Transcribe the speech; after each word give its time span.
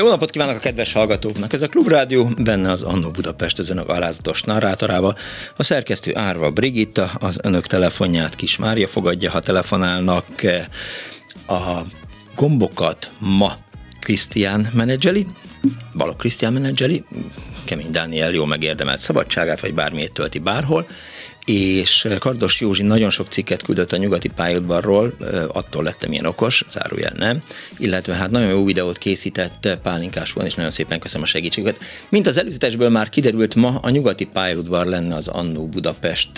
Jó 0.00 0.08
napot 0.08 0.30
kívánok 0.30 0.56
a 0.56 0.58
kedves 0.58 0.92
hallgatóknak! 0.92 1.52
Ez 1.52 1.62
a 1.62 1.68
Klubrádió, 1.68 2.28
benne 2.38 2.70
az 2.70 2.82
Annó 2.82 3.10
Budapest 3.10 3.58
az 3.58 3.70
önök 3.70 3.88
alázatos 3.88 4.42
narrátorával. 4.42 5.16
A 5.56 5.62
szerkesztő 5.62 6.16
Árva 6.16 6.50
Brigitta, 6.50 7.10
az 7.18 7.38
önök 7.42 7.66
telefonját 7.66 8.34
Kis 8.34 8.56
Mária 8.56 8.88
fogadja, 8.88 9.30
ha 9.30 9.40
telefonálnak. 9.40 10.26
A 11.46 11.80
gombokat 12.34 13.10
ma 13.18 13.54
Krisztián 14.00 14.66
menedzseli, 14.74 15.26
Balok 15.96 16.16
Krisztián 16.16 16.52
menedzseli, 16.52 17.04
Kemény 17.64 17.90
Dániel 17.90 18.30
jó 18.30 18.44
megérdemelt 18.44 19.00
szabadságát, 19.00 19.60
vagy 19.60 19.74
bármiért 19.74 20.12
tölti 20.12 20.38
bárhol, 20.38 20.86
és 21.50 22.08
Kardos 22.18 22.60
Józsi 22.60 22.82
nagyon 22.82 23.10
sok 23.10 23.26
cikket 23.28 23.62
küldött 23.62 23.92
a 23.92 23.96
nyugati 23.96 24.28
pályaudvarról, 24.28 25.14
attól 25.52 25.82
lettem 25.82 26.12
ilyen 26.12 26.26
okos, 26.26 26.64
zárójel 26.70 27.12
nem, 27.16 27.42
illetve 27.78 28.14
hát 28.14 28.30
nagyon 28.30 28.48
jó 28.48 28.64
videót 28.64 28.98
készített 28.98 29.78
Pálinkás 29.82 30.32
van, 30.32 30.46
és 30.46 30.54
nagyon 30.54 30.70
szépen 30.70 30.98
köszönöm 30.98 31.22
a 31.22 31.26
segítséget. 31.26 31.78
Mint 32.08 32.26
az 32.26 32.38
előzetesből 32.38 32.88
már 32.88 33.08
kiderült, 33.08 33.54
ma 33.54 33.78
a 33.82 33.90
nyugati 33.90 34.24
pályaudvar 34.24 34.86
lenne 34.86 35.14
az 35.14 35.28
Annó 35.28 35.66
Budapest 35.66 36.30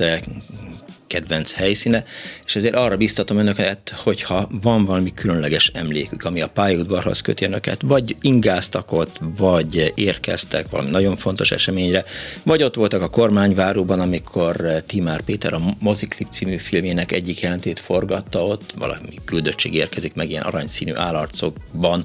kedvenc 1.13 1.53
helyszíne, 1.53 2.05
és 2.45 2.57
ezért 2.57 2.75
arra 2.75 2.97
biztatom 2.97 3.37
önöket, 3.37 3.95
hogyha 3.97 4.49
van 4.63 4.85
valami 4.85 5.13
különleges 5.15 5.71
emlékük, 5.75 6.25
ami 6.25 6.41
a 6.41 6.47
pályaudvarhoz 6.49 7.21
köti 7.21 7.45
önöket, 7.45 7.83
vagy 7.83 8.17
ingáztak 8.21 8.93
ott, 8.93 9.21
vagy 9.37 9.93
érkeztek 9.95 10.71
valami 10.71 10.91
nagyon 10.91 11.17
fontos 11.17 11.51
eseményre, 11.51 12.05
vagy 12.43 12.63
ott 12.63 12.75
voltak 12.75 13.03
a 13.03 13.09
kormányváróban, 13.09 14.01
amikor 14.01 14.57
Timár 14.87 15.21
Péter 15.21 15.55
a 15.55 15.61
Moziklip 15.81 16.29
című 16.31 16.57
filmjének 16.57 17.13
egyik 17.13 17.41
jelentét 17.41 17.81
forgatta 17.81 18.47
ott, 18.47 18.75
valami 18.79 19.19
küldöttség 19.25 19.75
érkezik 19.75 20.15
meg 20.15 20.31
ilyen 20.31 20.43
aranyszínű 20.43 20.95
állarcokban 20.95 22.05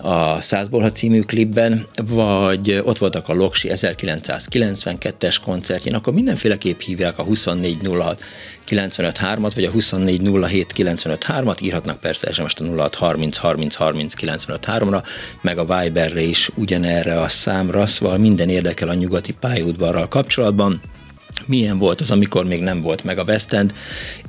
a 0.00 0.40
Százbolha 0.40 0.90
című 0.90 1.20
klipben, 1.20 1.86
vagy 2.06 2.80
ott 2.84 2.98
voltak 2.98 3.28
a 3.28 3.34
Loksi 3.34 3.68
1992-es 3.72 5.36
koncertjén, 5.44 5.94
akkor 5.94 6.12
mindenféleképp 6.12 6.80
hívják 6.80 7.18
a 7.18 7.24
2406 7.24 8.22
953-at, 8.68 9.52
vagy 9.54 9.64
a 9.64 9.70
2407 9.70 10.72
953-at, 10.76 11.62
írhatnak 11.62 12.00
persze 12.00 12.32
SMS-t 12.32 12.60
a 12.60 12.64
06 12.64 12.94
30 12.94 13.36
30 13.36 13.74
30 13.74 14.14
953-ra, 14.20 15.04
meg 15.40 15.58
a 15.58 15.80
Viberre 15.80 16.20
is 16.20 16.50
ugyanerre 16.54 17.20
a 17.20 17.28
számra, 17.28 17.86
szóval 17.86 18.18
minden 18.18 18.48
érdekel 18.48 18.88
a 18.88 18.94
nyugati 18.94 19.32
pályaudvarral 19.32 20.08
kapcsolatban. 20.08 20.80
Milyen 21.46 21.78
volt 21.78 22.00
az, 22.00 22.10
amikor 22.10 22.44
még 22.44 22.62
nem 22.62 22.82
volt 22.82 23.04
meg 23.04 23.18
a 23.18 23.22
West 23.22 23.52
End, 23.52 23.74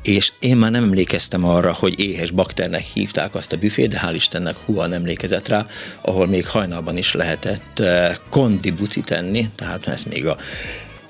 és 0.01 0.31
én 0.39 0.57
már 0.57 0.71
nem 0.71 0.83
emlékeztem 0.83 1.45
arra, 1.45 1.73
hogy 1.73 1.99
éhes 1.99 2.31
bakternek 2.31 2.81
hívták 2.81 3.35
azt 3.35 3.53
a 3.53 3.57
büfét, 3.57 3.89
de 3.89 4.01
hál' 4.05 4.13
Istennek 4.13 4.55
nem 4.67 4.93
emlékezett 4.93 5.47
rá, 5.47 5.65
ahol 6.01 6.27
még 6.27 6.47
hajnalban 6.47 6.97
is 6.97 7.13
lehetett 7.13 7.79
eh, 7.79 8.15
kondi 8.29 8.71
buci 8.71 9.01
tenni, 9.01 9.45
tehát 9.55 9.87
ez 9.87 10.03
még 10.03 10.27
a 10.27 10.37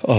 a 0.02 0.12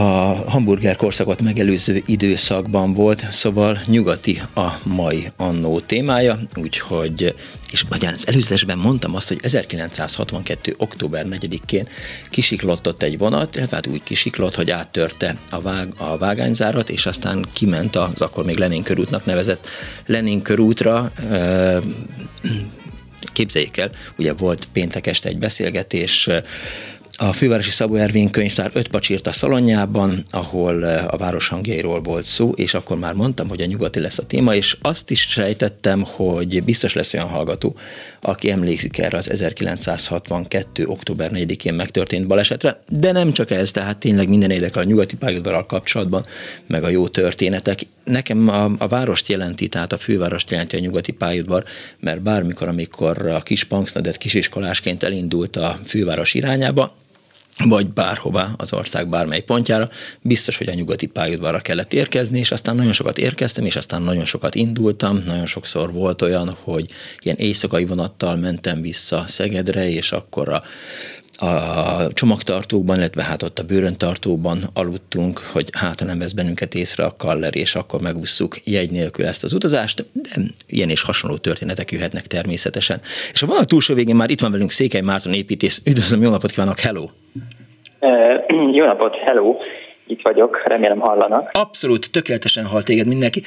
hamburger 0.50 0.96
korszakot 0.96 1.42
megelőző 1.42 2.02
időszakban 2.06 2.94
volt, 2.94 3.26
szóval 3.32 3.80
nyugati 3.86 4.42
a 4.56 4.70
mai 4.84 5.28
annó 5.38 5.80
témája, 5.80 6.40
úgyhogy, 6.56 7.36
és 7.72 7.84
magyarán 7.90 8.16
az 8.18 8.28
előzetesben 8.28 8.78
mondtam 8.78 9.16
azt, 9.16 9.28
hogy 9.28 9.40
1962. 9.42 10.76
október 10.78 11.26
4-én 11.30 11.88
kisiklott 12.30 12.88
ott 12.88 13.04
egy 13.04 13.18
vonat, 13.18 13.56
illetve 13.56 13.76
hát 13.76 13.88
úgy 13.88 14.04
kisiklott, 14.04 14.56
hogy 14.56 14.72
áttörte 14.72 15.38
a, 15.50 15.62
vág, 15.62 15.94
a 15.98 16.18
vágányzárat, 16.18 16.90
és 16.90 17.06
aztán 17.06 17.46
kiment 17.54 17.96
az 17.96 18.22
akkor 18.22 18.46
még 18.46 18.58
Lenin 18.58 18.84
körútnak 18.84 19.26
nevezett 19.26 19.68
Lenin 20.06 20.42
körútra, 20.42 21.12
képzeljék 23.34 23.78
el, 23.78 23.92
ugye 24.18 24.34
volt 24.34 24.68
péntek 24.74 25.08
este 25.08 25.30
egy 25.30 25.38
beszélgetés, 25.38 26.30
a 27.24 27.34
Fővárosi 27.34 27.70
Szabó 27.70 27.96
Ervin 27.96 28.30
könyvtár 28.30 28.72
öt 28.74 28.88
pacsírt 28.88 29.28
a 29.28 29.32
szalonjában, 29.32 30.24
ahol 30.30 30.86
eh, 30.86 31.14
a 31.14 31.18
város 31.18 31.48
hangjairól 31.48 32.02
volt 32.02 32.26
szó, 32.26 32.52
és 32.56 32.74
akkor 32.74 32.98
már 32.98 33.14
mondtam, 33.14 33.50
hogy 33.50 33.62
a 33.62 33.66
nyugati 33.66 34.00
lesz 34.00 34.18
a 34.18 34.26
téma, 34.26 34.56
és 34.56 34.78
azt 34.82 35.10
is 35.10 35.20
sejtettem, 35.20 36.04
hogy 36.06 36.64
biztos 36.64 36.94
lesz 36.94 37.14
olyan 37.14 37.28
hallgató, 37.28 37.76
aki 38.22 38.52
emlékszik 38.52 38.98
erre 38.98 39.18
az 39.18 39.30
1962. 39.30 40.86
október 40.86 41.32
4-én 41.34 41.74
megtörtént 41.74 42.28
balesetre, 42.28 42.84
de 42.88 43.12
nem 43.12 43.32
csak 43.32 43.52
ez, 43.52 43.72
tehát 43.72 43.98
tényleg 43.98 44.30
minden 44.30 44.52
érdekel 44.52 44.82
a 44.82 44.86
nyugati 44.86 45.16
pályaudvarral 45.16 45.66
kapcsolatban, 45.66 46.26
meg 46.68 46.84
a 46.84 46.90
jó 46.90 47.08
történetek. 47.08 47.80
Nekem 48.04 48.48
a, 48.48 48.72
a 48.78 48.88
várost 48.88 49.28
jelenti, 49.28 49.68
tehát 49.68 49.94
a 49.94 49.98
fővárost 49.98 50.52
jelenti 50.52 50.76
a 50.76 50.80
nyugati 50.80 51.12
pályaudvar, 51.12 51.64
mert 52.00 52.22
bármikor, 52.22 52.68
amikor 52.68 53.28
a 53.28 53.42
kis 53.42 53.64
Punksnadet 53.64 54.18
kisiskolásként 54.18 55.04
elindult 55.04 55.56
a 55.56 55.78
főváros 55.86 56.34
irányába, 56.34 57.00
vagy 57.58 57.88
bárhová 57.88 58.50
az 58.58 58.74
ország 58.74 59.10
bármely 59.10 59.42
pontjára, 59.42 59.90
biztos, 60.22 60.58
hogy 60.58 60.70
a 60.70 60.74
nyugati 60.74 61.06
pályaudvarra 61.06 61.60
kellett 61.60 61.94
érkezni, 61.94 62.40
és 62.40 62.52
aztán 62.52 62.76
nagyon 62.76 62.94
sokat 62.94 63.18
érkeztem, 63.18 63.66
és 63.66 63.76
aztán 63.76 64.02
nagyon 64.02 64.26
sokat 64.26 64.56
indultam, 64.56 65.24
nagyon 65.26 65.46
sokszor 65.46 65.92
volt 65.92 66.22
olyan, 66.22 66.56
hogy 66.60 66.86
ilyen 67.20 67.38
éjszakai 67.38 67.86
vonattal 67.86 68.36
mentem 68.36 68.82
vissza 68.82 69.24
Szegedre, 69.28 69.90
és 69.90 70.12
akkor 70.12 70.50
a 70.50 70.64
a 71.42 72.08
csomagtartókban, 72.14 72.98
illetve 72.98 73.24
hát 73.24 73.44
ott 73.44 73.60
a 73.60 73.64
bőröntartóban 73.64 74.58
aludtunk, 74.74 75.40
hogy 75.54 75.70
hát 75.78 76.04
nem 76.06 76.20
vesz 76.20 76.32
bennünket 76.32 76.76
észre 76.76 77.04
a 77.04 77.16
kaller, 77.18 77.56
és 77.56 77.76
akkor 77.76 78.02
megússzuk 78.02 78.56
jegy 78.66 78.92
nélkül 78.92 79.26
ezt 79.26 79.44
az 79.44 79.54
utazást, 79.54 80.06
de 80.14 80.30
ilyen 80.68 80.90
és 80.90 81.04
hasonló 81.04 81.38
történetek 81.38 81.92
jöhetnek 81.92 82.28
természetesen. 82.28 83.00
És 83.32 83.42
a 83.42 83.46
vonal 83.46 83.66
túlsó 83.66 83.94
végén 83.94 84.16
már 84.16 84.30
itt 84.30 84.42
van 84.42 84.52
velünk 84.52 84.72
Székely 84.72 85.02
Márton 85.02 85.34
építész. 85.34 85.82
Üdvözlöm, 85.86 86.22
jó 86.22 86.30
napot 86.30 86.52
kívánok, 86.52 86.80
hello! 86.80 87.06
Uh, 88.00 88.74
jó 88.78 88.86
napot, 88.86 89.16
hello! 89.16 89.56
Itt 90.12 90.22
vagyok, 90.24 90.62
remélem 90.66 91.00
hallanak. 91.00 91.50
Abszolút, 91.52 92.12
tökéletesen 92.12 92.66
hall 92.66 92.84
téged 92.84 93.08
mindenki. 93.08 93.44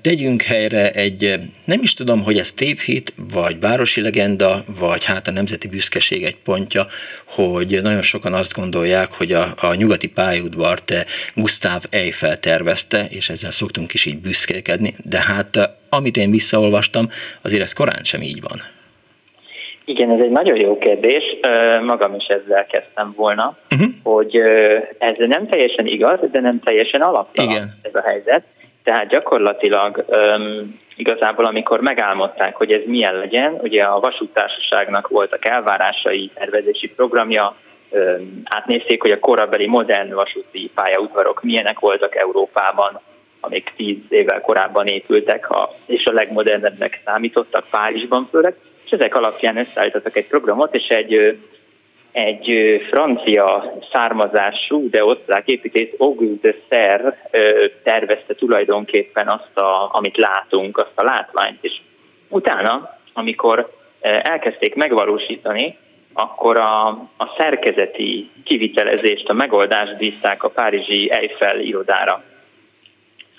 Tegyünk 0.00 0.42
helyre 0.42 0.90
egy, 0.90 1.34
nem 1.64 1.82
is 1.82 1.94
tudom, 1.94 2.22
hogy 2.22 2.38
ez 2.38 2.52
tévhit, 2.52 3.14
vagy 3.32 3.60
városi 3.60 4.00
legenda, 4.00 4.62
vagy 4.78 5.04
hát 5.04 5.28
a 5.28 5.30
nemzeti 5.30 5.68
büszkeség 5.68 6.24
egy 6.24 6.36
pontja, 6.36 6.86
hogy 7.24 7.78
nagyon 7.82 8.02
sokan 8.02 8.32
azt 8.34 8.52
gondolják, 8.52 9.12
hogy 9.12 9.32
a, 9.32 9.54
a 9.60 9.74
nyugati 9.74 10.08
pályaudvart 10.08 10.92
Gustav 11.34 11.82
Eiffel 11.90 12.38
tervezte, 12.38 13.06
és 13.08 13.28
ezzel 13.28 13.50
szoktunk 13.50 13.94
is 13.94 14.04
így 14.04 14.18
büszkélkedni, 14.18 14.94
de 15.04 15.20
hát 15.20 15.76
amit 15.88 16.16
én 16.16 16.30
visszaolvastam, 16.30 17.10
azért 17.42 17.62
ez 17.62 17.72
korán 17.72 18.04
sem 18.04 18.22
így 18.22 18.40
van. 18.40 18.75
Igen, 19.88 20.10
ez 20.10 20.20
egy 20.20 20.30
nagyon 20.30 20.60
jó 20.60 20.78
kérdés. 20.78 21.22
Magam 21.82 22.14
is 22.14 22.26
ezzel 22.26 22.66
kezdtem 22.66 23.12
volna, 23.16 23.56
uh-huh. 23.70 23.88
hogy 24.02 24.36
ez 24.98 25.18
nem 25.18 25.46
teljesen 25.46 25.86
igaz, 25.86 26.20
de 26.30 26.40
nem 26.40 26.60
teljesen 26.60 27.00
alaptalan 27.00 27.50
Igen. 27.50 27.74
ez 27.82 27.94
a 27.94 28.02
helyzet. 28.02 28.46
Tehát 28.86 29.08
gyakorlatilag 29.08 30.04
um, 30.08 30.78
igazából, 30.96 31.44
amikor 31.44 31.80
megálmodták, 31.80 32.56
hogy 32.56 32.72
ez 32.72 32.82
milyen 32.86 33.14
legyen, 33.14 33.58
ugye 33.62 33.82
a 33.82 34.00
vasútársaságnak 34.00 35.08
voltak 35.08 35.44
elvárásai, 35.44 36.30
tervezési 36.34 36.88
programja, 36.88 37.56
um, 37.90 38.42
átnézték, 38.44 39.02
hogy 39.02 39.10
a 39.10 39.18
korabeli 39.18 39.66
modern 39.66 40.14
vasúti 40.14 40.70
pályaudvarok 40.74 41.42
milyenek 41.42 41.78
voltak 41.78 42.16
Európában, 42.16 43.00
amik 43.40 43.72
tíz 43.76 43.96
évvel 44.08 44.40
korábban 44.40 44.86
épültek, 44.86 45.44
ha, 45.44 45.70
és 45.86 46.04
a 46.04 46.12
legmodernebbnek 46.12 47.00
számítottak 47.04 47.66
Párizsban 47.70 48.28
főleg, 48.30 48.54
és 48.86 48.92
ezek 48.92 49.14
alapján 49.14 49.56
összeállítottak 49.56 50.16
egy 50.16 50.26
programot, 50.26 50.74
és 50.74 50.88
egy, 50.88 51.38
egy 52.12 52.80
francia 52.90 53.72
származású, 53.92 54.90
de 54.90 55.04
osztrák 55.04 55.48
építész 55.48 55.92
Auguste 55.98 56.54
de 56.68 57.18
tervezte 57.82 58.34
tulajdonképpen 58.34 59.28
azt, 59.28 59.58
a, 59.58 59.88
amit 59.92 60.16
látunk, 60.16 60.78
azt 60.78 60.92
a 60.94 61.04
látványt, 61.04 61.58
és 61.60 61.80
utána, 62.28 62.98
amikor 63.12 63.72
elkezdték 64.22 64.74
megvalósítani, 64.74 65.78
akkor 66.12 66.58
a, 66.58 66.88
a 67.16 67.34
szerkezeti 67.38 68.30
kivitelezést, 68.44 69.28
a 69.28 69.32
megoldást 69.32 69.98
bízták 69.98 70.42
a 70.42 70.48
Párizsi 70.48 71.10
Eiffel 71.10 71.60
irodára, 71.60 72.22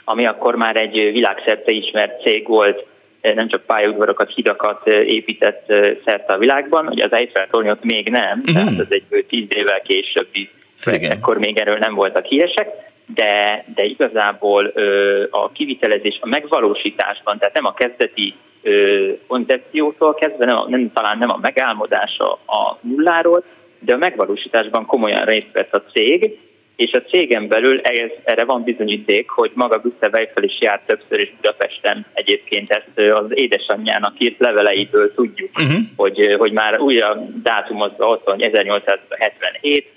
ami 0.04 0.26
akkor 0.26 0.56
már 0.56 0.76
egy 0.76 1.12
világszerte 1.12 1.72
ismert 1.72 2.22
cég 2.22 2.48
volt, 2.48 2.86
nem 3.34 3.48
csak 3.48 3.66
pályaudvarokat, 3.66 4.34
hidakat 4.34 4.88
épített 4.88 5.66
szerte 6.06 6.34
a 6.34 6.38
világban, 6.38 6.88
ugye 6.88 7.06
az 7.06 7.14
Eiffel 7.14 7.48
tornyot 7.52 7.84
még 7.84 8.10
nem, 8.10 8.38
mm. 8.38 8.54
tehát 8.54 8.80
ez 8.80 8.88
egy 8.90 9.26
tíz 9.28 9.48
évvel 9.50 9.82
későbbi, 9.82 10.50
ekkor 10.86 11.38
még 11.38 11.58
erről 11.58 11.78
nem 11.78 11.94
voltak 11.94 12.26
híresek, 12.26 12.70
de, 13.14 13.66
de 13.76 13.84
igazából 13.84 14.72
ö, 14.74 15.24
a 15.30 15.52
kivitelezés 15.52 16.18
a 16.22 16.28
megvalósításban, 16.28 17.38
tehát 17.38 17.54
nem 17.54 17.66
a 17.66 17.74
kezdeti 17.74 18.34
ö, 18.62 19.12
koncepciótól 19.28 20.14
kezdve, 20.14 20.46
nem, 20.46 20.56
nem, 20.68 20.92
talán 20.94 21.18
nem 21.18 21.30
a 21.30 21.40
megálmodása 21.42 22.32
a 22.32 22.78
nulláról, 22.82 23.44
de 23.80 23.94
a 23.94 23.98
megvalósításban 23.98 24.86
komolyan 24.86 25.26
részt 25.26 25.52
vett 25.52 25.76
a 25.76 25.84
cég, 25.92 26.40
és 26.78 26.92
a 26.92 27.02
cégen 27.02 27.48
belül 27.48 27.80
ez, 27.80 28.10
erre 28.24 28.46
van 28.46 28.64
bizonyíték, 28.64 29.30
hogy 29.30 29.52
maga 29.54 29.80
Gustav 29.80 30.16
Eiffel 30.16 30.44
is 30.44 30.58
járt 30.60 30.86
többször 30.86 31.20
is 31.20 31.34
Budapesten. 31.36 32.06
Egyébként 32.14 32.72
ezt 32.72 33.12
az 33.18 33.26
édesanyjának 33.34 34.14
írt 34.18 34.40
leveleiből 34.40 35.14
tudjuk, 35.14 35.50
uh-huh. 35.60 35.78
hogy, 35.96 36.36
hogy 36.38 36.52
már 36.52 36.80
újra 36.80 37.28
dátumozva 37.44 38.08
ott 38.08 38.26
van 38.26 38.42
1877, 38.42 39.88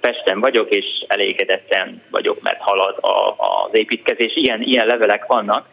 Pesten 0.00 0.40
vagyok, 0.40 0.70
és 0.70 0.84
elégedetten 1.06 2.02
vagyok, 2.10 2.42
mert 2.42 2.60
halad 2.60 2.96
a, 3.00 3.34
az 3.38 3.70
építkezés. 3.72 4.36
Ilyen, 4.36 4.62
ilyen 4.62 4.86
levelek 4.86 5.26
vannak. 5.26 5.66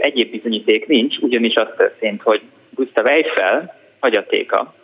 Egyéb 0.00 0.30
bizonyíték 0.30 0.86
nincs, 0.86 1.16
ugyanis 1.16 1.54
az 1.54 1.68
történt, 1.76 2.22
hogy 2.22 2.40
Gustav 2.70 3.06
Eiffel 3.06 3.78
hagyatéka, 4.00 4.74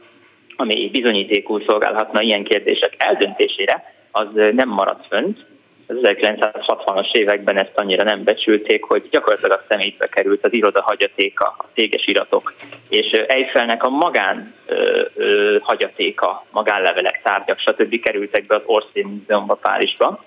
ami 0.57 0.91
bizonyítékul 0.93 1.63
szolgálhatna 1.67 2.23
ilyen 2.23 2.45
kérdések 2.45 2.95
eldöntésére, 2.99 3.96
az 4.17 4.35
nem 4.35 4.69
maradt 4.69 5.07
fönt. 5.07 5.45
Az 5.89 5.97
1960-as 6.03 7.13
években 7.13 7.61
ezt 7.61 7.73
annyira 7.75 8.03
nem 8.03 8.25
becsülték, 8.25 8.85
hogy 8.85 9.09
gyakorlatilag 9.11 9.59
a 9.59 9.65
szemétbe 9.69 10.07
került 10.07 10.45
az 10.45 10.53
iroda 10.53 10.83
hagyatéka, 10.83 11.55
a 11.59 11.65
téges 11.75 12.07
iratok, 12.07 12.55
és 12.89 13.11
Eiffelnek 13.11 13.83
a 13.85 13.89
magán 13.89 14.55
ö, 14.67 15.03
ö, 15.15 15.57
hagyatéka, 15.61 16.45
magánlevelek, 16.51 17.21
tárgyak, 17.23 17.59
stb. 17.59 18.01
kerültek 18.01 18.47
be 18.47 18.55
az 18.55 18.63
Orsay 18.65 19.03
Múzeumba 19.03 19.55
Párizsba. 19.55 20.25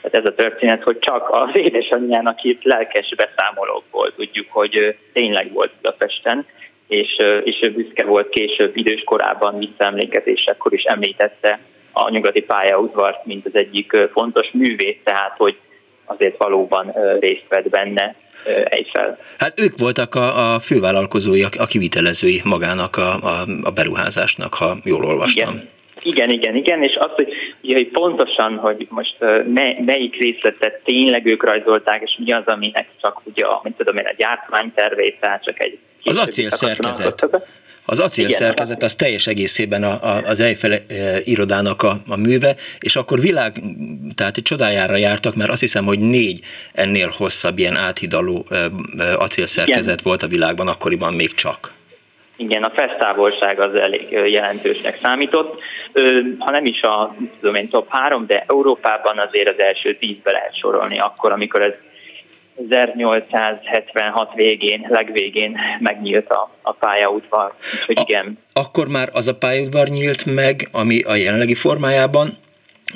Tehát 0.00 0.26
ez 0.26 0.32
a 0.32 0.34
történet, 0.34 0.82
hogy 0.82 0.98
csak 0.98 1.28
az 1.30 1.50
édesanyjának 1.66 2.44
írt 2.44 2.64
lelkes 2.64 3.14
beszámolókból 3.16 4.14
tudjuk, 4.14 4.46
hogy 4.50 4.96
tényleg 5.12 5.52
volt 5.52 5.72
Budapesten, 5.80 6.46
és, 6.86 7.16
és 7.44 7.70
büszke 7.72 8.04
volt 8.04 8.28
később 8.28 8.76
idős 8.76 9.02
korában 9.04 9.58
visszaemlékezésekor 9.58 10.72
is 10.72 10.82
említette 10.82 11.58
a 11.92 12.10
nyugati 12.10 12.40
pályaudvart, 12.40 13.24
mint 13.24 13.46
az 13.46 13.54
egyik 13.54 13.96
fontos 14.12 14.50
művész, 14.52 14.96
tehát 15.04 15.34
hogy 15.36 15.56
azért 16.04 16.36
valóban 16.38 16.92
részt 17.20 17.44
vett 17.48 17.68
benne 17.68 18.14
Eiffel. 18.64 19.18
Hát 19.38 19.60
ők 19.60 19.78
voltak 19.78 20.14
a, 20.14 20.54
a 20.54 20.58
fővállalkozói, 20.58 21.42
a 21.58 21.66
kivitelezői 21.66 22.40
magának 22.44 22.96
a, 22.96 23.14
a, 23.14 23.46
a 23.62 23.70
beruházásnak, 23.70 24.54
ha 24.54 24.76
jól 24.84 25.04
olvastam. 25.04 25.52
Igen. 25.52 25.68
Igen, 26.04 26.30
igen, 26.30 26.54
igen, 26.56 26.82
és 26.82 26.96
az, 27.00 27.10
hogy, 27.14 27.32
ugye, 27.62 27.76
hogy 27.76 27.88
pontosan, 27.88 28.56
hogy 28.56 28.86
most 28.90 29.16
me, 29.54 29.76
melyik 29.84 30.16
részletet 30.16 30.80
tényleg 30.84 31.26
ők 31.26 31.44
rajzolták, 31.44 32.02
és 32.02 32.18
mi 32.24 32.32
az, 32.32 32.42
aminek 32.46 32.88
csak 33.00 33.20
ugye, 33.24 33.46
mint 33.62 33.76
tudom 33.76 33.96
én, 33.96 34.06
a 34.06 34.14
gyártmánytervét, 34.16 35.20
tehát 35.20 35.44
csak 35.44 35.64
egy... 35.64 35.78
Az 36.04 36.16
acél 36.16 36.50
szerkezet. 36.50 37.48
Az 37.86 37.98
acél 37.98 38.24
Igen, 38.24 38.38
szerkezet 38.38 38.82
az 38.82 38.94
teljes 38.94 39.26
egészében 39.26 39.82
a, 39.82 39.92
a, 40.02 40.22
az 40.26 40.40
Eiffel 40.40 40.72
e, 40.72 40.78
irodának 41.24 41.82
a, 41.82 41.92
a 42.08 42.16
műve, 42.16 42.54
és 42.80 42.96
akkor 42.96 43.20
világ, 43.20 43.52
tehát 44.14 44.36
egy 44.36 44.42
csodájára 44.42 44.96
jártak, 44.96 45.34
mert 45.34 45.50
azt 45.50 45.60
hiszem, 45.60 45.84
hogy 45.84 45.98
négy 45.98 46.40
ennél 46.72 47.10
hosszabb 47.16 47.58
ilyen 47.58 47.76
áthidaló 47.76 48.44
e, 48.50 48.56
e, 48.56 48.68
acélszerkezet 49.16 50.00
Igen. 50.00 50.04
volt 50.04 50.22
a 50.22 50.26
világban, 50.26 50.68
akkoriban 50.68 51.14
még 51.14 51.34
csak. 51.34 51.72
Igen, 52.36 52.62
a 52.62 52.72
fesztávolság 52.74 53.60
az 53.60 53.80
elég 53.80 54.10
jelentősnek 54.10 54.98
számított. 55.02 55.62
Ha 56.38 56.50
nem 56.50 56.64
is 56.64 56.80
a 56.80 57.14
tudom 57.40 57.54
én, 57.54 57.68
top 57.68 57.86
három, 57.88 58.26
de 58.26 58.44
Európában 58.48 59.18
azért 59.18 59.48
az 59.48 59.64
első 59.64 59.96
tízbe 59.96 60.30
lehet 60.30 60.58
sorolni, 60.58 60.98
akkor, 60.98 61.32
amikor 61.32 61.62
ez 61.62 61.72
1876 62.68 64.34
végén, 64.34 64.86
legvégén 64.88 65.58
megnyílt 65.80 66.30
a, 66.30 66.50
a 66.62 66.72
pályaudvar. 66.72 67.52
Úgyhogy 67.80 67.98
a, 67.98 68.04
igen. 68.08 68.38
Akkor 68.52 68.88
már 68.88 69.08
az 69.12 69.28
a 69.28 69.36
pályaudvar 69.36 69.88
nyílt 69.88 70.34
meg, 70.34 70.68
ami 70.72 71.02
a 71.02 71.14
jelenlegi 71.14 71.54
formájában, 71.54 72.28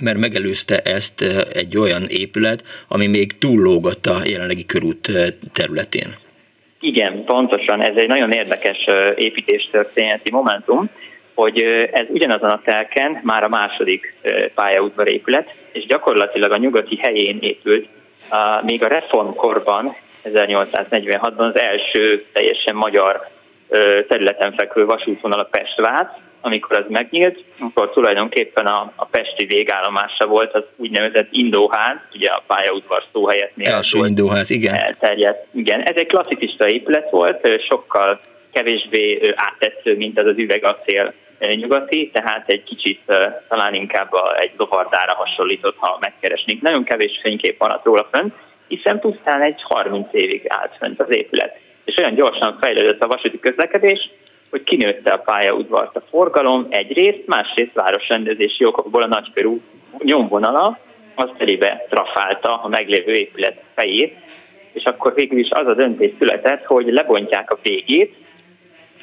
mert 0.00 0.18
megelőzte 0.18 0.78
ezt 0.78 1.22
egy 1.52 1.78
olyan 1.78 2.02
épület, 2.08 2.62
ami 2.88 3.06
még 3.06 3.38
túllógott 3.38 4.06
a 4.06 4.16
jelenlegi 4.24 4.66
körút 4.66 5.10
területén. 5.52 6.14
Igen, 6.80 7.24
pontosan. 7.24 7.80
Ez 7.82 7.96
egy 7.96 8.08
nagyon 8.08 8.32
érdekes 8.32 8.86
építéstörténeti 9.16 10.30
momentum, 10.30 10.90
hogy 11.34 11.62
ez 11.92 12.06
ugyanazon 12.08 12.50
a 12.50 12.62
telken 12.64 13.20
már 13.22 13.42
a 13.42 13.48
második 13.48 14.14
pályaudvar 14.54 15.08
épület, 15.08 15.54
és 15.72 15.86
gyakorlatilag 15.86 16.52
a 16.52 16.56
nyugati 16.56 16.96
helyén 16.96 17.38
épült 17.40 17.88
még 18.62 18.82
a 18.82 18.88
reformkorban, 18.88 19.96
1846-ban 20.24 21.54
az 21.54 21.60
első 21.60 22.26
teljesen 22.32 22.74
magyar 22.74 23.28
területen 24.08 24.52
fekvő 24.52 24.84
vasútvonal 24.84 25.40
a 25.40 25.48
Pestvác, 25.50 26.08
amikor 26.40 26.78
az 26.78 26.84
megnyílt, 26.88 27.44
akkor 27.58 27.90
tulajdonképpen 27.90 28.66
a, 28.66 28.92
a 28.96 29.04
pesti 29.04 29.44
végállomása 29.44 30.26
volt 30.26 30.54
az 30.54 30.62
úgynevezett 30.76 31.28
Indóház, 31.30 31.96
ugye 32.12 32.28
a 32.28 32.42
pályaudvar 32.46 33.04
szó 33.12 33.26
helyett 33.28 33.52
Első 33.56 33.98
Indóház, 34.06 34.50
igen. 34.50 34.74
Elterjedt. 34.74 35.46
Igen, 35.52 35.80
ez 35.80 35.96
egy 35.96 36.06
klasszikista 36.06 36.68
épület 36.68 37.10
volt, 37.10 37.62
sokkal 37.68 38.20
kevésbé 38.52 39.32
áttetsző, 39.34 39.96
mint 39.96 40.18
az 40.18 40.26
az 40.26 40.36
üvegacél 40.36 41.12
nyugati, 41.38 42.10
tehát 42.12 42.48
egy 42.48 42.62
kicsit 42.62 43.00
talán 43.48 43.74
inkább 43.74 44.08
egy 44.38 44.50
lovardára 44.56 45.14
hasonlított, 45.14 45.76
ha 45.78 45.98
megkeresnénk. 46.00 46.62
Nagyon 46.62 46.84
kevés 46.84 47.18
fénykép 47.22 47.58
van 47.58 47.80
róla 47.82 48.08
fönt, 48.12 48.34
hiszen 48.68 49.00
pusztán 49.00 49.42
egy 49.42 49.62
30 49.62 50.08
évig 50.12 50.44
állt 50.48 50.76
fönt 50.78 51.00
az 51.00 51.10
épület. 51.10 51.58
És 51.84 51.96
olyan 51.98 52.14
gyorsan 52.14 52.58
fejlődött 52.60 53.02
a 53.02 53.06
vasúti 53.06 53.38
közlekedés, 53.38 54.10
hogy 54.50 54.62
kinőtte 54.62 55.10
a 55.10 55.18
pályaudvart 55.18 55.96
a 55.96 56.02
forgalom 56.10 56.66
egyrészt, 56.70 57.26
másrészt 57.26 57.74
városrendezési 57.74 58.64
okokból 58.64 59.02
a 59.02 59.06
nagykörú 59.06 59.60
nyomvonala, 59.98 60.78
az 61.14 61.28
telébe 61.38 61.86
trafálta 61.88 62.62
a 62.62 62.68
meglévő 62.68 63.12
épület 63.12 63.62
fejét, 63.74 64.16
és 64.72 64.84
akkor 64.84 65.14
végül 65.14 65.38
is 65.38 65.50
az 65.50 65.66
a 65.66 65.74
döntés 65.74 66.12
született, 66.18 66.64
hogy 66.64 66.86
lebontják 66.86 67.50
a 67.50 67.58
végét, 67.62 68.14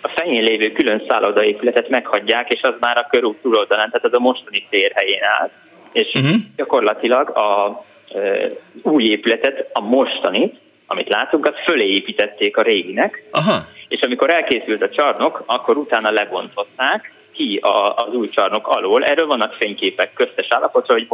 a 0.04 0.12
fején 0.16 0.44
lévő 0.44 0.72
külön 0.72 1.04
szállodaépületet 1.08 1.90
meghagyják, 1.90 2.50
és 2.50 2.62
az 2.62 2.74
már 2.80 2.98
a 2.98 3.08
körút 3.10 3.42
túloldalán, 3.42 3.90
tehát 3.90 4.06
az 4.06 4.14
a 4.14 4.20
mostani 4.20 4.68
térhelyén 4.70 5.24
áll. 5.24 5.50
És 5.92 6.12
uh-huh. 6.14 6.36
gyakorlatilag 6.56 7.30
a 7.30 7.84
e, 8.16 8.48
új 8.82 9.04
épületet, 9.04 9.70
a 9.74 9.82
mostani, 9.82 10.60
amit 10.88 11.10
látunk, 11.10 11.46
azt 11.46 11.64
fölé 11.66 11.94
építették 11.94 12.58
a 12.58 12.62
réginek, 12.62 13.24
Aha. 13.32 13.58
és 13.88 14.02
amikor 14.02 14.30
elkészült 14.30 14.82
a 14.84 14.90
csarnok, 14.90 15.44
akkor 15.46 15.78
utána 15.78 16.12
lebontották 16.12 17.12
ki 17.32 17.60
a, 17.62 17.96
az 17.96 18.14
új 18.14 18.30
csarnok 18.30 18.68
alól. 18.68 19.04
Erről 19.04 19.28
vannak 19.28 19.54
fényképek 19.54 20.14
köztes 20.14 20.48
állapotra, 20.50 20.94
hogy 20.94 21.08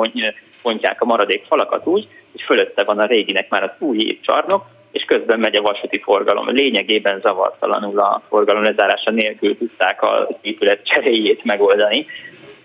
bontják 0.61 1.01
a 1.01 1.05
maradék 1.05 1.45
falakat 1.47 1.85
úgy, 1.85 2.07
hogy 2.31 2.41
fölötte 2.41 2.83
van 2.83 2.99
a 2.99 3.05
réginek 3.05 3.49
már 3.49 3.63
az 3.63 3.71
új 3.79 4.19
csarnok, 4.21 4.65
és 4.91 5.03
közben 5.03 5.39
megy 5.39 5.55
a 5.55 5.61
vasúti 5.61 5.99
forgalom. 5.99 6.49
Lényegében 6.49 7.19
zavartalanul 7.21 7.99
a 7.99 8.21
forgalom 8.29 8.63
lezárása 8.63 9.11
nélkül 9.11 9.57
tudták 9.57 10.03
az 10.03 10.35
épület 10.41 10.85
cseréjét 10.85 11.43
megoldani, 11.43 12.05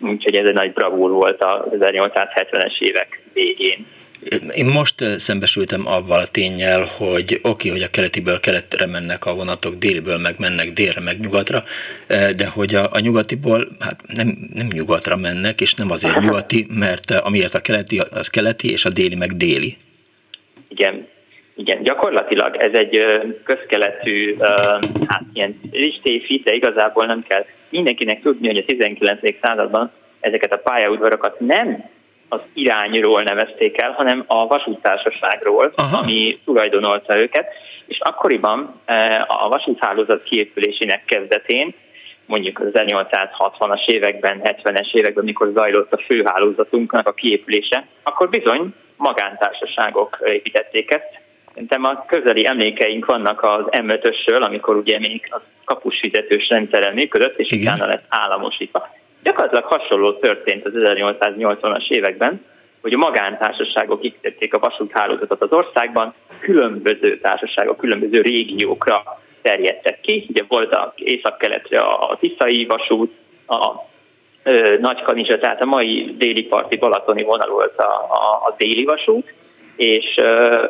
úgyhogy 0.00 0.36
ez 0.36 0.46
egy 0.46 0.54
nagy 0.54 0.72
bravúr 0.72 1.10
volt 1.10 1.42
az 1.42 1.68
1870-es 1.80 2.78
évek 2.78 3.22
végén. 3.32 3.86
Én 4.54 4.66
most 4.66 5.04
szembesültem 5.18 5.86
avval 5.86 6.20
a 6.20 6.26
tényel, 6.26 6.88
hogy 6.96 7.38
oké, 7.42 7.68
hogy 7.68 7.82
a 7.82 7.90
keletiből 7.90 8.40
keletre 8.40 8.86
mennek 8.86 9.26
a 9.26 9.34
vonatok, 9.34 9.74
déliből 9.74 10.18
meg 10.18 10.34
mennek 10.38 10.72
délre, 10.72 11.00
meg 11.00 11.20
nyugatra, 11.20 11.62
de 12.08 12.48
hogy 12.54 12.74
a, 12.74 12.86
a 12.90 12.98
nyugatiból 12.98 13.68
hát 13.80 14.00
nem, 14.14 14.36
nem 14.54 14.66
nyugatra 14.72 15.16
mennek, 15.16 15.60
és 15.60 15.74
nem 15.74 15.90
azért 15.90 16.20
nyugati, 16.24 16.66
mert 16.68 17.10
amiért 17.10 17.54
a 17.54 17.60
keleti 17.60 18.00
az 18.10 18.28
keleti, 18.28 18.70
és 18.70 18.84
a 18.84 18.90
déli 18.90 19.14
meg 19.14 19.36
déli. 19.36 19.76
Igen, 20.68 21.08
igen, 21.56 21.82
gyakorlatilag 21.82 22.56
ez 22.56 22.72
egy 22.72 23.06
közkeletű, 23.44 24.36
hát 25.06 25.22
ilyen 25.32 25.60
listéfi, 25.72 26.40
de 26.44 26.54
igazából 26.54 27.06
nem 27.06 27.22
kell 27.28 27.44
mindenkinek 27.68 28.22
tudni, 28.22 28.46
hogy 28.46 28.56
a 28.56 28.64
19. 28.64 29.20
században 29.42 29.90
ezeket 30.20 30.52
a 30.52 30.58
pályaudvarokat 30.58 31.40
nem 31.40 31.90
az 32.28 32.40
irányról 32.54 33.22
nevezték 33.22 33.82
el, 33.82 33.90
hanem 33.90 34.24
a 34.26 34.46
vasútársaságról, 34.46 35.70
Aha. 35.74 35.98
ami 36.02 36.38
tulajdonolta 36.44 37.18
őket, 37.18 37.46
és 37.86 37.98
akkoriban 38.00 38.70
a 39.26 39.48
vasúthálózat 39.48 40.22
kiépülésének 40.22 41.04
kezdetén 41.04 41.74
mondjuk 42.26 42.58
az 42.58 42.66
1860-as 42.72 43.86
években, 43.86 44.40
70-es 44.42 44.94
években, 44.94 45.22
amikor 45.22 45.50
zajlott 45.54 45.92
a 45.92 46.02
főhálózatunknak 46.06 47.08
a 47.08 47.12
kiépülése, 47.12 47.86
akkor 48.02 48.28
bizony 48.28 48.74
magántársaságok 48.96 50.18
építették 50.24 50.94
ezt. 50.94 51.23
Szerintem 51.54 51.84
a 51.84 52.04
közeli 52.06 52.46
emlékeink 52.46 53.06
vannak 53.06 53.42
az 53.42 53.64
M5-ösről, 53.70 54.42
amikor 54.42 54.76
ugye 54.76 54.98
még 54.98 55.22
a 55.30 55.40
kapusfizetős 55.64 56.48
rendszeren 56.48 56.94
működött, 56.94 57.38
és 57.38 57.52
Igen. 57.52 57.74
utána 57.74 57.90
lett 57.90 58.04
államosítva. 58.08 58.88
Gyakorlatilag 59.22 59.64
hasonló 59.64 60.12
történt 60.12 60.64
az 60.64 60.72
1880-as 60.74 61.88
években, 61.88 62.44
hogy 62.82 62.92
a 62.92 62.96
magántársaságok 62.98 64.04
építették 64.04 64.54
a 64.54 64.58
vasúthálózatot 64.58 65.42
az 65.42 65.52
országban, 65.52 66.14
különböző 66.40 67.18
társaságok, 67.18 67.76
különböző 67.76 68.20
régiókra 68.20 69.02
terjedtek 69.42 70.00
ki. 70.00 70.26
Ugye 70.28 70.42
volt 70.48 70.72
a 70.72 70.92
észak-keletre 70.96 71.80
a 71.80 72.16
Tiszai 72.20 72.64
vasút, 72.64 73.12
a 73.46 73.72
Nagykanizsa, 74.80 75.38
tehát 75.38 75.62
a 75.62 75.66
mai 75.66 76.14
déli 76.18 76.42
parti 76.42 76.76
balatoni 76.76 77.22
vonal 77.22 77.48
volt 77.48 77.78
a, 77.78 77.92
a, 78.10 78.46
a 78.46 78.54
déli 78.58 78.84
vasút, 78.84 79.32
és 79.76 80.20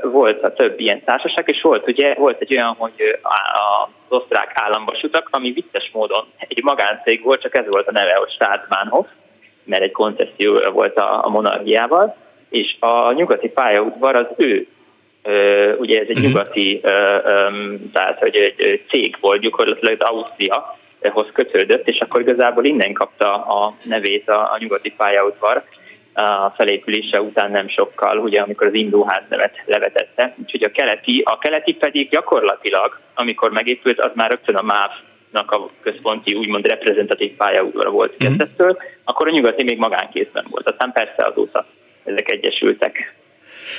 volt 0.03 0.43
a 0.43 0.53
több 0.53 0.81
ilyen 0.81 1.05
társaság, 1.05 1.49
és 1.49 1.61
volt 1.63 1.89
ugye 1.89 2.15
volt 2.15 2.41
egy 2.41 2.57
olyan, 2.57 2.75
hogy 2.79 3.19
az 3.23 4.19
osztrák 4.19 4.53
államvasutak, 4.55 5.29
ami 5.31 5.53
vicces 5.53 5.91
módon 5.93 6.25
egy 6.39 6.63
magáncég 6.63 7.23
volt, 7.23 7.41
csak 7.41 7.57
ez 7.57 7.65
volt 7.69 7.89
a 7.89 7.93
neve, 7.93 8.15
hogy 8.15 8.31
Staatsbahnhof, 8.31 9.07
mert 9.65 9.83
egy 9.83 9.93
koncesszió 9.93 10.61
volt 10.73 10.97
a, 10.97 11.25
a 11.25 11.29
monarchiával, 11.29 12.17
és 12.49 12.77
a 12.81 13.13
nyugati 13.13 13.49
pályaudvar 13.49 14.17
az 14.17 14.27
ő 14.37 14.67
Uh, 15.27 15.75
ugye 15.79 16.01
ez 16.01 16.07
egy 16.09 16.17
uh-huh. 16.17 16.27
nyugati, 16.27 16.81
uh, 16.83 17.49
um, 17.49 17.91
tehát 17.93 18.19
hogy 18.19 18.37
egy 18.37 18.85
cég 18.89 19.17
volt, 19.21 19.41
gyakorlatilag 19.41 19.97
Ausztriahoz 20.03 21.27
kötődött, 21.33 21.89
és 21.89 21.99
akkor 22.01 22.21
igazából 22.21 22.65
innen 22.65 22.93
kapta 22.93 23.35
a 23.45 23.75
nevét 23.83 24.29
a, 24.29 24.41
a 24.53 24.57
nyugati 24.59 24.91
pályaudvar 24.91 25.65
a 26.15 26.51
felépülése 26.57 27.21
után 27.21 27.51
nem 27.51 27.69
sokkal, 27.69 28.19
ugye 28.19 28.41
amikor 28.41 28.67
az 28.67 28.75
indóház 28.75 29.23
nevet 29.29 29.63
levetette. 29.67 30.35
Úgyhogy 30.43 30.63
a 30.63 30.71
keleti, 30.71 31.23
a 31.25 31.39
keleti 31.39 31.73
pedig 31.73 32.09
gyakorlatilag, 32.11 33.01
amikor 33.15 33.51
megépült, 33.51 34.01
az 34.01 34.11
már 34.15 34.31
rögtön 34.31 34.55
a 34.55 34.63
MÁV 34.63 34.91
nak 35.31 35.51
a 35.51 35.71
központi 35.83 36.35
úgymond 36.35 36.67
reprezentatív 36.67 37.33
pályaudvara 37.37 37.91
volt 37.91 38.17
kezdettől, 38.17 38.79
akkor 39.05 39.29
a 39.29 39.31
nyugati 39.31 39.65
még 39.65 39.79
magánkézben 39.79 40.47
volt. 40.51 40.71
Aztán 40.71 40.93
persze 40.93 41.27
azóta 41.27 41.67
ezek 42.05 42.31
egyesültek. 42.31 43.15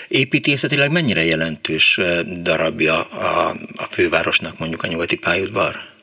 Építészetileg 0.07 0.91
mennyire 0.91 1.23
jelentős 1.23 1.99
darabja 2.41 3.03
a, 3.03 3.49
a 3.75 3.83
fővárosnak 3.89 4.59
mondjuk 4.59 4.83
a 4.83 4.87
nyugati 4.87 5.17
pályaudvar? 5.17 5.94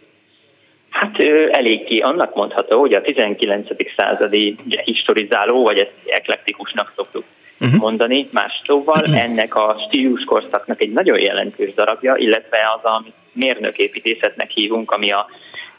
Hát 1.02 1.18
eléggé 1.50 1.98
annak 1.98 2.34
mondható, 2.34 2.80
hogy 2.80 2.92
a 2.92 3.00
19. 3.00 3.68
századi 3.96 4.54
ugye, 4.66 4.80
historizáló, 4.84 5.64
vagy 5.64 5.78
ezt 5.78 5.92
eklektikusnak 6.06 6.92
szoktuk 6.96 7.24
uh-huh. 7.60 7.80
mondani, 7.80 8.28
más 8.32 8.60
szóval 8.64 9.02
uh-huh. 9.02 9.22
ennek 9.22 9.54
a 9.54 9.76
stílus 9.86 10.24
korszaknak 10.24 10.82
egy 10.82 10.92
nagyon 10.92 11.20
jelentős 11.20 11.74
darabja, 11.74 12.16
illetve 12.16 12.72
az, 12.76 12.90
amit 12.90 13.14
mérnöképítészetnek 13.32 14.50
hívunk, 14.50 14.90
ami 14.90 15.10
a 15.10 15.26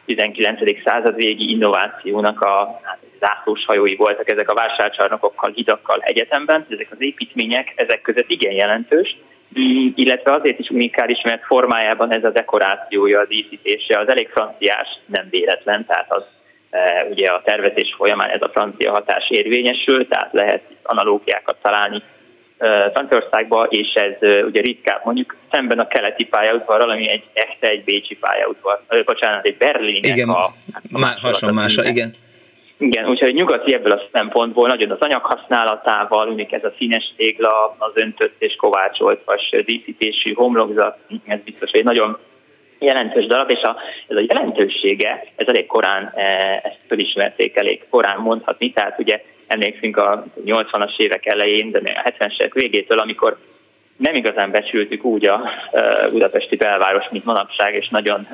19. 0.05 0.59
század 0.85 1.15
végi 1.15 1.49
innovációnak 1.49 2.41
a 2.41 2.79
hát, 2.83 2.99
zászlós 3.19 3.65
hajói 3.65 3.95
voltak 3.95 4.31
ezek 4.31 4.49
a 4.49 4.55
vásárcsarnokokkal, 4.55 5.51
hidakkal 5.55 5.99
egyetemben, 6.01 6.65
ezek 6.69 6.87
az 6.91 7.01
építmények, 7.01 7.73
ezek 7.75 8.01
között 8.01 8.29
igen 8.29 8.53
jelentős, 8.53 9.17
illetve 9.95 10.33
azért 10.33 10.59
is 10.59 10.69
unikális, 10.69 11.21
mert 11.23 11.45
formájában 11.45 12.15
ez 12.15 12.23
a 12.23 12.29
dekorációja, 12.29 13.19
az 13.19 13.27
díszítése 13.27 13.99
az 13.99 14.09
elég 14.09 14.29
franciás, 14.29 14.87
nem 15.05 15.27
véletlen, 15.29 15.85
tehát 15.85 16.13
az 16.13 16.23
e, 16.69 17.07
ugye 17.09 17.27
a 17.27 17.41
tervezés 17.45 17.93
folyamán 17.97 18.29
ez 18.29 18.41
a 18.41 18.49
francia 18.53 18.91
hatás 18.91 19.29
érvényesül, 19.29 20.07
tehát 20.07 20.29
lehet 20.33 20.61
analógiákat 20.83 21.57
találni 21.61 22.01
e, 22.57 22.91
Franciaországban, 22.93 23.67
és 23.69 23.93
ez 23.93 24.29
e, 24.29 24.43
ugye 24.43 24.61
ritkább 24.61 25.01
mondjuk 25.03 25.35
szemben 25.51 25.79
a 25.79 25.87
keleti 25.87 26.25
pályaudvarral, 26.25 26.89
ami 26.89 27.09
egy 27.09 27.23
este 27.33 27.67
egy 27.67 27.83
bécsi 27.83 28.15
pályaudvar, 28.15 28.81
bocsánat, 29.05 29.45
egy 29.45 29.57
berlini. 29.57 30.07
igen, 30.07 30.29
a, 30.29 30.43
a 30.91 31.17
hasonlása, 31.21 31.83
igen. 31.83 32.15
Igen, 32.77 33.09
úgyhogy 33.09 33.33
nyugati 33.33 33.73
ebből 33.73 33.91
a 33.91 34.01
szempontból 34.11 34.67
nagyon 34.67 34.91
az 34.91 34.99
anyaghasználatával, 34.99 36.27
unik 36.27 36.51
ez 36.51 36.63
a 36.63 36.73
színes 36.77 37.13
tégla, 37.17 37.75
az 37.77 37.91
öntött 37.93 38.35
és 38.37 38.55
kovácsolt 38.55 39.21
vas 39.25 39.49
díszítésű 39.65 40.33
homlokzat, 40.33 40.97
ez 41.25 41.39
biztos 41.43 41.71
egy 41.71 41.83
nagyon 41.83 42.17
jelentős 42.79 43.25
darab, 43.25 43.49
és 43.49 43.61
a, 43.61 43.75
ez 44.07 44.17
a 44.17 44.25
jelentősége, 44.27 45.25
ez 45.35 45.47
elég 45.47 45.65
korán, 45.65 46.11
e, 46.15 46.21
ezt 46.63 46.79
fölismerték 46.87 47.57
elég 47.57 47.85
korán 47.89 48.19
mondhatni, 48.19 48.71
tehát 48.71 48.99
ugye 48.99 49.23
emlékszünk 49.47 49.97
a 49.97 50.25
80-as 50.45 50.97
évek 50.97 51.25
elején, 51.25 51.71
de 51.71 51.79
a 51.79 52.09
70-es 52.09 52.39
évek 52.39 52.53
végétől, 52.53 52.97
amikor 52.97 53.37
nem 54.03 54.15
igazán 54.15 54.51
becsültük 54.51 55.03
úgy 55.03 55.25
a 55.25 55.41
budapesti 56.11 56.55
belváros, 56.55 57.05
mint 57.11 57.25
manapság, 57.25 57.75
és 57.75 57.89
nagyon 57.89 58.27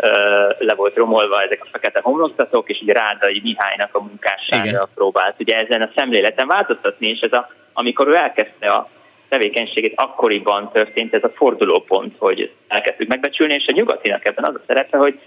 le 0.58 0.74
volt 0.76 0.96
romolva 0.96 1.42
ezek 1.42 1.64
a 1.64 1.68
fekete 1.72 2.00
homlokzatok, 2.04 2.70
és 2.70 2.80
ugye 2.82 2.94
Rádai 2.94 3.42
Mihálynak 3.44 3.96
a 3.96 4.02
munkássága 4.02 4.88
próbált 4.96 5.36
ugye 5.40 5.56
ezen 5.56 5.82
a 5.82 5.92
szemléleten 5.96 6.48
változtatni, 6.48 7.08
és 7.08 7.20
ez 7.20 7.34
a, 7.34 7.50
amikor 7.74 8.08
ő 8.08 8.16
elkezdte 8.16 8.68
a 8.68 8.90
tevékenységét, 9.30 9.94
akkoriban 9.96 10.72
történt 10.72 11.14
ez 11.14 11.24
a 11.24 11.32
fordulópont, 11.36 12.16
hogy 12.18 12.52
elkezdtük 12.68 13.08
megbecsülni, 13.08 13.54
és 13.54 13.66
a 13.68 13.76
nyugatinak 13.76 14.28
ebben 14.28 14.44
az 14.44 14.56
a 14.56 14.64
szerepe, 14.68 14.98
hogy 14.98 15.20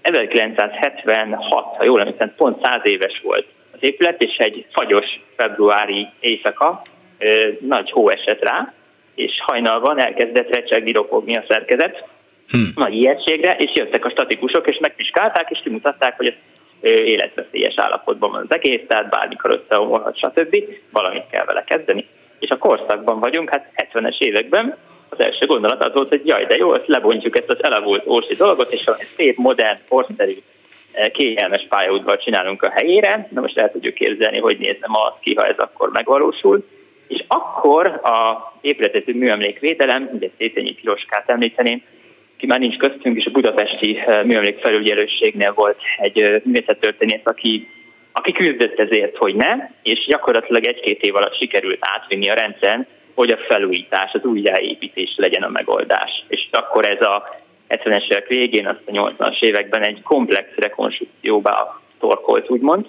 1976, 0.00 1.76
ha 1.76 1.84
jól 1.84 2.00
emlékszem, 2.00 2.32
pont 2.36 2.62
100 2.62 2.80
éves 2.82 3.20
volt 3.22 3.46
az 3.72 3.78
épület, 3.80 4.22
és 4.22 4.36
egy 4.36 4.66
fagyos 4.72 5.06
februári 5.36 6.08
éjszaka, 6.20 6.82
nagy 7.60 7.90
hó 7.90 8.10
esett 8.10 8.44
rá, 8.48 8.72
és 9.16 9.32
hajnalban 9.46 10.00
elkezdett 10.00 10.54
recsegni, 10.54 10.92
ropogni 10.92 11.36
a 11.36 11.44
szerkezet 11.48 12.08
hm. 12.48 12.58
nagy 12.74 12.94
ijegységre, 12.94 13.56
és 13.56 13.70
jöttek 13.74 14.04
a 14.04 14.10
statikusok, 14.10 14.66
és 14.66 14.78
megvizsgálták, 14.80 15.50
és 15.50 15.60
kimutatták, 15.62 16.16
hogy 16.16 16.26
ez 16.26 16.34
életveszélyes 16.90 17.74
állapotban 17.76 18.30
van 18.30 18.40
az 18.40 18.54
egész, 18.54 18.80
tehát 18.88 19.10
bármikor 19.10 19.50
összeomolhat, 19.50 20.18
stb. 20.18 20.62
Valamit 20.92 21.24
kell 21.30 21.44
vele 21.44 21.64
kezdeni. 21.64 22.06
És 22.38 22.50
a 22.50 22.58
korszakban 22.58 23.20
vagyunk, 23.20 23.50
hát 23.50 23.72
70-es 23.92 24.18
években 24.18 24.76
az 25.08 25.20
első 25.20 25.46
gondolat 25.46 25.84
az 25.84 25.92
volt, 25.92 26.08
hogy 26.08 26.26
jaj, 26.26 26.44
de 26.44 26.56
jó, 26.56 26.74
ezt 26.74 26.86
lebontjuk 26.86 27.38
ezt 27.38 27.50
az 27.50 27.64
elavult 27.64 28.06
ósi 28.06 28.34
dolgot, 28.34 28.72
és 28.72 28.84
valami 28.84 29.04
szép, 29.16 29.36
modern, 29.36 29.78
korszerű, 29.88 30.36
kényelmes 31.12 31.66
pályaudvar 31.68 32.18
csinálunk 32.18 32.62
a 32.62 32.70
helyére. 32.70 33.28
Na 33.30 33.40
most 33.40 33.58
el 33.58 33.70
tudjuk 33.70 33.94
képzelni, 33.94 34.38
hogy 34.38 34.58
nézne 34.58 34.86
ma 34.86 35.04
az 35.04 35.14
ki, 35.20 35.34
ha 35.34 35.46
ez 35.46 35.58
akkor 35.58 35.90
megvalósul. 35.90 36.64
És 37.08 37.24
akkor 37.26 37.86
a 37.86 38.52
épületetű 38.60 39.14
műemlékvédelem, 39.14 40.10
ugye 40.12 40.28
Szétényi 40.38 40.74
Piroskát 40.74 41.30
említeném, 41.30 41.82
ki 42.36 42.46
már 42.46 42.58
nincs 42.58 42.76
köztünk, 42.76 43.18
és 43.18 43.24
a 43.24 43.30
budapesti 43.30 43.96
eh, 43.96 44.24
műemlék 44.24 44.58
felügyelőségnél 44.58 45.52
volt 45.52 45.78
egy 45.98 46.42
művészettörténész, 46.44 47.24
aki, 47.24 47.68
aki 48.12 48.32
küzdött 48.32 48.78
ezért, 48.78 49.16
hogy 49.16 49.34
ne, 49.34 49.70
és 49.82 50.06
gyakorlatilag 50.06 50.64
egy-két 50.64 51.02
év 51.02 51.14
alatt 51.14 51.38
sikerült 51.38 51.78
átvinni 51.80 52.30
a 52.30 52.34
rendszeren, 52.34 52.86
hogy 53.14 53.30
a 53.30 53.38
felújítás, 53.48 54.12
az 54.12 54.24
újjáépítés 54.24 55.14
legyen 55.16 55.42
a 55.42 55.48
megoldás. 55.48 56.24
És 56.28 56.48
akkor 56.50 56.86
ez 56.86 57.00
a 57.00 57.24
70-es 57.68 58.10
évek 58.10 58.26
végén, 58.28 58.66
azt 58.66 58.82
a 58.86 58.90
80-as 58.92 59.42
években 59.42 59.82
egy 59.82 60.02
komplex 60.02 60.48
rekonstrukcióba 60.56 61.82
torkolt, 61.98 62.50
úgymond, 62.50 62.86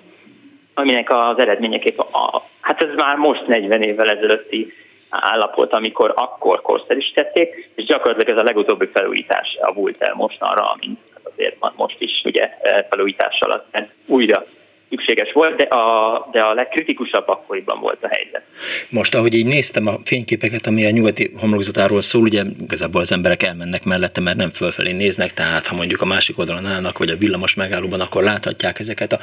aminek 0.77 1.09
az 1.09 1.39
eredményeképp, 1.39 1.99
a, 1.99 2.43
hát 2.61 2.83
ez 2.83 2.95
már 2.95 3.15
most 3.15 3.47
40 3.47 3.81
évvel 3.81 4.09
ezelőtti 4.09 4.73
állapot, 5.09 5.73
amikor 5.73 6.13
akkor 6.15 6.61
korszerűsítették, 6.61 7.69
és 7.75 7.83
gyakorlatilag 7.85 8.35
ez 8.35 8.41
a 8.41 8.45
legutóbbi 8.45 8.85
felújítás 8.85 9.57
avult 9.61 10.01
el 10.01 10.13
mostanra, 10.13 10.75
mint 10.79 10.99
azért 11.23 11.55
most 11.75 11.95
is 11.99 12.21
ugye 12.23 12.49
felújítás 12.89 13.39
alatt 13.39 13.77
újra 14.05 14.45
szükséges 14.89 15.31
volt, 15.33 15.55
de 15.55 15.63
a, 15.63 16.29
de 16.31 16.41
a 16.41 16.53
legkritikusabb 16.53 17.27
akkoriban 17.27 17.79
volt 17.79 18.03
a 18.03 18.07
helyzet. 18.07 18.41
Most, 18.89 19.15
ahogy 19.15 19.33
így 19.33 19.45
néztem 19.45 19.87
a 19.87 19.93
fényképeket, 20.03 20.67
ami 20.67 20.85
a 20.85 20.89
nyugati 20.89 21.31
homlokzatáról 21.39 22.01
szól, 22.01 22.21
ugye 22.21 22.43
igazából 22.61 23.01
az 23.01 23.11
emberek 23.11 23.43
elmennek 23.43 23.83
mellette, 23.83 24.21
mert 24.21 24.37
nem 24.37 24.49
fölfelé 24.49 24.91
néznek, 24.91 25.33
tehát 25.33 25.65
ha 25.67 25.75
mondjuk 25.75 26.01
a 26.01 26.05
másik 26.05 26.37
oldalon 26.37 26.65
állnak, 26.65 26.97
vagy 26.97 27.09
a 27.09 27.17
villamos 27.17 27.55
megállóban, 27.55 27.99
akkor 27.99 28.23
láthatják 28.23 28.79
ezeket 28.79 29.13
a 29.13 29.19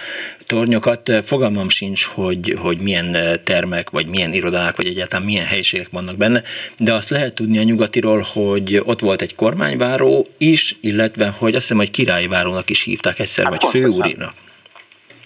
tornyokat. 0.47 1.11
Fogalmam 1.25 1.69
sincs, 1.69 2.05
hogy, 2.05 2.55
hogy 2.63 2.79
milyen 2.79 3.17
termek, 3.45 3.91
vagy 3.91 4.09
milyen 4.09 4.33
irodák, 4.33 4.77
vagy 4.77 4.87
egyáltalán 4.87 5.25
milyen 5.27 5.45
helyiségek 5.45 5.89
vannak 5.91 6.17
benne, 6.17 6.43
de 6.79 6.93
azt 6.93 7.11
lehet 7.11 7.35
tudni 7.35 7.59
a 7.59 7.63
nyugatiról, 7.63 8.25
hogy 8.33 8.81
ott 8.85 9.01
volt 9.01 9.23
egy 9.23 9.35
kormányváró 9.35 10.27
is, 10.39 10.77
illetve 10.81 11.33
hogy 11.39 11.55
azt 11.55 11.63
hiszem, 11.63 11.77
hogy 11.77 11.91
királyi 11.91 12.27
várónak 12.27 12.71
is 12.71 12.83
hívták 12.83 13.19
egyszer, 13.19 13.45
hát 13.45 13.63
vagy 13.63 13.71
főúrinak. 13.71 14.44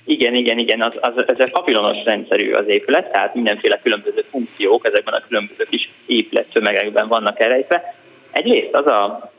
Igen, 0.09 0.35
igen, 0.35 0.59
igen, 0.59 0.83
az, 0.83 0.99
az, 1.01 1.39
ez 1.39 1.51
papilonos 1.51 2.05
rendszerű 2.05 2.53
az 2.53 2.69
épület, 2.69 3.13
tehát 3.13 3.35
mindenféle 3.35 3.81
különböző 3.83 4.25
funkciók 4.31 4.87
ezekben 4.87 5.15
a 5.15 5.23
különböző 5.29 5.65
kis 5.71 5.91
épülettömegekben 6.07 7.09
vannak 7.09 7.41
elejtve. 7.41 7.95
Egyrészt 8.31 8.75
az 8.75 8.87
a, 8.87 9.33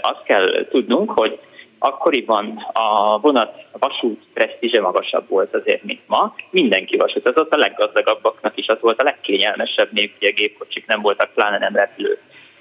azt 0.00 0.22
kell 0.24 0.66
tudnunk, 0.70 1.10
hogy 1.10 1.38
akkoriban 1.78 2.66
a 2.72 3.18
vonat, 3.18 3.64
a 3.72 3.78
vasút 3.78 4.22
presztízse 4.34 4.80
magasabb 4.80 5.28
volt 5.28 5.54
azért, 5.54 5.82
mint 5.82 6.00
ma. 6.06 6.34
Mindenki 6.50 6.96
vasutazott, 6.96 7.54
a 7.54 7.58
leggazdagabbaknak 7.58 8.56
is 8.56 8.66
az 8.66 8.78
volt 8.80 9.00
a 9.00 9.04
legkényelmesebb 9.04 9.88
még, 9.92 10.12
ugye 10.20 10.30
gépkocsik 10.30 10.86
nem 10.86 11.00
voltak, 11.00 11.32
pláne 11.34 11.58
nem 11.58 11.76
repülő. 11.76 12.18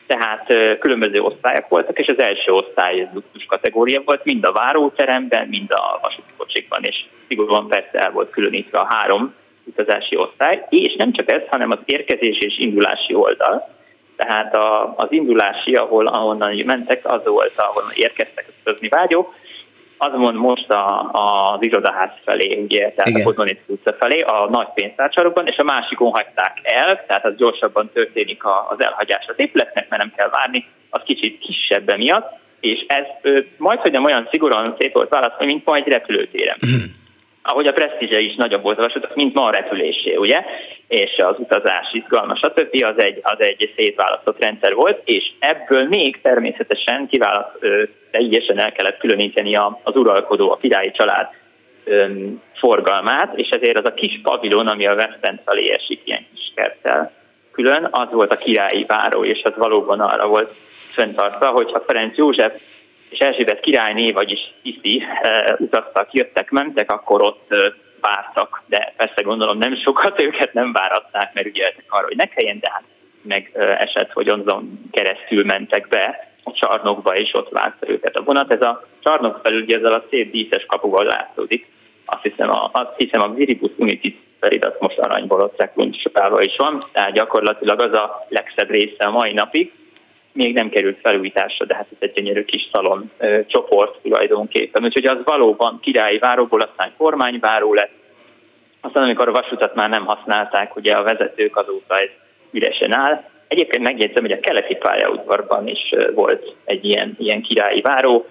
Tehát 0.07 0.45
különböző 0.79 1.19
osztályok 1.19 1.67
voltak, 1.67 1.99
és 1.99 2.07
az 2.07 2.23
első 2.23 2.51
osztály 2.51 3.09
luxus 3.13 3.45
kategória 3.45 4.01
volt, 4.05 4.23
mind 4.23 4.45
a 4.45 4.51
váróteremben, 4.51 5.47
mind 5.47 5.71
a 5.71 5.99
vasúti 6.01 6.31
kocsikban, 6.37 6.83
és 6.83 6.95
szigorúan 7.31 7.67
persze 7.67 7.97
el 7.97 8.11
volt 8.11 8.29
különítve 8.29 8.79
a 8.79 8.87
három 8.89 9.33
utazási 9.63 10.15
osztály, 10.15 10.65
és 10.69 10.95
nem 10.97 11.11
csak 11.11 11.31
ez, 11.31 11.41
hanem 11.49 11.71
az 11.71 11.77
érkezés 11.85 12.37
és 12.39 12.59
indulási 12.59 13.13
oldal. 13.13 13.69
Tehát 14.15 14.55
a, 14.55 14.93
az 14.97 15.07
indulási, 15.11 15.73
ahol 15.73 16.07
ahonnan 16.07 16.61
mentek, 16.65 17.11
az 17.11 17.21
volt, 17.25 17.53
ahol 17.55 17.83
érkeztek 17.95 18.45
utazni 18.59 18.87
vágyók, 18.87 19.33
azon 19.97 20.35
most 20.35 20.71
a, 20.71 21.09
a, 21.11 21.53
az 21.53 21.63
irodaház 21.63 22.09
felé, 22.23 22.61
ugye, 22.63 22.91
tehát 22.91 23.09
Igen. 23.09 23.21
a 23.21 23.23
Kozmonic 23.23 23.59
utca 23.65 23.93
felé, 23.93 24.21
a 24.21 24.47
nagy 24.49 24.67
pénztárcsarokban, 24.73 25.47
és 25.47 25.57
a 25.57 25.63
másikon 25.63 26.11
hagyták 26.11 26.59
el, 26.63 27.05
tehát 27.07 27.25
az 27.25 27.35
gyorsabban 27.35 27.89
történik 27.93 28.43
az 28.69 28.81
elhagyás 28.83 29.25
az 29.27 29.35
épületnek, 29.37 29.89
mert 29.89 30.01
nem 30.01 30.13
kell 30.15 30.29
várni, 30.29 30.67
az 30.89 31.01
kicsit 31.03 31.39
kisebb 31.39 31.97
miatt, 31.97 32.39
és 32.59 32.85
ez 32.87 33.05
majd, 33.57 33.79
hogy 33.79 33.91
nem 33.91 34.03
olyan 34.03 34.27
szigorúan 34.31 34.75
szép 34.77 34.93
volt 34.93 35.09
válaszolni, 35.09 35.45
mint 35.45 35.65
ma 35.65 35.75
egy 35.75 35.87
repülőtéren. 35.87 36.57
Mhm 36.61 36.99
ahogy 37.41 37.67
a 37.67 37.71
presztízse 37.71 38.19
is 38.19 38.35
nagyobb 38.35 38.61
volt 38.61 38.77
a 38.77 38.81
vasútak, 38.81 39.15
mint 39.15 39.33
ma 39.33 39.45
a 39.45 39.51
repülésé, 39.51 40.15
ugye? 40.15 40.43
És 40.87 41.17
az 41.17 41.35
utazás 41.39 41.93
izgalmas, 41.93 42.39
stb. 42.39 42.83
az 42.83 43.03
egy, 43.03 43.19
az 43.21 43.39
egy 43.39 43.73
szétválasztott 43.75 44.43
rendszer 44.43 44.73
volt, 44.73 45.01
és 45.05 45.31
ebből 45.39 45.87
még 45.87 46.21
természetesen 46.21 47.07
kiválaszt, 47.07 47.57
teljesen 48.11 48.59
el 48.59 48.71
kellett 48.71 48.97
különíteni 48.97 49.55
az 49.55 49.95
uralkodó, 49.95 50.51
a 50.51 50.57
királyi 50.57 50.91
család 50.91 51.27
öm, 51.83 52.41
forgalmát, 52.53 53.37
és 53.37 53.49
ezért 53.49 53.77
az 53.77 53.85
a 53.85 53.93
kis 53.93 54.19
pavilon, 54.23 54.67
ami 54.67 54.87
a 54.87 54.93
West 54.93 55.17
End 55.21 55.39
felé 55.45 55.71
esik 55.71 56.01
ilyen 56.03 56.25
kis 56.33 56.51
kerttel 56.55 57.11
külön, 57.51 57.87
az 57.91 58.11
volt 58.11 58.31
a 58.31 58.37
királyi 58.37 58.85
váró, 58.87 59.23
és 59.23 59.41
az 59.43 59.53
valóban 59.57 59.99
arra 59.99 60.27
volt 60.27 60.51
fenntartva, 60.91 61.49
hogyha 61.49 61.83
Ferenc 61.87 62.17
József 62.17 62.61
és 63.11 63.19
Erzsébet 63.19 63.59
királyné, 63.59 64.11
vagyis 64.11 64.39
Iszi 64.61 65.03
e, 65.21 65.55
utaztak, 65.59 66.13
jöttek, 66.13 66.49
mentek, 66.49 66.91
akkor 66.91 67.21
ott 67.23 67.45
e, 67.49 67.73
vártak, 68.01 68.63
de 68.65 68.93
persze 68.97 69.21
gondolom 69.21 69.57
nem 69.57 69.75
sokat, 69.75 70.21
őket 70.27 70.53
nem 70.53 70.71
váratták, 70.71 71.33
mert 71.33 71.47
ügyeltek 71.47 71.85
arra, 71.87 72.05
hogy 72.05 72.15
ne 72.15 72.25
kelljen, 72.25 72.59
de 72.59 72.69
hát 72.71 72.83
meg 73.21 73.51
e, 73.53 73.61
esett, 73.61 74.11
hogy 74.11 74.27
azon 74.27 74.89
keresztül 74.91 75.45
mentek 75.45 75.87
be 75.87 76.29
a 76.43 76.51
csarnokba, 76.51 77.15
és 77.15 77.33
ott 77.33 77.49
várta 77.49 77.89
őket 77.89 78.15
a 78.15 78.23
vonat. 78.23 78.51
Ez 78.51 78.61
a 78.61 78.87
csarnok 78.99 79.39
felül 79.43 79.61
ugye 79.61 79.77
ezzel 79.77 79.91
a 79.91 80.05
szép 80.09 80.31
díszes 80.31 80.65
kapuval 80.65 81.05
látszódik. 81.05 81.67
Azt 82.05 82.23
hiszem 82.23 82.49
a, 82.49 82.69
azt 82.73 82.93
hiszem 82.97 83.21
a 83.21 83.33
Viribus 83.33 83.71
Unitis 83.77 84.13
felirat 84.39 84.79
most 84.79 84.99
aranyból 84.99 85.39
ott 85.41 85.59
is 86.41 86.57
van, 86.57 86.83
tehát 86.91 87.13
gyakorlatilag 87.13 87.81
az 87.81 87.93
a 87.93 88.25
legszebb 88.29 88.69
része 88.69 89.03
a 89.03 89.11
mai 89.11 89.33
napig 89.33 89.71
még 90.33 90.53
nem 90.53 90.69
került 90.69 90.99
felújításra, 90.99 91.65
de 91.65 91.75
hát 91.75 91.87
ez 91.91 91.97
egy 91.99 92.11
gyönyörű 92.11 92.45
kis 92.45 92.69
szalon 92.71 93.11
ö, 93.17 93.39
csoport 93.47 94.01
tulajdonképpen. 94.01 94.83
Úgyhogy 94.83 95.05
az 95.05 95.17
valóban 95.23 95.79
királyi 95.81 96.17
váróból 96.17 96.59
aztán 96.59 96.93
kormányváró 96.97 97.73
lett. 97.73 97.91
Aztán 98.81 99.03
amikor 99.03 99.27
a 99.27 99.31
vasutat 99.31 99.75
már 99.75 99.89
nem 99.89 100.05
használták, 100.05 100.75
ugye 100.75 100.93
a 100.93 101.03
vezetők 101.03 101.57
azóta 101.57 101.95
ez 101.95 102.09
üresen 102.51 102.95
áll. 102.95 103.23
Egyébként 103.47 103.83
megjegyzem, 103.83 104.23
hogy 104.23 104.31
a 104.31 104.39
keleti 104.39 104.75
pályaudvarban 104.75 105.67
is 105.67 105.93
volt 106.13 106.55
egy 106.65 106.85
ilyen, 106.85 107.15
ilyen 107.17 107.41
királyi 107.41 107.81
váró, 107.81 108.25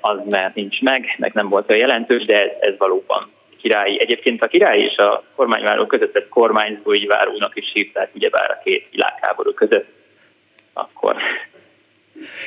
az 0.00 0.18
már 0.30 0.52
nincs 0.54 0.80
meg, 0.80 1.14
meg 1.18 1.32
nem 1.32 1.48
volt 1.48 1.70
olyan 1.70 1.80
jelentős, 1.80 2.22
de 2.22 2.42
ez, 2.42 2.50
ez 2.60 2.74
valóban 2.78 3.30
királyi. 3.62 4.00
Egyébként 4.00 4.42
a 4.42 4.46
király 4.46 4.78
és 4.78 4.96
a 4.96 5.22
kormányváró 5.36 5.86
között 5.86 6.16
ez 6.16 6.24
kormányzói 6.28 7.06
várónak 7.06 7.56
is 7.56 7.70
hívták, 7.72 8.10
ugyebár 8.14 8.50
a 8.50 8.60
két 8.64 8.86
világháború 8.90 9.52
között 9.52 9.86
akkor 10.74 11.16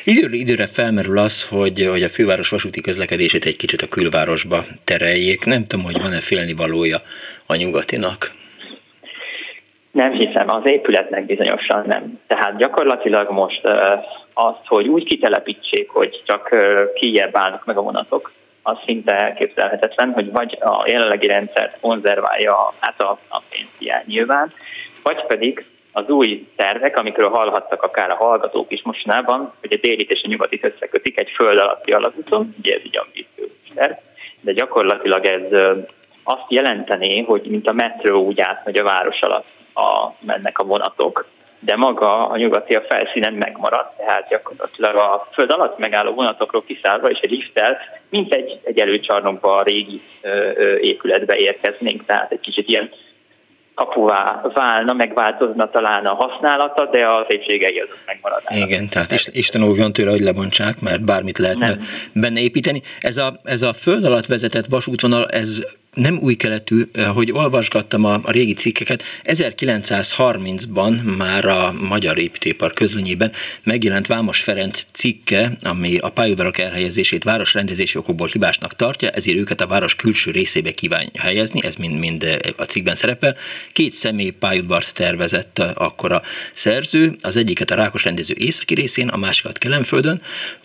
Időről 0.03 0.33
időre 0.33 0.67
felmerül 0.67 1.17
az, 1.17 1.49
hogy, 1.49 1.87
hogy 1.89 2.03
a 2.03 2.07
főváros 2.07 2.49
vasúti 2.49 2.81
közlekedését 2.81 3.45
egy 3.45 3.55
kicsit 3.55 3.81
a 3.81 3.87
külvárosba 3.87 4.63
tereljék. 4.83 5.45
Nem 5.45 5.63
tudom, 5.67 5.85
hogy 5.85 6.01
van-e 6.01 6.19
félnivalója 6.19 6.97
a 7.47 7.55
nyugatinak. 7.55 8.31
Nem 9.91 10.11
hiszem, 10.11 10.49
az 10.49 10.61
épületnek 10.65 11.25
bizonyosan 11.25 11.85
nem. 11.87 12.19
Tehát 12.27 12.57
gyakorlatilag 12.57 13.31
most 13.31 13.61
az, 14.33 14.55
hogy 14.65 14.87
úgy 14.87 15.03
kitelepítsék, 15.03 15.89
hogy 15.89 16.21
csak 16.25 16.55
kijebb 16.93 17.37
állnak 17.37 17.65
meg 17.65 17.77
a 17.77 17.81
vonatok, 17.81 18.31
az 18.61 18.77
szinte 18.85 19.15
elképzelhetetlen, 19.15 20.11
hogy 20.11 20.31
vagy 20.31 20.57
a 20.59 20.85
jelenlegi 20.87 21.27
rendszert 21.27 21.79
konzerválja 21.79 22.73
hát 22.79 23.01
a, 23.01 23.19
a 23.27 23.41
pénzhiány 23.49 24.03
nyilván, 24.05 24.51
vagy 25.03 25.25
pedig 25.25 25.65
az 25.97 26.09
új 26.09 26.47
tervek, 26.55 26.97
amikről 26.97 27.29
hallhattak 27.29 27.83
akár 27.83 28.09
a 28.09 28.15
hallgatók 28.15 28.71
is 28.71 28.81
mostanában, 28.83 29.53
hogy 29.59 29.73
a 29.73 29.79
délit 29.81 30.11
és 30.11 30.21
a 30.23 30.27
nyugatit 30.27 30.63
összekötik 30.63 31.19
egy 31.19 31.29
föld 31.29 31.59
alatti 31.59 31.91
alapúton, 31.91 32.55
ugye 32.59 32.73
ez 32.73 32.81
egy 32.83 32.97
ambíciós 32.97 33.49
terv, 33.75 33.93
de 34.41 34.51
gyakorlatilag 34.51 35.25
ez 35.25 35.61
azt 36.23 36.45
jelenteni, 36.47 37.23
hogy 37.23 37.41
mint 37.49 37.67
a 37.67 37.73
metró 37.73 38.25
úgy 38.25 38.39
átmegy 38.39 38.77
a 38.77 38.83
város 38.83 39.21
alatt 39.21 39.47
a, 39.73 40.11
mennek 40.19 40.59
a 40.59 40.63
vonatok, 40.63 41.25
de 41.59 41.75
maga 41.75 42.27
a 42.27 42.37
nyugati 42.37 42.75
a 42.75 42.85
felszínen 42.89 43.33
megmarad, 43.33 43.87
tehát 43.97 44.27
gyakorlatilag 44.29 44.95
a 44.95 45.27
föld 45.33 45.51
alatt 45.51 45.77
megálló 45.77 46.13
vonatokról 46.13 46.63
kiszállva 46.63 47.09
és 47.09 47.19
egy 47.19 47.31
lifttel, 47.31 47.77
mint 48.09 48.33
egy, 48.33 48.59
egy 48.63 48.79
előcsarnokba 48.79 49.55
a 49.55 49.63
régi 49.63 50.01
ö, 50.21 50.51
ö, 50.55 50.75
épületbe 50.75 51.37
érkeznénk, 51.37 52.05
tehát 52.05 52.31
egy 52.31 52.39
kicsit 52.39 52.69
ilyen 52.69 52.89
kapuvá 53.77 54.41
válna, 54.53 54.93
megváltozna 54.93 55.69
talán 55.69 56.05
a 56.05 56.15
használata, 56.15 56.85
de 56.91 57.05
a 57.05 57.25
szépségei 57.29 57.79
azok 57.79 57.99
megmaradnának. 58.05 58.67
Igen, 58.69 58.89
tehát 58.89 59.11
is, 59.11 59.27
Isten 59.31 59.63
óvjon 59.63 59.93
tőle, 59.93 60.11
hogy 60.11 60.19
lebontsák, 60.19 60.79
mert 60.79 61.03
bármit 61.03 61.37
lehetne 61.37 61.67
Nem. 61.67 61.79
benne 62.13 62.39
építeni. 62.39 62.81
Ez 62.99 63.17
a, 63.17 63.33
ez 63.43 63.61
a 63.61 63.73
föld 63.73 64.03
alatt 64.03 64.25
vezetett 64.25 64.65
vasútvonal, 64.65 65.25
ez 65.25 65.63
nem 65.97 66.17
új 66.21 66.35
keletű, 66.35 66.83
hogy 67.13 67.31
olvasgattam 67.31 68.03
a, 68.05 68.21
régi 68.23 68.53
cikkeket, 68.53 69.03
1930-ban 69.23 71.17
már 71.17 71.45
a 71.45 71.75
Magyar 71.87 72.17
Építőipar 72.17 72.73
közlönyében 72.73 73.31
megjelent 73.63 74.07
Vámos 74.07 74.41
Ferenc 74.41 74.85
cikke, 74.93 75.51
ami 75.61 75.97
a 75.97 76.09
pályaudvarak 76.09 76.57
elhelyezését 76.57 77.23
városrendezési 77.23 77.97
okokból 77.97 78.27
hibásnak 78.27 78.75
tartja, 78.75 79.09
ezért 79.09 79.37
őket 79.37 79.61
a 79.61 79.67
város 79.67 79.95
külső 79.95 80.31
részébe 80.31 80.71
kívánja 80.71 81.21
helyezni, 81.21 81.63
ez 81.63 81.75
mind, 81.75 81.99
mind 81.99 82.39
a 82.57 82.63
cikkben 82.63 82.95
szerepel. 82.95 83.35
Két 83.73 83.91
személy 83.91 84.29
pályaudvart 84.29 84.93
tervezett 84.93 85.59
akkor 85.59 86.11
a 86.11 86.21
szerző, 86.53 87.15
az 87.21 87.35
egyiket 87.35 87.71
a 87.71 87.75
Rákos 87.75 88.03
rendező 88.03 88.35
északi 88.37 88.73
részén, 88.73 89.07
a 89.07 89.17
másikat 89.17 89.57
Kelenföldön, 89.57 90.21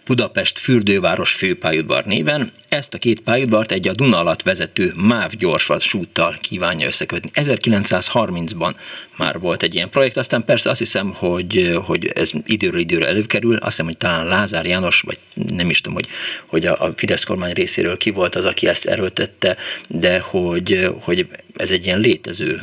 Budapest 0.06 0.58
fürdőváros 0.58 1.32
főpályaudvar 1.32 2.04
néven. 2.04 2.52
Ezt 2.68 2.94
a 2.94 2.98
két 2.98 3.20
pályaudvart 3.20 3.72
egy 3.72 3.88
a 3.88 3.92
Duna 3.92 4.18
alatt 4.18 4.42
vezető 4.42 4.92
MÁV 5.22 5.32
gyorsvasúttal 5.36 6.36
kívánja 6.40 6.86
összekötni. 6.86 7.30
1930-ban 7.34 8.74
már 9.16 9.38
volt 9.38 9.62
egy 9.62 9.74
ilyen 9.74 9.90
projekt, 9.90 10.16
aztán 10.16 10.44
persze 10.44 10.70
azt 10.70 10.78
hiszem, 10.78 11.12
hogy, 11.14 11.78
hogy 11.84 12.06
ez 12.06 12.30
időről 12.46 12.80
időre 12.80 13.06
előkerül, 13.06 13.54
azt 13.54 13.64
hiszem, 13.64 13.86
hogy 13.86 13.96
talán 13.96 14.26
Lázár 14.26 14.66
János, 14.66 15.00
vagy 15.00 15.18
nem 15.34 15.70
is 15.70 15.80
tudom, 15.80 15.94
hogy, 15.94 16.08
hogy 16.46 16.66
a, 16.66 16.76
a 16.78 16.92
Fidesz 16.96 17.24
kormány 17.24 17.52
részéről 17.52 17.96
ki 17.96 18.10
volt 18.10 18.34
az, 18.34 18.44
aki 18.44 18.66
ezt 18.66 18.84
erőltette, 18.84 19.56
de 19.88 20.20
hogy, 20.20 20.88
hogy 21.00 21.26
ez 21.56 21.70
egy 21.70 21.84
ilyen 21.84 22.00
létező 22.00 22.62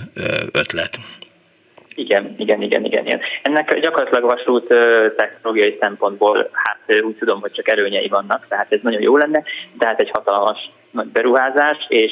ötlet. 0.52 1.00
Igen, 2.00 2.36
igen, 2.38 2.62
igen, 2.62 2.86
igen, 2.86 3.06
igen. 3.06 3.22
Ennek 3.42 3.80
gyakorlatilag 3.80 4.30
vasút 4.30 4.68
technológiai 5.16 5.78
szempontból, 5.82 6.50
hát 6.54 7.02
úgy 7.02 7.16
tudom, 7.16 7.42
hogy 7.42 7.52
csak 7.52 7.70
előnyei 7.70 8.08
vannak, 8.08 8.46
tehát 8.50 8.72
ez 8.72 8.80
nagyon 8.82 9.02
jó 9.02 9.18
lenne, 9.18 9.44
de 9.78 9.86
hát 9.86 10.00
egy 10.00 10.10
hatalmas 10.14 10.72
nagy 10.92 11.08
beruházás, 11.08 11.78
és 11.88 12.12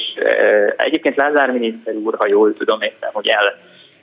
egyébként 0.76 1.16
Lázár 1.16 1.50
miniszter 1.50 1.94
úr, 1.94 2.14
ha 2.18 2.26
jól 2.28 2.52
tudom, 2.52 2.80
értem, 2.80 3.10
hogy 3.12 3.28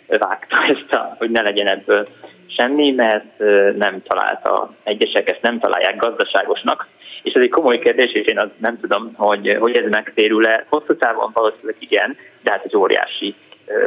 elvágta 0.08 0.65
ezt, 0.74 0.93
a, 0.93 1.15
hogy 1.17 1.30
ne 1.30 1.41
legyen 1.41 1.67
ebből 1.67 2.08
semmi, 2.48 2.91
mert 2.91 3.38
nem 3.78 4.02
találta, 4.08 4.74
egyesek 4.84 5.30
ezt 5.30 5.41
nem 5.41 5.60
találják 5.60 5.98
gazdaságosnak, 5.98 6.88
és 7.24 7.34
ez 7.34 7.43
egy 7.43 7.50
komoly 7.50 7.80
kérdés, 7.80 8.12
és 8.12 8.26
én 8.26 8.39
azt 8.39 8.60
nem 8.60 8.80
tudom, 8.80 9.13
hogy, 9.15 9.58
hogy 9.60 9.78
ez 9.78 9.91
megtérül-e. 9.91 10.65
Hosszú 10.69 10.95
távon 10.95 11.32
valószínűleg 11.34 11.76
igen, 11.80 12.17
de 12.43 12.52
hát 12.52 12.63
egy 12.65 12.76
óriási 12.76 13.36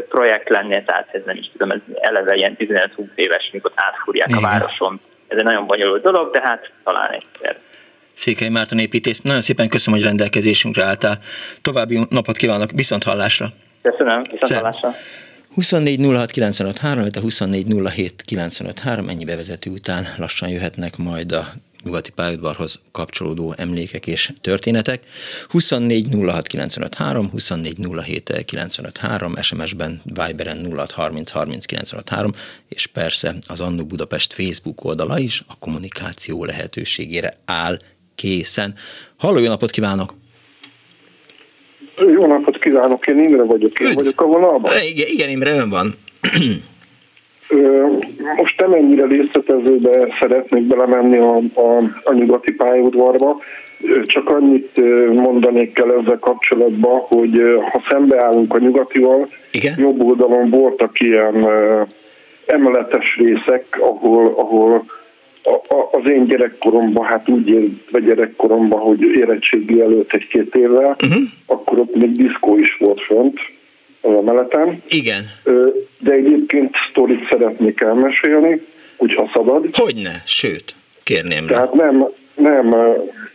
projekt 0.08 0.48
lenne, 0.48 0.84
tehát 0.84 1.08
ez 1.12 1.22
nem 1.24 1.36
is 1.36 1.50
tudom, 1.52 1.70
ez 1.70 1.80
eleve 2.00 2.34
ilyen 2.34 2.56
15-20 2.58 3.06
éves, 3.14 3.50
mikor 3.52 3.72
átfúrják 3.74 4.36
a 4.36 4.40
városon. 4.40 5.00
Ez 5.28 5.38
egy 5.38 5.44
nagyon 5.44 5.66
bonyolult 5.66 6.02
dolog, 6.02 6.32
de 6.32 6.40
hát 6.44 6.70
talán 6.84 7.10
egyszer. 7.12 7.56
Székely 8.14 8.48
Márton 8.48 8.78
építész. 8.78 9.20
Nagyon 9.20 9.40
szépen 9.40 9.68
köszönöm, 9.68 9.98
hogy 9.98 10.08
rendelkezésünkre 10.08 10.84
álltál. 10.84 11.18
További 11.62 11.98
napot 12.10 12.36
kívánok, 12.36 12.70
viszont 12.74 13.04
hallásra. 13.04 13.46
Köszönöm, 13.82 14.20
viszont 14.20 14.52
hallásra. 14.52 14.90
24 15.54 16.00
06 16.14 16.30
95 16.30 16.78
3, 16.78 17.04
24 17.22 17.66
07 17.94 18.22
95 18.22 18.78
3, 18.78 19.08
ennyi 19.08 19.24
bevezető 19.24 19.70
után 19.70 20.04
lassan 20.18 20.48
jöhetnek 20.48 20.96
majd 20.96 21.32
a 21.32 21.44
nyugati 21.88 22.10
pályaudvarhoz 22.10 22.80
kapcsolódó 22.92 23.54
emlékek 23.56 24.06
és 24.06 24.32
történetek. 24.40 25.02
24 25.48 26.06
06 26.26 26.46
95 26.46 26.94
3, 26.94 27.30
24 27.30 27.76
07 28.04 28.44
95 28.44 28.98
3, 28.98 29.36
SMS-ben 29.40 30.00
Viberen 30.04 30.72
06 30.76 30.90
30 30.90 31.30
30 31.30 31.66
95 31.66 32.08
3, 32.08 32.30
és 32.68 32.86
persze 32.86 33.34
az 33.46 33.60
Annu 33.60 33.84
Budapest 33.84 34.32
Facebook 34.32 34.84
oldala 34.84 35.18
is 35.18 35.42
a 35.46 35.58
kommunikáció 35.58 36.44
lehetőségére 36.44 37.30
áll 37.44 37.76
készen. 38.14 38.74
Halló, 39.16 39.38
jó 39.38 39.48
napot 39.48 39.70
kívánok! 39.70 40.14
Jó 41.96 42.26
napot 42.26 42.58
kívánok, 42.58 43.06
én 43.06 43.18
Imre 43.18 43.42
vagyok, 43.42 43.80
én 43.80 43.86
Üdv. 43.86 43.96
vagyok 43.96 44.20
a 44.20 44.24
vonalban. 44.24 44.72
Igen, 44.82 45.06
igen, 45.08 45.28
Imre, 45.28 45.50
ön 45.50 45.68
van. 45.68 45.94
Most 48.36 48.60
nem 48.60 48.72
ennyire 48.72 49.06
részletezőbe 49.06 50.16
szeretnék 50.20 50.62
belemenni 50.62 51.16
a, 51.16 51.36
a, 51.36 51.82
a 52.04 52.12
nyugati 52.12 52.52
pályaudvarba, 52.52 53.40
csak 54.02 54.30
annyit 54.30 54.80
mondanék 55.14 55.72
kell 55.72 55.90
ezzel 55.90 56.18
kapcsolatban, 56.18 57.00
hogy 57.00 57.42
ha 57.72 57.82
szembeállunk 57.88 58.54
a 58.54 58.58
nyugatival, 58.58 59.28
Igen? 59.50 59.74
jobb 59.78 60.02
oldalon 60.02 60.50
voltak 60.50 61.00
ilyen 61.00 61.46
emeletes 62.46 63.16
részek, 63.16 63.78
ahol, 63.80 64.32
ahol 64.36 64.84
a, 65.42 65.74
a, 65.74 65.88
az 65.92 66.10
én 66.10 66.26
gyerekkoromban, 66.26 67.04
hát 67.04 67.28
úgy 67.28 67.48
érve 67.48 68.00
gyerekkoromban, 68.00 68.80
hogy 68.80 69.02
érettségi 69.02 69.80
előtt 69.80 70.12
egy-két 70.12 70.54
évvel, 70.54 70.96
uh-huh. 71.02 71.22
akkor 71.46 71.78
ott 71.78 71.94
még 71.94 72.12
diszkó 72.12 72.58
is 72.58 72.76
volt 72.78 73.00
fönt 73.00 73.40
az 74.00 74.16
emeleten. 74.16 74.82
Igen. 74.88 75.22
De 75.98 76.12
egyébként 76.12 76.74
sztorit 76.90 77.26
szeretnék 77.30 77.80
elmesélni, 77.80 78.66
hogyha 78.96 79.30
szabad. 79.34 79.64
Hogyne, 79.72 80.22
sőt, 80.24 80.74
kérném. 81.02 81.46
Tehát 81.46 81.72
nem, 81.72 82.06
nem, 82.34 82.76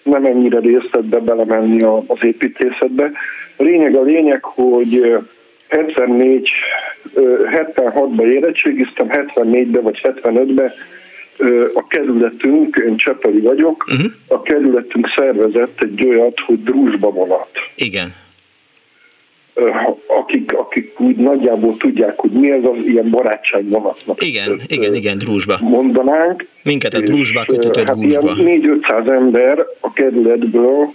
nem 0.03 0.25
ennyire 0.25 0.59
részletbe 0.59 1.19
belemenni 1.19 1.83
az 1.83 2.17
építészetbe. 2.21 3.11
A 3.55 3.63
lényeg 3.63 3.95
a 3.95 4.01
lényeg, 4.01 4.43
hogy 4.43 5.19
74, 5.67 6.49
76-ban 7.15 8.33
érettségiztem, 8.33 9.07
74-ben 9.09 9.83
vagy 9.83 9.99
75-ben 10.03 10.73
a 11.73 11.87
kerületünk, 11.87 12.75
én 12.85 12.97
Csepeli 12.97 13.39
vagyok, 13.39 13.85
uh-huh. 13.87 14.11
a 14.27 14.41
kerületünk 14.41 15.07
szervezett 15.15 15.81
egy 15.81 16.05
olyat, 16.07 16.39
hogy 16.39 16.63
drúzsba 16.63 17.09
vonat. 17.11 17.49
Igen. 17.75 18.13
Akik, 20.07 20.53
akik 20.53 20.99
úgy 20.99 21.15
nagyjából 21.15 21.77
tudják, 21.77 22.19
hogy 22.19 22.31
mi 22.31 22.51
ez 22.51 22.63
az 22.63 22.85
ilyen 22.85 23.09
barátságvonatnak. 23.09 24.25
Igen, 24.25 24.51
ezt, 24.51 24.71
igen, 24.71 24.93
igen, 24.93 25.17
drúzsba. 25.17 25.57
Mondanánk. 25.61 26.47
Minket 26.63 26.93
a 26.93 26.99
drúzsba 26.99 27.43
kötötött 27.47 27.87
hát 27.87 27.95
gúzsba. 27.95 28.33
4-500 28.37 29.09
ember 29.09 29.65
a 29.79 29.93
kerületből 29.93 30.93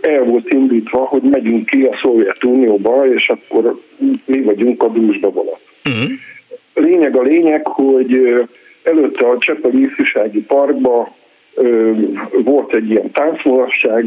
el 0.00 0.24
volt 0.24 0.52
indítva, 0.52 0.98
hogy 0.98 1.22
megyünk 1.22 1.66
ki 1.66 1.82
a 1.82 1.98
Szovjetunióba, 2.02 3.14
és 3.14 3.28
akkor 3.28 3.80
mi 4.24 4.42
vagyunk 4.42 4.82
a 4.82 4.88
drúzsba 4.88 5.30
vonat. 5.30 5.60
Uh-huh. 5.84 6.10
Lényeg 6.74 7.16
a 7.16 7.22
lényeg, 7.22 7.66
hogy 7.66 8.44
Előtte 8.84 9.28
a 9.28 9.38
Csepeli 9.38 9.82
Ifjúsági 9.82 10.40
Parkban 10.40 11.04
ö, 11.04 11.08
volt 12.44 12.74
egy 12.74 12.90
ilyen 12.90 13.10
táncmulasság, 13.10 14.04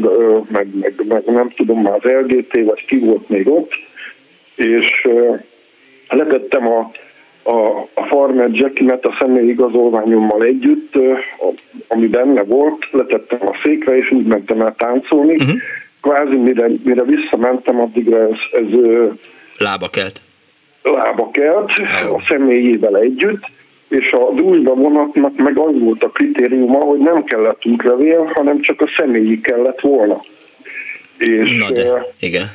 meg, 0.48 0.68
meg, 0.80 0.94
meg 1.08 1.22
nem 1.24 1.50
tudom 1.56 1.82
már 1.82 1.98
az 2.02 2.10
LGT, 2.10 2.64
vagy 2.64 2.84
ki 2.86 2.98
volt 2.98 3.28
még 3.28 3.48
ott, 3.50 3.72
és 4.54 5.08
letettem 6.08 6.68
a, 6.68 6.90
a, 7.42 7.88
a 7.94 8.06
Farmer 8.08 8.48
Jackimet 8.52 9.04
a 9.04 9.16
személyi 9.20 9.48
igazolványommal 9.48 10.42
együtt, 10.42 10.98
ami 11.88 12.06
benne 12.06 12.42
volt, 12.42 12.88
letettem 12.90 13.38
a 13.42 13.58
székre, 13.64 13.96
és 13.96 14.10
úgy 14.10 14.26
mentem 14.26 14.60
el 14.60 14.74
táncolni. 14.78 15.34
Uh-huh. 15.34 15.56
Kvázi 16.00 16.36
mire, 16.36 16.68
mire 16.84 17.02
visszamentem, 17.02 17.80
addigra 17.80 18.22
ez, 18.22 18.38
ez 18.52 18.80
lába 19.58 19.88
kelt. 19.88 20.22
Lába 20.82 21.30
kelt, 21.30 21.70
a 22.16 22.20
személyével 22.20 22.96
együtt, 22.96 23.42
és 23.88 24.12
a 24.12 24.32
dúsba 24.34 24.74
vonatnak 24.74 25.36
meg 25.36 25.58
az 25.58 25.78
volt 25.78 26.04
a 26.04 26.08
kritériuma, 26.08 26.78
hogy 26.78 26.98
nem 26.98 27.24
kellett 27.24 27.66
útlevél, 27.66 28.30
hanem 28.34 28.60
csak 28.60 28.80
a 28.80 28.90
személyi 28.96 29.40
kellett 29.40 29.80
volna. 29.80 30.20
És, 31.18 31.58
Na 31.58 31.70
de, 31.70 32.06
igen. 32.20 32.46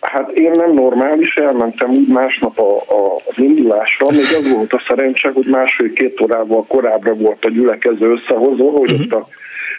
Hát 0.00 0.30
én 0.30 0.50
nem 0.50 0.72
normális, 0.72 1.34
elmentem 1.34 1.90
úgy 1.90 2.08
másnap 2.08 2.58
a, 2.58 2.76
a, 2.76 3.14
az 3.26 3.34
indulásra, 3.36 4.06
még 4.10 4.20
az 4.20 4.52
volt 4.52 4.72
a 4.72 4.82
szerencse, 4.88 5.30
hogy 5.30 5.46
másfél-két 5.46 6.20
órával 6.20 6.64
korábbra 6.66 7.14
volt 7.14 7.44
a 7.44 7.50
gyülekező 7.50 8.10
összehozva, 8.12 8.70
hogy 8.70 8.90
uh-huh. 8.90 9.00
ott 9.04 9.12
a 9.12 9.28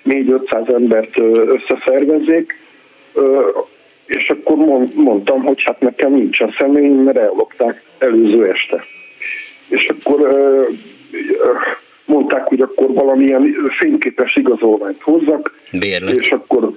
4-500 0.06 0.74
embert 0.74 1.20
összeszervezzék, 1.46 2.60
és 4.06 4.30
akkor 4.30 4.56
mondtam, 4.94 5.44
hogy 5.44 5.62
hát 5.64 5.80
nekem 5.80 6.14
nincsen 6.14 6.56
személy, 6.60 6.88
mert 6.88 7.18
ellopták 7.18 7.84
előző 7.98 8.50
este 8.50 8.84
és 9.68 9.86
akkor 9.86 10.30
mondták, 12.06 12.48
hogy 12.48 12.62
akkor 12.62 12.94
valamilyen 12.94 13.56
fényképes 13.80 14.36
igazolványt 14.36 15.02
hozzak, 15.02 15.58
Bérlet. 15.72 16.20
és 16.20 16.32
akkor 16.32 16.72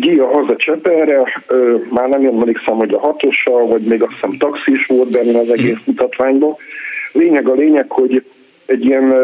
Gia 0.00 0.26
haza 0.26 0.56
Cseperre, 0.56 1.42
már 1.90 2.08
nem 2.08 2.26
emlékszem, 2.26 2.76
hogy 2.76 2.94
a 2.94 2.98
hatossal, 2.98 3.66
vagy 3.66 3.82
még 3.82 4.02
azt 4.02 4.12
hiszem 4.12 4.36
taxi 4.38 4.72
is 4.72 4.86
volt 4.86 5.10
benne 5.10 5.38
az 5.38 5.48
egész 5.48 5.72
mm. 5.72 5.84
mutatványban. 5.84 6.56
Lényeg 7.12 7.48
a 7.48 7.54
lényeg, 7.54 7.90
hogy 7.90 8.24
egy 8.66 8.84
ilyen 8.84 9.14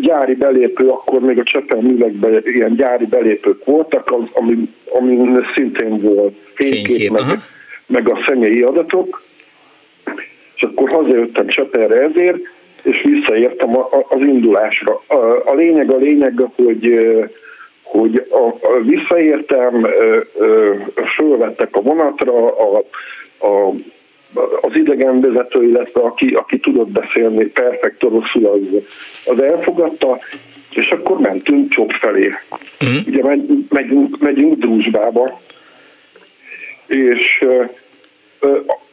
gyári 0.00 0.34
belépő, 0.34 0.88
akkor 0.88 1.20
még 1.20 1.38
a 1.38 1.42
Csepel 1.42 1.80
művekben 1.80 2.42
ilyen 2.44 2.74
gyári 2.76 3.06
belépők 3.06 3.64
voltak, 3.64 4.10
az, 4.10 4.22
ami, 4.32 4.68
ami 4.90 5.38
szintén 5.54 6.00
volt 6.00 6.34
fénykép, 6.54 6.86
Fénykép, 6.86 7.10
meg, 7.10 7.22
meg 7.86 8.10
a 8.10 8.24
személyi 8.26 8.62
adatok, 8.62 9.22
és 10.56 10.62
akkor 10.62 10.90
hazajöttem 10.90 11.46
Cseperre 11.46 12.00
ezért, 12.00 12.38
és 12.82 13.02
visszaértem 13.02 13.76
az 14.08 14.20
indulásra. 14.20 15.02
A 15.44 15.54
lényeg 15.54 15.90
a 15.90 15.96
lényeg, 15.96 16.34
hogy 16.56 17.04
hogy 17.82 18.26
a, 18.30 18.66
a 18.66 18.80
visszaértem, 18.82 19.86
fölvettek 21.16 21.76
a 21.76 21.80
vonatra, 21.80 22.56
a, 22.56 22.84
a, 23.38 23.74
az 24.60 24.76
idegenvezető, 24.76 25.62
illetve 25.62 26.00
aki, 26.00 26.26
aki 26.34 26.58
tudott 26.58 26.88
beszélni 26.88 27.44
perfekt 27.44 28.04
oroszul, 28.04 28.46
az, 28.46 28.60
az 29.24 29.42
elfogadta, 29.42 30.18
és 30.70 30.86
akkor 30.86 31.18
mentünk 31.18 31.72
Csop 31.72 31.92
felé. 31.92 32.30
Mm. 32.84 32.96
Ugye 33.06 33.22
megy, 33.22 33.66
megyünk, 33.68 34.18
megyünk 34.18 34.54
Drúzsbába, 34.54 35.40
és 36.86 37.44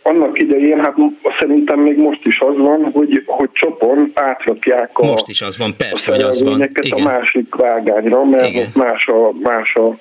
annak 0.04 0.40
idején, 0.40 0.80
hát 0.80 0.96
szerintem 1.40 1.80
még 1.80 1.98
most 1.98 2.26
is 2.26 2.40
az 2.40 2.58
van, 2.58 2.92
hogy, 2.94 3.24
hogy 3.26 3.50
csopon 3.54 4.12
átrakják 4.14 4.90
a 4.94 5.06
Most 5.06 5.30
is 5.30 5.42
az 5.42 5.58
van, 5.58 5.74
persze, 5.78 6.12
hogy 6.12 6.22
az 6.22 6.44
van. 6.44 6.70
Igen. 6.82 7.00
a 7.00 7.04
másik 7.04 7.56
vágányra, 7.56 8.24
mert 8.24 8.50
Igen. 8.50 8.66
ott 8.66 8.76
más 8.76 9.08
a, 9.08 9.32
más 9.44 9.74
a, 9.74 9.98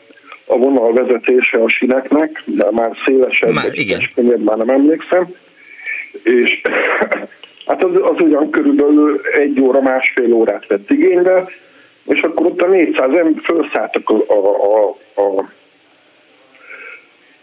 a 0.46 0.56
vonalvezetése 0.56 1.62
a 1.62 1.68
sineknek, 1.68 2.42
de 2.44 2.66
már 2.70 2.90
szélesebb, 3.06 3.52
már, 3.52 3.70
igen. 3.72 4.00
könnyebb, 4.14 4.44
már 4.44 4.56
nem 4.56 4.68
emlékszem. 4.68 5.34
És 6.22 6.60
hát 7.66 7.84
az, 7.84 7.90
az 8.02 8.22
ugyan 8.22 8.50
körülbelül 8.50 9.20
egy 9.32 9.60
óra, 9.60 9.80
másfél 9.80 10.32
órát 10.32 10.66
vett 10.66 10.90
igénybe, 10.90 11.48
és 12.04 12.20
akkor 12.20 12.46
ott 12.46 12.62
a 12.62 12.66
400 12.66 13.16
ember 13.16 13.42
felszálltak 13.42 14.10
a, 14.10 14.14
a, 14.14 14.88
a, 15.14 15.22
a 15.22 15.44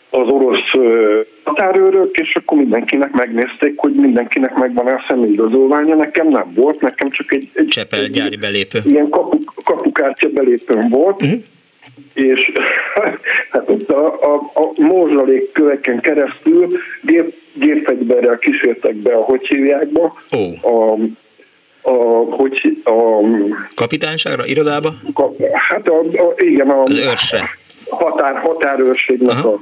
az 0.09 0.27
orosz 0.27 0.71
határőrök, 1.43 2.17
és 2.17 2.35
akkor 2.35 2.57
mindenkinek 2.57 3.11
megnézték, 3.11 3.73
hogy 3.75 3.93
mindenkinek 3.93 4.55
megvan 4.55 4.87
a 4.87 5.05
személyigazolványa, 5.07 5.95
nekem 5.95 6.27
nem 6.27 6.53
volt, 6.55 6.81
nekem 6.81 7.09
csak 7.09 7.33
egy, 7.33 7.49
egy, 7.53 7.65
Csepel, 7.65 8.05
gyári 8.05 8.35
belépő. 8.35 8.79
ilyen 8.85 9.09
kapu, 9.09 9.37
kapukártya 9.63 10.29
belépőm 10.29 10.89
volt, 10.89 11.21
uh-huh. 11.21 11.39
és 12.13 12.51
hát 13.51 13.69
ott 13.69 13.89
a, 13.89 14.05
a, 14.21 14.51
a 14.53 14.81
morzsalék 14.81 15.51
köveken 15.51 15.99
keresztül 16.01 16.77
gép, 17.01 17.33
gépfegyverrel 17.53 18.37
kísértek 18.37 18.95
be 18.95 19.13
a 19.13 19.21
hogy 19.21 19.47
hívjákba, 19.47 20.21
oh. 20.31 20.71
a, 20.71 20.97
a, 21.81 21.91
hogy, 22.35 22.81
a 22.83 23.23
kapitányságra, 23.75 24.45
irodába? 24.45 24.89
A, 25.13 25.23
hát 25.53 25.87
a, 25.87 25.99
a, 25.99 26.33
igen, 26.37 26.69
a, 26.69 26.83
az 26.83 26.97
őrse. 26.97 27.49
Határ, 27.89 28.35
határőrségnek 28.35 29.29
Aha. 29.29 29.49
a 29.49 29.61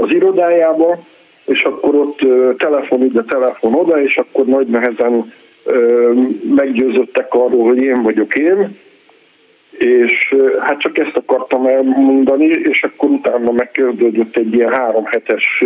az 0.00 0.14
irodájába, 0.14 0.98
és 1.44 1.62
akkor 1.62 1.94
ott 1.94 2.18
telefon 2.58 3.04
ide, 3.04 3.24
telefon 3.28 3.74
oda, 3.74 4.02
és 4.02 4.16
akkor 4.16 4.44
nagy 4.44 4.66
nehezen 4.66 5.32
meggyőzöttek 6.54 7.34
arról, 7.34 7.64
hogy 7.64 7.78
én 7.78 8.02
vagyok 8.02 8.34
én, 8.34 8.78
és 9.78 10.34
hát 10.58 10.80
csak 10.80 10.98
ezt 10.98 11.16
akartam 11.16 11.66
elmondani, 11.66 12.46
és 12.46 12.82
akkor 12.82 13.10
utána 13.10 13.52
megkezdődött 13.52 14.36
egy 14.36 14.54
ilyen 14.54 14.72
három 14.72 15.04
hetes 15.04 15.64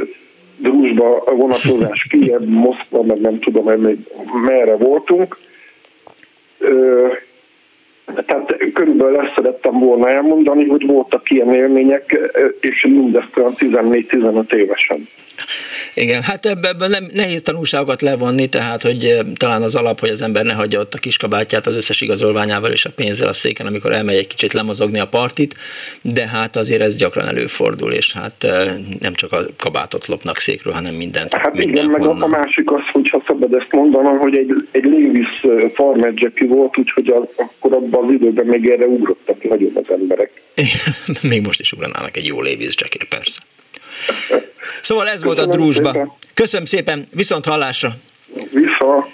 drúzsba 0.56 1.24
vonatozás 1.26 2.06
Kiev, 2.10 2.42
Moszkva, 2.42 3.02
meg 3.02 3.20
nem 3.20 3.38
tudom, 3.38 3.64
merre 4.46 4.76
voltunk. 4.76 5.36
Tehát 8.26 8.56
körülbelül 8.72 9.16
ezt 9.20 9.34
szerettem 9.36 9.78
volna 9.78 10.08
elmondani, 10.08 10.68
hogy 10.68 10.86
voltak 10.86 11.30
ilyen 11.30 11.54
élmények, 11.54 12.18
és 12.60 12.86
mindezt 12.88 13.36
olyan 13.36 13.54
14-15 13.58 14.52
évesen. 14.52 15.08
Igen, 15.94 16.22
hát 16.22 16.46
ebben 16.46 16.90
nem, 16.90 17.04
nehéz 17.14 17.42
tanulságokat 17.42 18.02
levonni, 18.02 18.46
tehát 18.46 18.82
hogy 18.82 19.18
talán 19.34 19.62
az 19.62 19.74
alap, 19.74 20.00
hogy 20.00 20.08
az 20.08 20.22
ember 20.22 20.44
ne 20.44 20.52
hagyja 20.52 20.80
ott 20.80 20.94
a 20.94 20.98
kiskabátját 20.98 21.66
az 21.66 21.74
összes 21.74 22.00
igazolványával 22.00 22.70
és 22.70 22.84
a 22.84 22.90
pénzzel 22.90 23.28
a 23.28 23.32
széken, 23.32 23.66
amikor 23.66 23.92
elmegy 23.92 24.16
egy 24.16 24.26
kicsit 24.26 24.52
lemozogni 24.52 24.98
a 25.00 25.06
partit, 25.06 25.54
de 26.02 26.26
hát 26.26 26.56
azért 26.56 26.80
ez 26.80 26.96
gyakran 26.96 27.28
előfordul, 27.28 27.92
és 27.92 28.12
hát 28.12 28.46
nem 29.00 29.14
csak 29.14 29.32
a 29.32 29.38
kabátot 29.56 30.06
lopnak 30.06 30.38
székről, 30.38 30.72
hanem 30.72 30.94
mindent. 30.94 31.34
Hát 31.34 31.58
igen, 31.58 31.86
meg 31.86 32.06
a 32.06 32.26
másik 32.26 32.70
az, 32.70 32.82
hogyha 32.92 33.22
szabad 33.26 33.54
ezt 33.54 33.72
mondanom, 33.72 34.18
hogy 34.18 34.36
egy, 34.36 34.68
egy 34.70 34.84
Levis 34.84 35.42
eh, 35.42 35.70
Farmer 35.74 36.12
Jackie 36.14 36.48
volt, 36.48 36.78
úgyhogy 36.78 37.08
az, 37.08 37.28
akkor 37.36 37.72
abban 37.72 38.04
az 38.04 38.12
időben 38.12 38.46
még 38.46 38.70
erre 38.70 38.86
ugrottak 38.86 39.42
nagyon 39.48 39.72
az 39.74 39.90
emberek. 40.00 40.30
még 41.30 41.42
most 41.42 41.60
is 41.60 41.72
ugranának 41.72 42.16
egy 42.16 42.26
jó 42.26 42.42
Levis 42.42 42.74
Jackie, 42.78 43.06
persze. 43.08 43.40
Szóval 44.82 45.08
ez 45.08 45.12
Köszönöm 45.12 45.34
volt 45.34 45.48
a 45.48 45.56
drúzsba. 45.56 45.90
Szépen. 45.92 46.12
Köszönöm 46.34 46.66
szépen, 46.66 47.06
viszont 47.10 47.44
hallásra! 47.44 47.96
Vissza! 48.50 49.08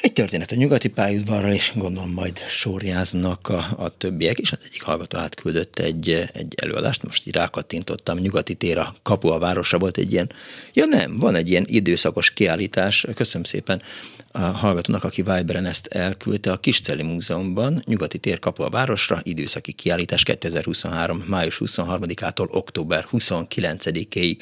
Egy 0.00 0.12
történet 0.12 0.50
a 0.50 0.54
nyugati 0.54 0.88
pályaudvarral, 0.88 1.52
és 1.52 1.72
gondolom 1.74 2.10
majd 2.10 2.38
sorjáznak 2.38 3.48
a, 3.48 3.64
a 3.76 3.88
többiek, 3.88 4.38
és 4.38 4.52
az 4.52 4.58
egyik 4.64 4.82
hallgató 4.82 5.18
átküldött 5.18 5.78
egy, 5.78 6.10
egy 6.32 6.54
előadást, 6.62 7.02
most 7.02 7.26
így 7.26 7.34
rákattintottam, 7.34 8.18
nyugati 8.18 8.54
tér 8.54 8.78
a 8.78 8.94
kapu 9.02 9.28
a 9.28 9.38
városra 9.38 9.78
volt 9.78 9.96
egy 9.96 10.12
ilyen, 10.12 10.32
ja 10.72 10.84
nem, 10.84 11.18
van 11.18 11.34
egy 11.34 11.50
ilyen 11.50 11.64
időszakos 11.66 12.30
kiállítás, 12.30 13.06
köszönöm 13.14 13.44
szépen 13.44 13.82
a 14.36 14.40
hallgatónak, 14.40 15.04
aki 15.04 15.22
Viberen 15.22 15.66
ezt 15.66 15.86
elküldte 15.86 16.52
a 16.52 16.56
Kisceli 16.56 17.02
Múzeumban, 17.02 17.82
nyugati 17.86 18.18
tér 18.18 18.38
kapu 18.38 18.62
a 18.62 18.68
városra, 18.68 19.20
időszaki 19.22 19.72
kiállítás 19.72 20.22
2023. 20.22 21.24
május 21.28 21.60
23-ától 21.64 22.50
október 22.50 23.06
29-ig 23.12 24.36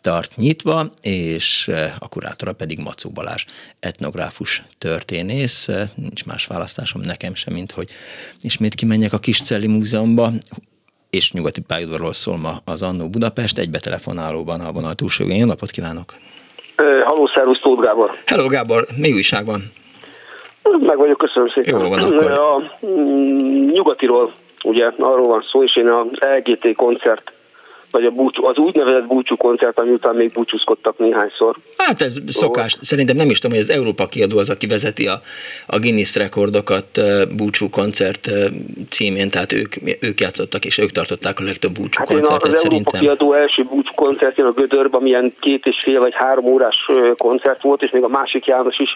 tart 0.00 0.36
nyitva, 0.36 0.92
és 1.02 1.68
eh, 1.68 1.94
a 1.98 2.08
kurátora 2.08 2.52
pedig 2.52 2.78
Macó 2.78 3.10
Balázs, 3.10 3.44
etnográfus 3.80 4.64
történész. 4.78 5.68
Eh, 5.68 5.88
nincs 5.94 6.24
más 6.24 6.46
választásom 6.46 7.00
nekem 7.00 7.34
sem, 7.34 7.54
mint 7.54 7.72
hogy 7.72 7.88
ismét 8.40 8.74
kimenjek 8.74 9.12
a 9.12 9.18
Kiscelli 9.18 9.66
Múzeumba, 9.66 10.32
és 11.10 11.32
nyugati 11.32 11.60
pályaudvarról 11.60 12.12
szól 12.12 12.36
ma 12.36 12.60
az 12.64 12.82
Annó 12.82 13.08
Budapest, 13.08 13.58
egy 13.58 13.70
betelefonálóban 13.70 14.60
a 14.60 14.72
vonal 14.72 14.94
túlsó 14.94 15.28
Jó 15.28 15.46
napot 15.46 15.70
kívánok! 15.70 16.16
Halló, 16.76 17.30
szervusz, 17.34 17.60
Tóth 17.60 17.82
Gábor! 17.82 18.10
Hello, 18.26 18.46
Gábor! 18.48 18.84
Mi 18.96 19.12
újság 19.12 19.46
van? 19.46 19.60
Meg 20.80 20.96
vagyok, 20.96 21.18
köszönöm 21.18 21.48
szépen. 21.48 21.80
Jó 21.80 21.88
van 21.88 21.98
akkor. 21.98 22.30
A 22.30 22.76
mm, 22.86 23.68
nyugatiról, 23.70 24.34
ugye 24.64 24.90
arról 24.98 25.26
van 25.26 25.44
szó, 25.50 25.62
és 25.62 25.76
én 25.76 25.88
az 25.88 26.06
LGT 26.36 26.76
koncert 26.76 27.32
vagy 27.96 28.04
a 28.04 28.10
búcsú, 28.10 28.46
az 28.46 28.56
úgynevezett 28.56 29.06
búcsú 29.06 29.36
koncert, 29.36 29.78
ami 29.78 29.90
után 29.90 30.14
még 30.14 30.32
búcsúzkodtak 30.32 30.98
néhányszor. 30.98 31.56
Hát 31.76 32.00
ez 32.00 32.18
szokás. 32.26 32.70
Szóval. 32.72 32.84
Szerintem 32.90 33.16
nem 33.16 33.30
is 33.30 33.38
tudom, 33.38 33.56
hogy 33.56 33.66
az 33.68 33.74
Európa 33.78 34.06
kiadó 34.06 34.38
az, 34.38 34.50
aki 34.50 34.66
vezeti 34.66 35.06
a, 35.06 35.16
a 35.66 35.78
Guinness 35.78 36.16
rekordokat 36.16 37.00
búcsú 37.36 37.70
koncert 37.70 38.30
címén, 38.90 39.30
tehát 39.30 39.52
ők, 39.52 39.74
ők 40.00 40.20
játszottak 40.20 40.64
és 40.64 40.78
ők 40.78 40.90
tartották 40.90 41.40
a 41.40 41.42
legtöbb 41.42 41.72
búcsú 41.72 41.98
hát 41.98 42.08
koncertet 42.08 42.52
az 42.52 42.60
szerintem. 42.60 43.00
Európa 43.00 43.16
kiadó 43.16 43.32
első 43.32 43.62
búcsú 43.62 43.92
koncertjén 43.94 44.46
a 44.46 44.52
Gödörben, 44.52 45.02
milyen 45.02 45.34
két 45.40 45.64
és 45.64 45.76
fél 45.84 46.00
vagy 46.00 46.14
három 46.14 46.44
órás 46.44 46.76
koncert 47.16 47.62
volt, 47.62 47.82
és 47.82 47.90
még 47.90 48.02
a 48.02 48.08
másik 48.08 48.46
János 48.46 48.78
is 48.78 48.90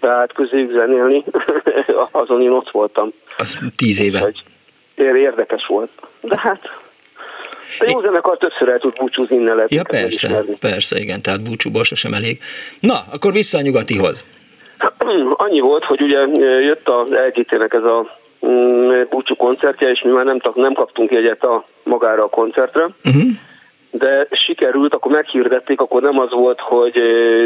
beállt 0.00 0.32
közéjük 0.32 0.72
zenélni, 0.72 1.24
azon 2.22 2.42
én 2.42 2.50
ott 2.50 2.70
voltam. 2.70 3.12
Az 3.36 3.58
tíz 3.76 4.00
éve. 4.00 4.32
Érdekes 4.96 5.66
volt. 5.66 5.90
De 6.20 6.40
hát 6.40 6.60
a 7.78 7.90
jó 7.92 8.00
zenekar 8.00 8.36
többször 8.38 8.68
el 8.68 8.78
tud 8.78 8.92
búcsúzni, 8.98 9.36
innen 9.36 9.54
lehet 9.54 9.70
Ja 9.70 9.82
persze, 9.88 10.44
persze, 10.60 10.98
igen, 10.98 11.22
tehát 11.22 11.42
búcsúból 11.42 11.84
sosem 11.84 12.14
elég. 12.14 12.38
Na, 12.80 12.94
akkor 13.12 13.32
vissza 13.32 13.58
a 13.58 13.60
nyugatihoz. 13.60 14.24
Annyi 15.44 15.60
volt, 15.60 15.84
hogy 15.84 16.00
ugye 16.00 16.18
jött 16.60 16.88
az 16.88 17.08
LGT-nek 17.08 17.72
ez 17.72 17.82
a 17.82 18.18
mm, 18.46 19.02
búcsú 19.10 19.34
koncertje, 19.34 19.90
és 19.90 20.02
mi 20.02 20.10
már 20.10 20.24
nem, 20.24 20.38
nem 20.54 20.72
kaptunk 20.72 21.12
jegyet 21.12 21.44
a, 21.44 21.64
magára 21.82 22.22
a 22.22 22.28
koncertre. 22.28 22.82
Uh-huh. 22.82 23.30
De 23.90 24.26
sikerült, 24.30 24.94
akkor 24.94 25.12
meghirdették, 25.12 25.80
akkor 25.80 26.02
nem 26.02 26.18
az 26.18 26.30
volt, 26.30 26.60
hogy 26.60 27.00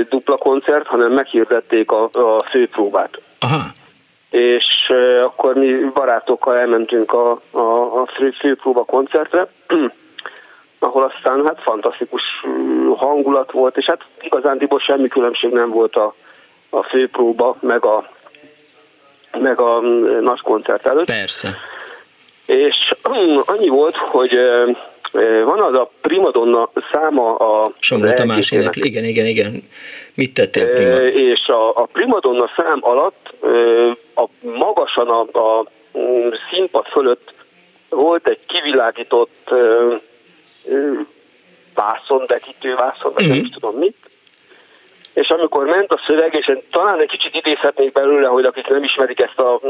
dupla 0.08 0.36
koncert, 0.36 0.86
hanem 0.86 1.12
meghirdették 1.12 1.90
a, 1.90 2.02
a 2.12 2.44
főpróbát. 2.50 3.20
Aha. 3.40 3.62
És 4.30 4.92
akkor 5.22 5.54
mi 5.54 5.74
barátokkal 5.94 6.56
elmentünk 6.56 7.12
a, 7.12 7.40
a, 7.50 7.60
a 8.00 8.06
fő, 8.16 8.30
főpróba 8.30 8.84
koncertre, 8.84 9.48
ahol 10.80 11.12
aztán 11.14 11.46
hát 11.46 11.62
fantasztikus 11.62 12.22
hangulat 12.96 13.52
volt, 13.52 13.76
és 13.76 13.84
hát 13.84 14.00
igazándiból 14.20 14.78
semmi 14.78 15.08
különbség 15.08 15.50
nem 15.50 15.70
volt 15.70 15.96
a, 15.96 16.14
a 16.70 16.82
főpróba, 16.82 17.56
meg 17.60 17.84
a, 17.84 18.10
meg 19.38 19.60
a 19.60 19.80
nagy 20.20 20.40
koncert 20.40 20.86
előtt. 20.86 21.06
Persze. 21.06 21.48
És 22.46 22.94
annyi 23.44 23.68
volt, 23.68 23.96
hogy 23.96 24.38
van 25.44 25.60
az 25.60 25.74
a 25.74 25.90
primadonna 26.00 26.70
száma 26.92 27.34
a... 27.34 27.72
Somló 27.78 28.10
Tamás 28.10 28.50
énekli, 28.50 28.86
igen, 28.86 29.04
igen, 29.04 29.26
igen. 29.26 29.62
Mit 30.14 30.34
tettél 30.34 30.68
prima? 30.68 30.96
És 31.00 31.46
a, 31.46 31.68
a 31.68 31.88
primadonna 31.92 32.50
szám 32.56 32.78
alatt 32.80 33.34
a 34.14 34.24
magasan 34.40 35.08
a, 35.08 35.20
a 35.38 35.66
színpad 36.50 36.86
fölött 36.86 37.34
volt 37.88 38.28
egy 38.28 38.38
kivilágított 38.46 39.50
vászon, 41.74 42.24
betítő 42.26 42.74
vászon, 42.74 43.12
vagy 43.12 43.24
uh-huh. 43.24 43.28
nem 43.28 43.36
mhm. 43.36 43.44
is 43.44 43.50
tudom 43.50 43.76
mit. 43.78 43.96
És 45.14 45.28
amikor 45.28 45.66
ment 45.66 45.92
a 45.92 46.00
szöveg, 46.06 46.34
és 46.34 46.48
én 46.48 46.62
talán 46.70 47.00
egy 47.00 47.08
kicsit 47.08 47.34
idézhetnék 47.34 47.92
belőle, 47.92 48.28
hogy 48.28 48.44
akik 48.44 48.66
nem 48.68 48.84
ismerik 48.84 49.20
ezt 49.20 49.38
a 49.38 49.60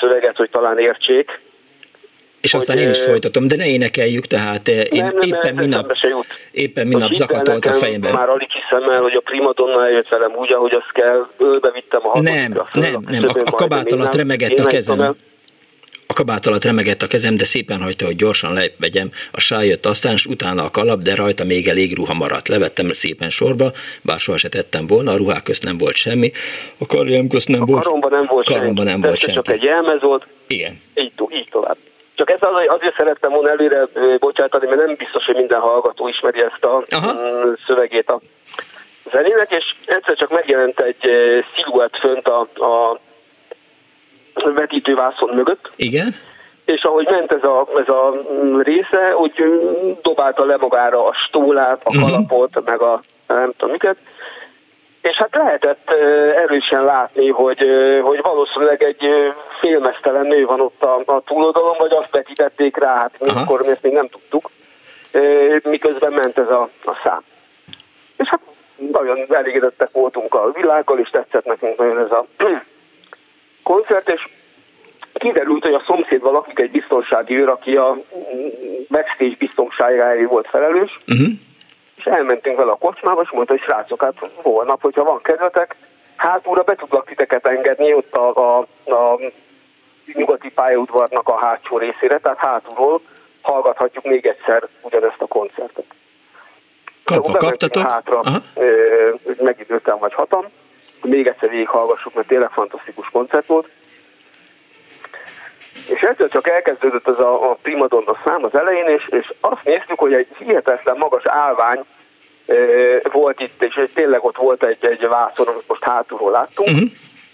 szöveget, 0.00 0.36
hogy 0.36 0.50
talán 0.50 0.78
értsék. 0.78 1.40
És 2.40 2.54
aztán 2.54 2.78
én 2.78 2.88
is 2.88 3.02
folytatom, 3.02 3.48
de 3.48 3.56
ne 3.56 3.66
énekeljük, 3.66 4.26
tehát 4.26 4.68
én 4.68 5.04
nem, 5.04 5.16
nem, 5.18 5.28
éppen 5.28 5.54
minap, 5.54 5.92
éppen 6.52 6.86
minap 6.86 7.12
zakatolt 7.12 7.66
a 7.66 7.72
fejemben. 7.72 8.12
Már 8.12 8.28
alig 8.28 8.48
hiszem 8.50 8.90
el, 8.90 9.00
hogy 9.02 9.14
a 9.14 9.20
primadonna 9.20 9.84
eljött 9.84 10.08
velem 10.08 10.34
úgy, 10.34 10.52
ahogy 10.52 10.72
azt 10.72 10.92
kell, 10.92 11.28
ölbe 11.38 11.70
vittem 11.70 12.00
a 12.04 12.20
Nem, 12.20 12.52
nem, 12.72 13.02
nem, 13.08 13.24
a, 13.24 13.40
a 13.44 13.50
kabát 13.50 13.92
alatt 13.92 14.14
remegett 14.14 14.58
a 14.58 14.64
kezem 14.64 15.16
a 16.12 16.14
kabát 16.14 16.46
alatt 16.46 16.64
remegett 16.64 17.02
a 17.02 17.06
kezem, 17.06 17.36
de 17.36 17.44
szépen 17.44 17.82
hagyta, 17.82 18.04
hogy 18.04 18.16
gyorsan 18.16 18.52
levegyem. 18.52 19.08
A 19.32 19.40
sáj 19.40 19.66
jött 19.66 19.86
aztán, 19.86 20.12
és 20.12 20.26
utána 20.26 20.62
a 20.64 20.70
kalap, 20.70 21.00
de 21.00 21.14
rajta 21.14 21.44
még 21.44 21.68
elég 21.68 21.96
ruha 21.96 22.14
maradt. 22.14 22.48
Levettem 22.48 22.92
szépen 22.92 23.30
sorba, 23.30 23.66
bár 24.02 24.18
soha 24.18 24.38
se 24.38 24.48
tettem 24.48 24.86
volna, 24.86 25.10
a 25.12 25.16
ruhák 25.16 25.42
közt 25.42 25.64
nem 25.64 25.78
volt 25.78 25.94
semmi, 25.94 26.30
a 26.78 26.86
karjám 26.86 27.28
közt 27.28 27.48
nem 27.48 27.62
a 27.62 27.64
volt. 27.64 27.84
Karomban 27.84 28.10
nem 28.10 28.26
volt 28.26 28.46
karomban 28.46 28.84
nem 28.84 29.00
volt 29.00 29.18
semmi. 29.18 29.34
Csak 29.34 29.48
egy 29.48 29.62
jelmez 29.62 30.02
volt. 30.02 30.26
Igen. 30.46 30.72
Így, 30.94 31.12
így 31.30 31.48
tovább. 31.50 31.76
Csak 32.14 32.30
ezt 32.30 32.44
azért 32.66 32.96
szerettem 32.96 33.30
volna 33.30 33.50
előre 33.50 33.88
bocsátani, 34.18 34.66
mert 34.66 34.86
nem 34.86 34.94
biztos, 34.94 35.24
hogy 35.24 35.34
minden 35.34 35.60
hallgató 35.60 36.08
ismeri 36.08 36.40
ezt 36.40 36.64
a 36.64 36.82
Aha. 36.90 37.12
Mm, 37.12 37.52
szövegét 37.66 38.08
a 38.10 38.20
zenének, 39.12 39.50
és 39.50 39.64
egyszer 39.86 40.16
csak 40.16 40.30
megjelent 40.30 40.80
egy 40.80 41.10
sziluett 41.56 41.96
fönt 41.96 42.28
a, 42.28 42.40
a 42.40 43.00
vetítővászon 44.34 45.34
mögött. 45.34 45.70
Igen. 45.76 46.08
És 46.64 46.82
ahogy 46.82 47.06
ment 47.10 47.32
ez 47.32 47.42
a, 47.42 47.68
ez 47.76 47.88
a 47.88 48.14
része, 48.62 49.16
úgy 49.16 49.32
dobálta 50.02 50.44
le 50.44 50.56
magára 50.56 51.06
a 51.06 51.12
stólát, 51.28 51.80
a 51.84 51.92
mhm. 51.92 52.02
kalapot, 52.02 52.48
uh-huh. 52.48 52.64
meg 52.64 52.80
a 52.80 53.00
nem 53.26 53.52
tudom 53.56 53.72
miket. 53.72 53.96
És 55.02 55.16
hát 55.16 55.34
lehetett 55.36 55.90
erősen 56.34 56.84
látni, 56.84 57.28
hogy, 57.28 57.66
hogy 58.02 58.20
valószínűleg 58.22 58.82
egy 58.82 59.06
félmeztelen 59.60 60.26
nő 60.26 60.44
van 60.44 60.60
ott 60.60 60.82
a, 60.82 61.12
a 61.12 61.22
túloldalon, 61.24 61.76
vagy 61.78 61.92
azt 61.92 62.10
vetítették 62.10 62.76
rá, 62.76 62.94
hát 62.94 63.12
mi 63.18 63.28
akkor 63.28 63.66
ezt 63.66 63.82
még 63.82 63.92
nem 63.92 64.08
tudtuk, 64.08 64.50
miközben 65.62 66.12
ment 66.12 66.38
ez 66.38 66.48
a, 66.48 66.68
a 66.84 67.00
szám. 67.04 67.22
És 68.16 68.28
hát 68.28 68.40
nagyon 68.92 69.26
elégedettek 69.28 69.88
voltunk 69.92 70.34
a 70.34 70.50
világgal, 70.52 70.98
és 70.98 71.10
tetszett 71.10 71.44
nekünk 71.44 71.78
nagyon 71.78 71.98
ez 71.98 72.10
a 72.10 72.26
koncert, 73.62 74.10
és 74.12 74.28
kiderült, 75.12 75.64
hogy 75.64 75.74
a 75.74 75.82
szomszédban 75.86 76.32
lakik 76.32 76.58
egy 76.58 76.70
biztonsági 76.70 77.40
őr, 77.40 77.48
aki 77.48 77.76
a 77.76 77.96
backstage 78.88 79.36
biztonságáért 79.38 80.30
volt 80.30 80.48
felelős, 80.48 80.98
uh-huh. 81.08 81.28
és 81.96 82.04
elmentünk 82.04 82.56
vele 82.56 82.70
a 82.70 82.76
kocsmába, 82.76 83.20
és 83.22 83.30
mondta, 83.30 83.52
hogy 83.52 83.62
srácok, 83.62 84.02
hát 84.02 84.30
holnap, 84.34 84.82
hogyha 84.82 85.04
van 85.04 85.20
kedvetek, 85.22 85.76
hátulra 86.16 86.62
be 86.62 86.74
tudlak 86.74 87.06
titeket 87.06 87.46
engedni 87.46 87.94
ott 87.94 88.14
a, 88.14 88.34
a, 88.34 88.58
a 88.94 89.18
nyugati 90.14 90.50
pályaudvarnak 90.50 91.28
a 91.28 91.38
hátsó 91.38 91.78
részére, 91.78 92.18
tehát 92.18 92.38
hátulról 92.38 93.00
hallgathatjuk 93.40 94.04
még 94.04 94.26
egyszer 94.26 94.68
ugyanezt 94.80 95.20
a 95.20 95.26
koncertet. 95.26 95.84
Kapva 97.04 97.38
kaptatok? 97.38 97.90
Hátra, 97.90 98.20
megidőztem 99.38 99.98
vagy 99.98 100.14
hatam, 100.14 100.44
még 101.04 101.26
egyszer 101.26 101.50
végighallgassuk, 101.50 102.14
mert 102.14 102.26
tényleg 102.28 102.50
fantasztikus 102.50 103.08
koncert 103.12 103.46
volt. 103.46 103.68
És 105.86 106.02
egyszer 106.02 106.28
csak 106.28 106.48
elkezdődött 106.48 107.08
ez 107.08 107.18
a, 107.18 107.50
a 107.50 107.58
primadonna 107.62 108.18
szám 108.24 108.44
az 108.44 108.54
elején, 108.54 108.86
és, 108.86 109.08
és 109.08 109.32
azt 109.40 109.64
néztük, 109.64 109.98
hogy 109.98 110.12
egy 110.12 110.28
hihetetlen 110.38 110.96
magas 110.98 111.22
állvány 111.26 111.84
e, 112.46 112.54
volt 113.12 113.40
itt, 113.40 113.62
és 113.62 113.84
tényleg 113.94 114.24
ott 114.24 114.36
volt 114.36 114.64
egy, 114.64 114.78
egy 114.80 115.08
vászon, 115.08 115.46
amit 115.46 115.68
most 115.68 115.84
hátulról 115.84 116.30
láttunk, 116.30 116.68
uh-huh. 116.68 116.90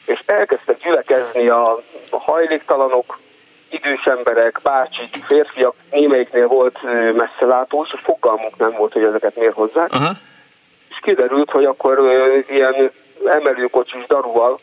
és 0.07 0.23
elkezdtek 0.27 0.79
gyülekezni 0.83 1.49
a, 1.49 1.83
a 2.11 2.19
hajléktalanok, 2.19 3.19
idős 3.71 4.05
emberek, 4.05 4.61
bácsik, 4.63 5.25
férfiak, 5.27 5.75
némelyiknél 5.91 6.47
volt 6.47 6.79
messzelátós, 7.17 7.89
és 7.93 8.01
fogalmunk 8.03 8.57
nem 8.57 8.73
volt, 8.73 8.93
hogy 8.93 9.05
ezeket 9.05 9.37
miért 9.37 9.55
hozzák. 9.55 9.93
Uh-huh. 9.93 10.17
És 10.89 10.99
kiderült, 11.03 11.51
hogy 11.51 11.65
akkor 11.65 11.99
ilyen 12.49 12.91
emelőkocsis 13.27 14.07
daruval 14.07 14.59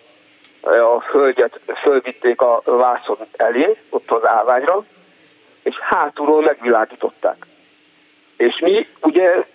a 0.61 1.01
hölgyet 1.11 1.59
fölvitték 1.81 2.41
a 2.41 2.61
vászon 2.65 3.17
elé, 3.37 3.77
ott 3.89 4.11
az 4.11 4.27
állványra, 4.27 4.83
és 5.63 5.75
hátulról 5.79 6.41
megvilágították. 6.41 7.45
És 8.37 8.59
mi 8.59 8.87
ugye 9.01 9.45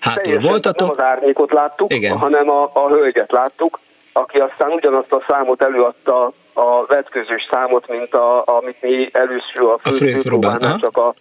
Hátul 0.00 0.40
voltatok? 0.40 0.96
nem 0.96 1.06
az 1.06 1.12
árnyékot 1.12 1.52
láttuk, 1.52 1.94
Igen. 1.94 2.18
hanem 2.18 2.50
a, 2.50 2.70
a 2.72 2.88
hölgyet 2.88 3.32
láttuk, 3.32 3.78
aki 4.12 4.38
aztán 4.38 4.70
ugyanazt 4.70 5.12
a 5.12 5.24
számot 5.28 5.62
előadta, 5.62 6.32
a 6.52 6.86
vetközős 6.86 7.48
számot, 7.50 7.88
mint 7.88 8.14
a, 8.14 8.42
amit 8.46 8.82
mi 8.82 9.08
először 9.12 9.62
a 9.62 9.78
főpróbánál 9.88 10.78
csak 10.78 10.96
a, 10.96 11.14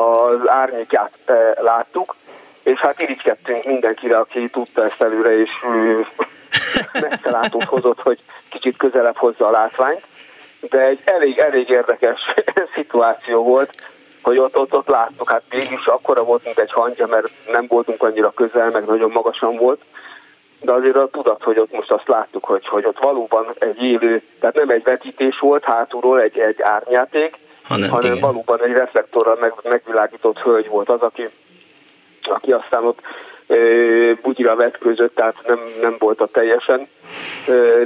az 0.00 0.48
árnyékát 0.48 1.12
e, 1.24 1.62
láttuk, 1.62 2.16
és 2.62 2.78
hát 2.78 3.00
irigykedtünk 3.00 3.64
mindenkire, 3.64 4.18
aki 4.18 4.48
tudta 4.48 4.84
ezt 4.84 5.02
előre, 5.02 5.40
és 5.40 5.50
messzelátót 7.00 7.64
hozott, 7.64 8.00
hogy 8.00 8.18
kicsit 8.48 8.76
közelebb 8.76 9.16
hozza 9.16 9.46
a 9.46 9.50
látványt, 9.50 10.02
de 10.60 10.80
egy 10.80 11.00
elég, 11.04 11.38
elég 11.38 11.68
érdekes 11.68 12.20
szituáció 12.74 13.42
volt, 13.42 13.74
hogy 14.22 14.38
ott, 14.38 14.56
ott, 14.56 14.74
ott 14.74 14.88
láttuk, 14.88 15.30
hát 15.30 15.42
mégis 15.50 15.86
akkora 15.86 16.24
volt, 16.24 16.44
mint 16.44 16.58
egy 16.58 16.72
hangja, 16.72 17.06
mert 17.06 17.30
nem 17.46 17.66
voltunk 17.68 18.02
annyira 18.02 18.30
közel, 18.30 18.70
meg 18.70 18.84
nagyon 18.84 19.10
magasan 19.10 19.56
volt, 19.56 19.80
de 20.60 20.72
azért 20.72 20.96
a 20.96 21.08
tudat, 21.08 21.42
hogy 21.42 21.58
ott 21.58 21.72
most 21.72 21.90
azt 21.90 22.08
láttuk, 22.08 22.44
hogy, 22.44 22.66
hogy 22.66 22.84
ott 22.84 22.98
valóban 22.98 23.54
egy 23.58 23.82
élő, 23.82 24.22
tehát 24.40 24.54
nem 24.54 24.68
egy 24.68 24.82
vetítés 24.82 25.38
volt 25.38 25.64
hátulról, 25.64 26.20
egy, 26.20 26.38
egy 26.38 26.62
árnyáték, 26.62 27.38
hanem, 27.64 27.90
hanem 27.90 28.18
valóban 28.20 28.62
egy 28.62 28.72
reflektorral 28.72 29.36
meg, 29.40 29.52
megvilágított 29.62 30.38
hölgy 30.38 30.68
volt 30.68 30.88
az, 30.88 31.00
aki, 31.00 31.28
aki 32.22 32.52
aztán 32.52 32.84
ott 32.84 33.00
bugyira 34.22 34.56
vetközött, 34.56 35.14
tehát 35.14 35.36
nem, 35.46 35.58
nem 35.80 35.96
volt 35.98 36.20
a 36.20 36.26
teljesen, 36.26 36.88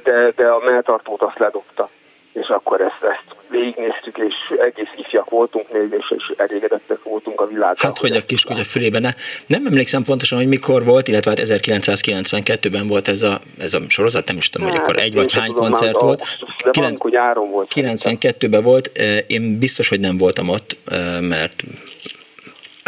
de, 0.03 0.33
de 0.37 0.47
a 0.47 0.63
melltartót 0.65 1.23
azt 1.23 1.39
ledobta. 1.39 1.89
És 2.33 2.49
akkor 2.49 2.81
ezt, 2.81 3.03
ezt 3.03 3.39
végignéztük, 3.51 4.19
és 4.19 4.35
egész 4.59 4.89
ifjak 4.97 5.31
voltunk 5.31 5.73
még, 5.73 5.95
és, 5.99 6.15
és 6.17 6.33
elégedettek 6.37 7.03
voltunk 7.03 7.41
a 7.41 7.47
világgal. 7.47 7.75
Hát, 7.77 7.99
hogy 7.99 8.17
a 8.17 8.25
kiskutya 8.27 8.65
fülében 8.65 9.03
ne. 9.03 9.11
Nem 9.47 9.67
emlékszem 9.67 10.03
pontosan, 10.03 10.39
hogy 10.39 10.49
mikor 10.49 10.85
volt, 10.85 11.09
illetve 11.09 11.31
hát 11.31 11.41
1992-ben 11.45 12.87
volt 12.87 13.09
ez 13.09 13.23
a, 13.23 13.39
ez 13.59 13.75
a 13.75 13.81
sorozat, 13.89 14.27
nem 14.27 14.37
is 14.37 14.49
tudom, 14.49 14.69
hogy 14.69 14.77
hát, 14.77 14.87
akkor 14.87 15.03
egy 15.03 15.15
vagy 15.15 15.33
hány 15.33 15.53
koncert 15.53 16.01
volt. 16.01 16.23
De 16.65 16.71
9, 16.71 17.01
nyáron 17.03 17.51
volt. 17.51 17.73
92-ben 17.75 18.63
volt, 18.63 18.91
én 19.27 19.59
biztos, 19.59 19.89
hogy 19.89 20.01
nem 20.01 20.19
voltam 20.19 20.49
ott, 20.49 20.77
mert 21.21 21.63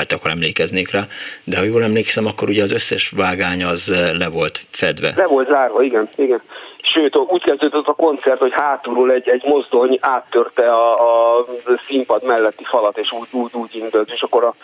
hát 0.03 0.19
akkor 0.19 0.31
emlékeznék 0.31 0.91
rá, 0.91 1.03
de 1.45 1.59
ha 1.59 1.65
jól 1.65 1.83
emlékszem, 1.83 2.27
akkor 2.27 2.49
ugye 2.49 2.63
az 2.63 2.73
összes 2.73 3.13
vágány 3.17 3.65
az 3.65 3.91
eh, 3.91 4.13
le 4.19 4.29
volt 4.29 4.61
fedve. 4.71 5.13
Le 5.17 5.27
volt 5.27 5.49
zárva, 5.49 5.83
igen, 5.83 6.09
igen. 6.17 6.43
Sőt, 6.95 7.17
úgy 7.17 7.43
kezdődött 7.43 7.87
a 7.87 7.93
koncert, 7.93 8.39
hogy 8.39 8.53
hátulról 8.55 9.13
egy, 9.13 9.29
egy 9.29 9.43
mozdony 9.45 9.99
áttörte 10.01 10.73
a, 10.73 11.39
a 11.39 11.47
színpad 11.89 12.25
melletti 12.25 12.65
falat, 12.65 12.99
és 12.99 13.13
úgy, 13.13 13.29
úgy, 13.31 13.51
úgy 13.53 13.75
indult, 13.75 14.11
és 14.11 14.21
akkor 14.21 14.45
a 14.45 14.55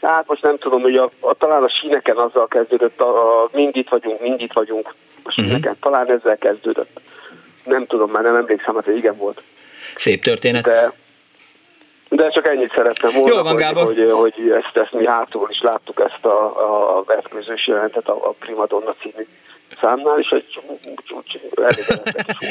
Hát 0.00 0.26
most 0.26 0.42
nem 0.42 0.58
tudom, 0.58 0.82
hogy 0.82 0.96
a, 0.96 1.10
a, 1.20 1.34
talán 1.34 1.62
a 1.62 1.68
síneken 1.68 2.16
azzal 2.16 2.48
kezdődött, 2.48 3.00
a, 3.00 3.42
a 3.42 3.48
mind 3.52 3.76
itt 3.76 3.88
vagyunk, 3.88 4.20
mind 4.20 4.40
itt 4.40 4.52
vagyunk 4.52 4.88
a 4.88 4.92
mhm. 5.22 5.30
síneken, 5.30 5.72
uh-huh. 5.72 5.92
talán 5.92 6.10
ezzel 6.10 6.38
kezdődött. 6.38 7.00
Nem 7.64 7.86
tudom, 7.86 8.10
már 8.10 8.22
nem 8.22 8.34
emlékszem, 8.34 8.74
hát 8.74 8.86
igen 8.86 9.16
volt. 9.16 9.42
Szép 9.94 10.22
történet. 10.22 10.62
De, 10.62 10.92
de 12.16 12.28
csak 12.28 12.48
ennyit 12.48 12.72
szerettem 12.74 13.10
volna, 13.12 13.36
Jó 13.36 13.42
van, 13.42 13.62
hogy, 13.62 13.84
hogy, 13.84 14.10
hogy 14.10 14.50
ezt, 14.50 14.76
ezt 14.76 14.92
mi 14.92 15.06
hátul 15.06 15.50
is 15.50 15.60
láttuk 15.60 16.00
ezt 16.00 16.24
a, 16.24 16.98
a 16.98 17.02
vetkőzős 17.06 17.66
jelentet, 17.66 18.08
a, 18.08 18.28
a 18.28 18.34
Primadonna 18.38 18.94
című 19.02 19.26
számnál, 19.80 20.18
és 20.18 20.28
egy 20.28 20.58
úgy 20.66 20.78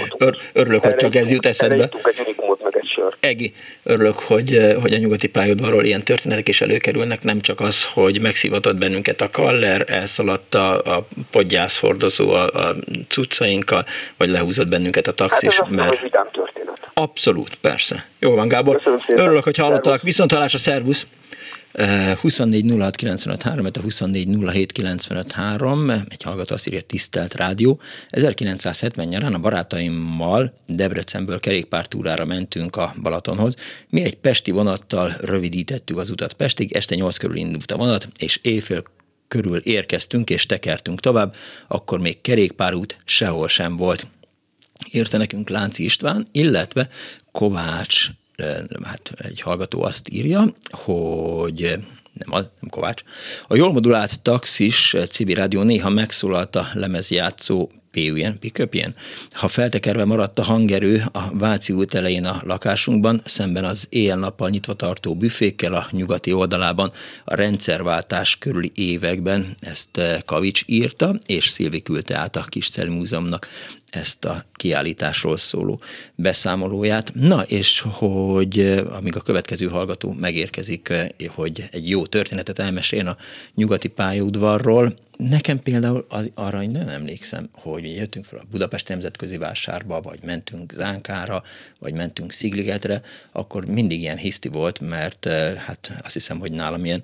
voltunk. 0.10 0.36
örülök, 0.54 0.82
hogy 0.82 0.96
csak 0.96 1.16
ez 1.16 1.32
jut 1.32 1.46
eszedbe. 1.46 1.90
egy 2.04 2.20
unikumot, 2.20 2.64
meg 2.64 2.78
egy 2.78 2.88
sör. 2.96 3.16
Egi, 3.20 3.52
örülök, 3.84 4.20
hogy, 4.20 4.76
hogy 4.82 4.94
a 4.94 4.98
nyugati 4.98 5.28
pályaudvarról 5.28 5.84
ilyen 5.84 6.04
történetek 6.04 6.48
is 6.48 6.62
előkerülnek, 6.62 7.24
nem 7.24 7.40
csak 7.40 7.60
az, 7.60 7.94
hogy 7.94 8.22
megszívatott 8.22 8.76
bennünket 8.76 9.22
a 9.22 9.30
kaller, 9.30 9.84
elszaladt 9.88 10.54
a, 10.54 10.74
a 10.74 11.08
podgyászhordozó 11.32 12.30
a, 12.30 12.44
a 12.44 12.76
cuccainkkal, 13.08 13.84
vagy 14.18 14.30
lehúzott 14.30 14.68
bennünket 14.68 15.08
a 15.08 15.12
taxis, 15.12 15.58
hát 15.58 15.68
ez 15.68 15.76
mert... 15.76 16.02
vidám 16.02 16.30
történet. 16.32 16.63
Abszolút, 16.94 17.56
persze. 17.56 18.08
Jó 18.20 18.36
van, 18.36 18.48
Gábor. 18.48 18.82
Örülök, 19.08 19.44
hogy 19.44 19.58
hallottalak. 19.58 20.02
Viszont 20.02 20.32
hallás 20.32 20.54
a 20.54 20.58
szervusz. 20.58 21.08
24 22.22 22.74
06 22.80 23.42
3, 23.42 23.66
a 23.66 23.80
24 23.82 24.28
egy 26.10 26.24
hallgató 26.24 26.54
azt 26.54 26.68
írja, 26.68 26.82
tisztelt 26.82 27.34
rádió. 27.34 27.80
1970 28.10 29.08
nyarán 29.08 29.34
a 29.34 29.40
barátaimmal 29.40 30.54
Debrecenből 30.68 31.40
kerékpártúrára 31.40 32.26
mentünk 32.26 32.76
a 32.76 32.94
Balatonhoz. 33.02 33.56
Mi 33.90 34.04
egy 34.04 34.16
pesti 34.16 34.52
vonattal 34.52 35.14
rövidítettük 35.20 35.98
az 35.98 36.10
utat 36.10 36.34
Pestig, 36.34 36.74
este 36.74 36.96
8 36.96 37.18
körül 37.18 37.36
indult 37.36 37.72
a 37.72 37.78
vonat, 37.78 38.08
és 38.18 38.40
éjfél 38.42 38.84
körül 39.28 39.58
érkeztünk 39.58 40.30
és 40.30 40.46
tekertünk 40.46 41.00
tovább, 41.00 41.36
akkor 41.68 42.00
még 42.00 42.22
kerékpárút 42.22 42.98
sehol 43.06 43.48
sem 43.48 43.78
volt. 43.78 44.08
Írta 44.92 45.18
nekünk 45.18 45.50
Lánci 45.50 45.84
István, 45.84 46.28
illetve 46.32 46.90
Kovács 47.32 48.10
hát 48.84 49.12
egy 49.18 49.42
hallgató 49.42 49.84
azt 49.84 50.10
írja, 50.10 50.56
hogy 50.72 51.76
nem 52.14 52.34
az, 52.34 52.50
nem 52.60 52.70
Kovács. 52.70 53.02
A 53.48 53.56
jól 53.56 53.72
modulált 53.72 54.20
taxis 54.20 54.96
civil 55.10 55.36
rádió 55.36 55.62
néha 55.62 55.90
megszólalt 55.90 56.56
a 56.56 56.68
lemezjátszó 56.74 57.70
Piköpjen. 58.40 58.96
Ha 59.32 59.48
feltekerve 59.48 60.06
maradt 60.06 60.40
a 60.40 60.44
hangerő 60.44 61.04
a 61.12 61.38
Váci 61.38 61.74
út 61.74 61.94
elején 61.94 62.26
a 62.26 62.42
lakásunkban, 62.46 63.22
szemben 63.26 63.64
az 63.64 63.88
éjjel-nappal 63.90 64.50
nyitva 64.50 64.74
tartó 64.74 65.16
büfékkel 65.16 65.74
a 65.74 65.88
nyugati 65.92 66.34
oldalában 66.34 66.92
a 67.26 67.36
rendszerváltás 67.36 68.38
körüli 68.38 68.72
években, 68.76 69.56
ezt 69.60 70.02
Kavics 70.26 70.64
írta, 70.66 71.16
és 71.26 71.48
Szilvi 71.48 71.82
küldte 71.82 72.18
át 72.18 72.36
a 72.36 72.46
Kisceli 72.50 72.90
Múzeumnak 72.90 73.48
ezt 73.94 74.26
a 74.26 74.44
kiállításról 74.54 75.38
szóló 75.38 75.82
beszámolóját. 76.16 77.12
Na, 77.14 77.42
és 77.42 77.84
hogy 77.86 78.60
eh, 78.60 78.96
amíg 78.96 79.16
a 79.16 79.22
következő 79.22 79.68
hallgató 79.68 80.12
megérkezik, 80.12 80.90
eh, 80.90 81.08
hogy 81.28 81.64
egy 81.72 81.90
jó 81.90 82.06
történetet 82.06 82.60
elmeséljen 82.60 83.08
a 83.08 83.18
nyugati 83.56 83.88
pályaudvarról, 83.88 84.94
Nekem 85.18 85.60
például 85.60 86.06
az, 86.10 86.30
arra 86.34 86.64
én 86.64 86.70
nem 86.70 86.88
emlékszem, 86.88 87.50
hogy 87.52 87.96
jöttünk 87.96 88.26
fel 88.26 88.40
a 88.40 88.48
Budapest 88.52 88.88
Nemzetközi 88.88 89.38
Vásárba, 89.38 90.02
vagy 90.02 90.24
mentünk 90.24 90.74
Zánkára, 90.74 91.44
vagy 91.80 91.94
mentünk 91.94 92.32
Szigligetre, 92.32 93.02
akkor 93.32 93.66
mindig 93.66 94.02
ilyen 94.02 94.18
hiszti 94.18 94.48
volt, 94.48 94.80
mert 94.80 95.26
eh, 95.26 95.56
hát 95.56 95.92
azt 96.04 96.14
hiszem, 96.14 96.40
hogy 96.40 96.52
nálam 96.52 96.86
ilyen 96.86 97.04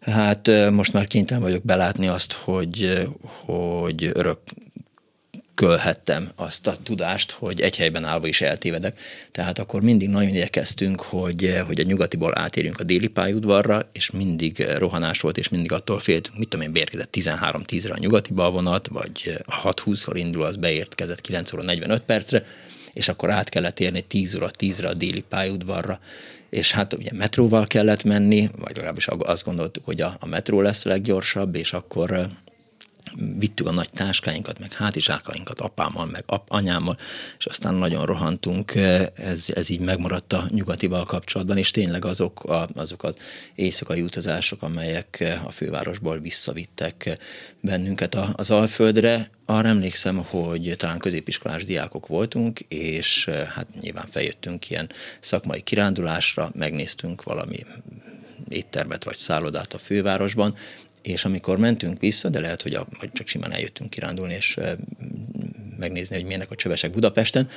Hát 0.00 0.70
most 0.70 0.92
már 0.92 1.06
kénytelen 1.06 1.42
vagyok 1.42 1.64
belátni 1.64 2.08
azt, 2.08 2.32
hogy, 2.32 3.06
hogy 3.44 4.10
örök 4.14 4.38
kölhettem 5.56 6.30
azt 6.34 6.66
a 6.66 6.76
tudást, 6.82 7.30
hogy 7.30 7.60
egy 7.60 7.76
helyben 7.76 8.04
állva 8.04 8.26
is 8.26 8.40
eltévedek. 8.40 9.00
Tehát 9.32 9.58
akkor 9.58 9.82
mindig 9.82 10.08
nagyon 10.08 10.28
igyekeztünk, 10.28 11.00
hogy, 11.00 11.60
hogy 11.66 11.80
a 11.80 11.84
nyugatiból 11.84 12.38
átérjünk 12.38 12.80
a 12.80 12.84
déli 12.84 13.08
pályaudvarra, 13.08 13.88
és 13.92 14.10
mindig 14.10 14.66
rohanás 14.78 15.20
volt, 15.20 15.38
és 15.38 15.48
mindig 15.48 15.72
attól 15.72 15.98
féltünk, 15.98 16.38
mit 16.38 16.48
tudom 16.48 16.66
én, 16.66 16.72
beérkezett 16.72 17.16
13-10-re 17.18 17.92
a 17.94 17.98
nyugati 17.98 18.32
balvonat, 18.32 18.88
vagy 18.88 19.38
6-20-kor 19.64 20.16
indul, 20.16 20.42
az 20.42 20.56
beérkezett 20.56 21.20
9 21.20 21.52
óra 21.52 21.62
45 21.62 22.02
percre, 22.02 22.44
és 22.92 23.08
akkor 23.08 23.30
át 23.30 23.48
kellett 23.48 23.80
érni 23.80 24.00
10 24.00 24.34
óra 24.34 24.50
10-re 24.58 24.88
a 24.88 24.94
déli 24.94 25.24
pályaudvarra, 25.28 26.00
és 26.50 26.72
hát 26.72 26.92
ugye 26.92 27.10
metróval 27.12 27.66
kellett 27.66 28.04
menni, 28.04 28.48
vagy 28.58 28.76
legalábbis 28.76 29.06
azt 29.06 29.44
gondoltuk, 29.44 29.84
hogy 29.84 30.00
a, 30.00 30.16
a 30.20 30.26
metró 30.26 30.60
lesz 30.60 30.84
a 30.84 30.88
leggyorsabb, 30.88 31.54
és 31.54 31.72
akkor 31.72 32.28
vittük 33.38 33.66
a 33.66 33.72
nagy 33.72 33.90
táskáinkat, 33.90 34.58
meg 34.58 34.72
hátizsákainkat 34.72 35.60
apámmal, 35.60 36.06
meg 36.06 36.22
ap, 36.26 36.44
anyámmal, 36.48 36.96
és 37.38 37.46
aztán 37.46 37.74
nagyon 37.74 38.06
rohantunk, 38.06 38.74
ez, 39.14 39.46
ez 39.54 39.70
így 39.70 39.80
megmaradt 39.80 40.32
a 40.32 40.44
nyugatival 40.48 41.04
kapcsolatban, 41.04 41.56
és 41.56 41.70
tényleg 41.70 42.04
azok, 42.04 42.44
a, 42.44 42.68
azok 42.74 43.02
az 43.02 43.16
éjszakai 43.54 44.02
utazások, 44.02 44.62
amelyek 44.62 45.38
a 45.44 45.50
fővárosból 45.50 46.18
visszavittek 46.18 47.18
bennünket 47.60 48.14
az 48.14 48.50
Alföldre. 48.50 49.30
Arra 49.44 49.68
emlékszem, 49.68 50.16
hogy 50.16 50.74
talán 50.76 50.98
középiskolás 50.98 51.64
diákok 51.64 52.06
voltunk, 52.06 52.60
és 52.68 53.24
hát 53.28 53.66
nyilván 53.80 54.06
feljöttünk 54.10 54.70
ilyen 54.70 54.90
szakmai 55.20 55.60
kirándulásra, 55.60 56.50
megnéztünk 56.54 57.22
valami 57.22 57.56
éttermet 58.48 59.04
vagy 59.04 59.16
szállodát 59.16 59.74
a 59.74 59.78
fővárosban, 59.78 60.54
és 61.06 61.24
amikor 61.24 61.58
mentünk 61.58 62.00
vissza, 62.00 62.28
de 62.28 62.40
lehet, 62.40 62.62
hogy, 62.62 62.74
a, 62.74 62.86
hogy 62.98 63.12
csak 63.12 63.26
simán 63.26 63.52
eljöttünk 63.52 63.90
kirándulni, 63.90 64.34
és 64.34 64.58
megnézni, 65.78 66.16
hogy 66.16 66.24
milyenek 66.24 66.50
a 66.50 66.54
csövesek 66.54 66.90
Budapesten, 66.90 67.48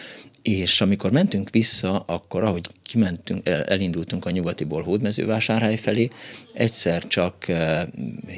és 0.41 0.81
amikor 0.81 1.11
mentünk 1.11 1.49
vissza, 1.49 1.99
akkor 1.99 2.43
ahogy 2.43 2.67
kimentünk, 2.83 3.47
elindultunk 3.49 4.25
a 4.25 4.29
nyugatiból 4.29 4.81
hódmezővásárhely 4.81 5.75
felé, 5.75 6.09
egyszer 6.53 7.07
csak 7.07 7.45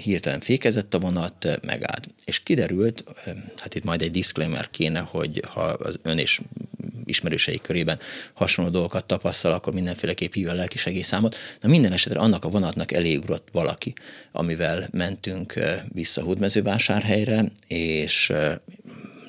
hirtelen 0.04 0.40
fékezett 0.40 0.94
a 0.94 1.00
vonat, 1.00 1.60
megállt. 1.66 2.08
És 2.26 2.44
kiderült, 2.44 3.04
hát 3.58 3.76
itt 3.76 3.84
majd 3.84 4.02
egy 4.02 4.12
disclaimer 4.12 4.70
kéne, 4.70 5.00
hogy 5.00 5.44
ha 5.48 5.62
az 5.62 6.00
ön 6.04 6.18
és 6.18 6.42
ismerősei 7.12 7.60
körében 7.62 8.00
hasonló 8.34 8.72
dolgokat 8.72 9.06
tapasztal, 9.06 9.54
akkor 9.54 9.74
mindenféleképp 9.74 10.34
hívja 10.34 10.52
a 10.52 10.56
lelki 10.56 10.78
segélyszámot. 10.78 11.36
Na 11.62 11.70
minden 11.70 11.92
esetre 11.92 12.20
annak 12.20 12.46
a 12.46 12.50
vonatnak 12.50 12.92
elégugrott 12.92 13.48
valaki, 13.52 13.94
amivel 14.32 14.88
mentünk 14.92 15.54
vissza 15.94 16.24
Hódmezővásárhelyre, 16.24 17.52
és 17.68 18.32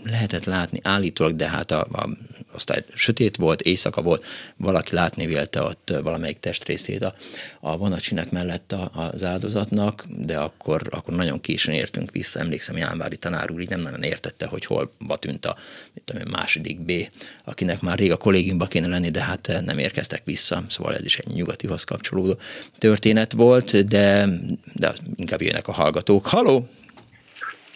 lehetett 0.05 0.45
látni 0.45 0.78
állítólag, 0.83 1.37
de 1.37 1.49
hát 1.49 1.70
a, 1.70 1.80
a 1.80 2.09
aztán 2.55 2.85
sötét 2.95 3.37
volt, 3.37 3.61
éjszaka 3.61 4.03
volt, 4.03 4.25
valaki 4.57 4.95
látni 4.95 5.27
vélte 5.27 5.63
ott 5.63 5.93
valamelyik 6.03 6.39
testrészét 6.39 7.03
a, 7.03 7.15
a 7.61 7.77
vonatcsinek 7.77 8.31
mellett 8.31 8.73
a, 8.73 8.91
az 9.13 9.25
áldozatnak, 9.25 10.05
de 10.09 10.39
akkor, 10.39 10.81
akkor 10.91 11.15
nagyon 11.15 11.41
későn 11.41 11.75
értünk 11.75 12.11
vissza. 12.11 12.41
Emlékszem, 12.41 12.77
Jánvári 12.77 13.17
tanár 13.17 13.51
úr 13.51 13.61
így 13.61 13.69
nem 13.69 13.81
nagyon 13.81 14.03
értette, 14.03 14.47
hogy 14.47 14.65
hol 14.65 14.91
tűnt 15.19 15.47
a 15.47 15.57
mit 15.95 16.05
tudom, 16.05 16.23
második 16.31 16.81
B, 16.81 16.93
akinek 17.45 17.81
már 17.81 17.99
rég 17.99 18.13
a 18.13 18.17
kollégiumba 18.17 18.67
kéne 18.67 18.87
lenni, 18.87 19.11
de 19.11 19.23
hát 19.23 19.53
nem 19.65 19.79
érkeztek 19.79 20.23
vissza, 20.25 20.63
szóval 20.69 20.95
ez 20.95 21.05
is 21.05 21.19
egy 21.19 21.35
nyugatihoz 21.35 21.85
kapcsolódó 21.85 22.37
történet 22.79 23.33
volt, 23.33 23.85
de, 23.85 24.29
de 24.75 24.93
inkább 25.15 25.43
jönnek 25.43 25.69
a 25.69 25.73
hallgatók. 25.73 26.27
Haló! 26.27 26.69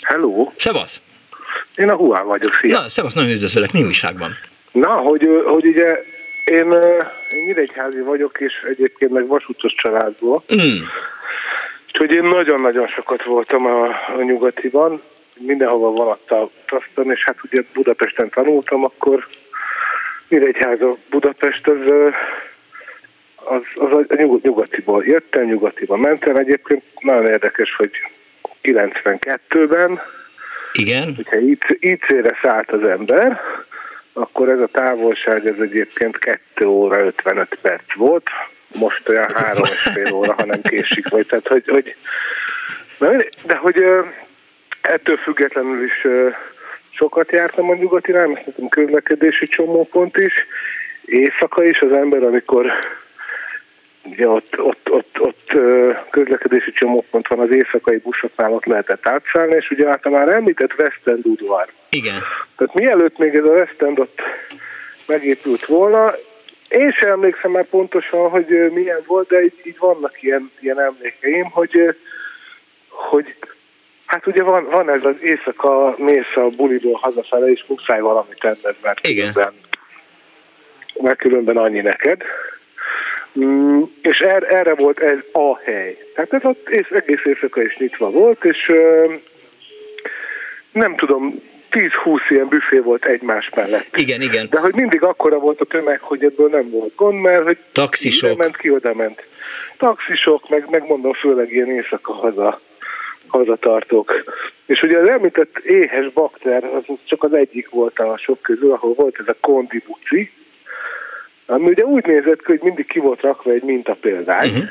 Hello! 0.00 0.52
Szevasz! 0.56 1.00
Én 1.76 1.88
a 1.88 1.96
Huán 1.96 2.26
vagyok, 2.26 2.52
szia! 2.60 2.80
Na, 2.80 2.88
szevasz, 2.88 3.14
nagyon 3.14 3.30
üdvözöllek, 3.30 3.72
mi 3.72 3.84
újságban? 3.84 4.34
Na, 4.80 4.88
hogy, 4.88 5.28
hogy 5.44 5.66
ugye 5.66 6.04
én, 6.44 6.72
én 7.30 7.44
Nyíregyházi 7.44 8.00
vagyok, 8.00 8.40
és 8.40 8.52
egyébként 8.68 9.12
meg 9.12 9.26
vasútos 9.26 9.74
családból. 9.74 10.42
Mm. 10.54 10.82
Úgyhogy 11.86 12.12
én 12.12 12.22
nagyon-nagyon 12.22 12.86
sokat 12.86 13.24
voltam 13.24 13.66
a, 13.66 13.84
a 13.88 14.22
nyugatiban, 14.22 15.02
mindenhova 15.38 15.90
vonattal 15.90 16.50
utaztam, 16.62 17.10
és 17.10 17.24
hát 17.24 17.36
ugye 17.42 17.62
Budapesten 17.72 18.28
tanultam, 18.30 18.84
akkor 18.84 19.26
Nyíregyháza 20.28 20.96
Budapest 21.10 21.68
az, 21.68 21.92
az, 23.34 23.62
az 23.74 24.04
a 24.08 24.14
nyugat, 24.14 24.42
nyugatiból 24.42 25.04
jöttem, 25.04 25.44
nyugatiba 25.44 25.96
mentem. 25.96 26.36
Egyébként 26.36 26.82
nagyon 27.00 27.26
érdekes, 27.26 27.74
hogy 27.76 27.90
92-ben, 28.62 30.00
igen. 30.72 31.14
hogyha 31.16 31.36
IC-re 31.80 32.38
szállt 32.42 32.70
az 32.70 32.88
ember, 32.88 33.40
akkor 34.16 34.48
ez 34.48 34.58
a 34.58 34.66
távolság 34.66 35.46
ez 35.46 35.60
egyébként 35.60 36.18
2 36.18 36.66
óra 36.66 37.04
55 37.04 37.58
perc 37.62 37.94
volt, 37.94 38.30
most 38.72 39.08
olyan 39.08 39.34
3 39.34 39.62
és 39.62 39.88
fél 39.92 40.14
óra, 40.14 40.32
ha 40.32 40.44
nem 40.44 40.60
késik 40.62 41.08
vagy. 41.08 41.26
Tehát, 41.26 41.48
hogy, 41.48 41.64
hogy, 41.66 41.96
de 43.46 43.56
hogy 43.56 43.84
ettől 44.80 45.16
függetlenül 45.16 45.84
is 45.84 46.06
sokat 46.90 47.32
jártam 47.32 47.70
a 47.70 47.74
nyugati 47.74 48.12
rám, 48.12 48.30
nekem 48.30 48.68
közlekedési 48.68 49.46
csomópont 49.46 50.16
is, 50.16 50.34
éjszaka 51.04 51.64
is 51.64 51.80
az 51.80 51.92
ember, 51.92 52.22
amikor 52.22 52.72
ugye 54.10 54.28
ott, 54.28 54.60
ott, 54.60 54.90
ott, 54.90 55.20
ott 55.20 55.52
közlekedési 56.10 56.72
csomópont 56.72 57.28
van 57.28 57.38
az 57.38 57.50
éjszakai 57.50 57.96
buszoknál, 57.96 58.52
ott 58.52 58.64
lehetett 58.64 59.08
átszállni, 59.08 59.54
és 59.54 59.70
ugye 59.70 59.88
hát 59.88 60.10
már 60.10 60.28
említett 60.28 60.78
West 60.78 61.00
End 61.04 61.26
udvar. 61.26 61.68
Igen. 61.88 62.22
Tehát 62.56 62.74
mielőtt 62.74 63.18
még 63.18 63.34
ez 63.34 63.44
a 63.44 63.52
West 63.52 63.82
End 63.82 63.98
ott 63.98 64.20
megépült 65.06 65.66
volna, 65.66 66.14
én 66.68 66.90
sem 66.90 67.10
emlékszem 67.10 67.50
már 67.50 67.64
pontosan, 67.64 68.30
hogy 68.30 68.70
milyen 68.72 69.02
volt, 69.06 69.28
de 69.28 69.42
így, 69.42 69.60
így 69.64 69.78
vannak 69.78 70.22
ilyen, 70.22 70.50
ilyen 70.60 70.80
emlékeim, 70.80 71.50
hogy, 71.50 71.96
hogy 72.88 73.34
hát 74.06 74.26
ugye 74.26 74.42
van, 74.42 74.64
van 74.70 74.90
ez 74.90 75.04
az 75.04 75.14
éjszaka, 75.20 75.94
mész 75.98 76.34
a 76.34 76.48
buliból 76.56 76.98
hazafele, 77.02 77.50
és 77.50 77.64
muszáj 77.66 78.00
valamit 78.00 78.38
tenned, 78.38 78.76
mert 78.82 79.06
Igen. 79.06 79.32
különben, 79.32 79.52
mert 81.00 81.18
különben 81.18 81.56
annyi 81.56 81.80
neked. 81.80 82.22
Mm, 83.40 83.82
és 84.02 84.18
er, 84.18 84.54
erre 84.54 84.74
volt 84.74 84.98
ez 84.98 85.18
a 85.32 85.58
hely. 85.58 85.96
Tehát 86.14 86.32
ez 86.32 86.44
ott 86.44 86.68
egész 86.90 87.24
éjszaka 87.24 87.62
is 87.62 87.76
nyitva 87.76 88.10
volt, 88.10 88.44
és 88.44 88.72
nem 90.72 90.96
tudom, 90.96 91.42
10-20 91.70 92.18
ilyen 92.28 92.48
büfé 92.48 92.78
volt 92.78 93.04
egymás 93.04 93.50
mellett. 93.54 93.96
Igen, 93.96 94.20
igen. 94.20 94.46
De 94.50 94.60
hogy 94.60 94.74
mindig 94.74 95.02
akkora 95.02 95.38
volt 95.38 95.60
a 95.60 95.64
tömeg, 95.64 96.00
hogy 96.00 96.24
ebből 96.24 96.48
nem 96.48 96.70
volt 96.70 96.94
gond, 96.94 97.20
mert 97.20 97.42
hogy 97.42 97.58
Taxisok. 97.72 98.30
ide 98.30 98.42
ment, 98.42 98.56
ki 98.56 98.70
oda 98.70 98.94
ment. 98.94 99.22
Taxisok, 99.76 100.48
meg, 100.48 100.66
meg 100.70 100.86
mondom, 100.86 101.12
főleg 101.12 101.52
ilyen 101.52 101.70
éjszaka 101.70 102.12
haza, 102.12 102.60
hazatartók. 103.26 104.12
És 104.66 104.82
ugye 104.82 104.98
az 104.98 105.08
említett 105.08 105.58
éhes 105.58 106.12
bakter, 106.12 106.64
az 106.64 106.84
csak 107.04 107.22
az 107.22 107.32
egyik 107.32 107.70
volt 107.70 107.98
a 107.98 108.18
sok 108.18 108.42
közül, 108.42 108.72
ahol 108.72 108.94
volt 108.94 109.18
ez 109.18 109.28
a 109.28 109.36
kondi 109.40 109.82
buci, 109.86 110.30
ami 111.46 111.68
ugye 111.68 111.84
úgy 111.84 112.06
nézett 112.06 112.42
ki, 112.42 112.44
hogy 112.46 112.60
mindig 112.62 112.86
ki 112.86 112.98
volt 112.98 113.20
rakva 113.20 113.50
egy 113.50 113.62
mintapéldány, 113.62 114.50
uh-huh. 114.50 114.64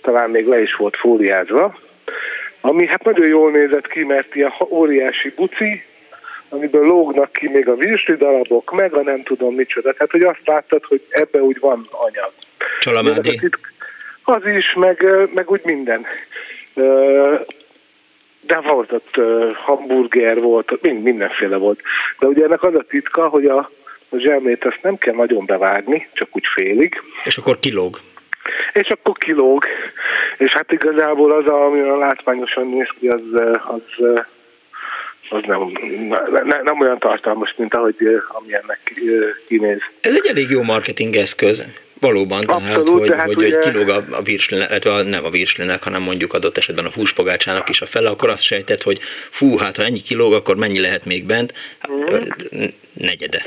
talán 0.00 0.30
még 0.30 0.46
le 0.46 0.60
is 0.60 0.74
volt 0.74 0.96
fóliázva, 0.96 1.78
ami 2.60 2.86
hát 2.86 3.04
nagyon 3.04 3.26
jól 3.26 3.50
nézett 3.50 3.86
ki, 3.86 4.04
mert 4.04 4.34
ilyen 4.34 4.52
óriási 4.68 5.32
buci, 5.36 5.82
amiből 6.48 6.86
lógnak 6.86 7.32
ki 7.32 7.48
még 7.48 7.68
a 7.68 7.74
virsli 7.74 8.16
darabok, 8.16 8.72
meg 8.72 8.94
a 8.94 9.02
nem 9.02 9.22
tudom 9.22 9.54
micsoda. 9.54 9.92
Tehát, 9.92 10.10
hogy 10.10 10.22
azt 10.22 10.40
láttad, 10.44 10.84
hogy 10.84 11.06
ebbe 11.08 11.42
úgy 11.42 11.58
van 11.60 11.88
anyag. 11.90 12.32
Csalamádi. 12.80 13.40
Az 14.22 14.46
is, 14.46 14.74
meg, 14.74 15.06
meg 15.34 15.50
úgy 15.50 15.60
minden. 15.64 16.06
De 18.40 18.60
volt 18.60 18.92
ott 18.92 19.14
hamburger, 19.54 20.40
volt 20.40 20.92
mindenféle 21.02 21.56
volt. 21.56 21.80
De 22.18 22.26
ugye 22.26 22.44
ennek 22.44 22.62
az 22.62 22.74
a 22.74 22.84
titka, 22.88 23.28
hogy 23.28 23.44
a, 23.44 23.70
a 24.12 24.18
zselmét 24.18 24.64
azt 24.64 24.82
nem 24.82 24.98
kell 24.98 25.14
nagyon 25.14 25.46
bevágni, 25.46 26.08
csak 26.12 26.28
úgy 26.32 26.44
félig. 26.54 27.02
És 27.24 27.36
akkor 27.36 27.58
kilóg. 27.58 28.00
És 28.72 28.88
akkor 28.88 29.16
kilóg. 29.18 29.64
És 30.38 30.52
hát 30.52 30.72
igazából 30.72 31.32
az, 31.32 31.46
ami 31.46 31.80
a 31.80 31.96
látványosan 31.96 32.66
néz 32.68 32.88
ki, 32.98 33.08
az, 33.08 33.22
az 33.64 33.82
az 35.32 35.42
nem, 35.46 35.72
ne, 36.44 36.62
nem 36.62 36.80
olyan 36.80 36.98
tartalmas, 36.98 37.54
mint 37.56 37.74
ahogy 37.74 37.96
amilyennek 38.28 39.02
kinéz. 39.48 39.78
Ez 40.00 40.14
egy 40.14 40.26
elég 40.26 40.50
jó 40.50 40.62
marketing 40.62 41.16
eszköz. 41.16 41.64
Valóban, 42.00 42.44
Abszolút, 42.44 42.66
tehát, 42.66 42.88
hogy, 42.88 43.08
tehát 43.08 43.26
hogy, 43.26 43.36
ugye... 43.36 43.54
hogy 43.54 43.72
kilóg 43.72 43.88
a, 43.88 44.04
a 44.10 44.22
virslinek, 44.22 44.68
illetve 44.70 45.02
nem 45.02 45.24
a 45.24 45.30
virslinek, 45.30 45.82
hanem 45.82 46.02
mondjuk 46.02 46.32
adott 46.32 46.56
esetben 46.56 46.84
a 46.84 46.90
húspogácsának 46.94 47.68
is 47.68 47.80
a 47.80 47.86
fele, 47.86 48.08
akkor 48.08 48.28
azt 48.28 48.42
sejtett, 48.42 48.82
hogy 48.82 48.98
fú, 49.30 49.56
hát 49.56 49.76
ha 49.76 49.82
ennyi 49.82 50.00
kilóg, 50.00 50.32
akkor 50.32 50.56
mennyi 50.56 50.80
lehet 50.80 51.04
még 51.04 51.24
bent? 51.24 51.52
Mm. 51.90 52.04
Negyede. 52.92 53.42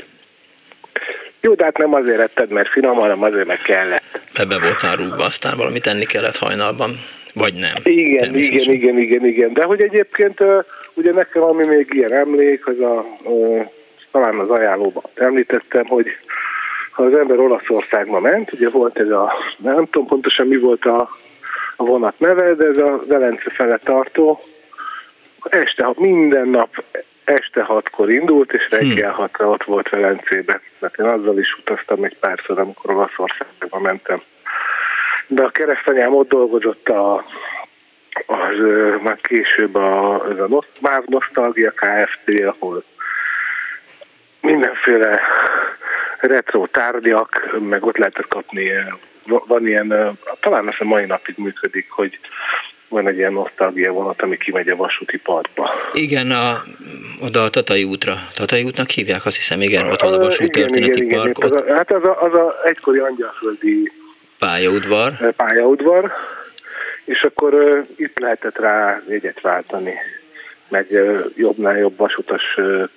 Jó, 1.40 1.54
de 1.54 1.64
hát 1.64 1.76
nem 1.76 1.94
azért 1.94 2.20
etted, 2.20 2.50
mert 2.50 2.68
finom, 2.68 2.96
hanem 2.96 3.22
azért, 3.22 3.46
meg 3.46 3.58
kellett. 3.58 4.20
Ebbe 4.34 4.58
voltál 4.58 4.96
rúgva, 4.96 5.24
aztán 5.24 5.56
valamit 5.56 5.86
enni 5.86 6.04
kellett 6.04 6.36
hajnalban, 6.36 7.00
vagy 7.34 7.54
nem. 7.54 7.74
Igen, 7.82 8.34
igen, 8.34 8.72
igen, 8.72 8.98
igen, 8.98 9.26
igen. 9.26 9.52
De 9.52 9.64
hogy 9.64 9.82
egyébként 9.82 10.38
ugye 10.94 11.12
nekem, 11.12 11.42
ami 11.42 11.66
még 11.66 11.86
ilyen 11.90 12.12
emlék, 12.12 12.66
az 12.66 12.80
a, 12.80 13.06
talán 14.10 14.38
az 14.38 14.48
ajánlóban 14.48 15.02
említettem, 15.14 15.86
hogy 15.86 16.06
ha 16.90 17.02
az 17.02 17.16
ember 17.16 17.38
Olaszországba 17.38 18.20
ment, 18.20 18.52
ugye 18.52 18.68
volt 18.68 18.98
ez 18.98 19.10
a, 19.10 19.32
nem 19.56 19.84
tudom 19.84 20.06
pontosan 20.06 20.46
mi 20.46 20.56
volt 20.56 20.84
a, 20.84 21.08
a 21.76 21.84
vonat 21.84 22.18
neve, 22.18 22.54
de 22.54 22.66
ez 22.66 22.76
a 22.76 23.02
Velence 23.06 23.50
fele 23.50 23.80
tartó, 23.84 24.40
este, 25.42 25.92
minden 25.96 26.48
nap 26.48 26.84
este 27.26 27.62
hatkor 27.62 28.10
indult, 28.10 28.52
és 28.52 28.68
reggel 28.70 29.10
hmm. 29.10 29.20
hatra 29.20 29.48
ott 29.48 29.64
volt 29.64 29.88
Velencébe. 29.88 30.60
Mert 30.78 30.98
én 30.98 31.06
azzal 31.06 31.38
is 31.38 31.56
utaztam 31.58 32.04
egy 32.04 32.16
párszor, 32.18 32.58
amikor 32.58 32.94
Olaszországba 32.94 33.80
mentem. 33.80 34.22
De 35.26 35.42
a 35.42 35.50
keresztanyám 35.50 36.14
ott 36.14 36.28
dolgozott 36.28 36.88
a 36.88 37.24
az 38.26 38.56
már 39.02 39.20
később 39.20 39.74
a, 39.74 40.24
ez 40.30 40.38
a 40.38 40.64
MÁV 40.80 41.04
Nostalgia 41.06 41.70
Kft., 41.70 42.40
ahol 42.44 42.84
mindenféle 44.40 45.20
retro 46.18 46.66
tárgyak, 46.66 47.56
meg 47.60 47.84
ott 47.84 47.96
lehetett 47.96 48.28
kapni, 48.28 48.72
van 49.24 49.66
ilyen, 49.66 50.18
talán 50.40 50.68
ez 50.68 50.74
a 50.78 50.84
mai 50.84 51.04
napig 51.04 51.34
működik, 51.38 51.90
hogy 51.90 52.18
van 52.88 53.08
egy 53.08 53.16
ilyen 53.16 53.32
nosztalgia 53.32 53.92
vonat, 53.92 54.22
ami 54.22 54.36
kimegy 54.36 54.68
a 54.68 54.76
vasúti 54.76 55.16
parkba. 55.16 55.70
Igen, 55.92 56.30
a, 56.30 56.62
oda 57.22 57.42
a 57.42 57.48
Tatai 57.48 57.84
útra. 57.84 58.14
Tatai 58.34 58.62
útnak 58.62 58.90
hívják, 58.90 59.26
azt 59.26 59.36
hiszem, 59.36 59.60
igen, 59.60 59.90
ott 59.90 60.00
van 60.00 60.12
a 60.12 60.18
vasút 60.18 60.52
történeti 60.52 61.02
igen, 61.02 61.18
park. 61.18 61.38
Igen, 61.38 61.50
ott... 61.50 61.54
az 61.54 61.70
a, 61.70 61.74
hát 61.74 61.92
az 61.92 62.04
a, 62.04 62.20
az 62.20 62.34
a 62.34 62.54
egykori 62.64 62.98
angyalföldi 62.98 63.92
pályaudvar. 64.38 65.12
pályaudvar, 65.36 66.12
és 67.04 67.22
akkor 67.22 67.54
uh, 67.54 67.86
itt 67.96 68.18
lehetett 68.18 68.58
rá 68.58 69.02
jegyet 69.08 69.40
váltani, 69.40 69.94
meg 70.68 70.86
jobbnál 71.36 71.76
jobb 71.76 71.96
vasutas 71.96 72.42
uh, 72.56 72.88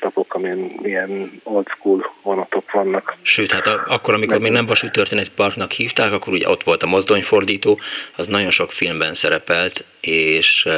lapok, 0.00 0.34
amin 0.34 0.78
milyen 0.82 1.40
old 1.42 1.66
school 1.68 2.14
vonatok 2.22 2.70
vannak. 2.72 3.16
Sőt, 3.22 3.52
hát 3.52 3.66
a, 3.66 3.84
akkor, 3.86 4.14
amikor 4.14 4.34
meg... 4.34 4.42
még 4.42 4.52
nem 4.52 4.66
vasútörténeti 4.66 5.30
parknak 5.34 5.72
hívták, 5.72 6.12
akkor 6.12 6.32
ugye 6.32 6.48
ott 6.48 6.62
volt 6.62 6.82
a 6.82 6.86
mozdonyfordító, 6.86 7.78
az 8.16 8.26
nagyon 8.26 8.50
sok 8.50 8.72
filmben 8.72 9.14
szerepelt, 9.14 9.84
és 10.00 10.68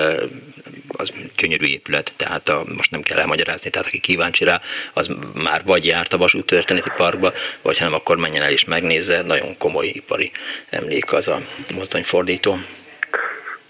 az 0.88 1.12
gyönyörű 1.36 1.66
épület, 1.66 2.12
tehát 2.16 2.48
a, 2.48 2.64
most 2.76 2.90
nem 2.90 3.02
kell 3.02 3.18
elmagyarázni, 3.18 3.70
tehát 3.70 3.86
aki 3.86 3.98
kíváncsi 3.98 4.44
rá, 4.44 4.60
az 4.92 5.10
már 5.34 5.62
vagy 5.64 5.86
járt 5.86 6.12
a 6.12 6.18
vasútörténeti 6.18 6.90
parkba, 6.96 7.32
vagy 7.62 7.78
hanem 7.78 7.94
akkor 7.94 8.16
menjen 8.16 8.42
el 8.42 8.50
és 8.50 8.64
megnézze, 8.64 9.22
nagyon 9.22 9.56
komoly 9.58 9.86
ipari 9.86 10.30
emlék 10.70 11.12
az 11.12 11.28
a 11.28 11.40
mozdonyfordító. 11.74 12.58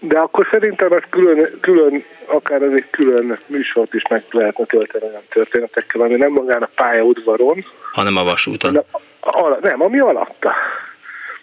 De 0.01 0.19
akkor 0.19 0.49
szerintem 0.51 0.93
ez 0.93 1.03
külön, 1.11 1.59
külön 1.61 2.05
akár 2.27 2.63
ez 2.63 2.73
egy 2.73 2.91
külön 2.91 3.39
műsort 3.47 3.95
is 3.95 4.03
meg 4.09 4.25
lehetne 4.31 4.65
tölteni 4.65 5.05
olyan 5.05 5.23
történetekkel, 5.29 6.01
ami 6.01 6.15
nem 6.15 6.33
magán 6.33 6.63
a 6.63 6.69
pályaudvaron, 6.75 7.65
hanem 7.93 8.17
a 8.17 8.25
vasúton. 8.25 8.73
De, 8.73 8.85
a, 9.21 9.59
nem, 9.61 9.83
ami 9.83 9.99
alatta. 9.99 10.53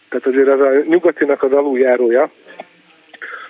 Tehát 0.10 0.26
azért 0.26 0.48
az 0.48 0.60
a 0.60 0.72
nyugatinak 0.88 1.44
az 1.44 1.52
aluljárója, 1.52 2.30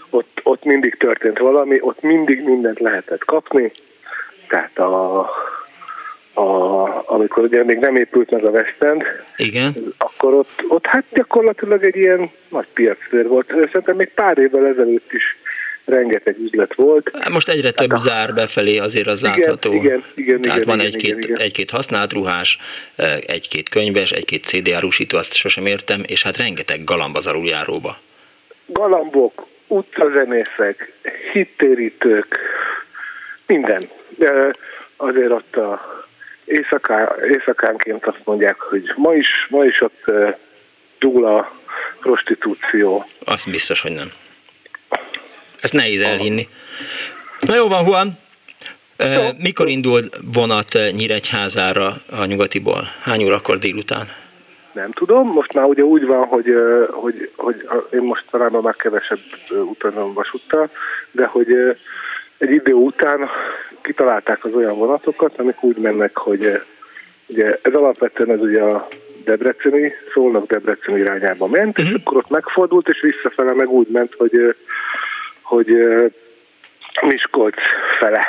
ott, 0.09 0.39
ott 0.43 0.63
mindig 0.63 0.97
történt 0.97 1.37
valami, 1.37 1.77
ott 1.81 2.01
mindig 2.01 2.43
mindent 2.43 2.79
lehetett 2.79 3.25
kapni, 3.25 3.71
tehát 4.47 4.77
a, 4.77 5.29
a, 6.37 7.03
amikor 7.05 7.43
ugye 7.43 7.63
még 7.63 7.77
nem 7.77 7.95
épült 7.95 8.31
meg 8.31 8.45
a 8.45 8.49
West 8.49 8.83
End, 8.83 9.03
Igen. 9.37 9.73
akkor 9.97 10.33
ott, 10.33 10.63
ott 10.67 10.85
hát 10.85 11.03
gyakorlatilag 11.13 11.83
egy 11.83 11.95
ilyen 11.95 12.29
nagy 12.49 12.67
piactér 12.73 13.27
volt. 13.27 13.47
Szerintem 13.47 13.95
még 13.95 14.09
pár 14.09 14.37
évvel 14.37 14.67
ezelőtt 14.67 15.13
is 15.13 15.37
rengeteg 15.85 16.37
üzlet 16.39 16.75
volt. 16.75 17.11
Hát 17.13 17.29
most 17.29 17.49
egyre 17.49 17.71
több 17.71 17.91
a... 17.91 17.97
zár 17.97 18.33
befelé, 18.33 18.77
azért 18.77 19.07
az 19.07 19.19
igen, 19.19 19.31
látható. 19.31 19.73
Igen, 19.73 20.03
igen, 20.15 20.41
Tehát 20.41 20.57
igen, 20.57 20.77
van 20.77 20.85
egy-két, 20.85 21.25
egy-két 21.37 21.69
használt 21.69 22.13
ruhás, 22.13 22.57
egy-két 23.25 23.69
könyves, 23.69 24.11
egy-két 24.11 24.43
CD 24.43 24.69
árusító, 24.69 25.17
azt 25.17 25.33
sosem 25.33 25.65
értem, 25.65 26.01
és 26.05 26.23
hát 26.23 26.37
rengeteg 26.37 26.83
galamb 26.83 27.15
az 27.15 27.27
aluljáróba. 27.27 27.97
Galambok, 28.65 29.47
utcazenészek, 29.67 30.91
hittérítők, 31.33 32.39
minden. 33.45 33.89
De 34.17 34.53
azért 34.95 35.31
ott 35.31 35.55
a 35.55 35.97
éjszaká, 36.47 37.15
éjszakánként 37.29 38.05
azt 38.05 38.21
mondják, 38.23 38.59
hogy 38.59 38.93
ma 38.95 39.13
is, 39.13 39.29
ma 39.49 39.65
is 39.65 39.81
ott 39.81 40.11
dúl 40.99 41.25
a 41.25 41.51
prostitúció. 41.99 43.05
Azt 43.25 43.51
biztos, 43.51 43.81
hogy 43.81 43.91
nem. 43.91 44.11
Ezt 45.61 45.73
nehéz 45.73 46.01
elhinni. 46.01 46.47
Na 47.39 47.55
jó 47.55 47.67
van, 47.67 47.85
Juan. 47.85 48.11
Mikor 49.37 49.67
indul 49.67 50.01
vonat 50.33 50.77
Nyíregyházára 50.91 51.93
a 52.11 52.25
nyugatiból? 52.25 52.87
Hány 53.01 53.23
órakor 53.23 53.57
délután? 53.57 54.07
Nem 54.73 54.91
tudom, 54.91 55.27
most 55.27 55.53
már 55.53 55.65
ugye 55.65 55.83
úgy 55.83 56.05
van, 56.05 56.25
hogy, 56.25 56.55
hogy, 56.91 57.31
hogy 57.35 57.67
én 57.91 58.01
most 58.01 58.25
talán 58.31 58.51
már 58.51 58.75
kevesebb 58.75 59.19
utazom 59.49 60.13
vasúttal, 60.13 60.69
de 61.11 61.25
hogy 61.25 61.47
egy 62.37 62.51
idő 62.51 62.73
után 62.73 63.29
kitalálták 63.87 64.43
az 64.43 64.53
olyan 64.53 64.77
vonatokat, 64.77 65.39
amik 65.39 65.63
úgy 65.63 65.77
mennek, 65.77 66.17
hogy 66.17 66.61
ugye 67.27 67.59
ez 67.61 67.73
alapvetően 67.73 68.31
ez 68.31 68.39
ugye 68.39 68.61
a 68.61 68.87
Debreceni, 69.23 69.93
szólnak 70.13 70.47
Debreceni 70.47 70.99
irányába 70.99 71.47
ment, 71.47 71.69
uh-huh. 71.69 71.85
és 71.85 71.91
mhm. 71.91 72.01
akkor 72.01 72.17
ott 72.17 72.29
megfordult, 72.29 72.87
és 72.87 73.01
visszafele 73.01 73.53
meg 73.53 73.69
úgy 73.69 73.87
ment, 73.87 74.13
hogy 74.17 74.55
hogy 75.41 75.67
Miskolc 77.01 77.55
fele. 77.99 78.27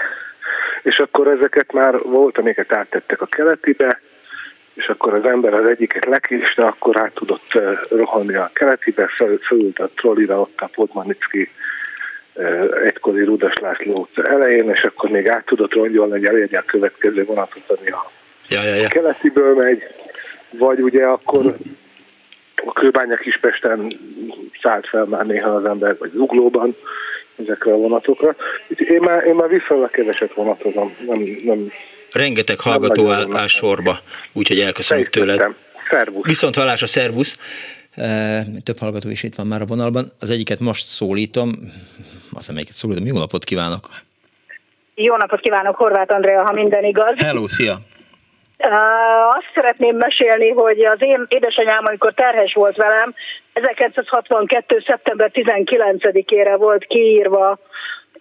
És 0.82 0.98
akkor 0.98 1.28
ezeket 1.28 1.72
már 1.72 1.98
volt, 2.02 2.38
amiket 2.38 2.72
áttettek 2.72 3.20
a 3.20 3.26
keletibe, 3.26 4.00
és 4.74 4.86
akkor 4.86 5.14
az 5.14 5.24
ember 5.24 5.54
az 5.54 5.68
egyiket 5.68 6.04
lekiste, 6.04 6.64
akkor 6.64 7.00
át 7.00 7.14
tudott 7.14 7.52
rohanni 7.90 8.34
a 8.34 8.50
keletibe, 8.52 9.10
fölült 9.46 9.78
a 9.78 9.90
trollira 9.94 10.40
ott 10.40 10.60
a 10.60 10.70
Podmanicki 10.74 11.50
egykori 12.84 13.24
Rudas 13.24 13.52
László 13.60 13.94
utca 13.94 14.22
elején, 14.22 14.70
és 14.70 14.82
akkor 14.82 15.10
még 15.10 15.28
át 15.28 15.44
tudott 15.46 15.72
rongyolni, 15.72 16.12
hogy 16.12 16.24
elérje 16.24 16.58
a 16.58 16.64
következő 16.66 17.24
vonatot, 17.24 17.78
ami 17.78 17.88
a 17.90 18.10
ja, 18.48 18.62
ja, 18.62 18.74
ja. 18.74 18.88
keletiből 18.88 19.54
megy, 19.54 19.82
vagy 20.50 20.80
ugye 20.80 21.04
akkor 21.04 21.56
a 22.54 22.72
Kőbánya 22.72 23.16
Kispesten 23.16 23.92
szállt 24.62 24.88
fel 24.88 25.04
már 25.04 25.26
néha 25.26 25.50
az 25.50 25.64
ember, 25.64 25.96
vagy 25.98 26.10
Zuglóban 26.14 26.76
ezekre 27.36 27.72
a 27.72 27.76
vonatokra. 27.76 28.36
Én 28.68 29.00
már, 29.00 29.24
én 29.24 29.34
már 29.34 29.48
viszonylag 29.48 29.90
keveset 29.90 30.34
vonatozom. 30.34 30.96
Nem, 31.06 31.22
nem, 31.44 31.72
Rengeteg 32.12 32.60
hallgató 32.60 33.10
áll, 33.10 33.36
áll 33.36 33.46
sorba, 33.46 33.98
úgyhogy 34.32 34.60
elköszönjük 34.60 35.08
tőled. 35.08 35.54
Szervusz. 35.90 36.26
Viszont 36.26 36.54
hallásra, 36.54 36.86
szervusz! 36.86 37.36
Több 38.64 38.78
hallgató 38.78 39.10
is 39.10 39.22
itt 39.22 39.34
van 39.34 39.46
már 39.46 39.60
a 39.60 39.66
vonalban. 39.66 40.04
Az 40.20 40.30
egyiket 40.30 40.60
most 40.60 40.82
szólítom, 40.82 41.50
azt 42.32 42.52
melyiket 42.52 42.74
szólítom. 42.74 43.06
Jó 43.06 43.18
napot 43.18 43.44
kívánok! 43.44 43.88
Jó 44.94 45.16
napot 45.16 45.40
kívánok, 45.40 45.76
Horváth 45.76 46.14
Andrea, 46.14 46.42
ha 46.42 46.52
minden 46.52 46.84
igaz. 46.84 47.20
Hello, 47.20 47.46
szia! 47.46 47.76
Azt 49.38 49.50
szeretném 49.54 49.96
mesélni, 49.96 50.50
hogy 50.50 50.84
az 50.84 50.98
én 50.98 51.24
édesanyám, 51.28 51.84
amikor 51.84 52.12
terhes 52.12 52.52
volt 52.52 52.76
velem, 52.76 53.14
1962. 53.52 54.82
szeptember 54.86 55.30
19-ére 55.34 56.54
volt 56.58 56.84
kiírva, 56.84 57.58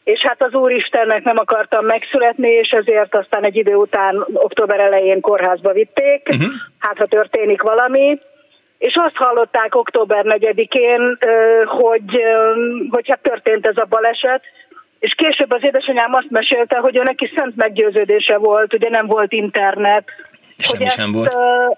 és 0.04 0.20
hát 0.28 0.44
az 0.44 0.54
Úristennek 0.54 1.24
nem 1.24 1.38
akartam 1.38 1.86
megszületni, 1.86 2.50
és 2.50 2.70
ezért 2.70 3.16
aztán 3.16 3.44
egy 3.44 3.56
idő 3.56 3.76
után 3.76 4.26
október 4.34 4.80
elején 4.80 5.22
kórházba 5.22 5.72
vitték, 5.72 6.28
uh-huh. 6.30 6.52
hát 6.80 6.98
ha 6.98 7.06
történik 7.06 7.62
valami. 7.62 8.20
És 8.78 8.94
azt 8.96 9.16
hallották 9.16 9.76
október 9.76 10.26
4-én, 10.28 11.18
hogy, 11.66 12.24
hogy 12.90 13.10
hát 13.10 13.22
történt 13.22 13.68
ez 13.68 13.78
a 13.78 13.86
baleset, 13.90 14.42
és 15.00 15.14
később 15.18 15.52
az 15.52 15.64
édesanyám 15.64 16.14
azt 16.14 16.30
mesélte, 16.30 16.78
hogy 16.78 16.98
ő 16.98 17.04
neki 17.04 17.32
szent 17.36 17.56
meggyőződése 17.56 18.38
volt, 18.38 18.74
ugye 18.74 18.90
nem 18.90 19.06
volt 19.06 19.32
internet. 19.32 20.04
Semmi 20.58 20.84
hogy 20.84 20.94
sem 20.94 21.06
ezt, 21.06 21.14
volt 21.14 21.78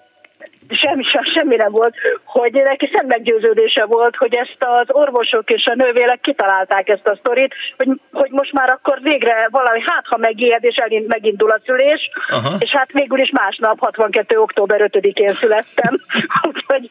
semmi, 0.70 1.02
semmi 1.34 1.56
nem 1.56 1.72
volt, 1.72 1.94
hogy 2.24 2.52
neki 2.52 2.90
szent 2.92 3.08
meggyőződése 3.08 3.84
volt, 3.84 4.16
hogy 4.16 4.34
ezt 4.34 4.56
az 4.58 4.86
orvosok 4.86 5.50
és 5.50 5.64
a 5.64 5.74
nővélek 5.74 6.20
kitalálták 6.20 6.88
ezt 6.88 7.06
a 7.06 7.16
sztorit, 7.20 7.54
hogy, 7.76 7.88
hogy 8.12 8.30
most 8.30 8.52
már 8.52 8.70
akkor 8.70 8.98
végre 9.02 9.48
valami, 9.50 9.82
hát 9.86 10.04
ha 10.06 10.16
megijed 10.16 10.64
és 10.64 10.76
elint, 10.76 11.06
megindul 11.06 11.50
a 11.50 11.60
szülés, 11.64 12.10
Aha. 12.28 12.56
és 12.58 12.70
hát 12.70 12.92
végül 12.92 13.18
is 13.18 13.30
másnap, 13.30 13.78
62. 13.78 14.38
október 14.38 14.90
5-én 14.92 15.32
születtem. 15.32 15.94
Úgyhogy 16.48 16.88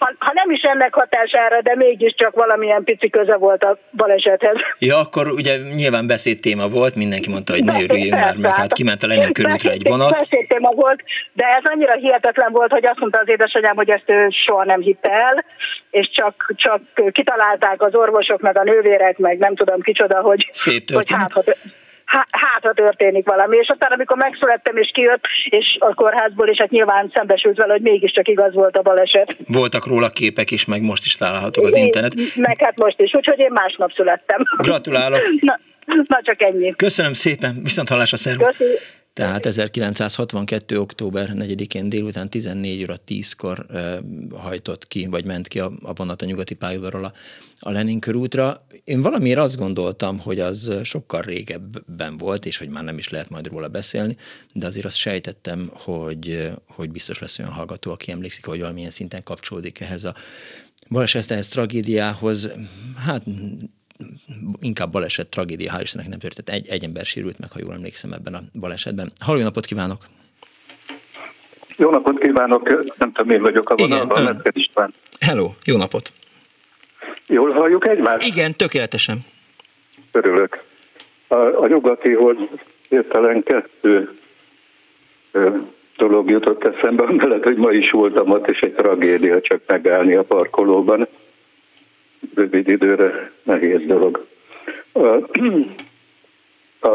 ha, 0.00 0.12
ha 0.18 0.32
nem 0.34 0.50
is 0.50 0.62
ennek 0.62 0.94
hatására, 0.94 1.60
de 1.60 1.76
mégiscsak 1.76 2.34
valamilyen 2.34 2.84
pici 2.84 3.10
köze 3.10 3.36
volt 3.36 3.64
a 3.64 3.78
balesethez. 3.92 4.56
Ja, 4.78 4.98
akkor 4.98 5.26
ugye 5.28 5.56
nyilván 5.74 6.06
beszédtéma 6.06 6.68
volt, 6.68 6.94
mindenki 6.94 7.30
mondta, 7.30 7.52
hogy 7.52 7.64
ne 7.64 7.82
örüljünk 7.82 8.20
már, 8.20 8.36
meg 8.36 8.54
hát 8.54 8.72
kiment 8.72 9.02
a 9.02 9.06
Lenin 9.06 9.32
körútra 9.32 9.70
egy 9.70 9.88
vonat. 9.88 10.16
Beszédtéma 10.18 10.70
volt, 10.70 11.02
de 11.32 11.44
ez 11.44 11.62
annyira 11.64 11.92
hihetetlen 11.92 12.52
volt, 12.52 12.70
hogy 12.70 12.86
azt 12.86 12.98
mondta 12.98 13.18
az 13.18 13.28
édesanyám, 13.28 13.76
hogy 13.76 13.90
ezt 13.90 14.10
ő 14.10 14.28
soha 14.46 14.64
nem 14.64 14.80
hitte 14.80 15.10
el, 15.10 15.44
és 15.90 16.10
csak, 16.12 16.52
csak 16.56 16.80
kitalálták 17.12 17.82
az 17.82 17.94
orvosok, 17.94 18.40
meg 18.40 18.58
a 18.58 18.62
nővérek, 18.62 19.18
meg 19.18 19.38
nem 19.38 19.54
tudom 19.54 19.80
kicsoda, 19.80 20.20
hogy, 20.20 20.48
Szép 20.52 20.90
hogy 20.90 21.10
hát, 21.10 21.58
hát, 22.30 22.62
ha 22.62 22.72
történik 22.72 23.26
valami. 23.26 23.56
És 23.56 23.68
aztán, 23.68 23.92
amikor 23.92 24.16
megszülettem 24.16 24.76
és 24.76 24.90
kijött, 24.94 25.24
és 25.44 25.76
a 25.78 25.94
kórházból, 25.94 26.48
és 26.48 26.56
hát 26.58 26.70
nyilván 26.70 27.10
szembesült 27.14 27.56
vele, 27.56 27.72
hogy 27.72 27.82
mégiscsak 27.82 28.28
igaz 28.28 28.54
volt 28.54 28.76
a 28.76 28.82
baleset. 28.82 29.36
Voltak 29.46 29.86
róla 29.86 30.08
képek 30.08 30.50
is, 30.50 30.64
meg 30.64 30.82
most 30.82 31.04
is 31.04 31.16
találhatók 31.16 31.66
az 31.66 31.76
internet. 31.76 32.14
Meg 32.36 32.60
hát 32.60 32.78
most 32.78 33.00
is, 33.00 33.14
úgyhogy 33.14 33.38
én 33.38 33.52
másnap 33.52 33.92
születtem. 33.92 34.42
Gratulálok. 34.56 35.20
Na, 35.40 35.58
na 35.84 36.20
csak 36.22 36.42
ennyi. 36.42 36.74
Köszönöm 36.76 37.12
szépen, 37.12 37.54
viszont 37.62 37.88
hallásra 37.88 38.16
szervusz. 38.16 38.56
Tehát 39.12 39.46
1962. 39.46 40.78
október 40.78 41.30
4-én 41.34 41.88
délután 41.88 42.30
14 42.30 42.82
óra 42.82 42.96
10-kor 43.06 43.66
e, 43.70 44.00
hajtott 44.32 44.86
ki, 44.86 45.06
vagy 45.06 45.24
ment 45.24 45.48
ki 45.48 45.60
a, 45.60 45.72
a 45.82 45.92
vonat 45.92 46.22
a 46.22 46.24
nyugati 46.24 46.54
pályaudvarról 46.54 47.04
a, 47.04 47.12
a 47.58 47.70
Lenin 47.70 48.00
körútra. 48.00 48.66
Én 48.84 49.02
valamiért 49.02 49.38
azt 49.38 49.56
gondoltam, 49.56 50.18
hogy 50.18 50.40
az 50.40 50.72
sokkal 50.82 51.22
régebben 51.22 52.16
volt, 52.16 52.46
és 52.46 52.58
hogy 52.58 52.68
már 52.68 52.84
nem 52.84 52.98
is 52.98 53.08
lehet 53.08 53.30
majd 53.30 53.46
róla 53.46 53.68
beszélni, 53.68 54.16
de 54.52 54.66
azért 54.66 54.86
azt 54.86 54.96
sejtettem, 54.96 55.70
hogy, 55.72 56.50
hogy 56.66 56.90
biztos 56.90 57.18
lesz 57.18 57.38
olyan 57.38 57.52
hallgató, 57.52 57.90
aki 57.90 58.10
emlékszik, 58.10 58.46
hogy 58.46 58.60
valamilyen 58.60 58.90
szinten 58.90 59.22
kapcsolódik 59.22 59.80
ehhez 59.80 60.04
a 60.04 60.14
balesethez, 60.88 61.48
tragédiához. 61.48 62.48
Hát 62.96 63.22
inkább 64.60 64.90
baleset, 64.90 65.28
tragédia, 65.28 65.72
hál' 65.72 65.82
Istennek 65.82 66.08
nem 66.08 66.18
történt. 66.18 66.48
Egy, 66.48 66.68
egy 66.68 66.84
ember 66.84 67.04
sérült 67.04 67.38
meg, 67.38 67.50
ha 67.52 67.58
jól 67.62 67.72
emlékszem 67.72 68.12
ebben 68.12 68.34
a 68.34 68.40
balesetben. 68.60 69.12
Halló, 69.24 69.38
jó 69.38 69.44
napot 69.44 69.66
kívánok! 69.66 69.98
Jó 71.76 71.90
napot 71.90 72.18
kívánok, 72.18 72.68
nem 72.98 73.12
tudom, 73.12 73.32
én 73.32 73.42
vagyok 73.42 73.70
a 73.70 73.74
vonalban, 73.76 74.22
Metzger 74.22 74.56
István. 74.56 74.92
Hello, 75.20 75.50
jó 75.64 75.76
napot! 75.76 76.12
Jól 77.26 77.52
halljuk 77.52 77.88
egymást? 77.88 78.26
Igen, 78.26 78.56
tökéletesen. 78.56 79.18
Örülök. 80.12 80.62
A, 81.28 81.34
a 81.36 81.66
nyugatihoz 81.66 82.36
értelen 82.88 83.42
kettő 83.42 84.10
ö, 85.30 85.56
dolog 85.96 86.30
jutott 86.30 86.64
eszembe, 86.64 87.04
mellett, 87.12 87.42
hogy 87.42 87.56
ma 87.56 87.70
is 87.70 87.90
voltam 87.90 88.30
ott, 88.30 88.48
és 88.48 88.58
egy 88.58 88.74
tragédia 88.74 89.40
csak 89.40 89.60
megállni 89.66 90.14
a 90.14 90.22
parkolóban 90.22 91.08
rövid 92.34 92.68
időre 92.68 93.30
nehéz 93.42 93.86
dolog. 93.86 94.26
A, 94.92 95.06
a, 96.90 96.94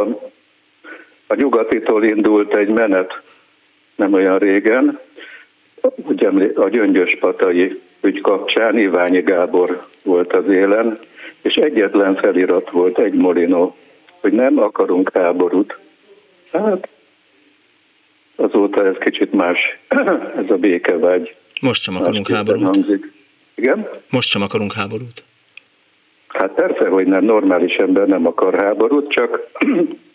a 1.27 1.35
nyugatitól 1.35 2.03
indult 2.03 2.55
egy 2.55 2.69
menet 2.69 3.21
nem 3.95 4.13
olyan 4.13 4.37
régen, 4.37 4.99
ugye 5.95 6.29
a 6.55 6.69
Gyöngyös 6.69 7.17
Patai 7.19 7.81
ügy 8.01 8.21
kapcsán 8.21 8.77
Iványi 8.77 9.21
Gábor 9.21 9.87
volt 10.03 10.33
az 10.33 10.47
élen, 10.47 10.97
és 11.41 11.53
egyetlen 11.53 12.15
felirat 12.15 12.69
volt, 12.69 12.99
egy 12.99 13.13
molinó, 13.13 13.75
hogy 14.19 14.33
nem 14.33 14.59
akarunk 14.59 15.11
háborút. 15.13 15.77
Hát 16.51 16.89
azóta 18.35 18.85
ez 18.85 18.95
kicsit 18.99 19.31
más, 19.31 19.59
ez 20.41 20.49
a 20.49 20.57
békevágy. 20.57 21.35
Most 21.61 21.81
sem 21.81 21.95
akarunk 21.95 22.29
háborút. 22.29 22.63
Hangzik. 22.63 23.11
Igen? 23.55 23.89
Most 24.09 24.29
sem 24.29 24.41
akarunk 24.41 24.73
háborút. 24.73 25.23
Hát 26.27 26.51
persze, 26.51 26.87
hogy 26.87 27.07
nem, 27.07 27.23
normális 27.23 27.75
ember 27.75 28.07
nem 28.07 28.27
akar 28.27 28.61
háborút, 28.61 29.11
csak 29.11 29.39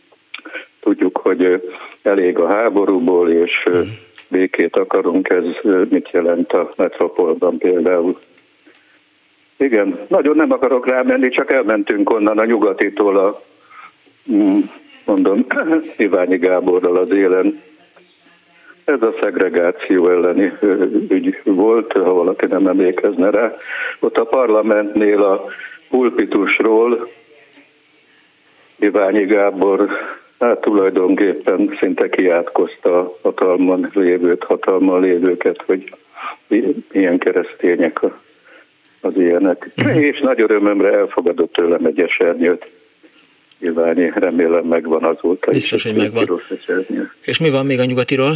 tudjuk, 0.80 1.16
hogy 1.16 1.70
elég 2.02 2.38
a 2.38 2.48
háborúból, 2.48 3.30
és 3.30 3.52
mm. 3.70 3.80
békét 4.28 4.76
akarunk, 4.76 5.28
ez 5.28 5.44
mit 5.88 6.10
jelent 6.10 6.52
a 6.52 6.70
metropolban 6.76 7.58
például. 7.58 8.18
Igen, 9.56 9.98
nagyon 10.08 10.36
nem 10.36 10.52
akarok 10.52 10.88
rámenni, 10.88 11.28
csak 11.28 11.52
elmentünk 11.52 12.10
onnan 12.10 12.38
a 12.38 12.44
nyugatitól 12.44 13.18
a, 13.18 13.42
mm, 14.32 14.58
mondom, 15.04 15.46
Iványi 15.96 16.36
Gáborral 16.36 16.96
az 16.96 17.10
élen 17.10 17.62
ez 18.90 19.02
a 19.02 19.14
szegregáció 19.20 20.08
elleni 20.08 20.52
ügy 21.08 21.40
volt, 21.44 21.92
ha 21.92 22.12
valaki 22.12 22.46
nem 22.46 22.66
emlékezne 22.66 23.30
rá. 23.30 23.56
Ott 24.00 24.16
a 24.16 24.24
parlamentnél 24.24 25.20
a 25.20 25.44
pulpitusról 25.88 27.08
Iványi 28.76 29.24
Gábor 29.24 29.88
hát 30.38 30.60
tulajdonképpen 30.60 31.76
szinte 31.80 32.08
kiátkozta 32.08 32.98
a 32.98 33.18
hatalman 33.22 33.90
lévőt, 33.94 34.44
hatalman 34.44 35.00
lévőket, 35.00 35.62
hogy 35.66 35.94
milyen 36.92 37.18
keresztények 37.18 38.00
az 39.00 39.12
ilyenek. 39.16 39.70
Uh-huh. 39.76 40.02
És 40.02 40.20
nagy 40.20 40.40
örömömre 40.40 40.92
elfogadott 40.92 41.52
tőlem 41.52 41.84
egy 41.84 42.00
esernyőt. 42.00 42.70
Iványi, 43.58 44.12
remélem 44.14 44.64
megvan 44.64 45.04
azóta. 45.04 45.50
Biztos, 45.50 45.82
hogy 45.82 45.96
megvan. 45.96 46.40
És 47.24 47.38
mi 47.38 47.50
van 47.50 47.66
még 47.66 47.78
a 47.78 47.84
nyugatiról? 47.84 48.32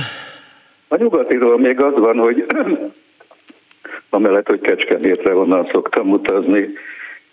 A 0.94 0.96
nyugatiról 0.96 1.58
még 1.58 1.80
az 1.80 1.94
van, 1.94 2.18
hogy 2.18 2.46
amellett, 4.10 4.48
hogy 4.48 4.60
Kecskemétre 4.60 5.36
onnan 5.36 5.68
szoktam 5.72 6.10
utazni, 6.10 6.68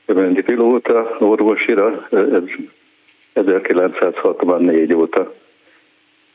Rendi 0.06 0.42
pilóta 0.42 1.16
orvosira, 1.20 2.08
ez 3.34 3.46
1964 3.46 4.94
óta 4.94 5.34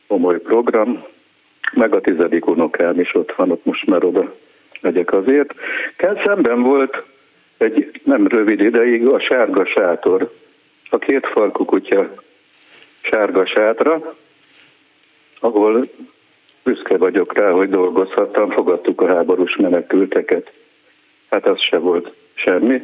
komoly 0.07 0.39
program, 0.39 1.03
meg 1.73 1.93
a 1.93 2.01
tizedik 2.01 2.47
unokám 2.47 2.99
is 2.99 3.15
ott 3.15 3.31
van, 3.35 3.51
ott 3.51 3.65
most 3.65 3.85
már 3.85 4.03
oda 4.03 4.35
megyek 4.81 5.13
azért. 5.13 5.53
Kell 5.95 6.21
szemben 6.25 6.61
volt 6.61 7.03
egy 7.57 8.01
nem 8.03 8.27
rövid 8.27 8.59
ideig 8.59 9.07
a 9.07 9.19
sárga 9.19 9.65
sátor, 9.65 10.33
a 10.89 10.97
két 10.97 11.27
farkú 11.27 11.65
kutya 11.65 12.13
sárga 13.01 13.45
sátra, 13.45 14.15
ahol 15.39 15.85
büszke 16.67 16.97
vagyok 16.97 17.33
rá, 17.33 17.51
hogy 17.51 17.69
dolgozhattam, 17.69 18.49
fogadtuk 18.49 19.01
a 19.01 19.07
háborús 19.07 19.55
menekülteket. 19.55 20.51
Hát 21.29 21.47
az 21.47 21.61
se 21.61 21.77
volt 21.77 22.13
semmi. 22.33 22.81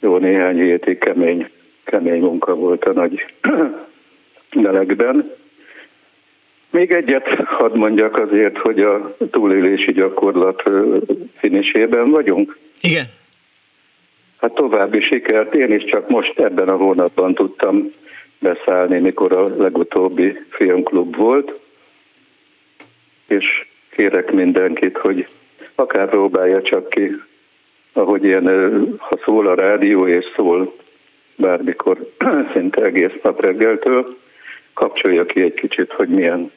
Jó 0.00 0.16
néhány 0.16 0.60
hétig 0.60 0.98
kemény, 0.98 1.48
kemény 1.84 2.20
munka 2.20 2.54
volt 2.54 2.84
a 2.84 2.92
nagy 2.92 3.24
melegben. 4.66 5.34
Még 6.70 6.92
egyet 6.92 7.26
hadd 7.44 7.76
mondjak 7.76 8.18
azért, 8.18 8.58
hogy 8.58 8.80
a 8.80 9.16
túlélési 9.30 9.92
gyakorlat 9.92 10.62
finisében 11.36 12.10
vagyunk. 12.10 12.58
Igen. 12.80 13.04
Hát 14.40 14.54
további 14.54 15.00
sikert. 15.00 15.56
Én 15.56 15.72
is 15.72 15.84
csak 15.84 16.08
most 16.08 16.38
ebben 16.38 16.68
a 16.68 16.76
hónapban 16.76 17.34
tudtam 17.34 17.92
beszállni, 18.38 18.98
mikor 18.98 19.32
a 19.32 19.44
legutóbbi 19.56 20.38
filmklub 20.50 21.16
volt 21.16 21.66
és 23.28 23.66
kérek 23.90 24.32
mindenkit, 24.32 24.96
hogy 24.98 25.28
akár 25.74 26.08
próbálja 26.08 26.62
csak 26.62 26.88
ki, 26.88 27.22
ahogy 27.92 28.24
ilyen, 28.24 28.46
ha 28.98 29.18
szól 29.24 29.46
a 29.46 29.54
rádió 29.54 30.06
és 30.06 30.24
szól 30.36 30.74
bármikor, 31.36 32.12
szinte 32.52 32.82
egész 32.82 33.12
nap 33.22 33.40
reggeltől, 33.40 34.16
kapcsolja 34.74 35.26
ki 35.26 35.42
egy 35.42 35.54
kicsit, 35.54 35.92
hogy 35.92 36.08
milyen 36.08 36.50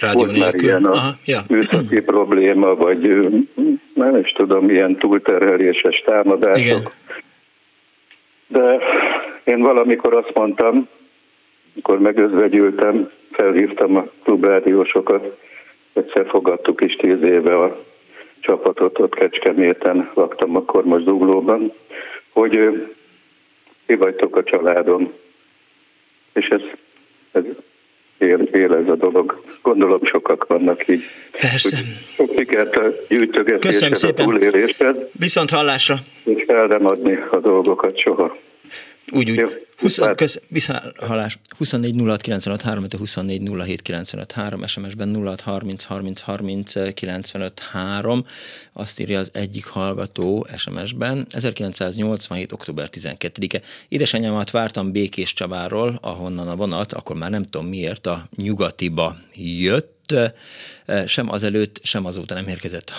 Rádió 0.00 0.24
volt 0.24 0.38
már 0.38 0.54
ilyen 0.54 0.84
a 0.84 0.90
Aha, 0.90 1.10
ja. 1.24 1.40
műszaki 1.48 2.02
probléma, 2.12 2.74
vagy 2.74 3.30
nem 3.94 4.16
is 4.16 4.32
tudom, 4.32 4.64
milyen 4.64 4.96
túlterheléses 4.96 6.02
támadások. 6.06 6.64
Igen. 6.64 6.82
De 8.46 8.78
én 9.44 9.60
valamikor 9.60 10.14
azt 10.14 10.34
mondtam, 10.34 10.88
amikor 11.74 11.98
megözvegyültem, 11.98 13.10
felhívtam 13.32 13.96
a 13.96 14.06
klubrádiósokat, 14.24 15.38
egyszer 15.94 16.26
fogadtuk 16.28 16.80
is 16.80 16.96
tíz 16.96 17.22
éve 17.22 17.62
a 17.62 17.84
csapatot, 18.40 18.98
ott 18.98 19.14
Kecskeméten 19.14 20.10
laktam 20.14 20.56
akkor 20.56 20.84
most 20.84 21.04
Zuglóban, 21.04 21.72
hogy 22.32 22.58
ti 23.86 23.94
vagytok 23.94 24.36
a 24.36 24.42
családom. 24.42 25.12
És 26.32 26.46
ez, 26.46 26.60
ez 27.32 27.42
él, 28.18 28.48
él 28.52 28.74
ez 28.74 28.88
a 28.88 28.96
dolog. 28.96 29.42
Gondolom 29.62 30.04
sokak 30.04 30.46
vannak 30.46 30.88
így. 30.88 31.02
Persze. 31.30 31.76
Sok 32.14 32.30
sikert 32.36 32.76
a 32.76 32.92
gyűjtögetésed, 33.08 33.92
a 34.02 34.12
túlélésed. 34.12 35.08
Viszont 35.12 35.50
hallásra. 35.50 35.94
És 36.24 36.42
el 36.42 36.66
nem 36.66 36.86
adni 36.86 37.18
a 37.30 37.38
dolgokat 37.38 37.98
soha. 37.98 38.36
Úgy, 39.12 39.30
úgy. 39.30 39.36
Jó, 39.36 39.46
20, 39.84 39.98
köz, 40.16 40.40
visszahalás. 40.48 41.38
24 41.56 42.00
06 42.06 42.20
95 42.20 42.62
3, 42.62 42.86
24 42.98 43.50
07 43.64 43.82
95 43.82 44.32
3, 44.32 44.66
SMS-ben 44.66 45.14
06 45.24 45.40
30 45.40 45.82
30 45.82 46.20
30 46.20 46.94
95 46.94 47.60
3. 47.60 48.22
Azt 48.72 49.00
írja 49.00 49.18
az 49.18 49.30
egyik 49.32 49.66
hallgató 49.66 50.46
SMS-ben. 50.56 51.26
1987. 51.30 52.52
október 52.52 52.88
12-e. 52.92 53.60
Édesanyámat 53.88 54.50
vártam 54.50 54.92
Békés 54.92 55.32
Csabáról, 55.32 55.98
ahonnan 56.02 56.48
a 56.48 56.56
vonat, 56.56 56.92
akkor 56.92 57.16
már 57.16 57.30
nem 57.30 57.42
tudom 57.42 57.66
miért, 57.66 58.06
a 58.06 58.22
nyugatiba 58.36 59.16
jött, 59.34 59.93
sem 61.06 61.30
azelőtt, 61.30 61.80
sem 61.82 62.04
azóta 62.04 62.34
nem 62.34 62.48
érkezett 62.48 62.92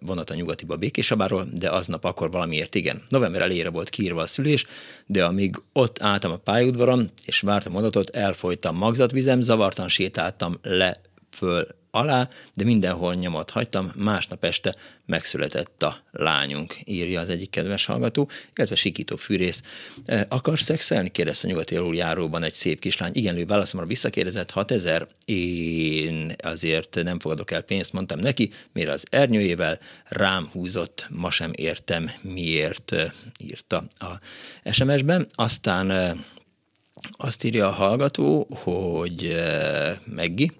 vonat 0.00 0.30
a 0.30 0.34
nyugatiba 0.34 0.76
Békésabáról, 0.76 1.46
de 1.52 1.70
aznap 1.70 2.04
akkor 2.04 2.30
valamiért 2.30 2.74
igen. 2.74 3.02
November 3.08 3.42
elére 3.42 3.70
volt 3.70 3.88
kiírva 3.88 4.22
a 4.22 4.26
szülés, 4.26 4.64
de 5.06 5.24
amíg 5.24 5.62
ott 5.72 6.02
álltam 6.02 6.32
a 6.32 6.36
pályaudvaron, 6.36 7.10
és 7.24 7.40
vártam 7.40 7.72
vonatot, 7.72 8.10
elfolytam 8.10 8.76
magzatvizem, 8.76 9.42
zavartan 9.42 9.88
sétáltam 9.88 10.58
le 10.62 11.00
föl 11.30 11.66
alá, 11.94 12.28
de 12.54 12.64
mindenhol 12.64 13.14
nyomot 13.14 13.50
hagytam, 13.50 13.92
másnap 13.96 14.44
este 14.44 14.74
megszületett 15.06 15.82
a 15.82 15.96
lányunk, 16.10 16.76
írja 16.84 17.20
az 17.20 17.30
egyik 17.30 17.50
kedves 17.50 17.84
hallgató, 17.84 18.30
illetve 18.56 18.74
Sikító 18.74 19.16
Fűrész. 19.16 19.62
E, 20.04 20.26
akar 20.28 20.60
szexelni? 20.60 21.08
kérdezte 21.08 21.46
a 21.46 21.50
nyugati 21.50 21.76
aluljáróban 21.76 22.42
egy 22.42 22.52
szép 22.52 22.80
kislány. 22.80 23.10
Igen, 23.14 23.36
ő 23.36 23.44
válaszomra 23.44 23.86
visszakérdezett, 23.86 24.50
6000, 24.50 25.06
én 25.24 26.34
azért 26.42 26.98
nem 27.02 27.18
fogadok 27.18 27.50
el 27.50 27.62
pénzt, 27.62 27.92
mondtam 27.92 28.18
neki, 28.18 28.50
mire 28.72 28.92
az 28.92 29.04
ernyőjével 29.10 29.78
rám 30.04 30.48
húzott, 30.52 31.06
ma 31.10 31.30
sem 31.30 31.50
értem 31.54 32.10
miért, 32.22 32.92
e, 32.92 33.12
írta 33.38 33.84
a 33.94 34.20
SMS-ben. 34.70 35.26
Aztán 35.34 35.90
e, 35.90 36.16
azt 37.12 37.44
írja 37.44 37.66
a 37.68 37.72
hallgató, 37.72 38.46
hogy 38.50 39.36
Meggi, 40.04 40.50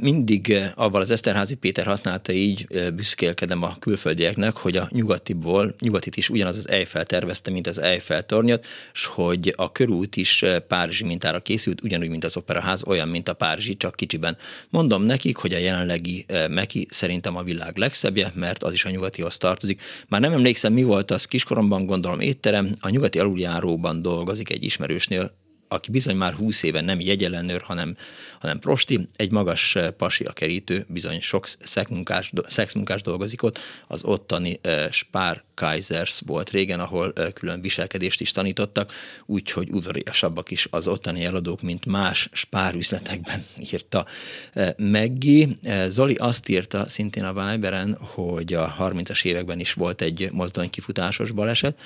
mindig 0.00 0.56
avval 0.74 1.00
az 1.00 1.10
Eszterházi 1.10 1.54
Péter 1.54 1.86
használta 1.86 2.32
így, 2.32 2.66
büszkélkedem 2.94 3.62
a 3.62 3.76
külföldieknek, 3.78 4.56
hogy 4.56 4.76
a 4.76 4.88
nyugatiból, 4.90 5.74
nyugatit 5.80 6.16
is 6.16 6.28
ugyanaz 6.28 6.56
az 6.56 6.68
Eiffel 6.68 7.04
tervezte, 7.04 7.50
mint 7.50 7.66
az 7.66 7.78
Eiffel 7.78 8.22
tornyot, 8.22 8.66
és 8.92 9.04
hogy 9.04 9.52
a 9.56 9.72
körút 9.72 10.16
is 10.16 10.44
Párizsi 10.68 11.04
mintára 11.04 11.40
készült, 11.40 11.82
ugyanúgy, 11.82 12.08
mint 12.08 12.24
az 12.24 12.36
operaház, 12.36 12.84
olyan, 12.84 13.08
mint 13.08 13.28
a 13.28 13.34
Párizsi, 13.34 13.76
csak 13.76 13.94
kicsiben. 13.94 14.36
Mondom 14.70 15.02
nekik, 15.02 15.36
hogy 15.36 15.54
a 15.54 15.58
jelenlegi 15.58 16.26
Meki 16.48 16.86
szerintem 16.90 17.36
a 17.36 17.42
világ 17.42 17.76
legszebbje, 17.76 18.30
mert 18.34 18.62
az 18.62 18.72
is 18.72 18.84
a 18.84 18.90
nyugatihoz 18.90 19.36
tartozik. 19.36 19.82
Már 20.08 20.20
nem 20.20 20.32
emlékszem, 20.32 20.72
mi 20.72 20.82
volt 20.82 21.10
az 21.10 21.24
kiskoromban, 21.24 21.86
gondolom 21.86 22.20
étterem, 22.20 22.74
a 22.80 22.88
nyugati 22.88 23.18
aluljáróban 23.18 24.02
dolgozik 24.02 24.50
egy 24.50 24.64
ismerősnél, 24.64 25.30
aki 25.68 25.90
bizony 25.90 26.16
már 26.16 26.34
húsz 26.34 26.62
éve 26.62 26.80
nem 26.80 27.00
jegyelenőr, 27.00 27.62
hanem, 27.62 27.96
hanem 28.40 28.58
prosti, 28.58 29.06
egy 29.16 29.30
magas 29.30 29.76
eh, 29.76 29.90
pasi 29.90 30.24
a 30.24 30.32
kerítő, 30.32 30.84
bizony 30.88 31.20
sok 31.20 31.48
szexmunkás, 31.62 32.32
szexmunkás 32.46 33.02
dolgozik 33.02 33.42
ott, 33.42 33.58
az 33.86 34.04
ottani 34.04 34.60
uh, 34.64 34.90
Spár 34.90 35.42
Kaisers 35.54 36.22
volt 36.26 36.50
régen, 36.50 36.80
ahol 36.80 37.12
uh, 37.16 37.32
külön 37.32 37.60
viselkedést 37.60 38.20
is 38.20 38.30
tanítottak, 38.30 38.92
úgyhogy 39.26 39.70
udvariasabbak 39.70 40.50
is 40.50 40.66
az 40.70 40.88
ottani 40.88 41.24
eladók, 41.24 41.62
mint 41.62 41.86
más 41.86 42.28
spárüzletekben 42.32 43.40
írta 43.72 44.06
uh, 44.54 44.68
Meggi. 44.76 45.48
Zoli 45.88 46.14
azt 46.14 46.48
írta 46.48 46.88
szintén 46.88 47.24
a 47.24 47.50
Viberen, 47.50 47.96
hogy 48.00 48.54
a 48.54 48.76
30-as 48.78 49.24
években 49.24 49.60
is 49.60 49.72
volt 49.72 50.00
egy 50.00 50.28
mozdony 50.32 50.70
kifutásos 50.70 51.30
baleset, 51.30 51.78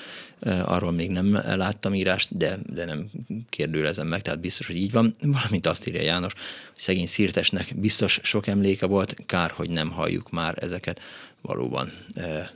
arról 0.65 0.93
még 0.93 1.11
nem 1.11 1.33
láttam 1.45 1.95
írást, 1.95 2.37
de, 2.37 2.59
de 2.67 2.85
nem 2.85 3.11
kér 3.49 3.71
kérdőlezem 3.71 4.07
meg, 4.07 4.23
tehát 4.23 4.41
biztos, 4.41 4.67
hogy 4.67 4.77
így 4.77 4.93
van. 4.93 5.15
Valamint 5.21 5.67
azt 5.67 5.89
írja 5.89 6.03
János, 6.03 6.33
hogy 6.33 6.43
szegény 6.77 7.07
szírtesnek 7.07 7.73
biztos 7.75 8.21
sok 8.23 8.47
emléke 8.47 8.87
volt, 8.87 9.17
kár, 9.27 9.51
hogy 9.51 9.71
nem 9.71 9.91
halljuk 9.91 10.31
már 10.31 10.55
ezeket. 10.63 11.01
Valóban 11.43 11.93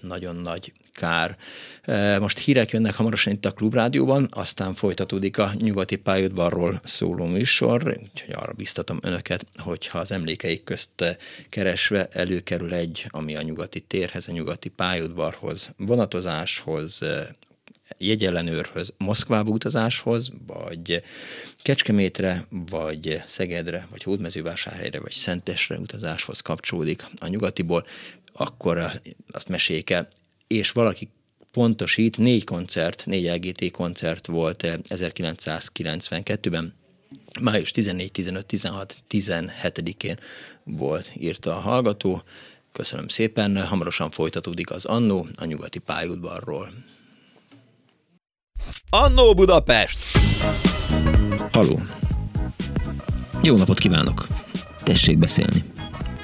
nagyon 0.01 0.37
nagy 0.37 0.73
kár. 0.93 1.37
Most 2.19 2.39
hírek 2.39 2.71
jönnek 2.71 2.95
hamarosan 2.95 3.33
itt 3.33 3.45
a 3.45 3.51
Klubrádióban, 3.51 4.27
aztán 4.31 4.75
folytatódik 4.75 5.39
a 5.39 5.53
nyugati 5.59 5.97
pályaudvarról 5.97 6.81
szóló 6.85 7.25
műsor, 7.25 7.99
úgyhogy 8.13 8.35
arra 8.35 8.53
biztatom 8.53 8.99
önöket, 9.03 9.47
hogyha 9.57 9.99
az 9.99 10.13
emlékeik 10.13 10.65
közt 10.65 11.19
keresve 11.49 12.09
előkerül 12.13 12.75
egy, 12.75 13.07
ami 13.09 13.37
a 13.37 13.43
nyugati 13.43 13.81
térhez, 13.81 14.29
a 14.29 14.33
nyugati 14.33 14.69
pályaudvarhoz, 14.69 15.71
vonatozáshoz, 15.77 17.01
jegyellenőrhöz, 17.99 18.93
Moszkvába 18.99 19.51
utazáshoz, 19.51 20.31
vagy 20.47 21.03
Kecskemétre, 21.63 22.45
vagy 22.51 23.23
Szegedre, 23.27 23.87
vagy 23.91 24.03
Hódmezővásárhelyre, 24.03 25.01
vagy 25.01 25.13
Szentesre 25.13 25.79
utazáshoz 25.79 26.41
kapcsolódik 26.41 27.07
a 27.19 27.27
nyugatiból, 27.27 27.87
akkor 28.33 28.91
azt 29.31 29.49
meséljék 29.49 29.91
el, 29.91 30.09
és 30.47 30.71
valaki 30.71 31.09
pontosít, 31.51 32.19
négy 32.19 32.45
koncert, 32.45 33.07
négy 33.07 33.25
LGT 33.25 33.71
koncert 33.71 34.27
volt 34.27 34.63
1992-ben, 34.67 36.75
május 37.41 37.71
14, 37.71 38.13
15, 38.13 38.47
16, 38.47 38.99
17-én 39.11 40.19
volt, 40.65 41.13
írta 41.19 41.57
a 41.57 41.61
hallgató. 41.61 42.23
Köszönöm 42.73 43.09
szépen, 43.09 43.67
hamarosan 43.67 44.11
folytatódik 44.11 44.71
az 44.71 44.85
Annó 44.85 45.27
a 45.35 45.45
nyugati 45.45 45.79
pályaudvarról. 45.79 46.73
Annó 48.97 49.35
Budapest! 49.35 49.99
Haló. 51.53 51.81
Jó 53.43 53.57
napot 53.57 53.79
kívánok. 53.79 54.27
Tessék 54.83 55.19
beszélni. 55.19 55.63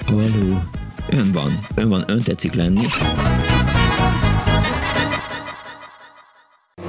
Haló. 0.07 0.63
Ön 1.11 1.33
van. 1.33 1.67
Ön 1.75 1.89
van. 1.89 2.05
Ön 2.07 2.23
tetszik 2.23 2.55
lenni. 2.55 2.87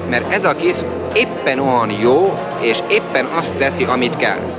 Mert 0.09 0.31
ez 0.31 0.43
a 0.45 0.55
kis 0.55 0.75
éppen 1.13 1.59
olyan 1.59 1.91
jó, 1.91 2.39
és 2.61 2.79
éppen 2.89 3.25
azt 3.25 3.55
teszi, 3.55 3.83
amit 3.83 4.15
kell. 4.15 4.55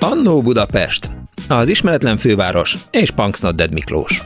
Annó 0.00 0.42
Budapest. 0.42 1.10
Az 1.48 1.68
ismeretlen 1.68 2.16
főváros 2.16 2.76
és 2.90 3.10
Punksnodded 3.10 3.72
Miklós. 3.72 4.22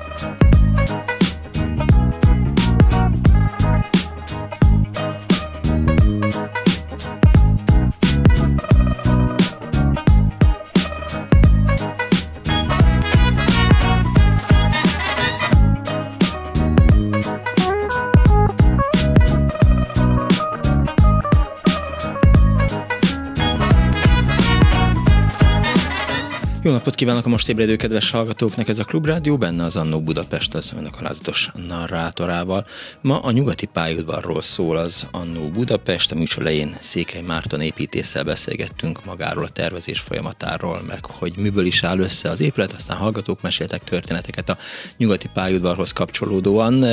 Jó 26.64 26.70
napot 26.70 26.94
kívánok 26.94 27.26
a 27.26 27.28
most 27.28 27.48
ébredő 27.48 27.76
kedves 27.76 28.10
hallgatóknak, 28.10 28.68
ez 28.68 28.78
a 28.78 28.84
Klubrádió, 28.84 29.36
benne 29.36 29.64
az 29.64 29.76
Annó 29.76 30.00
Budapest 30.00 30.54
az 30.54 30.72
önök 30.76 31.00
alázatos 31.00 31.50
narrátorával. 31.68 32.66
Ma 33.00 33.18
a 33.18 33.30
nyugati 33.30 33.66
pályaudvarról 33.66 34.42
szól 34.42 34.76
az 34.76 35.06
Annó 35.10 35.48
Budapest, 35.48 36.12
a 36.12 36.14
műsor 36.14 36.42
elején 36.42 36.76
Székely 36.80 37.22
Márton 37.22 37.60
építéssel 37.60 38.24
beszélgettünk 38.24 39.04
magáról 39.04 39.44
a 39.44 39.48
tervezés 39.48 40.00
folyamatáról, 40.00 40.82
meg 40.86 41.04
hogy 41.04 41.36
miből 41.36 41.66
is 41.66 41.84
áll 41.84 41.98
össze 41.98 42.30
az 42.30 42.40
épület, 42.40 42.72
aztán 42.72 42.96
hallgatók 42.96 43.42
meséltek 43.42 43.84
történeteket 43.84 44.48
a 44.48 44.56
nyugati 44.96 45.28
pályaudvarhoz 45.34 45.92
kapcsolódóan, 45.92 46.84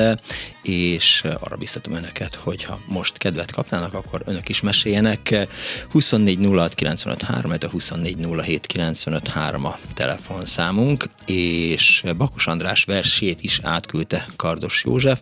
és 0.64 1.24
arra 1.40 1.56
biztatom 1.56 1.94
önöket, 1.94 2.36
hogy 2.36 2.64
ha 2.64 2.80
most 2.88 3.18
kedvet 3.18 3.52
kapnának, 3.52 3.94
akkor 3.94 4.22
önök 4.26 4.50
is 4.50 4.62
meséljenek. 4.62 5.48
24 5.90 6.46
06 6.46 6.74
95 6.74 7.22
3, 7.22 7.52
a 7.52 7.68
24 7.70 8.18
07 8.44 8.66
95 8.66 9.28
3 9.28 9.58
a 9.66 9.78
telefonszámunk, 9.94 11.10
és 11.26 12.04
Bakos 12.18 12.48
András 12.48 12.84
versét 12.84 13.42
is 13.42 13.60
átküldte 13.64 14.26
Kardos 14.36 14.84
József, 14.86 15.22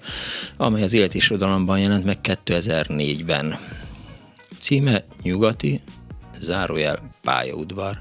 amely 0.58 0.84
az 0.84 0.94
Élet 0.94 1.16
és 1.16 1.30
Irodalomban 1.30 1.80
jelent 1.80 2.06
meg 2.06 2.18
2004-ben. 2.24 3.58
Címe 4.60 5.04
Nyugati, 5.24 5.82
zárójel 6.40 7.00
pályaudvar. 7.22 8.00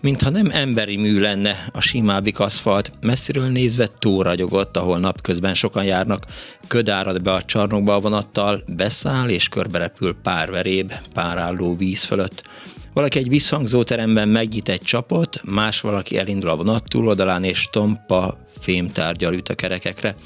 Mintha 0.00 0.30
nem 0.30 0.50
emberi 0.52 0.96
mű 0.96 1.20
lenne 1.20 1.56
a 1.72 1.80
simábbik 1.80 2.38
aszfalt, 2.38 2.92
messziről 3.00 3.48
nézve 3.48 3.88
túragyogott, 3.98 4.76
ahol 4.76 4.98
napközben 4.98 5.54
sokan 5.54 5.84
járnak, 5.84 6.26
köd 6.66 7.22
be 7.22 7.32
a 7.32 7.42
csarnokba 7.42 7.94
a 7.94 8.00
vonattal, 8.00 8.62
beszáll 8.66 9.28
és 9.28 9.48
körberepül 9.48 10.16
pár 10.22 10.50
veréb, 10.50 10.92
pár 11.14 11.38
álló 11.38 11.76
víz 11.76 12.04
fölött. 12.04 12.47
Valaki 12.98 13.18
egy 13.18 13.28
visszhangzó 13.28 13.82
teremben 13.82 14.28
megnyit 14.28 14.68
egy 14.68 14.80
csapot, 14.80 15.40
más 15.44 15.80
valaki 15.80 16.18
elindul 16.18 16.50
a 16.50 16.56
vonat 16.56 16.84
túloldalán 16.88 17.44
és 17.44 17.68
tompa 17.70 18.38
fémtárgyal 18.58 19.34
üt 19.34 19.48
a 19.48 19.54
kerekekre. 19.54 20.16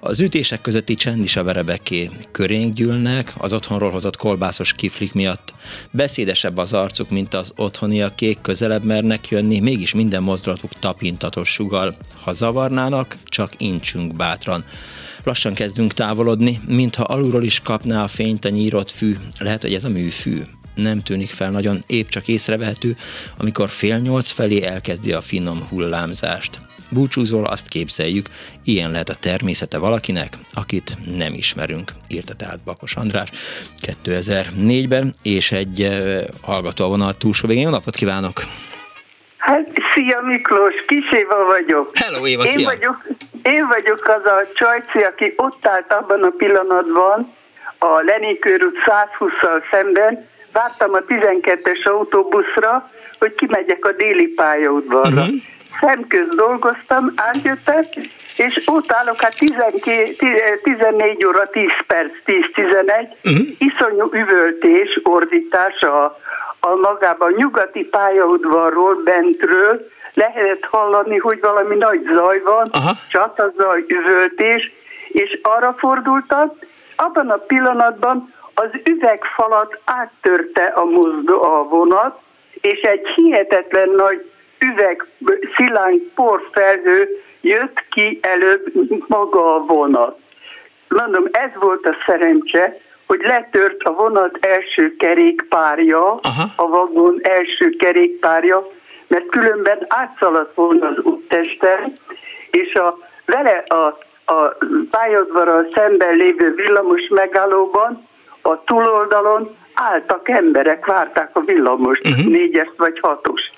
Az 0.00 0.20
ütések 0.20 0.60
közötti 0.60 0.94
csend 0.94 1.24
is 1.24 1.36
a 1.36 1.44
verebeké. 1.44 2.10
Körénk 2.30 2.74
gyűlnek, 2.74 3.32
az 3.38 3.52
otthonról 3.52 3.90
hozott 3.90 4.16
kolbászos 4.16 4.72
kiflik 4.72 5.12
miatt. 5.12 5.54
Beszédesebb 5.90 6.56
az 6.56 6.72
arcuk, 6.72 7.10
mint 7.10 7.34
az 7.34 7.52
otthoniakék, 7.56 8.40
közelebb 8.40 8.84
mernek 8.84 9.28
jönni, 9.28 9.60
mégis 9.60 9.94
minden 9.94 10.22
mozdulatuk 10.22 10.78
tapintatos 10.78 11.48
sugal. 11.48 11.96
Ha 12.20 12.32
zavarnának, 12.32 13.16
csak 13.24 13.52
incsünk 13.58 14.16
bátran. 14.16 14.64
Lassan 15.24 15.54
kezdünk 15.54 15.94
távolodni, 15.94 16.60
mintha 16.66 17.02
alulról 17.02 17.44
is 17.44 17.60
kapná 17.60 18.02
a 18.02 18.08
fényt 18.08 18.44
a 18.44 18.48
nyírott 18.48 18.90
fű. 18.90 19.16
Lehet, 19.38 19.62
hogy 19.62 19.74
ez 19.74 19.84
a 19.84 19.88
műfű 19.88 20.42
nem 20.74 21.00
tűnik 21.00 21.30
fel 21.30 21.50
nagyon, 21.50 21.78
épp 21.86 22.08
csak 22.08 22.28
észrevehető, 22.28 22.96
amikor 23.38 23.68
fél 23.68 23.98
nyolc 23.98 24.30
felé 24.30 24.62
elkezdi 24.62 25.12
a 25.12 25.20
finom 25.20 25.66
hullámzást. 25.70 26.58
Búcsúzol, 26.90 27.44
azt 27.44 27.68
képzeljük, 27.68 28.26
ilyen 28.64 28.90
lehet 28.90 29.08
a 29.08 29.14
természete 29.14 29.78
valakinek, 29.78 30.38
akit 30.54 30.96
nem 31.16 31.32
ismerünk, 31.34 31.90
írta 32.08 32.34
tehát 32.34 32.58
Bakos 32.64 32.94
András 32.94 33.28
2004-ben, 34.04 35.14
és 35.22 35.52
egy 35.52 35.88
hallgató 36.42 36.84
a 36.84 36.88
vonal 36.88 37.16
túlsó 37.16 37.48
végén. 37.48 37.62
Jó 37.62 37.70
napot 37.70 37.94
kívánok! 37.94 38.42
Hát 39.36 39.68
Szia 39.94 40.20
Miklós, 40.20 40.74
Kis 40.86 41.12
Éva 41.12 41.44
vagyok. 41.44 41.90
Hello 41.98 42.26
Éva, 42.26 42.42
én 42.42 42.48
szia. 42.48 42.68
Vagyok, 42.68 43.06
én 43.42 43.66
vagyok 43.66 44.08
az 44.08 44.30
a 44.30 44.48
csajci, 44.54 44.98
aki 44.98 45.32
ott 45.36 45.66
állt 45.66 45.92
abban 45.92 46.22
a 46.22 46.30
pillanatban, 46.36 47.32
a 47.78 48.02
Lenikőr 48.04 48.64
út 48.64 48.76
120-szal 48.86 49.62
szemben, 49.70 50.28
vártam 50.52 50.92
a 50.92 50.98
12-es 51.08 51.82
autóbuszra, 51.84 52.84
hogy 53.18 53.34
kimegyek 53.34 53.84
a 53.84 53.92
déli 53.92 54.26
pályaudvarra. 54.26 55.20
Uh-huh. 55.20 55.34
Szemköz 55.80 56.34
dolgoztam, 56.34 57.12
átjöttem, 57.16 57.80
és 58.36 58.62
ott 58.66 58.92
állok, 58.92 59.20
hát 59.20 59.38
12, 59.38 60.60
14 60.62 61.26
óra 61.26 61.48
10 61.50 61.66
perc, 61.86 62.12
10-11, 62.26 62.36
uh-huh. 63.24 63.46
iszonyú 63.58 64.08
üvöltés, 64.12 65.00
ordítás 65.02 65.80
a, 65.80 66.04
a 66.60 66.74
magában 66.74 67.32
a 67.32 67.36
nyugati 67.36 67.84
pályaudvarról, 67.84 69.02
bentről, 69.04 69.86
lehetett 70.14 70.64
hallani, 70.64 71.16
hogy 71.16 71.38
valami 71.40 71.76
nagy 71.76 72.10
zaj 72.14 72.40
van, 72.44 72.70
csatazaj, 73.08 73.84
üvöltés, 73.86 74.72
és 75.08 75.38
arra 75.42 75.74
fordultam, 75.78 76.52
abban 76.96 77.30
a 77.30 77.36
pillanatban 77.36 78.34
az 78.54 78.70
üvegfalat 78.84 79.78
áttörte 79.84 80.62
a, 80.64 80.84
mozdó, 80.84 81.42
a 81.42 81.62
vonat, 81.68 82.18
és 82.60 82.80
egy 82.80 83.06
hihetetlen 83.14 83.90
nagy 83.90 84.30
üveg 84.58 85.06
szilánk 85.56 86.02
porfelhő 86.14 87.08
jött 87.40 87.84
ki 87.90 88.18
előbb 88.22 88.72
maga 89.06 89.54
a 89.54 89.58
vonat. 89.58 90.18
Mondom, 90.88 91.24
ez 91.30 91.50
volt 91.54 91.86
a 91.86 91.96
szerencse, 92.06 92.76
hogy 93.06 93.20
letört 93.20 93.82
a 93.82 93.92
vonat 93.92 94.38
első 94.40 94.96
kerékpárja, 94.96 96.02
Aha. 96.02 96.44
a 96.56 96.66
vagon 96.66 97.18
első 97.22 97.68
kerékpárja, 97.68 98.66
mert 99.06 99.26
különben 99.26 99.86
átszaladt 99.88 100.54
volna 100.54 100.88
az 100.88 100.98
úttesten, 100.98 101.92
és 102.50 102.74
a, 102.74 102.98
vele 103.26 103.64
a, 103.66 103.98
a 104.32 104.56
pályadvarral 104.90 105.68
szemben 105.74 106.16
lévő 106.16 106.54
villamos 106.54 107.08
megállóban 107.08 108.08
a 108.42 108.64
túloldalon 108.64 109.56
álltak 109.74 110.28
emberek, 110.28 110.86
várták 110.86 111.30
a 111.36 111.40
villamost, 111.40 112.06
uh-huh. 112.06 112.26
négyes 112.26 112.68
vagy 112.76 112.98
hatos. 113.00 113.50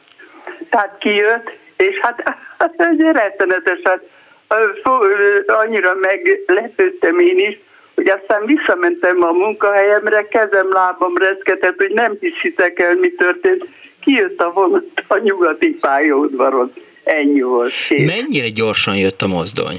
Tehát 0.70 0.98
kijött, 0.98 1.50
és 1.76 1.98
hát, 2.00 2.22
hát 2.58 2.74
egy 2.76 3.00
rettenetesen 3.00 4.00
annyira 5.46 5.94
meglepődtem 5.94 7.18
én 7.18 7.38
is, 7.38 7.58
hogy 7.94 8.08
aztán 8.08 8.46
visszamentem 8.46 9.22
a 9.22 9.32
munkahelyemre, 9.32 10.28
kezem, 10.28 10.72
lábam 10.72 11.16
reszketett, 11.16 11.76
hogy 11.76 11.90
nem 11.90 12.16
hiszitek 12.20 12.78
el, 12.78 12.94
mi 12.94 13.12
történt. 13.12 13.66
Kijött 14.00 14.40
a 14.40 14.50
vonat 14.52 14.84
a 15.06 15.18
nyugati 15.18 15.68
pályaudvaron. 15.68 16.72
Ennyi 17.04 17.40
volt. 17.40 17.72
Kész. 17.88 18.22
Mennyire 18.22 18.48
gyorsan 18.48 18.96
jött 18.96 19.22
a 19.22 19.26
mozdony? 19.26 19.76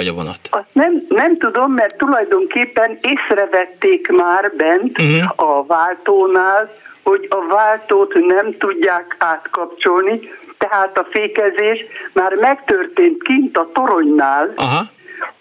Vagy 0.00 0.08
a 0.08 0.12
vonat? 0.12 0.40
Azt 0.50 0.72
nem, 0.72 1.06
nem 1.08 1.38
tudom, 1.38 1.72
mert 1.72 1.96
tulajdonképpen 1.96 2.98
észrevették 3.00 4.08
már 4.12 4.52
bent 4.56 5.00
uh-huh. 5.00 5.30
a 5.36 5.64
váltónál, 5.66 6.74
hogy 7.02 7.28
a 7.30 7.54
váltót 7.54 8.14
nem 8.14 8.56
tudják 8.58 9.16
átkapcsolni, 9.18 10.20
tehát 10.58 10.98
a 10.98 11.06
fékezés 11.10 11.84
már 12.12 12.34
megtörtént 12.34 13.22
kint 13.22 13.56
a 13.56 13.70
toronynál, 13.72 14.52
Aha. 14.56 14.82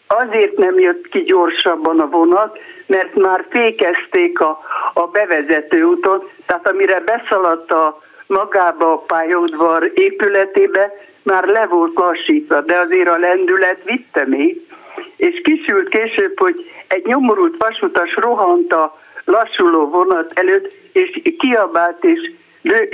azért 0.08 0.58
nem 0.58 0.80
jött 0.80 1.08
ki 1.08 1.20
gyorsabban 1.20 2.00
a 2.00 2.08
vonat, 2.08 2.58
mert 2.86 3.16
már 3.16 3.46
fékezték 3.50 4.40
a, 4.40 4.60
a 4.94 5.08
bevezető 5.08 5.84
úton, 5.84 6.30
tehát 6.46 6.68
amire 6.68 7.00
beszaladt 7.00 7.72
a 7.72 8.02
magába 8.28 8.92
a 8.92 8.98
pályaudvar 8.98 9.92
épületébe, 9.94 10.92
már 11.24 11.46
le 11.46 11.66
volt 11.66 11.96
lassítva, 11.96 12.62
de 12.62 12.78
azért 12.78 13.10
a 13.10 13.18
lendület 13.18 13.80
vitte 13.86 14.26
még, 14.28 14.68
és 15.16 15.42
kisült 15.44 15.90
később, 15.90 16.40
hogy 16.40 16.72
egy 16.88 17.06
nyomorult 17.06 17.56
vasutas 17.58 18.16
rohant 18.16 18.74
a 18.74 19.00
lassuló 19.26 19.90
vonat 19.90 20.32
előtt, 20.40 20.72
és 20.92 21.22
kiabált, 21.38 22.04
és 22.04 22.32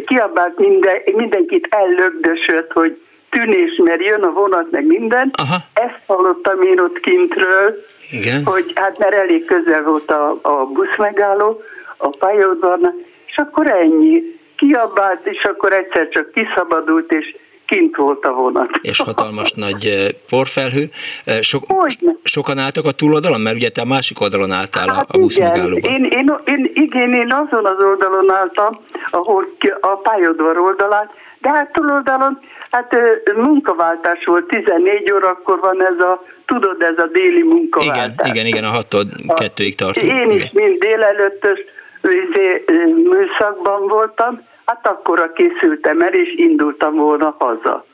kiabált 0.06 0.58
minden, 0.58 1.02
mindenkit 1.16 1.68
ellögdösött, 1.70 2.72
hogy 2.72 2.98
tűnés, 3.30 3.82
mert 3.84 4.06
jön 4.06 4.24
a 4.24 4.32
vonat, 4.32 4.72
meg 4.72 4.86
minden. 4.86 5.32
Aha. 5.34 5.56
Ezt 5.74 6.00
hallottam 6.06 6.62
én 6.62 6.80
ott 6.80 7.00
kintről, 7.00 7.84
Igen. 8.12 8.46
hogy 8.46 8.72
hát 8.76 8.98
mert 8.98 9.14
elég 9.14 9.46
közel 9.46 9.84
volt 9.84 10.12
a, 10.12 10.40
a 10.42 10.66
buszmegálló, 10.66 11.62
a 11.98 12.10
pályaudvarnak, 12.10 12.94
és 13.26 13.38
akkor 13.38 13.70
ennyi. 13.70 14.34
Kiabált, 14.58 15.28
és 15.28 15.44
akkor 15.44 15.74
egyszer 15.74 16.10
csak 16.10 16.32
kiszabadult, 16.32 17.12
és 17.12 17.36
kint 17.66 17.96
volt 17.96 18.26
a 18.26 18.32
vonat. 18.32 18.70
És 18.82 19.00
hatalmas 19.00 19.52
nagy 19.52 19.86
eh, 19.86 20.08
porfelhő. 20.30 20.90
Eh, 21.26 21.42
sok, 21.42 21.64
sokan 22.24 22.58
álltak 22.58 22.86
a 22.86 22.92
túloldalon? 22.92 23.42
Mert 23.42 23.56
ugye 23.56 23.70
te 23.70 23.82
a 23.82 23.86
másik 23.86 24.22
oldalon 24.22 24.52
álltál 24.52 24.88
hát 24.88 25.10
a, 25.10 25.18
a 25.18 25.18
buszmegállóban. 25.18 25.92
Én, 25.92 26.04
én, 26.04 26.34
én, 26.46 26.72
igen, 26.74 27.14
én 27.14 27.34
azon 27.34 27.66
az 27.66 27.84
oldalon 27.84 28.32
álltam, 28.32 28.80
ahol 29.12 29.46
a 29.82 29.96
pályadvar 29.96 30.58
oldalán, 30.58 31.10
de 31.40 31.50
hát 31.50 31.72
túloldalon, 31.72 32.40
hát 32.72 32.96
munkaváltás 33.36 34.26
volt, 34.26 34.46
14 34.48 35.12
órakor 35.12 35.60
van 35.60 35.86
ez 35.86 36.00
a, 36.00 36.24
tudod, 36.46 36.82
ez 36.82 36.98
a 36.98 37.08
déli 37.12 37.44
munkaváltás. 37.44 38.30
Igen, 38.30 38.36
igen, 38.36 38.46
igen, 38.46 38.64
a 38.64 38.72
6-tól 38.72 39.06
2-ig 39.28 39.76
tartunk. 39.76 40.12
Én 40.12 40.30
is, 40.32 40.52
mind 40.52 40.80
délelőttös 40.80 41.60
izé, 42.02 42.64
műszakban 43.04 43.88
voltam, 43.88 44.42
hát 44.66 44.88
akkor 44.88 45.32
készültem 45.34 46.02
el, 46.02 46.14
és 46.14 46.34
indultam 46.36 46.96
volna 46.96 47.36
haza. 47.40 47.86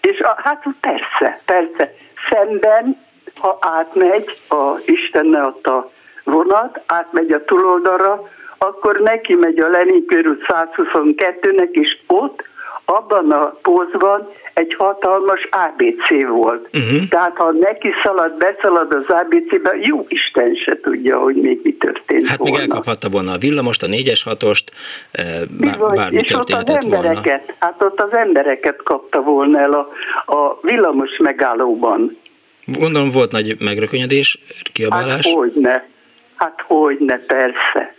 És 0.00 0.20
a, 0.20 0.34
hát 0.36 0.64
persze, 0.80 1.40
persze, 1.44 1.94
szemben, 2.28 3.04
ha 3.38 3.58
átmegy 3.60 4.38
a 4.48 4.78
Istenne 4.84 5.42
ott 5.42 5.66
a 5.66 5.90
vonat, 6.24 6.80
átmegy 6.86 7.32
a 7.32 7.44
túloldalra, 7.44 8.28
akkor 8.58 9.00
neki 9.00 9.34
megy 9.34 9.58
a 9.58 9.68
Lenin 9.68 10.06
körül 10.06 10.38
122-nek, 10.48 11.70
és 11.70 11.98
ott, 12.06 12.42
abban 12.84 13.30
a 13.30 13.46
pózban 13.62 14.28
egy 14.56 14.74
hatalmas 14.78 15.48
ABC 15.50 16.26
volt. 16.28 16.68
Uh-huh. 16.72 17.08
Tehát 17.08 17.36
ha 17.36 17.52
neki 17.52 17.88
szalad, 18.02 18.36
beszalad 18.36 18.94
az 18.94 19.04
ABC-be, 19.08 19.76
jó 19.82 20.06
Isten 20.08 20.54
se 20.54 20.80
tudja, 20.80 21.18
hogy 21.18 21.34
még 21.34 21.60
mi 21.62 21.72
történt 21.74 22.26
Hát 22.26 22.36
volna. 22.36 22.52
még 22.52 22.62
elkaphatta 22.62 23.08
volna 23.08 23.32
a 23.32 23.38
villamost, 23.38 23.82
a 23.82 23.86
négyes 23.86 24.22
hatost, 24.22 24.72
eh, 25.10 25.24
bár, 25.60 25.78
bármi 25.94 26.16
és 26.16 26.34
ott 26.34 26.50
az 26.50 26.70
embereket, 26.82 27.24
volna. 27.24 27.54
Hát 27.58 27.82
ott 27.82 28.00
az 28.00 28.12
embereket 28.12 28.82
kapta 28.82 29.20
volna 29.20 29.58
el 29.58 29.72
a, 29.72 29.88
a 30.36 30.58
villamos 30.62 31.16
megállóban. 31.18 32.18
Gondolom 32.64 33.10
volt 33.10 33.32
nagy 33.32 33.56
megrökönyödés, 33.60 34.38
kiabálás. 34.72 35.26
Hát 35.26 35.34
hogyne, 35.34 35.88
hát 36.36 36.64
hogyne, 36.66 37.18
persze. 37.18 37.94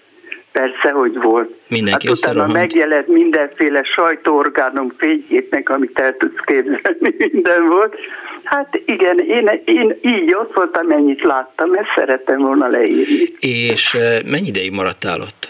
Persze, 0.58 0.92
hogy 0.92 1.18
volt. 1.22 1.50
Mindenki 1.68 2.08
hát 2.08 2.18
utána 2.18 2.48
megjelent 2.48 3.08
mindenféle 3.08 3.84
sajtóorgánum 3.84 4.94
fényképnek, 4.98 5.70
amit 5.70 6.00
el 6.00 6.16
tudsz 6.18 6.40
képzelni, 6.46 7.16
minden 7.32 7.68
volt. 7.68 7.96
Hát 8.44 8.82
igen, 8.86 9.20
én, 9.20 9.62
én 9.66 9.98
így 10.02 10.36
ott 10.36 10.54
voltam, 10.54 10.86
mennyit 10.88 11.22
láttam, 11.24 11.74
ezt 11.74 11.92
szerettem 11.96 12.38
volna 12.38 12.68
leírni. 12.68 13.36
És 13.40 13.98
mennyi 14.26 14.48
ideig 14.48 14.72
maradtál 14.72 15.22
ott? 15.22 15.50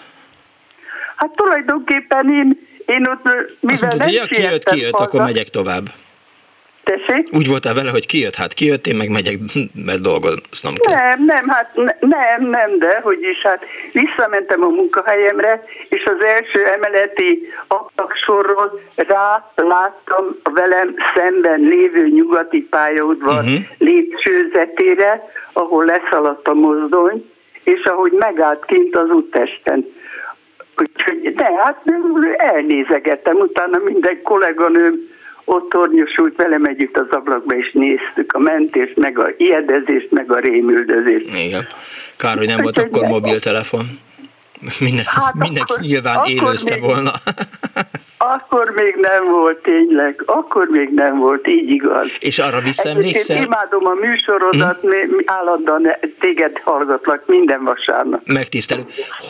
Hát 1.15 1.35
tulajdonképpen 1.35 2.29
én, 2.29 2.67
én 2.85 3.07
ott, 3.09 3.23
mivel 3.23 3.47
Azt 3.67 3.81
mondtad, 3.81 4.03
hogy 4.03 4.13
ja, 4.13 4.25
kijött, 4.25 4.63
kijött, 4.63 4.91
haza, 4.91 5.03
akkor 5.03 5.21
megyek 5.21 5.47
tovább. 5.47 5.85
Tessék? 6.87 7.27
Úgy 7.31 7.47
voltál 7.47 7.73
vele, 7.73 7.89
hogy 7.89 8.05
kijött, 8.05 8.35
hát 8.35 8.53
kijött, 8.53 8.87
én 8.87 8.95
meg 8.95 9.09
megyek, 9.09 9.35
mert 9.87 10.01
dolgoznom 10.01 10.73
kell. 10.75 10.95
Nem, 10.95 11.25
nem, 11.25 11.47
hát 11.47 11.71
nem, 11.99 12.49
nem, 12.49 12.79
de 12.79 12.99
hogy 13.03 13.21
is, 13.21 13.41
hát 13.41 13.63
visszamentem 13.91 14.63
a 14.63 14.67
munkahelyemre, 14.67 15.63
és 15.89 16.03
az 16.03 16.25
első 16.25 16.65
emeleti 16.65 17.47
sorról 18.25 18.81
rá 18.95 19.51
láttam 19.55 20.25
a 20.43 20.51
velem 20.51 20.95
szemben 21.15 21.59
lévő 21.59 22.07
nyugati 22.07 22.61
pályaudvar 22.61 23.43
uh-huh. 23.43 23.59
lépcsőzetére, 23.77 25.29
ahol 25.53 25.85
leszaladt 25.85 26.47
a 26.47 26.53
mozdony, 26.53 27.31
és 27.63 27.83
ahogy 27.83 28.11
megállt 28.11 28.65
kint 28.65 28.95
az 28.95 29.09
úttesten. 29.09 29.85
Úgyhogy, 30.77 31.33
de 31.33 31.51
hát 31.63 31.81
elnézegettem, 32.37 33.35
utána 33.35 33.77
minden 33.77 34.21
kolléganőm 34.23 35.15
ott 35.49 35.69
tornyosult 35.69 36.35
velem 36.35 36.65
együtt 36.65 36.97
az 36.97 37.07
ablakba, 37.09 37.55
és 37.55 37.71
néztük 37.73 38.33
a 38.33 38.39
mentést, 38.39 38.95
meg 38.95 39.19
a 39.19 39.29
ijedezést, 39.37 40.11
meg 40.11 40.31
a 40.31 40.39
rémüldözést. 40.39 41.35
Igen. 41.35 41.67
Kár, 42.17 42.37
hogy 42.37 42.47
nem 42.47 42.61
volt 42.61 42.77
akkor 42.77 43.03
mobiltelefon. 43.03 43.85
Minden, 44.79 45.05
hát 45.05 45.33
mindenki 45.33 45.71
akkor, 45.71 45.79
nyilván 45.79 46.15
akkor 46.15 46.29
élőzte 46.29 46.73
még, 46.73 46.83
volna. 46.83 47.11
Akkor 48.17 48.69
még 48.75 48.95
nem 48.95 49.31
volt 49.31 49.57
tényleg, 49.57 50.23
akkor 50.25 50.67
még 50.67 50.89
nem 50.89 51.17
volt, 51.17 51.47
így 51.47 51.69
igaz. 51.69 52.07
És 52.19 52.39
arra 52.39 52.59
visszaemlékszel? 52.59 53.37
Én 53.37 53.43
imádom 53.43 53.85
a 53.85 53.93
műsorodat, 53.93 54.79
hm? 54.81 55.17
állandóan 55.25 55.87
téged 56.19 56.57
hallgatlak 56.63 57.23
minden 57.25 57.63
vasárnap. 57.63 58.21
Megtisztelő, 58.25 58.81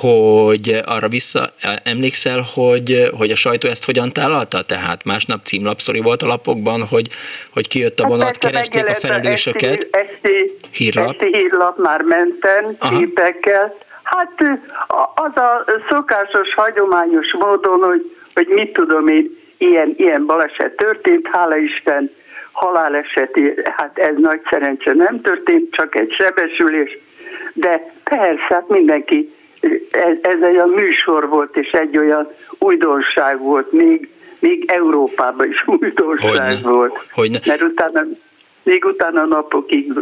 hogy 0.01 0.81
arra 0.85 1.07
visszaemlékszel, 1.07 2.39
hogy, 2.53 3.09
hogy 3.17 3.31
a 3.31 3.35
sajtó 3.35 3.69
ezt 3.69 3.85
hogyan 3.85 4.13
tálalta? 4.13 4.61
Tehát 4.61 5.03
másnap 5.03 5.39
címlapszori 5.43 5.99
volt 5.99 6.21
a 6.21 6.27
lapokban, 6.27 6.85
hogy, 6.89 7.07
hogy 7.53 7.67
kijött 7.67 7.99
a 7.99 8.03
hát 8.03 8.11
vonat, 8.11 8.25
hát 8.25 8.37
keresték 8.37 8.87
a 8.87 8.93
felelősöket. 8.93 9.71
Esti, 9.71 9.89
esti, 9.91 10.55
hírlap. 10.71 11.11
esti 11.11 11.37
hírlap 11.37 11.77
már 11.77 12.01
menten, 12.01 12.77
képekkel. 12.89 13.75
Hát 14.03 14.31
az 15.15 15.35
a 15.35 15.65
szokásos, 15.89 16.53
hagyományos 16.55 17.33
módon, 17.39 17.79
hogy 17.81 18.16
hogy 18.37 18.47
mit 18.47 18.73
tudom 18.73 19.07
én, 19.07 19.37
ilyen, 19.57 19.93
ilyen 19.97 20.25
baleset 20.25 20.75
történt, 20.75 21.27
hála 21.31 21.57
Isten, 21.57 22.11
haláleseti, 22.51 23.53
hát 23.63 23.97
ez 23.97 24.13
nagy 24.17 24.41
szerencse 24.49 24.93
nem 24.93 25.21
történt, 25.21 25.71
csak 25.71 25.95
egy 25.95 26.11
sebesülés, 26.17 26.97
de 27.53 27.93
persze, 28.03 28.45
hát 28.49 28.67
mindenki, 28.67 29.33
ez, 29.91 30.17
ez 30.21 30.41
egy 30.41 30.55
olyan 30.55 30.71
műsor 30.75 31.27
volt, 31.29 31.57
és 31.57 31.71
egy 31.71 31.97
olyan 31.97 32.31
újdonság 32.59 33.39
volt, 33.39 33.71
még, 33.71 34.09
még 34.39 34.71
Európában 34.71 35.47
is 35.51 35.63
újdonság 35.65 36.51
Hogyne. 36.51 36.69
volt. 36.69 37.05
Hogyne. 37.11 37.39
Mert 37.45 37.61
utána 37.61 38.01
még 38.63 38.85
utána 38.85 39.25
napokig 39.25 39.93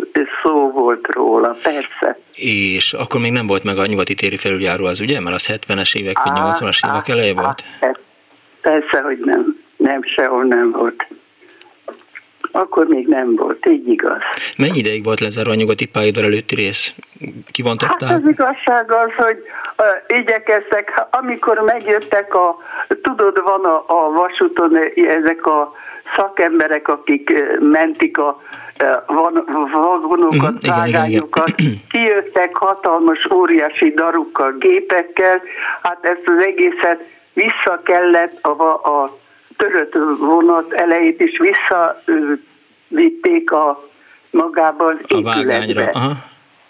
szó 0.44 0.72
volt 0.72 1.08
róla, 1.08 1.58
persze. 1.64 2.20
És 2.34 2.94
akkor 2.94 3.22
még 3.22 3.32
nem 3.32 3.48
volt 3.48 3.64
meg 3.64 3.78
a 3.78 3.86
nyugati 3.86 4.14
téri 4.14 4.38
felüljáró 4.38 4.86
az, 4.86 5.02
ugye? 5.02 5.20
Mert 5.20 5.36
az 5.36 5.50
70-es 5.52 5.98
évek 5.98 6.18
vagy 6.24 6.34
80-as 6.36 6.90
évek 6.90 7.08
eleje 7.08 7.34
volt? 7.34 7.64
Á, 7.80 7.92
Persze, 8.70 9.02
hogy 9.02 9.18
nem. 9.20 9.58
Nem, 9.78 10.04
sehol 10.04 10.44
nem 10.44 10.72
volt. 10.72 11.08
Akkor 12.52 12.88
még 12.88 13.08
nem 13.08 13.36
volt, 13.36 13.66
így 13.66 13.88
igaz. 13.88 14.22
Mennyi 14.58 14.78
ideig 14.78 15.04
volt 15.04 15.20
lezárva 15.20 15.52
a 15.52 15.56
nyugati 15.56 15.86
pályador 15.88 16.24
előtti 16.24 16.56
rész? 16.56 16.94
Kivontották? 17.52 18.10
Hát 18.10 18.22
az 18.24 18.30
igazság 18.30 18.92
az, 18.92 19.12
hogy 19.18 19.38
uh, 19.78 20.18
igyekeztek, 20.20 21.06
amikor 21.12 21.60
megjöttek 21.60 22.36
a, 22.36 22.58
tudod, 23.02 23.42
van 23.44 23.66
a, 23.66 23.84
a 23.88 24.12
vasúton 24.12 24.78
ezek 24.96 25.46
a 25.46 25.72
szakemberek, 26.16 26.88
akik 26.88 27.34
mentik 27.60 28.18
a 28.18 28.42
van, 29.08 29.44
vagonokat, 29.72 30.68
uh, 30.68 30.76
vágányokat, 30.76 31.54
kijöttek 31.92 32.56
hatalmas, 32.56 33.28
óriási 33.34 33.90
darukkal, 33.90 34.56
gépekkel, 34.58 35.42
hát 35.82 36.06
ezt 36.06 36.24
az 36.26 36.44
egészet 36.44 37.14
vissza 37.36 37.82
kellett 37.84 38.46
a, 38.46 38.74
a 38.74 39.18
törött 39.58 39.94
vonat 40.20 40.74
elejét 40.74 41.22
is 41.22 41.38
visszavitték 41.38 43.52
a 43.52 43.90
magába 44.32 44.86
az 44.86 44.98
a 45.08 45.18
épületbe. 45.18 45.90
Aha. 45.94 46.12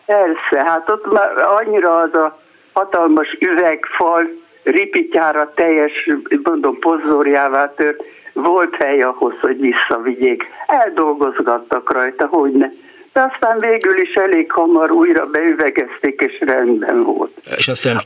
Persze, 0.06 0.70
hát 0.70 0.90
ott 0.90 1.12
már 1.12 1.38
annyira 1.38 1.98
az 1.98 2.14
a 2.14 2.40
hatalmas 2.74 3.38
üvegfal 3.40 4.28
ripityára 4.64 5.52
teljes, 5.56 6.10
mondom, 6.44 6.80
pozzorjává 6.80 7.74
tört, 7.74 8.04
volt 8.34 8.76
hely 8.76 9.02
ahhoz, 9.02 9.34
hogy 9.42 9.60
visszavigyék. 9.60 10.44
Eldolgozgattak 10.68 11.94
rajta, 11.94 12.28
hogy 12.28 12.52
ne. 12.52 12.68
De 13.14 13.32
aztán 13.34 13.60
végül 13.60 13.98
is 13.98 14.14
elég 14.14 14.52
hamar 14.52 14.92
újra 14.92 15.26
beüvegezték, 15.26 16.22
és 16.22 16.40
rendben 16.40 17.04
volt. 17.04 17.38
És 17.58 17.68
azt 17.68 17.84
hiszem, 17.84 17.98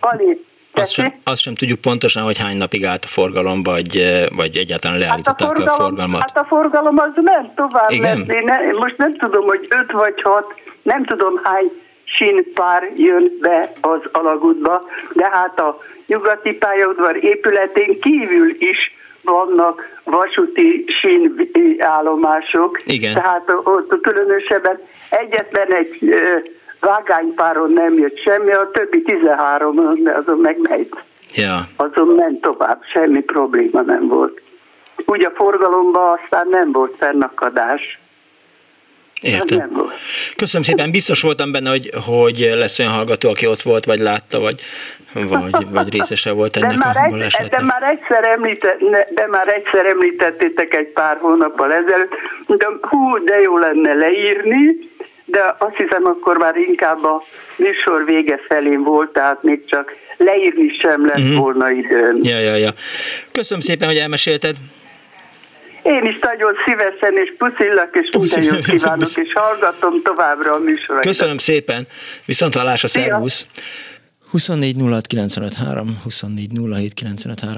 azt 0.74 0.92
sem, 0.92 1.14
azt 1.24 1.42
sem 1.42 1.56
tudjuk 1.56 1.80
pontosan, 1.80 2.24
hogy 2.24 2.38
hány 2.38 2.58
napig 2.58 2.86
állt 2.86 3.04
a 3.04 3.08
forgalom, 3.08 3.64
vagy, 3.64 4.04
vagy 4.36 4.58
egyáltalán 4.58 4.98
leállították 4.98 5.58
hát 5.58 5.58
a, 5.58 5.72
forgalom, 5.72 5.74
a 5.74 5.84
forgalmat. 5.84 6.20
Hát 6.20 6.38
a 6.38 6.46
forgalom 6.48 6.98
az 6.98 7.24
ment 7.24 7.56
tovább, 7.56 7.92
Igen? 7.92 8.18
mert 8.18 8.40
én 8.40 8.44
ne, 8.44 8.80
most 8.80 8.98
nem 8.98 9.12
tudom, 9.12 9.46
hogy 9.46 9.68
öt 9.70 9.92
vagy 9.92 10.22
hat, 10.22 10.54
nem 10.82 11.06
tudom 11.06 11.40
hány 11.44 11.72
sínpár 12.04 12.92
jön 12.96 13.38
be 13.42 13.72
az 13.82 14.00
alagútba, 14.12 14.84
de 15.14 15.30
hát 15.32 15.60
a 15.60 15.78
nyugati 16.08 16.52
pályaudvar 16.52 17.24
épületén 17.24 18.00
kívül 18.00 18.56
is 18.60 18.98
vannak 19.22 20.00
vasúti 20.04 20.86
sínállomások. 20.88 22.80
Igen. 22.86 23.14
Tehát 23.14 23.50
ott 23.64 24.02
különösebben 24.02 24.80
egyetlen 25.10 25.74
egy 25.74 26.16
vágánypáron 26.80 27.72
nem 27.72 27.98
jött 27.98 28.18
semmi, 28.18 28.52
a 28.52 28.70
többi 28.74 29.02
13 29.02 30.04
de 30.04 30.12
azon 30.12 30.38
meg 30.38 30.58
megy. 30.62 30.90
Ja. 31.36 31.68
Azon 31.76 32.08
ment 32.08 32.42
tovább, 32.42 32.82
semmi 32.94 33.22
probléma 33.22 33.82
nem 33.82 34.08
volt. 34.08 34.42
Úgy 35.06 35.26
a 35.26 35.32
forgalomban 35.36 36.20
aztán 36.22 36.48
nem 36.48 36.72
volt 36.72 36.96
fennakadás. 37.00 38.00
Értem. 39.22 39.92
Köszönöm 40.36 40.64
szépen, 40.64 40.92
biztos 40.92 41.22
voltam 41.22 41.52
benne, 41.52 41.70
hogy, 41.70 41.90
hogy 42.06 42.40
lesz 42.56 42.80
olyan 42.80 42.92
hallgató, 42.92 43.30
aki 43.30 43.48
ott 43.48 43.62
volt, 43.62 43.86
vagy 43.86 44.00
látta, 44.00 44.40
vagy, 44.40 44.62
vagy, 45.14 45.70
vagy 45.72 45.94
részese 45.94 46.32
volt 46.32 46.58
ennek 46.58 46.70
de 46.70 46.78
már 46.78 46.98
a 46.98 47.10
balesetnek. 47.10 47.60
De 47.60 47.66
már, 47.66 47.84
egyszer 47.84 48.24
említett, 48.24 48.80
de 49.14 49.28
már 49.28 49.48
egyszer 49.48 49.86
említettétek 49.86 50.74
egy 50.74 50.88
pár 50.88 51.18
hónappal 51.18 51.74
ezelőtt, 51.74 52.12
de 52.48 52.68
hú, 52.82 53.24
de 53.24 53.40
jó 53.40 53.58
lenne 53.58 53.94
leírni, 53.94 54.78
de 55.32 55.56
azt 55.58 55.76
hiszem 55.76 56.06
akkor 56.06 56.38
már 56.38 56.56
inkább 56.56 57.04
a 57.04 57.24
műsor 57.56 58.06
vége 58.06 58.40
felén 58.48 58.84
volt, 58.84 59.10
tehát 59.10 59.44
még 59.44 59.66
csak 59.66 59.92
leírni 60.18 60.78
sem 60.82 61.06
lett 61.06 61.18
uh-huh. 61.18 61.38
volna 61.38 61.72
időm. 61.72 62.16
Ja, 62.22 62.40
ja, 62.40 62.56
ja. 62.56 62.70
Köszönöm 63.32 63.62
szépen, 63.62 63.88
hogy 63.88 63.98
elmesélted. 63.98 64.56
Én 65.84 66.06
is 66.06 66.18
nagyon 66.20 66.54
szívesen, 66.66 67.18
és 67.18 67.34
puszillak, 67.38 67.96
és 67.96 68.10
minden 68.12 68.44
jót 68.44 68.66
kívánok, 68.66 69.10
és 69.16 69.32
hallgatom 69.34 70.02
továbbra 70.04 70.54
a 70.54 70.60
műsorokat. 70.60 71.06
Köszönöm 71.06 71.38
szépen, 71.38 71.88
viszont 72.26 72.56
hallásra, 72.56 72.88
szervusz! 72.88 73.46
24 74.30 74.76
24 76.04 76.52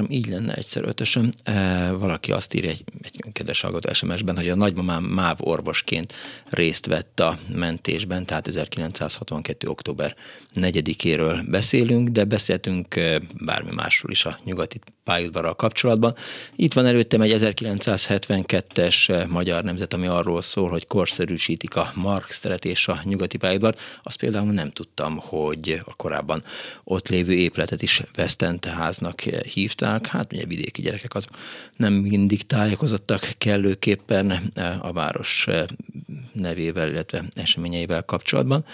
így 0.09 0.27
lenne 0.27 0.53
egyszer 0.53 0.83
ötösön. 0.83 1.33
E, 1.43 1.91
valaki 1.91 2.31
azt 2.31 2.53
írja 2.53 2.69
egy, 2.69 2.83
egy 3.01 3.23
kedves 3.33 3.61
hallgató 3.61 3.93
SMS-ben, 3.93 4.35
hogy 4.35 4.49
a 4.49 4.55
nagymamám 4.55 5.03
MÁV 5.03 5.37
orvosként 5.39 6.13
részt 6.49 6.85
vett 6.85 7.19
a 7.19 7.37
mentésben, 7.55 8.25
tehát 8.25 8.47
1962. 8.47 9.67
október 9.67 10.15
4-éről 10.55 11.45
beszélünk, 11.49 12.09
de 12.09 12.23
beszéltünk 12.23 12.95
e, 12.95 13.21
bármi 13.45 13.71
másról 13.73 14.11
is 14.11 14.25
a 14.25 14.39
nyugati 14.43 14.79
pályaudvarral 15.03 15.55
kapcsolatban. 15.55 16.15
Itt 16.55 16.73
van 16.73 16.85
előttem 16.85 17.21
egy 17.21 17.33
1972-es 17.37 19.09
eh, 19.09 19.27
magyar 19.27 19.63
nemzet, 19.63 19.93
ami 19.93 20.07
arról 20.07 20.41
szól, 20.41 20.69
hogy 20.69 20.87
korszerűsítik 20.87 21.75
a 21.75 21.91
Marx 21.95 22.39
teret 22.39 22.65
és 22.65 22.87
a 22.87 23.01
nyugati 23.03 23.37
pályaudvart. 23.37 23.81
Azt 24.03 24.19
például 24.19 24.51
nem 24.51 24.69
tudtam, 24.69 25.17
hogy 25.17 25.81
a 25.85 25.93
korábban 25.95 26.43
ott 26.83 27.07
lévő 27.07 27.33
épületet 27.33 27.81
is 27.81 28.01
Vesztente 28.15 28.69
háznak 28.69 29.25
eh, 29.25 29.39
hívták. 29.39 30.07
Hát 30.07 30.33
ugye 30.33 30.45
vidéki 30.45 30.81
gyerekek 30.81 31.15
azok 31.15 31.31
nem 31.75 31.93
mindig 31.93 32.45
tájékozottak 32.45 33.29
kellőképpen 33.37 34.31
a 34.81 34.93
város 34.93 35.47
nevével, 36.33 36.89
illetve 36.89 37.23
eseményeivel 37.33 38.03
kapcsolatban. 38.03 38.65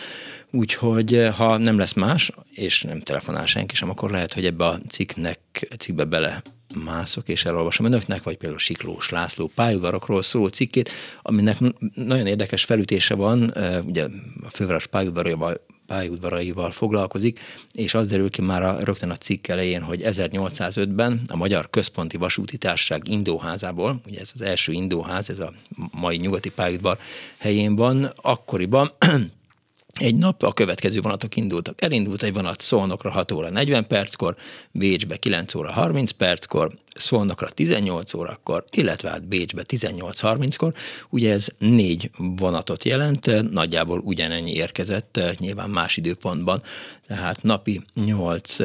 Úgyhogy 0.51 1.29
ha 1.35 1.57
nem 1.57 1.77
lesz 1.77 1.93
más, 1.93 2.31
és 2.57 2.81
nem 2.81 2.99
telefonál 2.99 3.45
senki 3.45 3.75
sem, 3.75 3.89
akkor 3.89 4.11
lehet, 4.11 4.33
hogy 4.33 4.45
ebbe 4.45 4.65
a 4.65 4.79
cikknek, 4.87 5.39
cikkbe 5.77 6.03
bele 6.03 6.41
mászok 6.83 7.29
és 7.29 7.45
elolvasom 7.45 7.85
önöknek, 7.85 8.23
vagy 8.23 8.37
például 8.37 8.59
Siklós 8.59 9.09
László 9.09 9.51
pályaudvarokról 9.55 10.21
szóló 10.21 10.47
cikkét, 10.47 10.91
aminek 11.21 11.57
nagyon 11.93 12.27
érdekes 12.27 12.63
felütése 12.63 13.15
van, 13.15 13.53
ugye 13.85 14.03
a 14.43 14.49
főváros 14.49 14.87
pályaudvaraival 14.87 15.65
pályaudvaraival 15.87 16.71
foglalkozik, 16.71 17.39
és 17.73 17.93
az 17.93 18.07
derül 18.07 18.29
ki 18.29 18.41
már 18.41 18.63
a, 18.63 18.77
rögtön 18.83 19.09
a 19.09 19.15
cikk 19.15 19.47
elején, 19.47 19.81
hogy 19.81 20.01
1805-ben 20.03 21.21
a 21.27 21.35
Magyar 21.35 21.69
Központi 21.69 22.17
Vasúti 22.17 22.57
Társaság 22.57 23.07
indóházából, 23.07 23.99
ugye 24.07 24.19
ez 24.19 24.31
az 24.33 24.41
első 24.41 24.71
indóház, 24.71 25.29
ez 25.29 25.39
a 25.39 25.53
mai 25.91 26.17
nyugati 26.17 26.49
pályaudvar 26.49 26.97
helyén 27.37 27.75
van, 27.75 28.11
akkoriban 28.15 28.89
egy 29.99 30.15
nap 30.15 30.43
a 30.43 30.53
következő 30.53 30.99
vonatok 31.01 31.35
indultak. 31.35 31.81
Elindult 31.81 32.23
egy 32.23 32.33
vonat 32.33 32.61
Szolnokra 32.61 33.11
6 33.11 33.31
óra 33.31 33.49
40 33.49 33.87
perckor, 33.87 34.35
Bécsbe 34.71 35.17
9 35.17 35.55
óra 35.55 35.71
30 35.71 36.11
perckor, 36.11 36.71
Szolnokra 36.97 37.49
18 37.49 38.13
órakor, 38.13 38.63
illetve 38.71 39.09
hát 39.09 39.27
Bécsbe 39.27 39.63
18.30-kor. 39.67 40.73
Ugye 41.09 41.33
ez 41.33 41.47
négy 41.57 42.09
vonatot 42.17 42.83
jelent, 42.83 43.51
nagyjából 43.51 43.99
ugyanennyi 43.99 44.53
érkezett, 44.53 45.19
nyilván 45.37 45.69
más 45.69 45.97
időpontban, 45.97 46.61
tehát 47.07 47.43
napi 47.43 47.81
8 47.93 48.55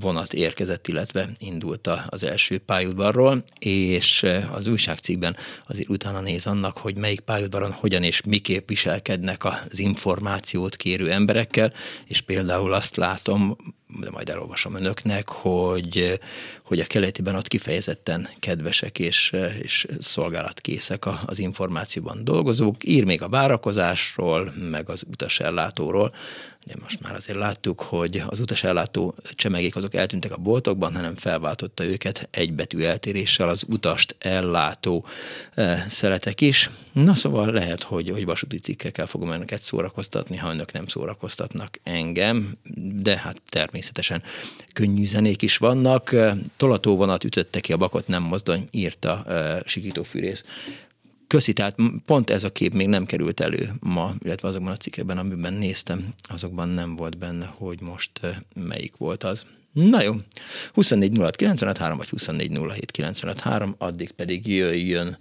vonat 0.00 0.32
érkezett, 0.32 0.88
illetve 0.88 1.28
indult 1.38 1.90
az 2.08 2.24
első 2.24 2.58
pályaudvarról, 2.58 3.44
és 3.58 4.26
az 4.52 4.66
újságcikkben 4.66 5.36
azért 5.68 5.88
utána 5.88 6.20
néz 6.20 6.46
annak, 6.46 6.78
hogy 6.78 6.96
melyik 6.96 7.20
pályaudvaron 7.20 7.72
hogyan 7.72 8.02
és 8.02 8.22
miképp 8.22 8.68
viselkednek 8.68 9.44
az 9.44 9.78
információt 9.78 10.69
kérő 10.76 11.10
emberekkel, 11.10 11.72
és 12.06 12.20
például 12.20 12.72
azt 12.72 12.96
látom, 12.96 13.56
de 14.00 14.10
majd 14.10 14.28
elolvasom 14.28 14.74
önöknek, 14.74 15.28
hogy, 15.28 16.20
hogy 16.64 16.80
a 16.80 16.86
keletiben 16.86 17.34
ott 17.34 17.48
kifejezetten 17.48 18.28
kedvesek 18.38 18.98
és, 18.98 19.36
és 19.62 19.86
szolgálatkészek 19.98 21.04
az 21.26 21.38
információban 21.38 22.24
dolgozók. 22.24 22.76
Ír 22.84 23.04
még 23.04 23.22
a 23.22 23.28
várakozásról, 23.28 24.52
meg 24.70 24.88
az 24.88 25.04
utasellátóról. 25.10 26.12
Ugye 26.66 26.74
most 26.82 27.00
már 27.00 27.14
azért 27.14 27.38
láttuk, 27.38 27.80
hogy 27.80 28.22
az 28.26 28.40
utasellátó 28.40 29.14
csemegék 29.32 29.76
azok 29.76 29.94
eltűntek 29.94 30.32
a 30.32 30.36
boltokban, 30.36 30.94
hanem 30.94 31.16
felváltotta 31.16 31.84
őket 31.84 32.28
egybetű 32.30 32.82
eltéréssel 32.82 33.48
az 33.48 33.64
utast 33.68 34.16
ellátó 34.18 35.04
e, 35.54 35.84
szeletek 35.88 36.40
is. 36.40 36.70
Na 36.92 37.14
szóval 37.14 37.50
lehet, 37.52 37.82
hogy, 37.82 38.10
hogy 38.10 38.24
vasúti 38.24 38.58
cikkekkel 38.58 39.06
fogom 39.06 39.30
önöket 39.30 39.62
szórakoztatni, 39.62 40.36
ha 40.36 40.50
önök 40.50 40.72
nem 40.72 40.86
szórakoztatnak 40.86 41.78
engem, 41.82 42.54
de 42.94 43.18
hát 43.18 43.42
természetesen 43.48 43.79
könnyű 44.72 45.06
zenék 45.06 45.42
is 45.42 45.56
vannak. 45.56 46.14
Tolatóvonat 46.56 47.24
ütötte 47.24 47.60
ki 47.60 47.72
a 47.72 47.76
bakot, 47.76 48.08
nem 48.08 48.22
mozdony, 48.22 48.68
írta 48.70 49.24
e, 49.24 49.62
Sikítófűrész. 49.66 50.44
Köszi, 51.26 51.52
tehát 51.52 51.76
pont 52.06 52.30
ez 52.30 52.44
a 52.44 52.52
kép 52.52 52.74
még 52.74 52.86
nem 52.86 53.06
került 53.06 53.40
elő 53.40 53.72
ma, 53.80 54.14
illetve 54.22 54.48
azokban 54.48 54.72
a 54.72 54.76
cikkekben, 54.76 55.18
amiben 55.18 55.52
néztem, 55.52 56.08
azokban 56.28 56.68
nem 56.68 56.96
volt 56.96 57.18
benne, 57.18 57.54
hogy 57.56 57.80
most 57.80 58.10
melyik 58.54 58.96
volt 58.96 59.24
az. 59.24 59.44
Na 59.72 60.02
jó, 60.02 60.14
24 60.72 61.12
vagy 61.96 62.08
24 62.08 62.50
addig 63.78 64.10
pedig 64.10 64.46
jöjjön, 64.46 65.18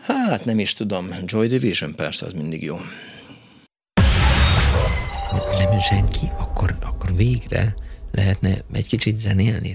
hát 0.00 0.44
nem 0.44 0.58
is 0.58 0.72
tudom, 0.72 1.08
Joy 1.24 1.46
Division 1.46 1.94
persze, 1.94 2.26
az 2.26 2.32
mindig 2.32 2.62
jó. 2.62 2.76
Nem 5.58 5.78
senki, 5.80 6.30
akkor, 6.38 6.74
akkor 6.80 7.16
végre 7.16 7.74
lehetne 8.10 8.50
egy 8.72 8.86
kicsit 8.88 9.18
zenélni. 9.18 9.74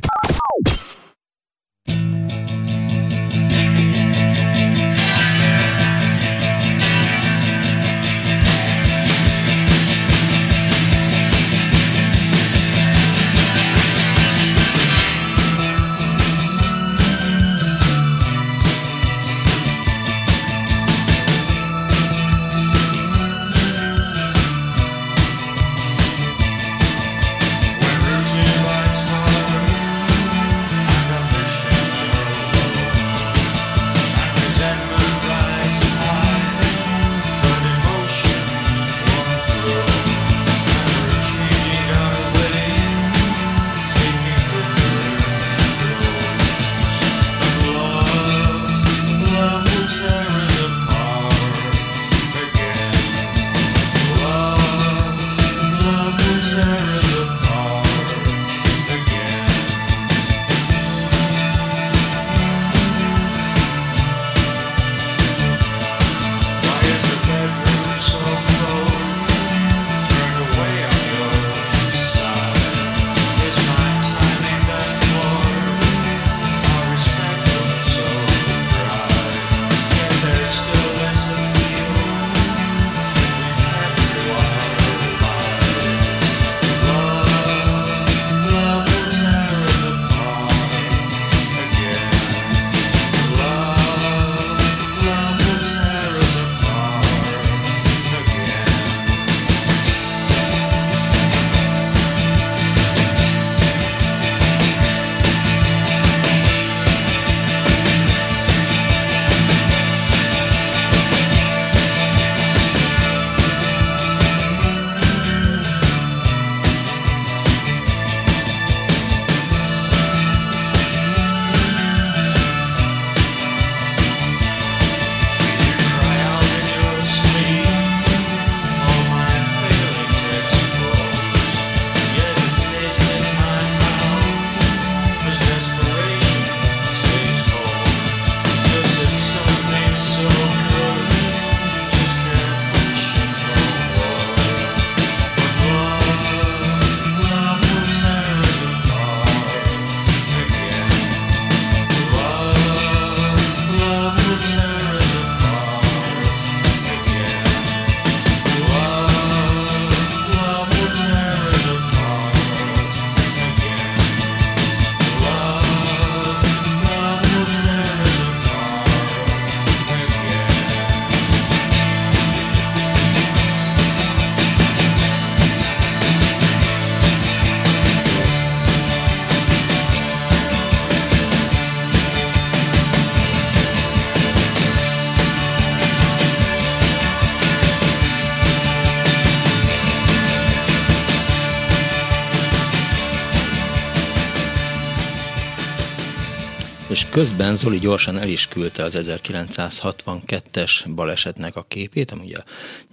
Közben 197.17 197.55
Zoli 197.55 197.79
gyorsan 197.79 198.17
el 198.17 198.27
is 198.27 198.47
küldte 198.47 198.83
az 198.83 198.97
1962-es 198.99 200.85
balesetnek 200.95 201.55
a 201.55 201.65
képét, 201.67 202.11
ami 202.11 202.23
ugye 202.23 202.37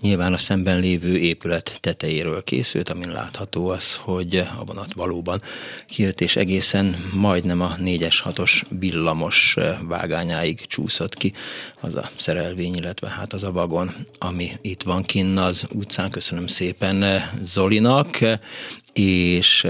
nyilván 0.01 0.33
a 0.33 0.39
szemben 0.39 0.81
lévő 0.81 1.19
épület 1.19 1.79
tetejéről 1.81 2.45
készült, 2.45 2.89
amin 2.89 3.13
látható 3.13 3.69
az, 3.69 3.97
hogy 3.97 4.37
a 4.37 4.65
vonat 4.67 4.93
valóban 4.93 5.41
kilt 5.87 6.21
és 6.21 6.37
egészen 6.37 6.97
majdnem 7.13 7.61
a 7.61 7.75
4-es 7.77 8.17
6-os 8.25 8.63
villamos 8.69 9.57
vágányáig 9.83 10.67
csúszott 10.67 11.15
ki 11.15 11.33
az 11.81 11.95
a 11.95 12.11
szerelvény, 12.17 12.75
illetve 12.75 13.09
hát 13.09 13.33
az 13.33 13.45
a 13.45 13.53
vagon, 13.53 13.91
ami 14.19 14.51
itt 14.61 14.83
van 14.83 15.03
kinn 15.03 15.37
az 15.37 15.67
utcán. 15.73 16.11
Köszönöm 16.11 16.47
szépen 16.47 17.23
Zolinak, 17.43 18.19
és 18.93 19.65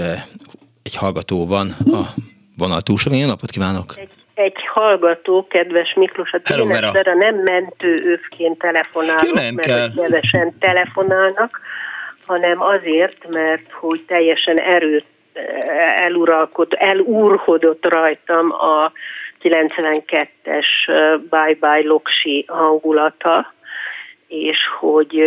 egy 0.83 0.95
hallgató 0.95 1.45
van 1.45 1.69
a 1.69 2.13
vonal 2.57 2.81
túlsó. 2.81 3.25
Napot 3.25 3.51
kívánok! 3.51 3.95
Egy 4.35 4.65
hallgató, 4.65 5.47
kedves 5.47 5.93
Miklós, 5.93 6.31
a 6.31 6.39
tényleg 6.39 7.15
nem 7.15 7.35
mentő 7.35 7.95
övként 8.03 8.57
telefonálok, 8.57 9.33
nem 9.33 9.53
mert 9.53 9.67
kell. 9.67 9.87
kevesen 9.95 10.57
telefonálnak, 10.59 11.59
hanem 12.25 12.61
azért, 12.61 13.33
mert 13.33 13.71
hogy 13.71 14.01
teljesen 14.07 14.59
erőt 14.59 15.05
eluralkod, 15.95 16.73
elurhodott 16.77 17.93
rajtam 17.93 18.47
a 18.51 18.91
92-es 19.43 20.67
Bye 21.29 21.57
Bye 21.59 21.81
Loksi 21.83 22.45
hangulata, 22.47 23.53
és 24.27 24.57
hogy 24.79 25.23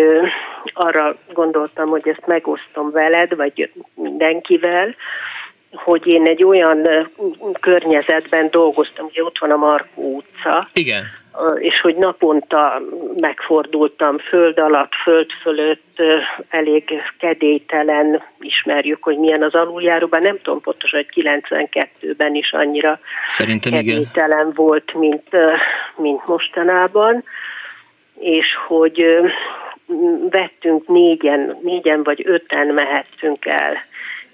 arra 0.72 1.16
gondoltam, 1.32 1.88
hogy 1.88 2.08
ezt 2.08 2.26
megosztom 2.26 2.90
veled, 2.90 3.36
vagy 3.36 3.70
mindenkivel, 3.94 4.94
hogy 5.72 6.12
én 6.12 6.26
egy 6.26 6.44
olyan 6.44 6.88
környezetben 7.60 8.48
dolgoztam, 8.50 9.04
hogy 9.04 9.20
ott 9.20 9.38
van 9.38 9.50
a 9.50 9.56
Markó 9.56 10.16
utca. 10.16 10.64
Igen. 10.72 11.02
És 11.54 11.80
hogy 11.80 11.96
naponta 11.96 12.80
megfordultam 13.20 14.18
föld 14.18 14.58
alatt, 14.58 14.92
föld 15.02 15.30
fölött, 15.42 16.02
elég 16.48 17.02
kedélytelen, 17.18 18.22
ismerjük, 18.40 19.02
hogy 19.02 19.18
milyen 19.18 19.42
az 19.42 19.54
aluljáróban. 19.54 20.22
Nem 20.22 20.38
tudom 20.42 20.60
pontosan, 20.60 21.04
hogy 21.04 21.24
92-ben 21.24 22.34
is 22.34 22.52
annyira 22.52 23.00
Szerintem 23.26 23.72
kedélytelen 23.72 24.38
igen. 24.38 24.52
volt, 24.54 24.94
mint, 24.94 25.28
mint 25.96 26.26
mostanában. 26.26 27.24
És 28.18 28.46
hogy 28.66 29.06
vettünk 30.30 30.88
négyen, 30.88 31.58
négyen 31.62 32.02
vagy 32.02 32.22
öten 32.26 32.66
mehettünk 32.66 33.46
el 33.46 33.87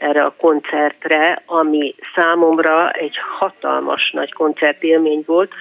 erre 0.05 0.25
a 0.25 0.35
koncertre, 0.39 1.43
ami 1.47 1.95
számomra 2.15 2.91
egy 2.91 3.17
hatalmas 3.39 4.11
nagy 4.11 4.33
koncertélmény 4.33 5.23
volt, 5.27 5.53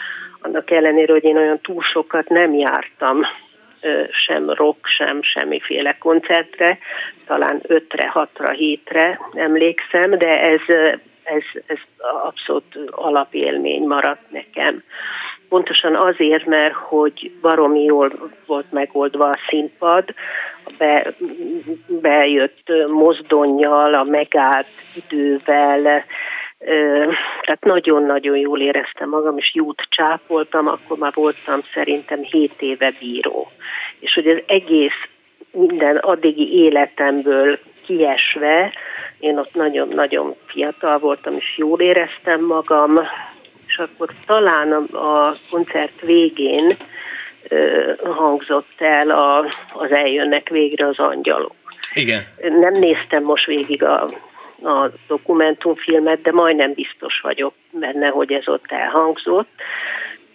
annak 0.42 0.72
ellenére, 0.72 1.12
hogy 1.12 1.24
én 1.24 1.38
olyan 1.38 1.60
túl 1.62 1.82
sokat 1.82 2.30
nem 2.30 2.54
jártam 2.54 3.22
sem 4.26 4.50
rock, 4.50 4.88
sem 4.88 5.22
semmiféle 5.22 5.98
koncertre, 5.98 6.78
talán 7.26 7.62
ötre, 7.68 8.08
hatra, 8.08 8.52
hétre 8.52 9.20
emlékszem, 9.34 10.18
de 10.18 10.42
ez, 10.42 10.62
ez, 11.24 11.44
ez 11.66 11.78
abszolút 12.24 12.76
alapélmény 12.92 13.84
maradt 13.84 14.32
nekem. 14.32 14.84
Pontosan 15.54 15.96
azért, 15.96 16.46
mert 16.46 16.74
hogy 16.74 17.32
baromi 17.42 17.84
jól 17.84 18.12
volt 18.46 18.72
megoldva 18.72 19.26
a 19.26 19.40
színpad, 19.50 20.14
be, 20.78 21.14
bejött 21.88 22.72
mozdonyjal, 22.92 23.94
a 23.94 24.04
megállt 24.04 24.68
idővel, 24.96 26.06
tehát 27.42 27.64
nagyon-nagyon 27.64 28.38
jól 28.38 28.60
éreztem 28.60 29.10
magam, 29.10 29.38
és 29.38 29.52
jót 29.54 29.82
csápoltam, 29.90 30.68
akkor 30.68 30.98
már 30.98 31.12
voltam 31.16 31.60
szerintem 31.74 32.22
7 32.22 32.52
éve 32.60 32.94
bíró. 33.00 33.48
És 34.00 34.14
hogy 34.14 34.28
az 34.28 34.42
egész 34.46 35.08
minden 35.52 35.98
addigi 35.98 36.54
életemből 36.54 37.60
kiesve, 37.86 38.74
én 39.20 39.38
ott 39.38 39.54
nagyon-nagyon 39.54 40.36
fiatal 40.46 40.98
voltam, 40.98 41.34
és 41.36 41.58
jól 41.58 41.80
éreztem 41.80 42.46
magam, 42.46 43.00
és 43.74 43.80
akkor 43.80 44.10
talán 44.26 44.72
a, 44.72 45.28
a 45.28 45.34
koncert 45.50 46.02
végén 46.02 46.68
hangzott 48.04 48.74
el 48.78 49.10
a, 49.10 49.46
az 49.74 49.92
eljönnek 49.92 50.50
végre 50.50 50.88
az 50.88 51.00
angyalok. 51.00 51.56
Igen. 51.94 52.22
Nem 52.38 52.72
néztem 52.72 53.24
most 53.24 53.46
végig 53.46 53.84
a, 53.84 54.04
a 54.64 54.90
dokumentumfilmet, 55.08 56.22
de 56.22 56.32
majdnem 56.32 56.74
biztos 56.74 57.20
vagyok 57.22 57.54
benne, 57.72 58.08
hogy 58.08 58.32
ez 58.32 58.48
ott 58.48 58.66
elhangzott, 58.72 59.50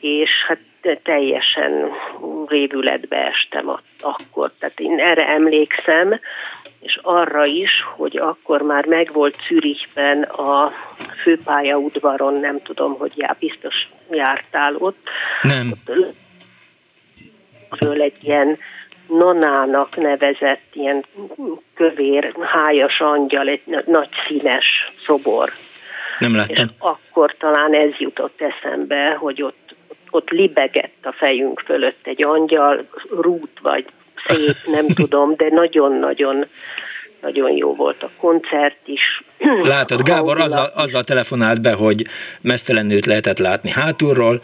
és 0.00 0.30
hát 0.46 0.58
teljesen 0.96 1.90
révületbe 2.46 3.16
estem 3.16 3.68
akkor. 4.00 4.50
Tehát 4.58 4.80
én 4.80 4.98
erre 5.00 5.26
emlékszem, 5.26 6.20
és 6.80 6.98
arra 7.02 7.44
is, 7.44 7.70
hogy 7.96 8.16
akkor 8.16 8.62
már 8.62 8.86
megvolt 8.86 9.36
Zürichben 9.48 10.22
a 10.22 10.72
főpályaudvaron, 11.22 12.40
nem 12.40 12.62
tudom, 12.62 12.94
hogy 12.98 13.12
já, 13.16 13.36
biztos 13.38 13.88
jártál 14.10 14.74
ott. 14.78 15.08
Nem. 15.42 15.72
Föl 17.78 18.02
egy 18.02 18.16
ilyen 18.20 18.58
nonának 19.08 19.96
nevezett 19.96 20.62
ilyen 20.72 21.04
kövér, 21.74 22.34
hájas 22.40 23.00
angyal, 23.00 23.48
egy 23.48 23.62
nagy 23.86 24.08
színes 24.26 24.92
szobor. 25.06 25.52
Nem 26.18 26.34
láttam. 26.36 26.64
És 26.64 26.70
akkor 26.78 27.34
talán 27.38 27.74
ez 27.74 27.98
jutott 27.98 28.40
eszembe, 28.40 29.14
hogy 29.14 29.42
ott, 29.42 29.57
ott 30.10 30.30
libegett 30.30 30.98
a 31.02 31.12
fejünk 31.12 31.60
fölött 31.60 31.98
egy 32.02 32.24
angyal, 32.24 32.88
rút 33.20 33.58
vagy 33.62 33.86
szép, 34.26 34.74
nem 34.74 34.86
tudom, 35.00 35.34
de 35.34 35.48
nagyon-nagyon 35.50 36.46
nagyon 37.20 37.56
jó 37.56 37.74
volt 37.74 38.02
a 38.02 38.10
koncert 38.20 38.78
is. 38.84 39.22
Látod, 39.62 40.02
Gábor 40.02 40.40
azzal, 40.40 40.66
azzal 40.74 41.04
telefonált 41.04 41.62
be, 41.62 41.72
hogy 41.72 42.02
mesztelen 42.40 42.86
nőt 42.86 43.06
lehetett 43.06 43.38
látni 43.38 43.70
hátulról, 43.70 44.40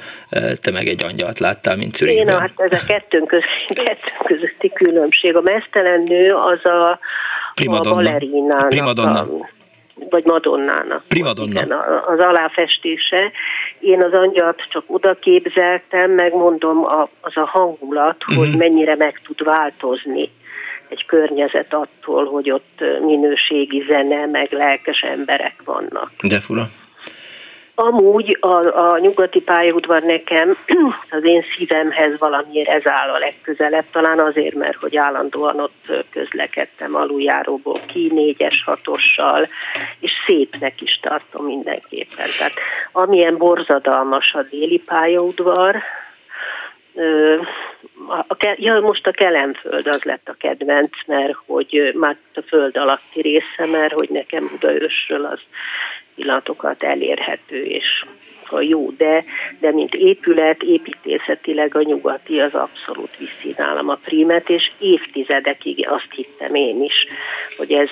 te 0.61 0.71
meg 0.71 0.87
egy 0.87 1.03
angyalt 1.03 1.39
láttál, 1.39 1.77
mint 1.77 1.97
Zürichben. 1.97 2.35
Én, 2.35 2.41
hát 2.41 2.53
ez 2.57 2.83
a 2.83 2.87
kettőnk, 2.87 3.27
köz, 3.27 3.43
kettőnk 3.85 4.25
közötti 4.25 4.73
különbség. 4.73 5.37
A 5.37 5.41
mesztelen 5.41 6.03
nő 6.03 6.35
az 6.35 6.65
a, 6.65 6.99
Primadonna. 7.55 7.91
a 7.91 7.95
balerinának. 7.95 8.69
Primadonna. 8.69 9.21
A, 9.21 9.49
vagy 10.11 10.25
Madonnának. 10.25 11.05
Primadonna. 11.09 11.51
Igen, 11.51 11.73
az 12.05 12.19
aláfestése. 12.19 13.33
Én 13.85 14.03
az 14.03 14.13
angyalt 14.13 14.63
csak 14.69 14.85
oda 14.87 15.15
képzeltem, 15.15 16.11
megmondom 16.11 16.85
az 17.21 17.37
a 17.37 17.47
hangulat, 17.47 18.17
uh-huh. 18.29 18.37
hogy 18.37 18.57
mennyire 18.59 18.97
meg 18.97 19.21
tud 19.25 19.45
változni 19.45 20.31
egy 20.89 21.07
környezet 21.07 21.75
attól, 21.75 22.25
hogy 22.25 22.51
ott 22.51 22.81
minőségi 23.05 23.85
zene, 23.89 24.27
meg 24.27 24.53
lelkes 24.53 25.01
emberek 25.01 25.55
vannak. 25.65 26.11
De 26.29 26.41
fura. 26.41 26.65
Amúgy 27.75 28.37
a, 28.41 28.91
a 28.91 28.99
nyugati 28.99 29.41
pályaudvar 29.41 30.03
nekem 30.03 30.57
az 31.11 31.25
én 31.25 31.45
szívemhez 31.57 32.19
valamiért 32.19 32.69
ez 32.69 32.83
áll 32.85 33.09
a 33.09 33.19
legközelebb, 33.19 33.85
talán 33.93 34.19
azért, 34.19 34.55
mert 34.55 34.77
hogy 34.77 34.97
állandóan 34.97 35.61
ott 35.61 35.93
közlekedtem 36.11 36.95
aluljáróból 36.95 37.79
ki, 37.87 38.11
négyes, 38.13 38.63
hatossal, 38.65 39.49
és 40.01 40.11
szépnek 40.27 40.81
is 40.81 40.99
tartom 41.03 41.45
mindenképpen. 41.45 42.27
Tehát 42.39 42.55
amilyen 42.93 43.37
borzadalmas 43.37 44.33
a 44.35 44.43
déli 44.43 44.79
pályaudvar, 44.79 45.83
a, 48.09 48.19
a, 48.29 48.55
ja, 48.57 48.81
most 48.81 49.07
a 49.07 49.11
Kelemföld 49.11 49.87
az 49.87 50.03
lett 50.03 50.29
a 50.29 50.35
kedvenc, 50.39 51.07
mert 51.07 51.37
hogy 51.47 51.95
már 51.99 52.17
a 52.35 52.41
föld 52.41 52.77
alatti 52.77 53.21
része, 53.21 53.67
mert 53.71 53.93
hogy 53.93 54.09
nekem 54.11 54.49
Budaörsről 54.51 55.25
az 55.25 55.41
pillanatokat 56.15 56.83
elérhető, 56.83 57.65
és 57.65 58.05
a 58.55 58.61
jó, 58.61 58.91
de, 58.91 59.25
de 59.61 59.73
mint 59.73 59.95
épület, 59.95 60.63
építészetileg 60.63 61.77
a 61.77 61.83
nyugati 61.83 62.41
az 62.41 62.55
abszolút 62.55 63.17
viszi 63.19 63.55
nálam 63.57 63.89
a 63.89 63.99
prímet, 64.05 64.49
és 64.49 64.71
évtizedekig 64.79 65.89
azt 65.89 66.09
hittem 66.11 66.55
én 66.55 66.83
is, 66.83 67.07
hogy 67.57 67.73
ez 67.73 67.89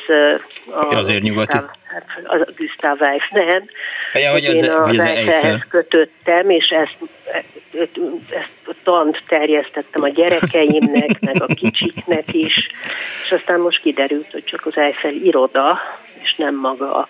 a, 0.67 0.95
azért 0.95 1.23
nyugati. 1.23 1.57
A, 1.57 2.35
a 2.35 2.47
Gustav 2.57 3.01
Weiss, 3.01 3.29
nem. 3.31 3.65
Ja, 4.13 4.31
hogy 4.31 4.43
én 4.43 4.71
az, 4.71 4.87
hogy 4.87 4.99
az 4.99 5.65
kötöttem, 5.69 6.51
és 6.51 6.69
ezt, 6.69 6.97
ezt 7.73 8.51
a 8.67 8.75
tant 8.83 9.23
terjesztettem 9.29 10.03
a 10.03 10.09
gyerekeimnek, 10.09 11.21
meg 11.21 11.43
a 11.43 11.47
kicsiknek 11.47 12.33
is, 12.33 12.71
és 13.25 13.33
aztán 13.33 13.61
most 13.61 13.81
kiderült, 13.81 14.31
hogy 14.31 14.45
csak 14.45 14.67
az 14.67 14.77
Eiffel 14.77 15.15
iroda, 15.15 15.79
és 16.23 16.35
nem 16.35 16.55
maga 16.55 16.95
a 16.95 17.09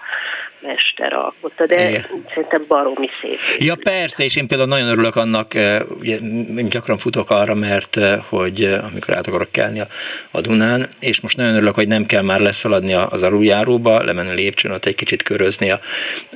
mester 0.63 1.13
alkotta, 1.13 1.67
de 1.67 1.89
Igen. 1.89 2.05
szerintem 2.29 2.65
baromi 2.69 3.09
szép. 3.21 3.39
Ja 3.59 3.75
persze, 3.83 4.25
és 4.25 4.37
én 4.37 4.47
például 4.47 4.69
nagyon 4.69 4.89
örülök 4.89 5.17
annak, 5.17 5.53
ugye 5.99 6.17
én 6.17 6.69
gyakran 6.69 6.99
futok 6.99 7.31
arra, 7.31 7.55
mert 7.55 7.99
hogy 8.29 8.63
amikor 8.63 9.17
át 9.17 9.27
akarok 9.27 9.51
kelni 9.51 9.81
a, 9.81 9.87
a 10.31 10.41
Dunán, 10.41 10.87
és 11.01 11.21
most 11.21 11.37
nagyon 11.37 11.55
örülök, 11.55 11.75
hogy 11.75 11.89
nem 11.89 12.07
kell 12.07 12.23
már 12.23 12.41
leszaladni 12.41 12.93
az 12.93 13.23
aluljáróba, 13.23 14.03
lemenni 14.03 14.35
lépcsőn, 14.35 14.73
ott 14.73 14.85
egy 14.85 14.95
kicsit 14.95 15.23
körözni, 15.23 15.71
a, 15.71 15.81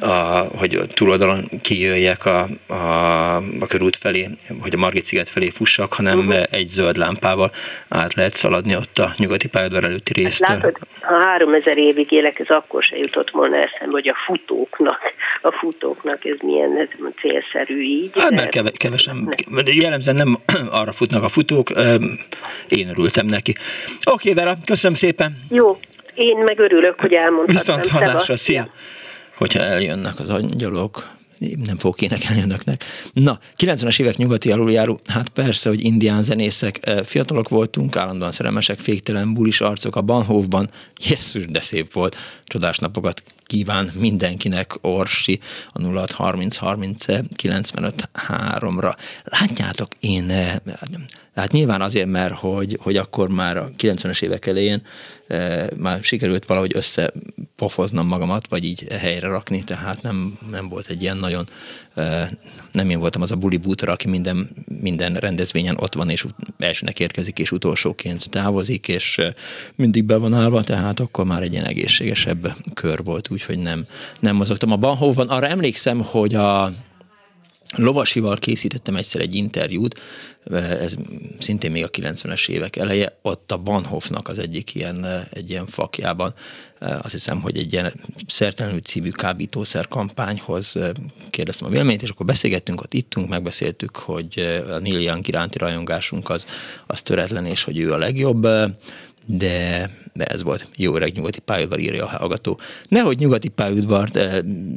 a, 0.01 0.47
hogy 0.59 0.81
túloldalon 0.95 1.49
kijöjjek 1.63 2.25
a, 2.25 2.47
a, 2.67 3.37
a 3.37 3.67
körút 3.69 3.97
felé, 3.97 4.29
hogy 4.61 4.75
a 4.75 4.79
Margit 4.79 5.05
sziget 5.05 5.29
felé 5.29 5.49
fussak, 5.49 5.93
hanem 5.93 6.19
uh-huh. 6.19 6.43
egy 6.51 6.67
zöld 6.67 6.97
lámpával 6.97 7.51
át 7.89 8.15
lehet 8.15 8.35
szaladni 8.35 8.77
ott 8.77 8.99
a 8.99 9.15
nyugati 9.17 9.49
pályaudvar 9.49 9.85
előtti 9.85 10.13
hát 10.15 10.25
résztől. 10.25 10.49
Hát 10.49 10.63
látod, 10.63 10.77
ha 11.01 11.19
három 11.19 11.55
ezer 11.55 11.79
évig 11.79 12.13
élek, 12.13 12.39
ez 12.39 12.49
akkor 12.49 12.83
se 12.83 12.97
jutott 12.97 13.31
volna 13.31 13.57
eszembe, 13.57 13.93
hogy 13.93 14.09
a 14.09 14.16
futóknak, 14.27 15.01
a 15.41 15.53
futóknak 15.61 16.25
ez 16.25 16.37
milyen 16.41 16.89
célszerű 17.21 17.83
így. 17.83 18.11
Hát 18.15 18.31
mert 18.31 18.51
keve, 18.51 18.71
kevesen, 18.71 19.29
jellemzően 19.65 20.17
nem 20.17 20.37
arra 20.81 20.93
futnak 20.93 21.23
a 21.23 21.29
futók, 21.29 21.71
én 22.69 22.89
örültem 22.89 23.27
neki. 23.27 23.55
Oké, 24.11 24.33
Vera, 24.33 24.55
köszönöm 24.65 24.97
szépen. 24.97 25.33
Jó, 25.51 25.77
én 26.15 26.37
meg 26.37 26.59
örülök, 26.59 27.01
hogy 27.01 27.13
elmondhatom. 27.13 27.55
Viszont 27.55 27.87
hallásra, 27.87 28.37
szia! 28.37 28.69
Hogyha 29.37 29.61
eljönnek 29.61 30.19
az 30.19 30.29
angyalok, 30.29 31.03
nem 31.67 31.79
fogok 31.79 32.03
énekelni 32.03 32.43
önöknek. 32.43 32.85
Na, 33.13 33.39
90-es 33.59 34.01
évek 34.01 34.17
nyugati 34.17 34.53
aluljáró, 34.53 35.01
hát 35.07 35.29
persze, 35.29 35.69
hogy 35.69 35.85
indián 35.85 36.23
zenészek, 36.23 36.81
fiatalok 37.05 37.49
voltunk, 37.49 37.97
állandóan 37.97 38.33
szerelmesek, 38.33 38.79
féktelen 38.79 39.35
bulis 39.35 39.61
arcok 39.61 39.97
a 39.97 40.03
Banhofban, 40.03 40.69
Jézus, 41.09 41.45
de 41.47 41.61
szép 41.61 41.93
volt, 41.93 42.17
csodás 42.45 42.79
napokat 42.79 43.23
kíván 43.47 43.89
mindenkinek 44.01 44.79
Orsi 44.81 45.41
a 45.73 45.83
0630 45.83 46.57
30 46.57 47.05
95 47.37 48.11
3-ra. 48.29 48.95
Látjátok, 49.25 49.89
én 50.01 50.33
Hát 51.35 51.53
nyilván 51.53 51.81
azért, 51.81 52.07
mert 52.07 52.35
hogy, 52.35 52.79
hogy 52.81 52.97
akkor 52.97 53.29
már 53.29 53.57
a 53.57 53.71
90-es 53.79 54.23
évek 54.23 54.47
elején 54.47 54.83
már 55.77 56.03
sikerült 56.03 56.45
valahogy 56.45 56.73
összepofoznom 56.75 58.07
magamat, 58.07 58.49
vagy 58.49 58.65
így 58.65 58.87
helyre 58.91 59.29
rakni, 59.29 59.65
tehát 59.65 60.03
nem, 60.03 60.39
nem 60.51 60.69
volt 60.69 60.89
egy 60.89 61.03
ilyen 61.03 61.17
nagyon, 61.17 61.49
nem 62.73 62.91
én 62.91 62.99
voltam 62.99 63.23
az 63.23 63.33
a 63.33 63.37
buli 63.37 63.57
bútor, 63.57 63.89
aki 63.89 64.09
minden, 64.09 64.49
minden 64.81 65.15
rendezvényen 65.15 65.77
ott 65.79 65.95
van, 65.95 66.11
és 66.11 66.25
elsőnek 66.59 67.01
érkezik, 67.01 67.39
és 67.39 67.53
utolsóként 67.53 68.31
távozik, 68.31 68.89
és 68.89 69.21
mindig 69.75 70.05
be 70.05 70.17
van 70.17 70.35
állva, 70.35 70.63
tehát 70.63 71.01
akkor 71.01 71.25
már 71.25 71.43
egy 71.43 71.53
ilyen 71.53 71.65
egészségesebb 71.65 72.53
kör 72.75 73.05
volt, 73.05 73.31
úgyhogy 73.31 73.59
nem, 73.59 73.87
nem 74.21 74.37
mozogtam. 74.37 74.73
A 74.73 74.77
Banhovban 74.77 75.29
arra 75.29 75.47
emlékszem, 75.47 76.01
hogy 76.03 76.35
a 76.35 76.71
Lovasival 77.77 78.37
készítettem 78.37 78.97
egyszer 78.97 79.21
egy 79.21 79.35
interjút, 79.35 80.01
ez 80.55 80.97
szintén 81.39 81.71
még 81.71 81.85
a 81.85 81.91
90-es 81.91 82.49
évek 82.49 82.77
eleje, 82.77 83.19
ott 83.23 83.53
a 83.53 83.57
Banhofnak 83.57 84.29
az 84.29 84.39
egyik 84.39 84.75
ilyen, 84.75 85.27
egy 85.31 85.51
ilyen 85.51 85.67
fakjában, 85.67 86.35
azt 86.79 87.13
hiszem, 87.13 87.41
hogy 87.41 87.59
egy 87.59 87.73
ilyen 87.73 87.93
szertelenül 88.27 88.81
című 88.81 89.11
kábítószer 89.11 89.89
kampányhoz 89.89 90.75
kérdeztem 91.31 91.69
a 91.69 91.71
véleményt, 91.71 92.03
és 92.03 92.09
akkor 92.09 92.27
beszélgettünk, 92.27 92.81
ott 92.81 92.95
ittunk, 92.95 93.29
megbeszéltük, 93.29 93.97
hogy 93.97 94.61
a 94.71 94.79
Neil 94.79 95.01
Young 95.01 95.29
iránti 95.29 95.59
rajongásunk 95.59 96.31
az, 96.31 96.47
az 96.87 97.03
töretlen, 97.03 97.47
és 97.47 97.65
hogy 97.65 97.79
ő 97.79 97.93
a 97.93 97.99
legjobb, 97.99 98.47
de, 99.27 99.91
de 100.13 100.25
ez 100.25 100.43
volt. 100.43 100.69
Jó 100.77 100.95
öreg 100.95 101.13
nyugati 101.15 101.41
pályaudvar 101.41 101.79
írja 101.79 102.05
a 102.05 102.09
hallgató. 102.09 102.61
Nehogy 102.89 103.19
nyugati 103.19 103.49
pályaudvar, 103.49 104.09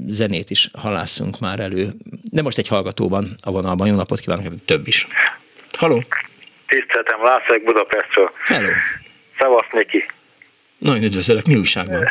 zenét 0.08 0.50
is 0.50 0.70
halászunk 0.74 1.40
már 1.40 1.60
elő. 1.60 1.94
De 2.32 2.41
most 2.41 2.58
egy 2.58 2.68
hallgatóban 2.68 3.36
a 3.41 3.52
vonalban. 3.52 3.88
Jó 3.88 3.96
napot 3.96 4.20
kívánok, 4.20 4.66
több 4.66 4.88
is. 4.88 5.08
Haló! 5.80 6.01
Tiszteltem, 6.68 7.23
Lászlók 7.23 7.64
Budapestről. 7.64 8.31
Hello! 8.45 8.69
Szevasz, 9.39 9.65
Niki! 9.72 10.06
Nagyon 10.77 11.03
üdvözlök, 11.03 11.45
mi 11.45 11.56
újságban? 11.56 12.03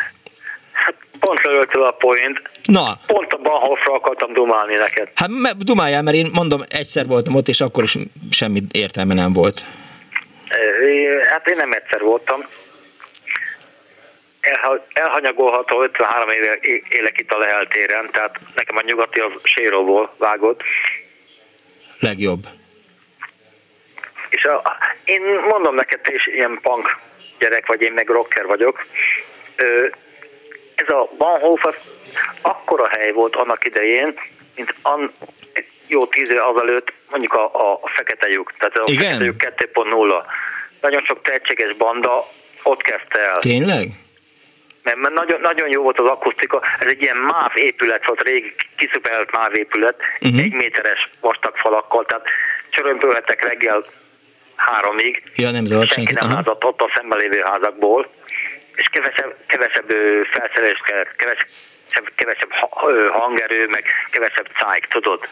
Hát 0.71 0.95
pont 1.19 1.43
lelőttél 1.43 1.81
a 1.81 1.91
point. 1.91 2.41
Na. 2.63 2.97
Pont 3.07 3.33
a 3.33 3.37
Bahnhofra 3.37 3.93
akartam 3.93 4.33
dumálni 4.33 4.75
neked. 4.75 5.09
Hát 5.15 5.57
dumáljál, 5.57 6.01
mert 6.03 6.15
én 6.17 6.29
mondom, 6.33 6.61
egyszer 6.67 7.05
voltam 7.05 7.35
ott, 7.35 7.47
és 7.47 7.61
akkor 7.61 7.83
is 7.83 7.97
semmi 8.31 8.61
értelme 8.71 9.13
nem 9.13 9.33
volt. 9.33 9.65
Hát 11.29 11.47
én 11.47 11.55
nem 11.55 11.71
egyszer 11.71 12.01
voltam. 12.01 12.45
elhanyagolható 14.93 15.83
53 15.83 16.29
éve 16.29 16.59
élek 16.89 17.19
itt 17.19 17.31
a 17.31 17.37
leheltéren, 17.37 18.09
tehát 18.11 18.39
nekem 18.55 18.77
a 18.77 18.81
nyugati 18.85 19.19
az 19.19 19.31
séróból 19.43 20.15
vágott. 20.17 20.61
Legjobb. 21.99 22.45
És 24.29 24.43
a, 24.43 24.77
én 25.03 25.21
mondom 25.47 25.75
neked, 25.75 25.99
te 25.99 26.13
is 26.13 26.27
ilyen 26.27 26.59
punk 26.61 26.97
gyerek 27.39 27.67
vagy, 27.67 27.81
én 27.81 27.93
meg 27.93 28.09
rocker 28.09 28.45
vagyok. 28.45 28.85
Ez 30.75 30.89
a 30.89 31.09
Bahnhof 31.17 31.65
az 31.65 31.75
akkora 32.41 32.87
hely 32.87 33.11
volt 33.11 33.35
annak 33.35 33.65
idején, 33.65 34.19
mint 34.55 34.75
an, 34.81 35.11
jó 35.87 36.05
tíz 36.05 36.29
év 36.29 36.41
azelőtt 36.41 36.93
mondjuk 37.09 37.33
a, 37.33 37.53
a, 37.53 37.79
a 37.81 37.89
fekete 37.93 38.27
lyuk, 38.27 38.53
tehát 38.57 38.77
a 38.77 38.83
Igen? 38.85 39.03
fekete 39.03 39.23
lyuk 39.23 39.39
2.0. 39.39 40.23
Nagyon 40.81 41.03
sok 41.03 41.21
tehetséges 41.21 41.75
banda 41.75 42.29
ott 42.63 42.81
kezdte 42.81 43.19
el. 43.19 43.37
Tényleg? 43.39 43.87
Mert, 44.83 44.97
mert 44.97 45.13
nagyon, 45.13 45.41
nagyon 45.41 45.69
jó 45.69 45.81
volt 45.81 45.99
az 45.99 46.07
akusztika, 46.07 46.61
ez 46.79 46.87
egy 46.87 47.01
ilyen 47.01 47.17
máv 47.17 47.51
épület 47.55 48.05
volt, 48.05 48.21
régi 48.21 48.55
kiszupelt 48.77 49.31
máv 49.31 49.55
épület, 49.55 49.95
uh-huh. 50.19 50.39
egy 50.39 50.53
méteres 50.53 51.09
vastag 51.19 51.55
falakkal, 51.55 52.05
tehát 52.05 52.25
csörömpölhettek 52.69 53.47
reggel 53.47 53.85
háromig. 54.59 55.23
Ja, 55.35 55.51
nem 55.51 55.65
zavart 55.65 55.91
senki. 55.91 56.13
nem 56.13 56.31
látott 56.31 56.63
ott 56.63 56.81
a 56.81 56.91
szemben 56.95 57.19
lévő 57.19 57.41
házakból, 57.41 58.07
és 58.75 58.87
kevesebb, 58.91 59.35
kevesebb 59.47 59.89
felszerelés 60.31 60.81
kellett, 60.85 61.15
kevesebb, 61.15 62.11
kevesebb 62.15 62.51
hangerő, 63.11 63.67
meg 63.67 63.83
kevesebb 64.11 64.47
cájk, 64.57 64.85
tudod? 64.85 65.27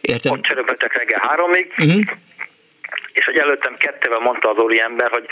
Értem. 0.00 0.32
Ott 0.32 0.42
csörömpöltek 0.42 0.96
reggel 0.96 1.20
háromig, 1.22 1.66
uh-huh. 1.78 2.02
és 3.12 3.24
hogy 3.24 3.36
előttem 3.36 3.76
kettővel 3.76 4.18
mondta 4.18 4.50
az 4.50 4.78
ember, 4.78 5.10
hogy 5.10 5.26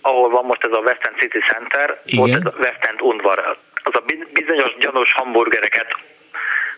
ahol 0.00 0.30
van 0.30 0.44
most 0.44 0.64
ez 0.64 0.72
a 0.72 0.78
West 0.78 1.06
End 1.06 1.18
City 1.18 1.38
Center, 1.38 2.02
Igen. 2.04 2.18
volt 2.18 2.32
ez 2.32 2.54
a 2.54 2.58
West 2.58 2.84
End 2.84 3.00
Undvar. 3.00 3.58
Az 3.82 3.94
a 3.94 4.04
bizonyos 4.32 4.76
gyanús 4.78 5.12
hamburgereket 5.12 5.96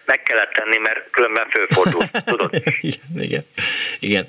meg 0.08 0.22
kellett 0.22 0.52
tenni, 0.52 0.78
mert 0.78 1.10
különben 1.10 1.46
fölfordul, 1.50 2.02
tudod? 2.32 2.62
igen, 3.14 3.44
igen. 4.00 4.26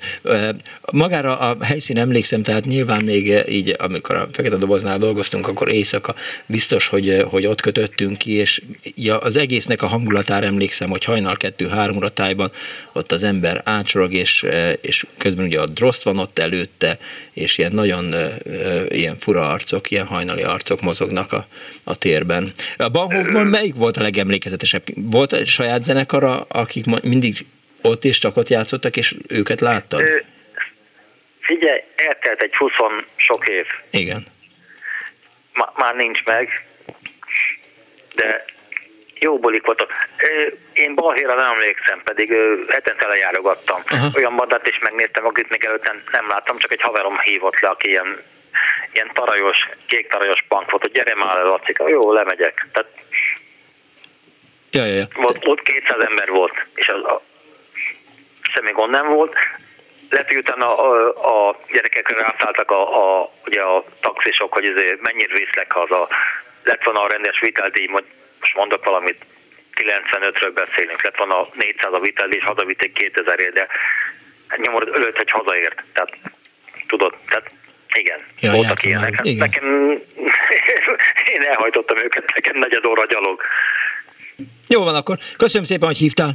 Magára 0.92 1.38
a 1.38 1.64
helyszín 1.64 1.98
emlékszem, 1.98 2.42
tehát 2.42 2.64
nyilván 2.64 3.04
még 3.04 3.42
így, 3.48 3.74
amikor 3.78 4.14
a 4.14 4.28
Fekete 4.32 4.56
Doboznál 4.56 4.98
dolgoztunk, 4.98 5.48
akkor 5.48 5.68
éjszaka 5.68 6.14
biztos, 6.46 6.88
hogy, 6.88 7.24
hogy 7.30 7.46
ott 7.46 7.60
kötöttünk 7.60 8.18
ki, 8.18 8.32
és 8.32 8.62
ja, 8.94 9.18
az 9.18 9.36
egésznek 9.36 9.82
a 9.82 9.86
hangulatára 9.86 10.46
emlékszem, 10.46 10.90
hogy 10.90 11.04
hajnal 11.04 11.36
kettő-három 11.36 11.98
tájban 12.14 12.50
ott 12.92 13.12
az 13.12 13.22
ember 13.22 13.62
ácsorog, 13.64 14.12
és, 14.12 14.46
és 14.80 15.06
közben 15.18 15.44
ugye 15.44 15.60
a 15.60 15.66
droszt 15.66 16.02
van 16.02 16.18
ott 16.18 16.38
előtte, 16.38 16.98
és 17.32 17.58
ilyen 17.58 17.72
nagyon 17.72 18.14
ilyen 18.88 19.18
fura 19.18 19.48
arcok, 19.48 19.90
ilyen 19.90 20.06
hajnali 20.06 20.42
arcok 20.42 20.80
mozognak 20.80 21.32
a, 21.32 21.46
a 21.84 21.94
térben. 21.94 22.52
A 22.76 22.88
Banhofban 22.88 23.46
melyik 23.46 23.74
volt 23.74 23.96
a 23.96 24.02
legemlékezetesebb? 24.02 24.82
Volt 24.94 25.46
saját 25.46 25.69
saját 25.70 25.82
zenekara, 25.84 26.46
akik 26.48 26.84
mindig 27.02 27.34
ott 27.82 28.04
és 28.04 28.18
csak 28.18 28.36
ott 28.36 28.48
játszottak, 28.48 28.96
és 28.96 29.14
őket 29.28 29.60
láttad? 29.60 30.00
Ö, 30.00 30.16
figyelj, 31.40 31.80
eltelt 31.96 32.42
egy 32.42 32.54
20 32.56 32.72
sok 33.16 33.48
év. 33.48 33.66
Igen. 33.90 34.26
Ma, 35.52 35.72
már 35.76 35.94
nincs 35.94 36.24
meg, 36.24 36.66
de 38.14 38.44
jó 39.20 39.38
bulik 39.38 39.64
voltak. 39.64 39.90
Én 40.72 40.94
balhéra 40.94 41.34
nem 41.34 41.52
emlékszem, 41.52 42.00
pedig 42.04 42.36
hetente 42.68 43.06
lejárogattam. 43.06 43.80
Aha. 43.86 44.08
Olyan 44.16 44.36
bandát 44.36 44.66
is 44.66 44.78
megnéztem, 44.78 45.26
akit 45.26 45.48
még 45.48 45.64
előtt 45.64 45.84
nem, 45.84 46.02
nem 46.12 46.26
láttam, 46.28 46.58
csak 46.58 46.72
egy 46.72 46.82
haverom 46.82 47.18
hívott 47.18 47.60
le, 47.60 47.68
aki 47.68 47.88
ilyen, 47.88 48.22
ilyen 48.92 49.10
tarajos, 49.12 49.68
kék 49.86 50.08
tarajos 50.08 50.44
punk 50.48 50.70
volt, 50.70 50.82
hogy 50.82 50.92
gyere 50.92 51.14
már 51.14 51.36
le, 51.36 51.42
Laci, 51.42 51.74
jó, 51.86 52.12
lemegyek. 52.12 52.66
Tehát 52.72 52.90
Ja, 54.70 54.84
ja, 54.84 54.94
ja. 54.94 55.06
Ott, 55.14 55.46
ott 55.46 55.62
200 55.62 56.02
ember 56.08 56.28
volt, 56.28 56.66
és 56.74 56.88
az 56.88 57.04
a 57.04 57.22
semmi 58.42 58.70
gond 58.72 58.90
nem 58.90 59.08
volt. 59.08 59.34
Lehet, 60.10 60.26
hogy 60.26 60.36
utána 60.36 60.78
a, 60.78 61.48
a 61.48 61.60
gyerekekre 61.72 62.20
rászálltak 62.20 62.70
a, 62.70 62.82
a, 63.20 63.32
ugye 63.46 63.60
a 63.62 63.84
taxisok, 64.00 64.52
hogy 64.52 64.64
ezért 64.64 65.00
mennyire 65.00 65.34
viszlek 65.34 65.72
haza. 65.72 66.08
Lett 66.62 66.84
volna 66.84 67.02
a 67.02 67.08
rendes 67.08 67.40
viteldíj, 67.40 67.86
most 67.86 68.54
mondok 68.54 68.84
valamit, 68.84 69.24
95-ről 69.74 70.50
beszélünk, 70.54 71.02
lett 71.02 71.16
volna 71.16 71.40
a 71.40 71.48
400 71.54 71.92
a 71.92 71.98
viteldíj, 71.98 72.38
és 72.38 72.44
hazavitték 72.44 72.92
2000 72.92 73.40
ért, 73.40 73.52
de 73.52 73.66
nyomor 74.56 74.88
ölött, 74.92 75.16
hogy 75.16 75.30
hazaért. 75.30 75.82
Tehát 75.92 76.16
tudod, 76.86 77.14
tehát 77.28 77.50
igen, 77.92 78.20
ja, 78.40 78.50
voltak 78.50 78.82
ilyenek. 78.82 79.20
Igen. 79.22 79.48
Nekem, 79.48 79.90
én 81.34 81.42
elhajtottam 81.42 81.96
őket, 81.96 82.34
nekem 82.34 82.58
negyed 82.58 82.84
óra 82.84 83.06
gyalog. 83.06 83.42
Jó 84.68 84.82
van 84.82 84.94
akkor. 84.94 85.18
Köszönöm 85.36 85.66
szépen, 85.66 85.86
hogy 85.86 85.96
hívtál. 85.96 86.34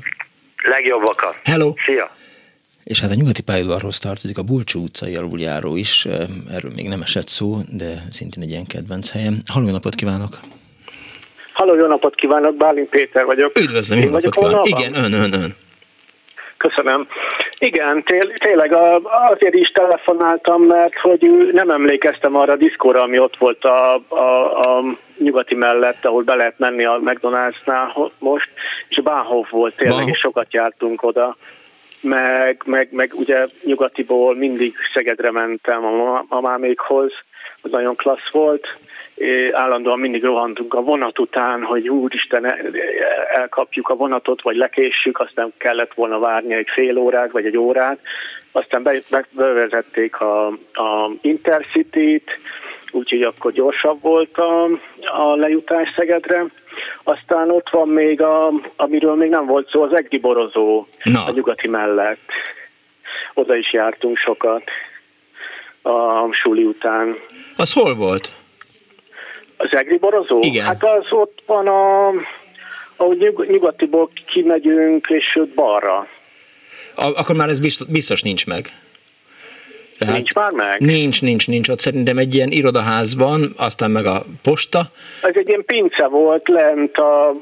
Legjobbakat. 0.63 1.35
Hello. 1.43 1.73
Szia. 1.85 2.09
És 2.83 3.01
hát 3.01 3.11
a 3.11 3.15
nyugati 3.15 3.41
pályaudvarhoz 3.43 3.99
tartozik 3.99 4.37
a 4.37 4.43
Bulcsú 4.43 4.83
utcai 4.83 5.15
aluljáró 5.15 5.75
is, 5.75 6.05
erről 6.51 6.71
még 6.75 6.87
nem 6.87 7.01
esett 7.01 7.27
szó, 7.27 7.57
de 7.71 8.03
szintén 8.11 8.43
egy 8.43 8.49
ilyen 8.49 8.65
kedvenc 8.65 9.11
helyem. 9.11 9.37
Halló, 9.47 9.71
napot 9.71 9.95
kívánok! 9.95 10.39
Halló, 11.53 11.75
jó 11.75 11.87
napot 11.87 12.15
kívánok, 12.15 12.55
Bálint 12.55 12.89
Péter 12.89 13.25
vagyok. 13.25 13.59
Üdvözlöm, 13.59 13.99
jó 13.99 14.09
napot 14.09 14.35
kívánok! 14.35 14.67
Igen, 14.67 14.95
ön, 14.95 15.13
ön, 15.13 15.33
ön. 15.33 15.55
Köszönöm. 16.57 17.07
Igen, 17.59 18.03
té- 18.03 18.33
tényleg 18.39 18.73
azért 19.29 19.53
is 19.53 19.67
telefonáltam, 19.67 20.61
mert 20.61 20.93
hogy 20.95 21.27
nem 21.51 21.69
emlékeztem 21.69 22.35
arra 22.35 22.53
a 22.53 22.57
diszkóra, 22.57 23.01
ami 23.01 23.19
ott 23.19 23.37
volt 23.37 23.63
a, 23.63 23.93
a, 23.95 24.59
a 24.59 24.97
nyugati 25.17 25.55
mellett, 25.55 26.05
ahol 26.05 26.23
be 26.23 26.35
lehet 26.35 26.59
menni 26.59 26.85
a 26.85 26.99
McDonald'snál 27.01 28.11
most, 28.19 28.49
és 28.87 29.01
Bahnhof 29.01 29.49
volt 29.49 29.75
tényleg, 29.75 30.07
és 30.07 30.19
sokat 30.19 30.53
jártunk 30.53 31.03
oda. 31.03 31.37
Meg, 32.01 32.61
meg, 32.65 32.87
meg 32.91 33.13
ugye 33.13 33.45
nyugatiból 33.63 34.35
mindig 34.35 34.75
Szegedre 34.93 35.31
mentem 35.31 35.85
a 35.85 36.25
mamámékhoz, 36.29 37.11
az 37.61 37.71
nagyon 37.71 37.95
klassz 37.95 38.31
volt, 38.31 38.67
állandóan 39.51 39.99
mindig 39.99 40.23
rohantunk 40.23 40.73
a 40.73 40.81
vonat 40.81 41.19
után, 41.19 41.63
hogy 41.63 41.89
úristen, 41.89 42.53
elkapjuk 43.31 43.89
a 43.89 43.95
vonatot, 43.95 44.41
vagy 44.41 44.55
lekéssük, 44.55 45.19
aztán 45.19 45.53
kellett 45.57 45.93
volna 45.93 46.19
várni 46.19 46.53
egy 46.53 46.69
fél 46.73 46.97
órát, 46.97 47.31
vagy 47.31 47.45
egy 47.45 47.57
órát. 47.57 47.99
Aztán 48.51 48.83
be, 48.83 48.93
be, 49.09 49.25
bevezették 49.31 50.19
a, 50.19 50.47
a 50.73 51.11
Intercity-t, 51.21 52.39
úgyhogy 52.95 53.21
akkor 53.21 53.51
gyorsabb 53.51 54.01
volt 54.01 54.37
a, 54.37 54.63
a 55.01 55.35
lejutás 55.35 55.93
Szegedre. 55.95 56.45
Aztán 57.03 57.51
ott 57.51 57.69
van 57.69 57.87
még, 57.87 58.21
a, 58.21 58.51
amiről 58.75 59.15
még 59.15 59.29
nem 59.29 59.45
volt 59.45 59.69
szó, 59.69 59.81
az 59.81 59.93
Egri 59.93 60.17
borozó 60.17 60.85
Na. 61.03 61.25
a 61.25 61.31
nyugati 61.31 61.67
mellett. 61.67 62.29
Oda 63.33 63.55
is 63.55 63.73
jártunk 63.73 64.17
sokat 64.17 64.63
a 65.81 66.31
suli 66.31 66.63
után. 66.63 67.15
Az 67.55 67.73
hol 67.73 67.95
volt? 67.95 68.31
Az 69.57 69.67
Egri 69.71 69.97
borozó? 69.97 70.37
Igen. 70.41 70.65
Hát 70.65 70.83
az 70.83 71.05
ott 71.09 71.43
van 71.45 71.67
a, 71.67 72.07
ahogy 72.95 73.17
nyug, 73.17 73.45
nyugatiból 73.49 74.09
kimegyünk, 74.27 75.07
és 75.09 75.39
balra. 75.55 76.07
A, 76.95 77.05
akkor 77.05 77.35
már 77.35 77.49
ez 77.49 77.59
biztos, 77.59 77.87
biztos 77.87 78.21
nincs 78.21 78.47
meg. 78.47 78.65
Tehát 79.97 80.13
nincs 80.13 80.33
már 80.33 80.51
meg? 80.51 80.79
Nincs, 80.79 81.21
nincs, 81.21 81.47
nincs. 81.47 81.69
Ott 81.69 81.79
szerintem 81.79 82.17
egy 82.17 82.35
ilyen 82.35 82.51
irodaház 82.51 83.15
van, 83.15 83.53
aztán 83.57 83.91
meg 83.91 84.05
a 84.05 84.23
posta. 84.43 84.79
Ez 85.21 85.35
egy 85.35 85.47
ilyen 85.47 85.65
pince 85.65 86.07
volt 86.07 86.47
lent 86.47 86.97
a, 86.97 87.29
a 87.29 87.35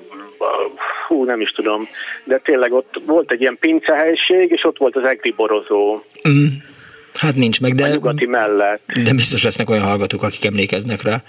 hú, 1.08 1.24
nem 1.24 1.42
is 1.42 1.50
tudom, 1.50 1.88
de 2.24 2.38
tényleg 2.38 2.74
ott 2.74 3.02
volt 3.06 3.32
egy 3.32 3.42
ilyen 3.42 3.58
pincehelyiség, 3.60 4.52
és 4.52 4.64
ott 4.64 4.78
volt 4.78 4.96
az 4.96 5.04
egri 5.04 5.32
borozó. 5.32 6.02
Mm. 6.30 6.46
Hát 7.14 7.36
nincs 7.36 7.62
meg, 7.62 7.74
de... 7.74 7.84
A 7.84 7.88
nyugati 7.88 8.26
mellett. 8.26 8.92
De 9.04 9.14
biztos 9.14 9.44
lesznek 9.44 9.70
olyan 9.70 9.84
hallgatók, 9.84 10.24
akik 10.24 10.46
emlékeznek 10.46 11.02
rá. 11.02 11.24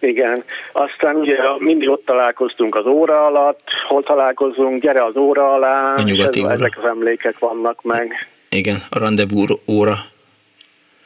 Igen. 0.00 0.44
Aztán 0.72 1.16
ugye 1.16 1.36
mindig 1.58 1.88
ott 1.88 2.04
találkoztunk 2.04 2.74
az 2.74 2.86
óra 2.86 3.26
alatt, 3.26 3.68
hol 3.88 4.02
találkozunk, 4.02 4.82
gyere 4.82 5.04
az 5.04 5.16
óra 5.16 5.54
alá, 5.54 5.94
a 5.94 6.02
nyugati 6.02 6.38
és 6.38 6.44
óra. 6.44 6.52
ezek 6.52 6.78
az 6.82 6.88
emlékek 6.88 7.38
vannak 7.38 7.82
meg. 7.82 8.28
Igen, 8.50 8.82
a 8.90 8.98
rendezvú 8.98 9.44
óra. 9.66 9.98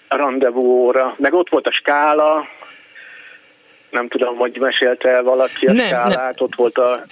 A 0.09 0.17
rendezvú 0.17 0.67
óra. 0.67 1.15
Meg 1.19 1.35
ott 1.35 1.49
volt 1.49 1.67
a 1.67 1.73
skála, 1.73 2.49
nem 3.91 4.09
tudom, 4.09 4.37
hogy 4.37 4.57
mesélte 4.61 5.09
el 5.09 5.23
valaki 5.23 5.67
a 5.67 5.73
nem, 5.73 5.87
skálát, 5.87 6.17
nem. 6.17 6.35
ott 6.39 6.55
volt 6.55 6.79
a 6.79 7.05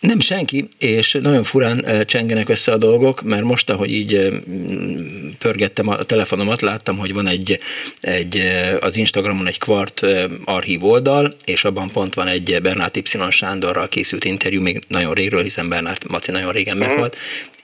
nem 0.00 0.20
senki, 0.20 0.68
és 0.78 1.18
nagyon 1.22 1.42
furán 1.42 1.84
csengenek 2.04 2.48
össze 2.48 2.72
a 2.72 2.76
dolgok, 2.76 3.22
mert 3.22 3.42
most, 3.42 3.70
ahogy 3.70 3.90
így 3.90 4.28
pörgettem 5.38 5.88
a 5.88 5.96
telefonomat, 5.96 6.60
láttam, 6.60 6.98
hogy 6.98 7.14
van 7.14 7.26
egy, 7.26 7.60
egy 8.00 8.42
az 8.80 8.96
Instagramon 8.96 9.46
egy 9.46 9.58
kvart 9.58 10.06
archív 10.44 10.84
oldal, 10.84 11.34
és 11.44 11.64
abban 11.64 11.90
pont 11.90 12.14
van 12.14 12.26
egy 12.26 12.58
Bernát 12.62 12.96
Y. 12.96 13.02
Sándorral 13.30 13.88
készült 13.88 14.24
interjú, 14.24 14.62
még 14.62 14.82
nagyon 14.88 15.12
régről, 15.12 15.42
hiszen 15.42 15.68
Bernát 15.68 16.08
Maci 16.08 16.30
nagyon 16.30 16.52
régen 16.52 16.76
meghalt, 16.76 17.16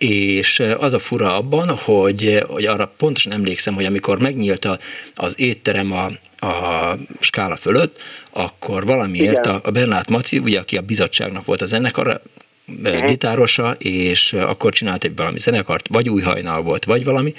és 0.03 0.63
az 0.79 0.93
a 0.93 0.99
fura 0.99 1.37
abban, 1.37 1.69
hogy, 1.69 2.45
hogy 2.49 2.65
arra 2.65 2.95
pontosan 2.97 3.33
emlékszem, 3.33 3.75
hogy 3.75 3.85
amikor 3.85 4.19
megnyílt 4.19 4.65
a, 4.65 4.79
az 5.15 5.35
étterem 5.37 5.93
a, 5.93 6.05
a 6.47 6.99
skála 7.21 7.57
fölött, 7.57 8.01
akkor 8.31 8.87
valamiért 8.87 9.47
a, 9.47 9.61
a 9.65 9.71
Bernát 9.71 10.11
Maci, 10.11 10.39
ugye, 10.39 10.59
aki 10.59 10.77
a 10.77 10.81
bizottságnak 10.81 11.45
volt 11.45 11.63
a 11.63 11.67
zenekar, 11.67 12.23
uh-huh. 12.83 13.05
gitárosa, 13.05 13.73
és 13.79 14.33
akkor 14.33 14.73
csinált 14.73 15.05
egy 15.05 15.17
valami 15.17 15.39
zenekart, 15.39 15.89
vagy 15.89 16.09
új 16.09 16.23
hajnal 16.23 16.63
volt, 16.63 16.85
vagy 16.85 17.05
valami, 17.05 17.35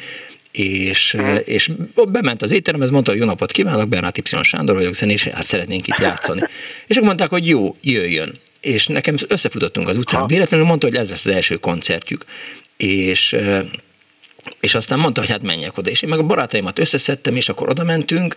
és, 0.52 1.14
uh-huh. 1.14 1.40
és 1.45 1.72
bement 2.07 2.41
az 2.41 2.52
étteremhez, 2.52 2.90
mondta, 2.90 3.11
hogy 3.11 3.19
jó 3.19 3.26
napot 3.26 3.52
kívánok, 3.52 3.90
Bernát 3.90 4.18
Y. 4.18 4.44
Sándor 4.44 4.76
vagyok 4.76 4.94
zenés, 4.94 5.27
hát 5.27 5.44
szeretnénk 5.44 5.88
itt 5.88 5.99
játszani. 5.99 6.40
és 6.88 6.95
akkor 6.95 7.07
mondták, 7.07 7.30
hogy 7.30 7.48
jó, 7.48 7.76
jöjjön. 7.81 8.40
És 8.64 8.88
nekem 8.88 9.15
összefutottunk 9.27 9.88
az 9.88 9.98
utcán, 9.98 10.27
véletlenül 10.27 10.65
mondta, 10.65 10.88
hogy 10.88 10.95
ez 10.95 11.10
lesz 11.10 11.26
az 11.26 11.31
első 11.31 11.56
koncertjük. 11.56 12.26
És 12.77 13.35
és 14.60 14.76
aztán 14.76 14.99
mondta, 14.99 15.22
hogy 15.22 15.30
hát 15.30 15.41
menjek 15.41 15.77
oda. 15.77 15.90
És 15.90 16.02
én 16.02 16.10
meg 16.10 16.19
a 16.19 16.23
barátaimat 16.23 16.80
összeszedtem, 16.80 17.35
és 17.35 17.49
akkor 17.49 17.69
oda 17.69 17.84
mentünk. 17.84 18.35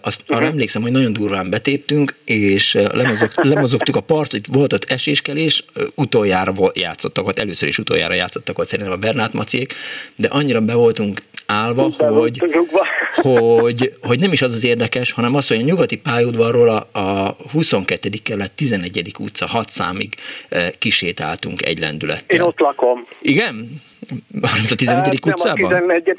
Azt 0.00 0.20
uh-huh. 0.20 0.36
arra 0.36 0.46
emlékszem, 0.46 0.82
hogy 0.82 0.92
nagyon 0.92 1.12
durván 1.12 1.50
betéptünk, 1.50 2.14
és 2.24 2.72
lemozog, 2.92 3.30
lemozogtuk 3.54 3.96
a 3.96 4.00
partot, 4.00 4.46
volt 4.46 4.72
ott 4.72 4.84
eséskelés, 4.84 5.64
utoljára 5.94 6.52
játszottak 6.74 7.26
ott, 7.26 7.38
először 7.38 7.68
is 7.68 7.78
utoljára 7.78 8.14
játszottak 8.14 8.58
ott 8.58 8.66
szerintem 8.66 8.94
a 8.94 8.98
Bernát 8.98 9.32
Maciék, 9.32 9.74
de 10.16 10.28
annyira 10.28 10.60
be 10.60 10.74
voltunk 10.74 11.22
állva, 11.46 11.88
hogy, 11.98 12.40
hogy, 13.14 13.92
hogy 14.02 14.20
nem 14.20 14.32
is 14.32 14.42
az 14.42 14.52
az 14.52 14.64
érdekes, 14.64 15.12
hanem 15.12 15.34
az, 15.34 15.48
hogy 15.48 15.56
a 15.56 15.62
nyugati 15.62 15.96
pályaudvarról 15.96 16.68
a, 16.68 16.98
a 17.00 17.36
22. 17.52 18.08
kerület 18.22 18.52
11. 18.52 19.14
utca 19.18 19.46
6 19.46 19.70
számig 19.70 20.14
kisétáltunk 20.78 21.66
egy 21.66 21.78
lendülettel. 21.78 22.36
Én 22.38 22.42
ott 22.42 22.58
lakom. 22.58 23.04
Igen? 23.20 23.68
a 24.70 24.74
11. 24.74 25.02
Nem 25.02 25.32
utcában? 25.34 25.72
a 25.72 25.78
11. 25.78 26.14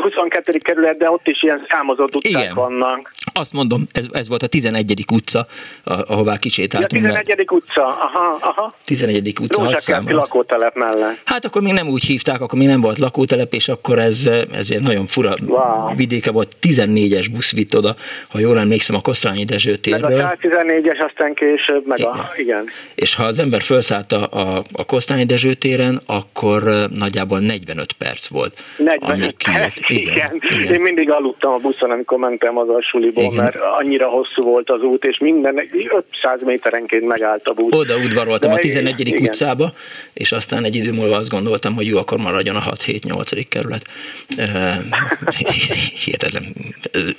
22. 0.00 0.58
kerület, 0.58 0.98
de 0.98 1.10
ott 1.10 1.26
is 1.26 1.42
ilyen 1.42 1.66
számozott 1.68 2.14
utcák 2.14 2.42
Igen. 2.42 2.54
vannak. 2.54 3.12
Azt 3.38 3.52
mondom, 3.52 3.86
ez, 3.92 4.06
ez 4.12 4.28
volt 4.28 4.42
a 4.42 4.46
11. 4.46 5.04
utca, 5.12 5.46
ahová 5.84 6.36
kisétáltunk. 6.36 7.02
Ja, 7.02 7.08
11. 7.10 7.28
Mert... 7.36 7.50
utca, 7.50 7.84
aha, 7.84 8.38
aha. 8.40 8.74
11. 8.84 9.34
utca, 9.40 9.64
Rózsakerti 9.64 10.12
lakótelep 10.12 10.74
mellett. 10.74 11.20
Hát 11.24 11.44
akkor 11.44 11.62
még 11.62 11.72
nem 11.72 11.88
úgy 11.88 12.04
hívták, 12.04 12.40
akkor 12.40 12.58
még 12.58 12.68
nem 12.68 12.80
volt 12.80 12.98
lakótelep, 12.98 13.52
és 13.52 13.68
akkor 13.68 13.98
ez, 13.98 14.28
ez 14.52 14.70
egy 14.70 14.82
nagyon 14.82 15.06
fura 15.06 15.34
wow. 15.46 15.94
vidéke 15.94 16.30
volt, 16.30 16.56
14-es 16.62 17.26
busz 17.32 17.52
vitt 17.52 17.76
oda, 17.76 17.96
ha 18.28 18.38
jól 18.38 18.58
emlékszem, 18.58 18.96
a 18.96 19.00
Kosztolányi 19.00 19.44
Dezső 19.44 19.76
térről. 19.76 20.16
Meg 20.16 20.24
a 20.24 20.46
114-es, 20.48 21.04
aztán 21.08 21.34
később, 21.34 21.86
meg 21.86 21.98
igen. 21.98 22.10
a, 22.10 22.30
igen. 22.36 22.64
És 22.94 23.14
ha 23.14 23.24
az 23.24 23.38
ember 23.38 23.62
felszállt 23.62 24.12
a, 24.12 24.28
a, 24.30 24.64
a 24.72 24.84
Kosztolányi 24.84 25.26
Dezső 25.26 25.54
téren, 25.54 26.00
akkor 26.06 26.62
nagyjából 26.90 27.38
45 27.38 27.92
perc 27.92 28.26
volt. 28.26 28.62
45 28.76 29.34
perc, 29.44 29.90
igen, 29.90 30.02
igen. 30.02 30.60
igen. 30.60 30.74
Én 30.74 30.80
mindig 30.80 31.10
aludtam 31.10 31.52
a 31.52 31.58
buszon, 31.58 31.90
amikor 31.90 32.18
mentem 32.18 32.58
az 32.58 32.68
a 32.68 32.80
suliból, 32.80 33.24
igen. 33.32 33.44
mert 33.44 33.56
annyira 33.78 34.08
hosszú 34.08 34.42
volt 34.42 34.70
az 34.70 34.82
út, 34.82 35.04
és 35.04 35.18
minden 35.18 35.68
500 36.22 36.42
méterenként 36.42 37.06
megállt 37.06 37.46
a 37.46 37.52
busz. 37.52 37.78
Oda 37.78 37.96
udvaroltam 37.96 38.50
De 38.50 38.56
a 38.56 38.58
11. 38.58 39.00
Igen. 39.00 39.22
utcába, 39.22 39.72
és 40.12 40.32
aztán 40.32 40.64
egy 40.64 40.74
idő 40.74 40.92
múlva 40.92 41.16
azt 41.16 41.30
gondoltam, 41.30 41.74
hogy 41.74 41.86
jó, 41.86 41.98
akkor 41.98 42.18
maradjon 42.18 42.56
a 42.56 42.62
6-7-8. 42.70 43.44
kerület. 43.48 43.84
Hihetetlen 46.04 46.44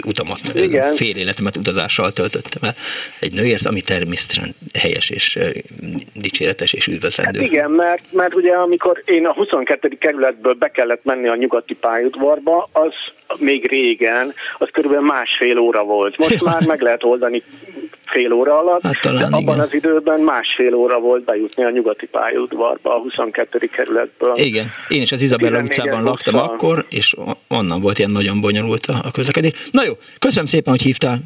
utamat, 0.08 0.40
igen. 0.54 0.94
fél 0.94 1.16
életemet 1.16 1.58
utazással 1.58 2.12
töltöttem 2.12 2.64
el 2.64 2.74
egy 3.20 3.34
nőért, 3.34 3.66
ami 3.66 3.82
természetesen 3.82 4.56
helyes 4.80 5.10
és 5.10 5.40
dicséretes 6.14 6.74
és 6.74 6.88
üdvözlendő. 6.88 7.40
Hát 7.40 7.48
igen, 7.48 7.72
mert, 7.72 8.04
mert 8.12 8.36
ugye 8.36 8.54
amikor 8.54 9.02
én 9.06 9.26
a 9.26 9.34
22. 9.34 9.98
kerületből 10.00 10.54
be 10.54 10.72
kellett 10.72 11.04
menni 11.04 11.28
a 11.28 11.36
nyugati 11.36 11.74
pályaudvarba, 11.74 12.70
az 12.72 12.94
még 13.40 13.68
régen, 13.68 14.34
az 14.58 14.68
körülbelül 14.72 15.06
másfél 15.06 15.58
óra 15.58 15.84
volt. 15.84 16.18
Most 16.18 16.44
már 16.44 16.66
meg 16.66 16.82
lehet 16.82 17.04
oldani 17.04 17.44
fél 18.06 18.32
óra 18.32 18.58
alatt, 18.58 18.82
hát 18.82 19.00
talán, 19.02 19.18
de 19.18 19.26
abban 19.26 19.42
igen. 19.42 19.60
az 19.60 19.74
időben 19.74 20.20
másfél 20.20 20.74
óra 20.74 21.00
volt 21.00 21.24
bejutni 21.24 21.64
a 21.64 21.70
nyugati 21.70 22.06
pályaudvarba 22.06 22.96
a 22.96 23.00
22. 23.00 23.58
kerületből. 23.58 24.34
Igen, 24.36 24.66
én 24.88 25.02
is 25.02 25.12
az 25.12 25.22
Izabella 25.22 25.60
utcában 25.60 26.04
laktam 26.04 26.34
buszal. 26.34 26.50
akkor, 26.50 26.86
és 26.90 27.16
onnan 27.48 27.82
volt 27.82 27.98
ilyen 27.98 28.12
nagyon 28.12 28.42
bonyolult 28.42 28.86
a 28.86 29.12
közlekedés. 29.12 29.52
Na 29.72 29.84
jó, 29.84 29.94
köszönöm 30.20 30.46
szépen, 30.46 30.74
hogy 30.74 30.82
hívtál. 30.82 31.18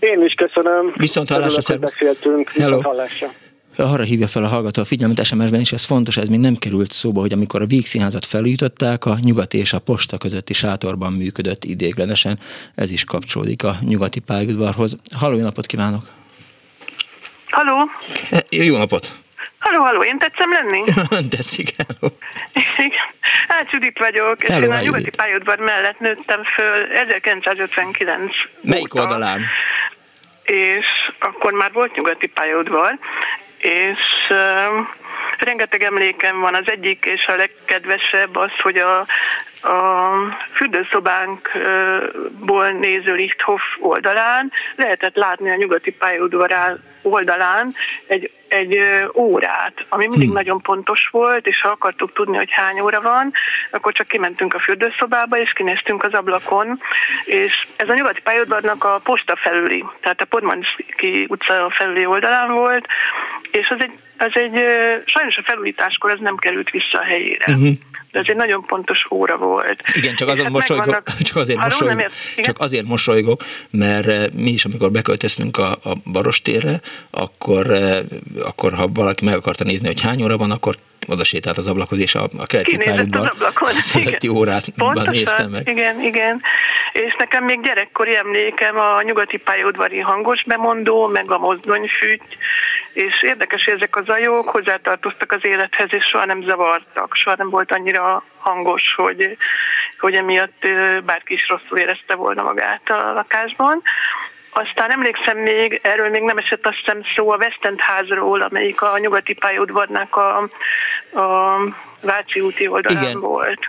Én 0.00 0.24
is 0.24 0.34
köszönöm. 0.34 0.92
Viszont 0.96 1.28
hallásra, 1.28 1.60
szervusz. 1.60 1.90
beszéltünk. 1.90 2.50
Hello. 2.50 2.80
hallásra 2.80 3.30
arra 3.76 4.02
hívja 4.02 4.26
fel 4.26 4.44
a 4.44 4.48
hallgató 4.48 4.82
a 4.82 4.84
figyelmet 4.84 5.24
SMS-ben, 5.24 5.60
és 5.60 5.72
ez 5.72 5.84
fontos, 5.84 6.16
ez 6.16 6.28
még 6.28 6.40
nem 6.40 6.54
került 6.54 6.90
szóba, 6.90 7.20
hogy 7.20 7.32
amikor 7.32 7.62
a 7.62 7.66
Vígszínházat 7.66 8.24
felújították, 8.24 9.04
a 9.04 9.16
nyugati 9.20 9.58
és 9.58 9.72
a 9.72 9.78
posta 9.78 10.18
közötti 10.18 10.52
sátorban 10.52 11.12
működött 11.12 11.64
idéglenesen, 11.64 12.38
ez 12.74 12.90
is 12.90 13.04
kapcsolódik 13.04 13.64
a 13.64 13.72
nyugati 13.80 14.20
pályaudvarhoz. 14.20 14.96
Halló, 15.16 15.36
jó 15.36 15.42
napot 15.42 15.66
kívánok! 15.66 16.02
Halló! 17.50 17.90
Jó 18.48 18.76
napot! 18.76 19.08
Halló, 19.58 19.82
halló, 19.82 20.02
én 20.02 20.18
tetszem 20.18 20.52
lenni? 20.52 20.82
Tetszik, 21.36 21.68
hello. 21.76 22.14
Igen. 22.76 23.14
Hát 23.48 23.70
Judit 23.70 23.98
vagyok, 23.98 24.42
és 24.42 24.48
hello, 24.48 24.64
én 24.64 24.70
a 24.70 24.80
nyugati 24.80 25.10
pályaudvar 25.10 25.58
mellett 25.58 25.98
nőttem 25.98 26.42
föl 26.44 26.84
1959 26.92 28.32
Melyik 28.62 28.94
óta. 28.94 29.02
oldalán? 29.02 29.40
És 30.42 30.86
akkor 31.18 31.52
már 31.52 31.72
volt 31.72 31.96
nyugati 31.96 32.26
pályaudvar, 32.26 32.98
és 33.66 33.98
uh, 34.30 34.36
rengeteg 35.38 35.82
emlékem 35.82 36.40
van. 36.40 36.54
Az 36.54 36.70
egyik 36.70 37.04
és 37.04 37.26
a 37.26 37.36
legkedvesebb 37.36 38.36
az, 38.36 38.50
hogy 38.62 38.76
a, 38.76 38.98
a 39.68 40.12
fürdőszobánkból 40.54 42.70
néző 42.70 43.14
Lichthof 43.14 43.62
oldalán 43.80 44.52
lehetett 44.76 45.16
látni 45.16 45.50
a 45.50 45.56
nyugati 45.56 45.92
pályaudvar 45.92 46.78
oldalán 47.02 47.74
egy, 48.06 48.30
egy 48.48 48.78
órát, 49.14 49.86
ami 49.88 50.06
mindig 50.06 50.26
hmm. 50.26 50.36
nagyon 50.36 50.60
pontos 50.60 51.08
volt, 51.10 51.46
és 51.46 51.60
ha 51.60 51.68
akartuk 51.68 52.12
tudni, 52.12 52.36
hogy 52.36 52.50
hány 52.50 52.80
óra 52.80 53.00
van, 53.00 53.32
akkor 53.70 53.92
csak 53.92 54.08
kimentünk 54.08 54.54
a 54.54 54.58
fürdőszobába, 54.58 55.38
és 55.38 55.52
kinéztünk 55.52 56.04
az 56.04 56.12
ablakon, 56.12 56.80
és 57.24 57.66
ez 57.76 57.88
a 57.88 57.94
nyugati 57.94 58.20
pályaudvarnak 58.20 58.84
a 58.84 59.00
posta 59.04 59.36
felüli, 59.36 59.84
tehát 60.00 60.20
a 60.20 60.24
Podmanski 60.24 61.26
utca 61.28 61.72
felüli 61.74 62.06
oldalán 62.06 62.52
volt, 62.52 62.86
és 63.50 63.68
az 63.68 63.78
egy, 63.80 63.92
az 64.18 64.32
egy 64.32 64.60
sajnos 65.04 65.36
a 65.36 65.42
felújításkor 65.44 66.10
ez 66.10 66.18
nem 66.20 66.36
került 66.36 66.70
vissza 66.70 66.98
a 66.98 67.04
helyére. 67.04 67.44
Uh-huh. 67.48 67.74
De 68.10 68.18
ez 68.22 68.28
egy 68.28 68.36
nagyon 68.36 68.64
pontos 68.66 69.06
óra 69.10 69.36
volt. 69.36 69.82
Igen, 69.92 70.14
csak, 70.14 70.28
azon 70.28 70.44
hát 70.44 70.52
mosolygok, 70.52 70.86
megvannak... 70.86 71.22
csak, 71.28 71.36
azért 71.36 71.58
mosolygok, 71.58 72.10
csak 72.36 72.58
azért 72.58 72.86
mosolygok, 72.86 73.42
mert 73.70 74.32
mi 74.32 74.50
is, 74.50 74.64
amikor 74.64 74.90
beköltöztünk 74.90 75.58
a, 75.58 75.70
a 75.70 75.96
Barostérre, 76.12 76.80
akkor, 77.10 77.66
akkor 78.44 78.72
ha 78.72 78.88
valaki 78.94 79.24
meg 79.24 79.34
akarta 79.34 79.64
nézni, 79.64 79.86
hogy 79.86 80.00
hány 80.00 80.22
óra 80.22 80.36
van, 80.36 80.50
akkor 80.50 80.74
oda 81.08 81.24
sétált 81.24 81.56
az 81.56 81.68
ablakhoz, 81.68 82.00
és 82.00 82.14
a, 82.14 82.28
a 82.38 82.46
keleti 82.46 82.76
pályaudvar 82.76 83.32
feletti 83.72 84.28
órát 84.28 84.64
néztem 85.10 85.50
meg. 85.50 85.68
Igen, 85.68 86.00
igen. 86.00 86.42
És 86.92 87.14
nekem 87.18 87.44
még 87.44 87.62
gyerekkori 87.62 88.16
emlékem 88.16 88.78
a 88.78 89.02
nyugati 89.02 89.36
pályaudvari 89.36 89.98
hangos 89.98 90.44
bemondó, 90.44 91.06
meg 91.06 91.30
a 91.30 91.38
mozdonyfűty, 91.38 92.36
és 92.92 93.22
érdekes, 93.22 93.64
hogy 93.64 93.74
ezek 93.74 93.96
a 93.96 94.02
zajok 94.02 94.48
hozzátartoztak 94.48 95.32
az 95.32 95.44
élethez, 95.44 95.88
és 95.90 96.04
soha 96.04 96.24
nem 96.24 96.42
zavartak, 96.42 97.14
soha 97.14 97.36
nem 97.36 97.50
volt 97.50 97.72
annyira 97.72 98.22
hangos, 98.38 98.82
hogy, 98.96 99.36
hogy 99.98 100.14
emiatt 100.14 100.68
bárki 101.04 101.34
is 101.34 101.48
rosszul 101.48 101.78
érezte 101.78 102.14
volna 102.14 102.42
magát 102.42 102.90
a 102.90 103.12
lakásban. 103.12 103.82
Aztán 104.58 104.90
emlékszem 104.90 105.38
még, 105.38 105.80
erről 105.82 106.08
még 106.08 106.22
nem 106.22 106.36
esett 106.36 106.66
azt 106.66 106.76
hiszem 106.76 107.00
szó 107.16 107.30
a 107.30 107.36
West 107.36 107.64
End 107.64 107.80
házról, 107.80 108.40
amelyik 108.40 108.82
a 108.82 108.98
nyugati 108.98 109.34
pályaudvarnak 109.34 110.16
a, 110.16 110.38
a 111.20 111.58
Váci 112.00 112.40
úti 112.40 112.68
oldalán 112.68 113.02
Igen. 113.02 113.20
volt 113.20 113.68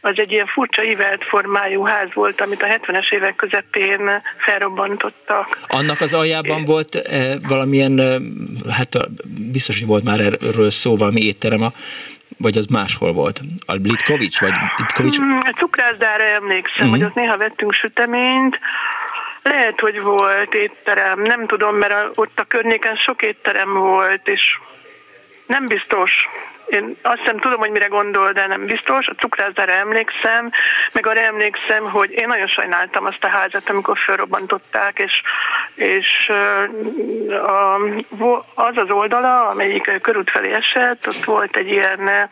az 0.00 0.12
egy 0.16 0.32
ilyen 0.32 0.46
furcsa 0.46 0.82
ívelt 0.84 1.24
formájú 1.24 1.82
ház 1.82 2.08
volt, 2.14 2.40
amit 2.40 2.62
a 2.62 2.66
70-es 2.66 3.12
évek 3.12 3.36
közepén 3.36 4.22
felrobbantottak. 4.38 5.58
Annak 5.66 6.00
az 6.00 6.14
aljában 6.14 6.64
volt 6.64 6.94
e, 6.94 7.38
valamilyen, 7.48 7.98
e, 7.98 8.18
hát 8.70 8.96
biztos, 9.52 9.78
hogy 9.78 9.88
volt 9.88 10.04
már 10.04 10.20
erről 10.20 10.70
szó, 10.70 10.96
valami 10.96 11.20
étterem, 11.20 11.62
a, 11.62 11.72
vagy 12.38 12.56
az 12.56 12.66
máshol 12.66 13.12
volt? 13.12 13.40
A 13.66 13.76
Blitkovics? 13.76 14.40
Vagy 14.40 14.54
Blitkovics? 14.76 15.16
Hmm, 15.16 15.40
a 15.44 15.52
cukrászdára 15.56 16.24
emlékszem, 16.24 16.86
uh-huh. 16.86 16.90
hogy 16.90 17.02
ott 17.02 17.14
néha 17.14 17.36
vettünk 17.36 17.72
süteményt, 17.72 18.58
lehet, 19.42 19.80
hogy 19.80 20.00
volt 20.00 20.54
étterem, 20.54 21.20
nem 21.22 21.46
tudom, 21.46 21.76
mert 21.76 22.18
ott 22.18 22.40
a 22.40 22.44
környéken 22.44 22.96
sok 22.96 23.22
étterem 23.22 23.74
volt, 23.74 24.28
és 24.28 24.58
nem 25.46 25.66
biztos. 25.66 26.28
Én 26.70 26.96
azt 27.02 27.18
hiszem 27.18 27.38
tudom, 27.38 27.58
hogy 27.58 27.70
mire 27.70 27.86
gondol, 27.86 28.32
de 28.32 28.46
nem 28.46 28.64
biztos. 28.64 29.06
A 29.06 29.14
cukrászdára 29.14 29.72
emlékszem, 29.72 30.50
meg 30.92 31.06
arra 31.06 31.20
emlékszem, 31.20 31.90
hogy 31.90 32.10
én 32.10 32.26
nagyon 32.26 32.46
sajnáltam 32.46 33.04
azt 33.04 33.24
a 33.24 33.28
házat, 33.28 33.68
amikor 33.68 33.98
felrobbantották, 33.98 34.98
és, 34.98 35.22
és 35.74 36.30
a, 37.28 37.76
az 38.54 38.76
az 38.76 38.90
oldala, 38.90 39.48
amelyik 39.48 39.98
körút 40.02 40.30
felé 40.30 40.52
esett, 40.52 41.06
ott 41.06 41.24
volt 41.24 41.56
egy 41.56 41.68
ilyen 41.68 42.28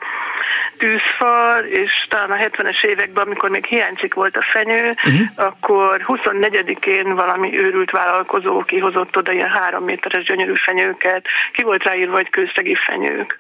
tűzfal, 0.79 1.65
és 1.65 2.07
talán 2.09 2.31
a 2.31 2.37
70-es 2.37 2.85
években, 2.85 3.27
amikor 3.27 3.51
még 3.51 3.65
hiányzik 3.65 4.15
volt 4.15 4.37
a 4.37 4.43
fenyő, 4.43 4.91
uh-huh. 4.91 5.21
akkor 5.35 6.01
24-én 6.05 7.15
valami 7.15 7.59
őrült 7.59 7.91
vállalkozó 7.91 8.61
kihozott 8.61 9.17
oda 9.17 9.33
ilyen 9.33 9.51
három 9.51 9.85
méteres 9.85 10.25
gyönyörű 10.25 10.53
fenyőket, 10.55 11.27
ki 11.53 11.63
volt 11.63 11.83
ráírva, 11.83 12.17
hogy 12.17 12.31
kőszegi 12.31 12.75
fenyők, 12.75 13.39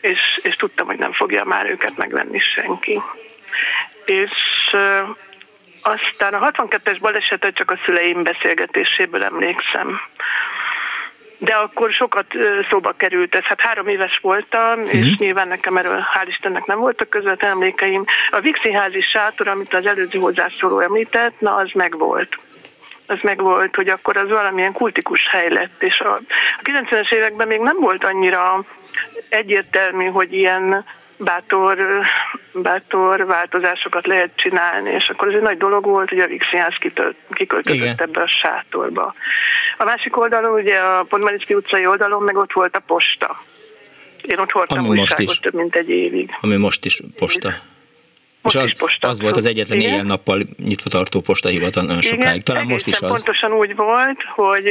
és, 0.00 0.40
és 0.42 0.56
tudtam, 0.56 0.86
hogy 0.86 0.98
nem 0.98 1.12
fogja 1.12 1.44
már 1.44 1.70
őket 1.70 1.96
megvenni 1.96 2.38
senki. 2.38 3.02
És 4.04 4.30
aztán 5.82 6.34
a 6.34 6.50
62-es 6.50 6.96
balesetet 7.00 7.54
csak 7.54 7.70
a 7.70 7.78
szüleim 7.84 8.22
beszélgetéséből 8.22 9.22
emlékszem 9.22 10.00
de 11.38 11.54
akkor 11.54 11.90
sokat 11.92 12.26
szóba 12.70 12.92
került 12.96 13.34
ez. 13.34 13.42
Hát 13.42 13.60
három 13.60 13.88
éves 13.88 14.18
voltam, 14.22 14.80
uh-huh. 14.80 14.94
és 14.94 15.16
nyilván 15.18 15.48
nekem 15.48 15.76
erről 15.76 16.06
hál' 16.14 16.28
Istennek 16.28 16.64
nem 16.64 16.78
voltak 16.78 17.08
közvetlen 17.08 17.50
emlékeim. 17.50 18.04
A 18.30 18.40
Vixi 18.40 18.72
házi 18.72 19.00
sátor, 19.00 19.48
amit 19.48 19.74
az 19.74 19.86
előző 19.86 20.18
hozzászóló 20.18 20.78
említett, 20.78 21.40
na 21.40 21.54
az 21.54 21.70
megvolt 21.74 22.38
az 23.08 23.18
meg 23.22 23.40
volt, 23.40 23.74
hogy 23.74 23.88
akkor 23.88 24.16
az 24.16 24.28
valamilyen 24.28 24.72
kultikus 24.72 25.28
hely 25.28 25.48
lett, 25.48 25.82
és 25.82 26.00
a, 26.00 26.14
a 26.58 26.62
90-es 26.62 27.12
években 27.12 27.46
még 27.46 27.60
nem 27.60 27.76
volt 27.80 28.04
annyira 28.04 28.64
egyértelmű, 29.28 30.04
hogy 30.04 30.32
ilyen 30.32 30.84
bátor, 31.16 31.78
bátor 32.52 33.26
változásokat 33.26 34.06
lehet 34.06 34.30
csinálni, 34.36 34.90
és 34.90 35.08
akkor 35.08 35.28
ez 35.28 35.34
egy 35.34 35.42
nagy 35.42 35.56
dolog 35.56 35.84
volt, 35.84 36.08
hogy 36.08 36.18
a 36.18 36.26
Vixinház 36.26 36.74
kiköltözött 37.30 38.00
ebbe 38.00 38.22
a 38.22 38.28
sátorba. 38.42 39.14
A 39.78 39.84
másik 39.84 40.16
oldalon, 40.16 40.60
ugye 40.60 40.78
a 40.78 41.04
Podmanicki 41.08 41.54
utcai 41.54 41.86
oldalon, 41.86 42.22
meg 42.22 42.36
ott 42.36 42.52
volt 42.52 42.76
a 42.76 42.80
posta. 42.80 43.42
Én 44.22 44.38
ott 44.38 44.50
Ami 44.52 44.88
újságot 44.88 45.40
több 45.40 45.54
mint 45.54 45.76
egy 45.76 45.88
évig. 45.88 46.30
Ami 46.40 46.56
most 46.56 46.84
is 46.84 47.00
posta. 47.18 47.52
Most 48.54 48.72
és 48.72 48.96
az, 49.00 49.10
az 49.10 49.20
volt 49.20 49.36
az 49.36 49.46
egyetlen 49.46 49.78
Igen. 49.78 49.92
ilyen 49.92 50.06
nappal 50.06 50.42
nyitva 50.64 50.90
tartó 50.90 51.20
postahivatal 51.20 51.82
nagyon 51.82 52.00
sokáig. 52.00 52.42
Talán 52.42 52.62
Igen, 52.62 52.72
most 52.72 52.86
is 52.86 53.00
az. 53.00 53.08
pontosan 53.10 53.52
úgy 53.52 53.74
volt, 53.74 54.22
hogy, 54.34 54.64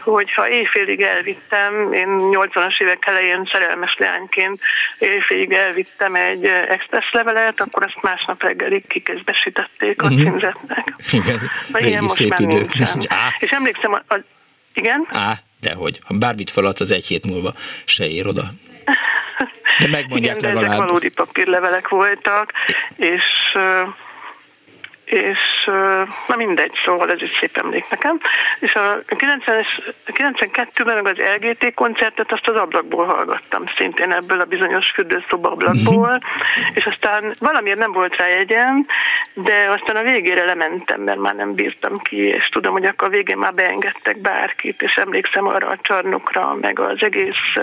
hogy 0.00 0.32
ha 0.32 0.48
éjfélig 0.48 1.00
elvittem, 1.00 1.92
én 1.92 2.08
80-as 2.08 2.82
évek 2.82 3.06
elején 3.06 3.48
szerelmes 3.52 3.96
leányként 3.98 4.60
éjfélig 4.98 5.52
elvittem 5.52 6.14
egy 6.14 6.44
express 6.44 7.12
levelet, 7.12 7.60
akkor 7.60 7.82
azt 7.84 8.02
másnap 8.02 8.42
reggelig 8.42 8.86
kikezbesítették 8.86 10.02
a 10.02 10.04
uh-huh. 10.04 10.20
címzetnek. 10.20 10.94
Igen, 11.12 11.38
régi 11.72 12.00
most 12.00 12.14
szép 12.14 12.34
idők. 12.38 12.70
És 13.38 13.52
emlékszem, 13.52 13.92
a, 13.92 14.14
a, 14.14 14.18
igen? 14.74 15.06
Á, 15.10 15.32
dehogy. 15.60 16.00
Ha 16.04 16.14
bármit 16.14 16.50
feladsz, 16.50 16.80
az 16.80 16.90
egy 16.90 17.06
hét 17.06 17.26
múlva 17.26 17.54
se 17.84 18.08
ér 18.08 18.26
oda. 18.26 18.42
De 19.78 19.88
megmondják 19.90 20.36
Igen, 20.36 20.52
legalább. 20.52 20.72
ezek 20.72 20.86
valódi 20.86 21.10
papírlevelek 21.14 21.88
voltak, 21.88 22.52
és 22.96 23.24
és 25.10 25.38
na 26.26 26.36
mindegy, 26.36 26.72
szóval 26.84 27.10
ez 27.10 27.22
is 27.22 27.36
szép 27.40 27.56
emlék 27.56 27.84
nekem. 27.90 28.20
És 28.60 28.74
a 28.74 29.02
92-ben 29.06 31.02
meg 31.02 31.06
az 31.06 31.26
LGT 31.36 31.74
koncertet 31.74 32.32
azt 32.32 32.48
az 32.48 32.56
ablakból 32.56 33.04
hallgattam, 33.04 33.64
szintén 33.78 34.12
ebből 34.12 34.40
a 34.40 34.44
bizonyos 34.44 34.90
fürdőszoba 34.90 35.50
ablakból, 35.50 35.94
uh-huh. 35.94 36.74
és 36.74 36.84
aztán 36.84 37.34
valamiért 37.38 37.78
nem 37.78 37.92
volt 37.92 38.16
rá 38.16 38.26
jegyem, 38.26 38.86
de 39.34 39.68
aztán 39.70 39.96
a 39.96 40.10
végére 40.10 40.44
lementem, 40.44 41.00
mert 41.00 41.18
már 41.18 41.34
nem 41.34 41.54
bírtam 41.54 41.98
ki, 41.98 42.16
és 42.16 42.48
tudom, 42.48 42.72
hogy 42.72 42.84
akkor 42.84 43.08
a 43.08 43.10
végén 43.10 43.38
már 43.38 43.54
beengedtek 43.54 44.18
bárkit, 44.18 44.82
és 44.82 44.94
emlékszem 44.94 45.46
arra 45.46 45.68
a 45.68 45.78
csarnokra, 45.82 46.56
meg 46.60 46.78
az 46.78 46.98
egész 46.98 47.54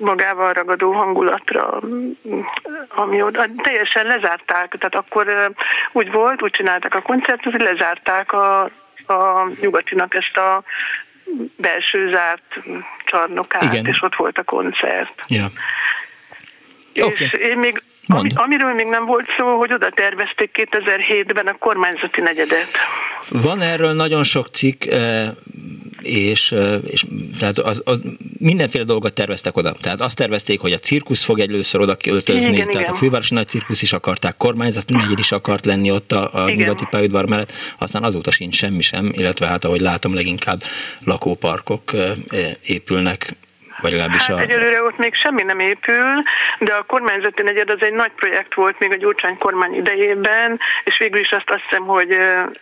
magával 0.00 0.52
ragadó 0.52 0.92
hangulatra, 0.92 1.80
ami 2.88 3.22
oda 3.22 3.44
teljesen 3.62 4.06
lezárták, 4.06 4.74
tehát 4.78 4.94
akkor 4.94 5.52
úgy 5.92 6.10
volt, 6.10 6.42
úgy 6.42 6.50
csinálták 6.50 6.94
a 6.94 7.02
koncertet, 7.02 7.52
hogy 7.52 7.60
lezárták 7.60 8.32
a, 8.32 8.62
a 9.06 9.50
nyugatinak 9.60 10.14
ezt 10.14 10.36
a 10.36 10.62
belső 11.56 12.10
zárt 12.12 12.60
csarnokát, 13.04 13.62
Igen. 13.62 13.86
és 13.86 14.02
ott 14.02 14.14
volt 14.16 14.38
a 14.38 14.42
koncert. 14.42 15.14
Ja. 15.28 15.46
És 16.92 17.02
okay. 17.02 17.48
én 17.48 17.58
még 17.58 17.82
ami, 18.06 18.28
amiről 18.34 18.74
még 18.74 18.86
nem 18.86 19.04
volt 19.04 19.26
szó, 19.38 19.58
hogy 19.58 19.72
oda 19.72 19.90
tervezték 19.90 20.68
2007-ben 20.72 21.46
a 21.46 21.58
kormányzati 21.58 22.20
negyedet. 22.20 22.68
Van 23.28 23.60
erről 23.60 23.92
nagyon 23.92 24.22
sok 24.22 24.46
cikk, 24.46 24.84
és, 26.02 26.54
és 26.86 27.04
tehát 27.38 27.58
az, 27.58 27.80
az, 27.84 28.00
mindenféle 28.38 28.84
dolgot 28.84 29.12
terveztek 29.12 29.56
oda. 29.56 29.72
Tehát 29.80 30.00
azt 30.00 30.16
tervezték, 30.16 30.60
hogy 30.60 30.72
a 30.72 30.78
cirkusz 30.78 31.22
fog 31.22 31.40
először 31.40 31.80
oda 31.80 31.96
költözni, 31.96 32.52
igen, 32.52 32.66
tehát 32.66 32.80
igen. 32.80 32.94
a 32.94 32.96
fővárosi 32.96 33.34
nagy 33.34 33.48
cirkusz 33.48 33.82
is 33.82 33.92
akarták, 33.92 34.36
kormányzati 34.36 34.92
negyed 34.92 35.18
is 35.18 35.32
akart 35.32 35.64
lenni 35.64 35.90
ott 35.90 36.12
a, 36.12 36.44
a 36.44 36.50
nyugati 36.50 36.84
pályaudvar 36.90 37.28
mellett, 37.28 37.52
aztán 37.78 38.02
azóta 38.02 38.30
sincs 38.30 38.56
semmi 38.56 38.80
sem, 38.82 39.12
illetve 39.12 39.46
hát 39.46 39.64
ahogy 39.64 39.80
látom, 39.80 40.14
leginkább 40.14 40.62
lakóparkok 41.04 41.92
épülnek 42.62 43.36
vagy 43.80 43.90
legalábbis 43.90 44.26
hát 44.26 44.36
a... 44.36 44.40
egyelőre 44.40 44.82
ott 44.82 44.98
még 44.98 45.14
semmi 45.14 45.42
nem 45.42 45.60
épül, 45.60 46.22
de 46.58 46.72
a 46.72 46.82
kormányzati 46.82 47.42
negyed 47.42 47.70
az 47.70 47.78
egy 47.80 47.92
nagy 47.92 48.12
projekt 48.16 48.54
volt 48.54 48.78
még 48.78 48.92
a 48.92 48.96
Gyurcsány 48.96 49.36
kormány 49.38 49.74
idejében, 49.74 50.60
és 50.84 50.98
végül 50.98 51.20
is 51.20 51.30
azt 51.30 51.50
azt 51.50 51.62
hiszem, 51.68 51.86
hogy 51.86 52.16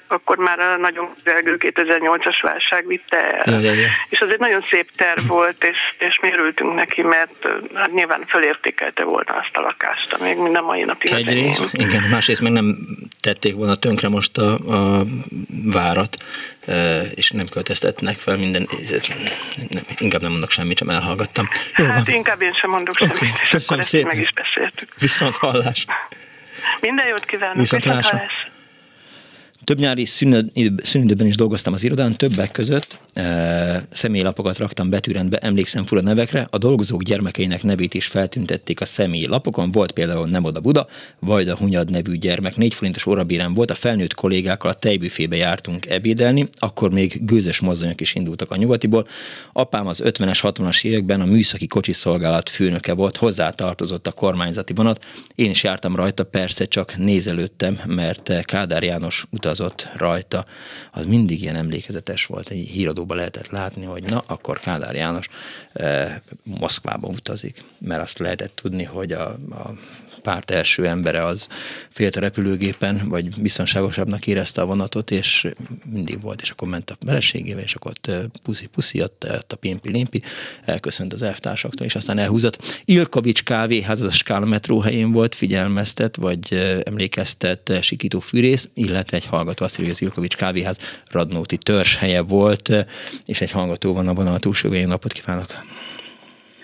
akkor 0.08 0.36
már 0.36 0.58
a 0.58 0.76
nagyon 0.76 1.14
közelgő 1.24 1.56
2008-as 1.60 2.38
válság 2.42 2.86
vitte 2.86 3.30
el. 3.30 3.52
Ja, 3.52 3.58
ja, 3.58 3.72
ja. 3.72 3.88
És 4.08 4.20
az 4.20 4.30
egy 4.30 4.38
nagyon 4.38 4.60
szép 4.60 4.90
terv 4.96 5.26
volt, 5.26 5.64
és, 5.64 5.76
és 5.98 6.18
mi 6.22 6.32
örültünk 6.32 6.74
neki, 6.74 7.02
mert 7.02 7.48
hát 7.74 7.92
nyilván 7.92 8.24
fölértékelte 8.28 9.04
volna 9.04 9.32
azt 9.32 9.56
a 9.56 9.60
lakást, 9.60 10.12
amíg 10.12 10.36
minden 10.36 10.64
mai 10.64 10.82
napig. 10.82 11.12
Egyrészt, 11.12 11.74
igen, 11.74 12.02
másrészt 12.10 12.42
meg 12.42 12.52
nem 12.52 12.76
tették 13.20 13.54
volna 13.54 13.74
tönkre 13.74 14.08
most 14.08 14.38
a, 14.38 14.52
a 14.52 15.04
várat, 15.64 16.16
és 17.14 17.30
nem 17.30 17.48
költöztetnek 17.48 18.18
fel 18.18 18.36
minden, 18.36 18.68
inkább 19.98 20.22
nem 20.22 20.30
mondok 20.30 20.50
semmit, 20.50 20.76
csak 20.76 20.90
elhallgattam. 20.90 21.48
Jó 21.76 21.84
hát 21.84 22.06
van. 22.06 22.14
inkább 22.14 22.40
én 22.40 22.52
sem 22.52 22.70
mondok 22.70 22.96
semmit, 22.96 23.38
és 23.42 23.48
köszönöm 23.48 23.84
szépen. 23.84 24.08
meg 24.08 24.20
is 24.20 24.32
beszéltük. 24.32 24.94
Viszont 24.98 25.36
hallás. 25.36 25.86
Minden 26.80 27.06
jót 27.06 27.24
kívánok. 27.24 27.56
Viszont, 27.56 27.84
Viszont 27.84 28.04
hallás. 28.04 28.47
Több 29.68 29.78
nyári 29.78 30.04
szünidőben 30.82 31.26
is 31.26 31.36
dolgoztam 31.36 31.72
az 31.72 31.84
irodán, 31.84 32.16
többek 32.16 32.50
között 32.50 32.98
e, 33.12 33.86
személylapokat 33.92 34.58
raktam 34.58 34.90
betűrendbe, 34.90 35.36
emlékszem 35.36 35.86
fura 35.86 36.00
nevekre, 36.00 36.46
a 36.50 36.58
dolgozók 36.58 37.02
gyermekeinek 37.02 37.62
nevét 37.62 37.94
is 37.94 38.06
feltüntették 38.06 38.80
a 38.80 38.84
személylapokon, 38.84 39.72
volt 39.72 39.92
például 39.92 40.28
Nem 40.28 40.44
oda 40.44 40.60
Buda, 40.60 40.86
Vajda 41.18 41.56
Hunyad 41.56 41.90
nevű 41.90 42.16
gyermek, 42.16 42.56
négy 42.56 42.74
forintos 42.74 43.06
órabérem 43.06 43.54
volt, 43.54 43.70
a 43.70 43.74
felnőtt 43.74 44.14
kollégákkal 44.14 44.70
a 44.70 44.74
tejbüfébe 44.74 45.36
jártunk 45.36 45.86
ebédelni, 45.86 46.46
akkor 46.58 46.90
még 46.90 47.24
gőzös 47.24 47.60
mozdonyok 47.60 48.00
is 48.00 48.14
indultak 48.14 48.50
a 48.50 48.56
nyugatiból. 48.56 49.06
Apám 49.52 49.86
az 49.86 50.02
50-es, 50.04 50.38
60-as 50.42 50.84
években 50.84 51.20
a 51.20 51.24
műszaki 51.24 51.66
kocsiszolgálat 51.66 52.50
főnöke 52.50 52.92
volt, 52.92 53.16
hozzá 53.16 53.50
tartozott 53.50 54.06
a 54.06 54.12
kormányzati 54.12 54.72
vonat. 54.72 55.04
Én 55.34 55.50
is 55.50 55.62
jártam 55.62 55.96
rajta, 55.96 56.24
persze 56.24 56.64
csak 56.64 56.96
nézelődtem, 56.96 57.78
mert 57.86 58.44
Kádár 58.44 58.82
János 58.82 59.26
utazott 59.58 59.88
rajta. 59.96 60.44
Az 60.92 61.06
mindig 61.06 61.42
ilyen 61.42 61.56
emlékezetes 61.56 62.26
volt, 62.26 62.48
egy 62.48 62.68
híradóban 62.68 63.16
lehetett 63.16 63.48
látni, 63.48 63.84
hogy 63.84 64.04
na, 64.04 64.22
akkor 64.26 64.58
Kádár 64.58 64.94
János 64.94 65.28
eh, 65.72 66.16
Moszkvába 66.44 67.08
utazik, 67.08 67.64
mert 67.78 68.02
azt 68.02 68.18
lehetett 68.18 68.54
tudni, 68.54 68.84
hogy 68.84 69.12
a, 69.12 69.28
a 69.50 69.72
párt 70.28 70.50
első 70.50 70.86
embere 70.86 71.24
az 71.24 71.48
félt 71.88 72.16
a 72.16 72.20
repülőgépen, 72.20 73.00
vagy 73.08 73.40
biztonságosabbnak 73.40 74.26
érezte 74.26 74.60
a 74.60 74.66
vonatot, 74.66 75.10
és 75.10 75.46
mindig 75.92 76.20
volt, 76.20 76.40
és 76.40 76.50
akkor 76.50 76.68
ment 76.68 76.90
a 76.90 76.96
feleségével, 77.06 77.62
és 77.62 77.74
akkor 77.74 77.90
ott 77.90 78.10
puszi-puszi, 78.42 79.02
ott, 79.02 79.26
ott 79.30 79.52
a 79.52 79.56
pimpi-limpi, 79.56 80.22
elköszönt 80.64 81.12
az 81.12 81.22
elvtársaktól, 81.22 81.86
és 81.86 81.94
aztán 81.94 82.18
elhúzott. 82.18 82.82
Ilkovics 82.84 83.42
kávéház, 83.42 84.00
az 84.00 84.06
a 84.06 84.10
Skála 84.10 84.46
metró 84.46 84.80
helyén 84.80 85.12
volt, 85.12 85.34
figyelmeztet, 85.34 86.16
vagy 86.16 86.52
emlékeztet 86.84 87.78
Sikító 87.80 88.20
Fűrész, 88.20 88.70
illetve 88.74 89.16
egy 89.16 89.26
hallgató 89.26 89.64
azt 89.64 89.74
írja, 89.74 89.86
hogy 89.86 89.94
az 90.00 90.02
Ilkovics 90.02 90.36
kávéház 90.36 90.78
Radnóti 91.10 91.58
törzs 91.58 91.96
helye 91.96 92.20
volt, 92.20 92.86
és 93.26 93.40
egy 93.40 93.50
hallgató 93.50 93.92
van 93.92 94.08
a 94.08 94.14
vonal 94.14 94.38
túlsó 94.38 94.68
napot 94.68 95.12
kívánok! 95.12 95.46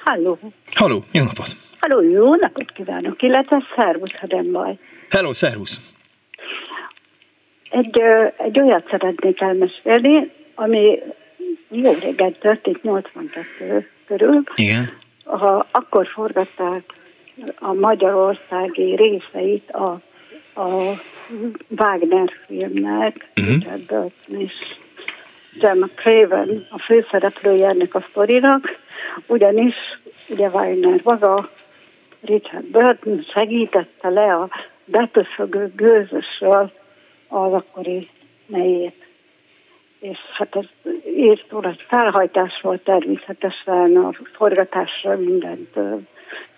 Halló! 0.05 0.39
Halló, 0.75 1.05
jó 1.13 1.25
napot! 1.25 1.74
Halló, 1.89 2.01
jó 2.03 2.35
napot 2.35 2.73
kívánok, 2.73 3.23
illetve 3.23 3.63
szervusz, 3.77 4.19
ha 4.19 4.27
nem 4.29 4.53
baj. 4.53 4.79
Hello, 5.11 5.33
szervusz. 5.33 5.95
Egy, 7.71 8.01
egy 8.37 8.61
olyat 8.61 8.89
szeretnék 8.91 9.41
elmesélni, 9.41 10.31
ami 10.55 10.99
jó 11.71 11.93
régen 11.93 12.37
történt, 12.41 12.83
82 12.83 13.89
körül. 14.07 14.43
Igen. 14.55 14.91
Ha 15.25 15.67
akkor 15.71 16.07
forgatták 16.07 16.83
a 17.59 17.73
magyarországi 17.73 18.95
részeit 18.95 19.71
a, 19.71 20.01
a 20.61 21.01
Wagner 21.69 22.33
filmnek, 22.47 23.29
uh-huh. 23.41 24.11
és 24.27 24.53
Gemma 25.59 25.87
Craven 25.95 26.67
a 26.71 26.79
főszereplője 26.79 27.69
ennek 27.69 27.95
a 27.95 28.05
sztorinak, 28.11 28.79
ugyanis 29.27 29.75
ugye 30.29 30.49
Wagner 30.49 31.01
maga 31.03 31.51
Richard 32.25 32.65
Burton 32.65 33.27
segítette 33.35 34.09
le 34.09 34.35
a 34.35 34.49
betöszögő 34.85 35.73
gőzösről 35.77 36.73
az 37.29 37.53
akkori 37.53 38.09
nejét. 38.47 39.03
És 40.01 40.19
hát 40.33 40.57
ez 40.57 40.93
írtó 41.17 41.63
egy 41.63 41.85
felhajtás 41.89 42.61
volt 42.63 42.85
természetesen 42.85 43.97
a 43.97 44.13
forgatásra 44.33 45.17
mindent, 45.17 45.75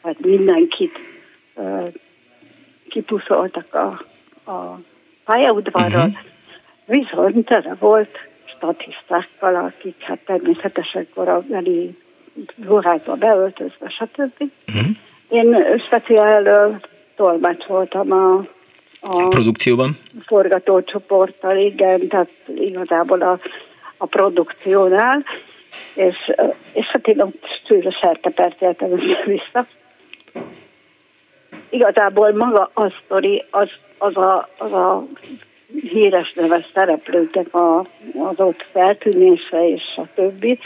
vagy 0.03 0.17
mindenkit 0.19 0.99
kipuszoltak 2.89 3.75
a, 3.75 3.87
a 4.51 4.81
pályaudvarról, 5.25 6.01
uh-huh. 6.01 6.15
viszont 6.85 7.47
tele 7.47 7.75
volt 7.79 8.19
statisztákkal, 8.45 9.55
akik 9.55 10.01
hát 10.01 10.19
természetesen 10.25 11.07
korabeli 11.15 11.99
ruhákba 12.65 13.15
beöltözve, 13.15 13.89
stb. 13.89 14.51
Uh-huh. 14.69 14.97
Én 15.29 15.79
speciál 15.79 16.81
tolmács 17.17 17.65
voltam 17.65 18.13
a, 18.13 18.35
a 19.01 19.29
produkcióban? 19.29 19.97
Forgatócsoporttal, 20.27 21.57
igen, 21.57 22.09
tehát 22.09 22.31
igazából 22.55 23.23
a, 23.23 23.39
a 23.97 24.07
produkciónál, 24.07 25.25
és, 25.95 26.17
és 26.73 26.87
hát 26.87 27.07
én 27.07 27.21
ott 27.21 27.45
sűrű 27.67 27.89
sertepert 28.01 28.63
éltem 28.63 28.91
vissza. 29.25 29.67
Igazából 31.71 32.33
maga 32.33 32.71
a 32.75 32.93
sztori, 33.05 33.45
az, 33.51 33.69
az, 33.99 34.17
a, 34.17 34.49
az 34.59 34.73
a 34.73 35.07
híres 35.81 36.33
neves 36.33 36.71
szereplőknek 36.75 37.55
a, 37.55 37.79
az 38.29 38.41
ott 38.41 38.67
feltűnése 38.73 39.69
és 39.69 39.83
a 39.97 40.03
többi, 40.15 40.59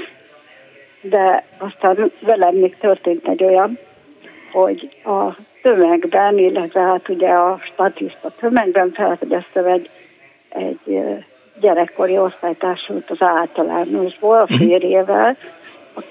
de 1.00 1.44
aztán 1.58 2.12
velem 2.20 2.54
még 2.54 2.76
történt 2.76 3.28
egy 3.28 3.44
olyan, 3.44 3.78
hogy 4.52 4.88
a 5.04 5.36
tömegben, 5.62 6.38
illetve 6.38 6.80
hát 6.80 7.08
ugye 7.08 7.28
a 7.28 7.60
statiszta 7.72 8.32
tömegben 8.40 8.92
felfedeztem 8.92 9.66
egy, 9.66 9.90
egy 10.48 11.00
gyerekkori 11.60 12.18
osztálytársult 12.18 13.10
az 13.10 13.16
általánosból, 13.20 14.38
a 14.38 14.46
mhm. 14.48 14.54
férjével, 14.54 15.36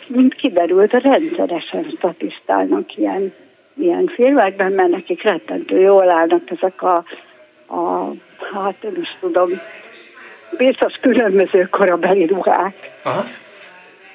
mint 0.08 0.36
kiderült, 0.36 0.94
rendszeresen 0.94 1.94
statisztálnak 1.98 2.98
ilyen, 2.98 3.34
ilyen 3.78 4.08
filmekben, 4.08 4.72
mert 4.72 4.90
nekik 4.90 5.24
rettentő 5.24 5.80
jól 5.80 6.12
állnak 6.12 6.50
ezek 6.50 6.82
a, 6.82 7.04
a 7.76 8.12
hát 8.54 8.76
nem 8.82 8.98
is 9.02 9.18
tudom, 9.20 9.50
biztos 10.58 10.94
különböző 11.02 11.68
korabeli 11.72 12.26
ruhák. 12.26 12.92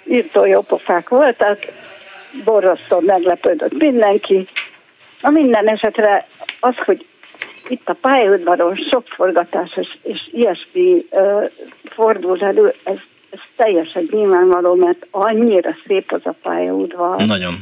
Írtó 0.04 0.44
jó 0.44 0.60
pofák 0.60 1.08
voltak, 1.08 1.58
borzasztó 2.44 3.00
meglepődött 3.00 3.78
mindenki. 3.78 4.46
A 5.20 5.30
minden 5.30 5.68
esetre 5.68 6.26
az, 6.60 6.74
hogy 6.76 7.06
itt 7.68 7.88
a 7.88 7.96
pályaudvaron 8.00 8.76
sok 8.90 9.06
forgatás 9.06 9.76
és, 9.76 9.98
és 10.02 10.28
ilyesmi 10.32 11.06
uh, 11.10 11.50
fordul 11.84 12.40
elő, 12.40 12.74
ez, 12.84 12.96
ez 13.30 13.38
teljesen 13.56 14.08
nyilvánvaló, 14.10 14.74
mert 14.74 15.06
annyira 15.10 15.74
szép 15.86 16.12
az 16.12 16.20
a 16.24 16.34
pályaudvar. 16.42 17.26
Nagyon. 17.26 17.54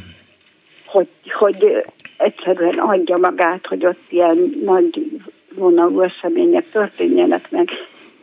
Hogy, 0.85 1.07
hogy 1.39 1.83
egyszerűen 2.17 2.77
adja 2.79 3.17
magát, 3.17 3.65
hogy 3.67 3.85
ott 3.85 4.01
ilyen 4.09 4.61
nagy 4.65 5.21
vonalú 5.55 6.01
események 6.01 6.69
történjenek 6.71 7.51
meg. 7.51 7.69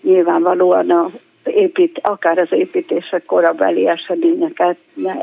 Nyilvánvalóan 0.02 0.90
a 0.90 1.10
épít, 1.44 2.00
akár 2.02 2.38
az 2.38 2.52
építések 2.52 3.24
korabeli 3.24 3.88
eseményeket 3.88 4.76
ne 4.94 5.14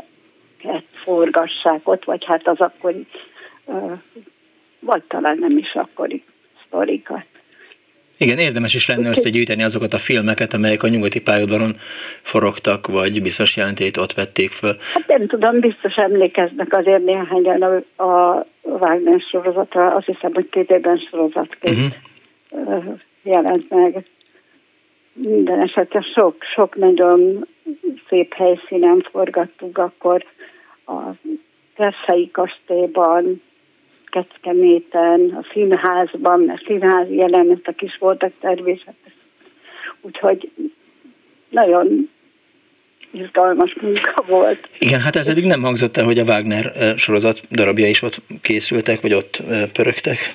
forgassák 0.92 1.88
ott, 1.88 2.04
vagy 2.04 2.24
hát 2.24 2.48
az 2.48 2.58
akkori, 2.58 3.06
vagy 4.80 5.02
talán 5.02 5.38
nem 5.38 5.58
is 5.58 5.74
akkori 5.74 6.24
sztorikat. 6.66 7.24
Igen, 8.20 8.38
érdemes 8.38 8.74
is 8.74 8.88
lenne 8.88 9.08
összegyűjteni 9.08 9.62
azokat 9.62 9.92
a 9.92 9.98
filmeket, 9.98 10.52
amelyek 10.52 10.82
a 10.82 10.88
nyugati 10.88 11.20
pályaudvaron 11.20 11.76
forogtak, 12.22 12.86
vagy 12.86 13.22
biztos 13.22 13.56
jelentét 13.56 13.96
ott 13.96 14.12
vették 14.12 14.50
föl. 14.50 14.76
Hát 14.92 15.06
nem 15.06 15.26
tudom, 15.26 15.60
biztos 15.60 15.94
emlékeznek 15.94 16.76
azért 16.76 17.04
néhányan 17.04 17.62
a, 17.62 18.02
a 18.02 18.46
Wagner 18.62 19.20
sorozatra, 19.30 19.94
azt 19.94 20.06
hiszem, 20.06 20.34
hogy 20.34 20.48
két 20.48 20.70
évben 20.70 20.96
sorozatként 21.10 21.98
uh-huh. 22.50 22.94
jelent 23.22 23.70
meg. 23.70 24.04
Minden 25.12 25.60
esetre 25.60 26.00
sok, 26.14 26.36
sok 26.54 26.76
nagyon 26.76 27.46
szép 28.08 28.34
helyszínen 28.34 29.06
forgattuk, 29.10 29.78
akkor 29.78 30.24
a 30.86 31.00
Kerszai 31.76 32.30
kastélyban, 32.30 33.42
Kecskeméten, 34.06 35.38
a 35.40 35.46
színházban, 35.52 36.40
mert 36.40 36.64
színházi 36.64 37.14
jelenetek 37.14 37.82
is 37.82 37.96
voltak 37.98 38.32
természetesen. 38.40 39.12
Úgyhogy 40.00 40.50
nagyon 41.48 42.10
izgalmas 43.10 43.76
munka 43.80 44.24
volt. 44.26 44.68
Igen, 44.78 45.00
hát 45.00 45.16
ez 45.16 45.28
eddig 45.28 45.44
nem 45.44 45.62
hangzott 45.62 45.96
el, 45.96 46.04
hogy 46.04 46.18
a 46.18 46.24
Wagner 46.24 46.94
sorozat 46.96 47.40
darabja 47.50 47.88
is 47.88 48.02
ott 48.02 48.22
készültek, 48.42 49.00
vagy 49.00 49.14
ott 49.14 49.42
pörögtek? 49.72 50.32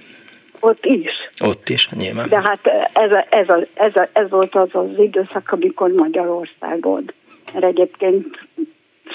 Ott 0.60 0.86
is. 0.86 1.12
Ott 1.40 1.70
is, 1.70 1.90
nyilván. 1.90 2.30
De 2.30 2.42
hát 2.42 2.68
ez, 2.94 3.12
a, 3.12 3.26
ez, 3.30 3.50
a, 3.50 3.66
ez, 3.74 3.96
a, 3.96 4.10
ez 4.14 4.30
volt 4.30 4.56
az 4.56 4.70
az 4.72 4.98
időszak, 4.98 5.52
amikor 5.52 5.92
Magyarországon. 5.92 7.12
Mert 7.54 7.66
egyébként 7.66 8.48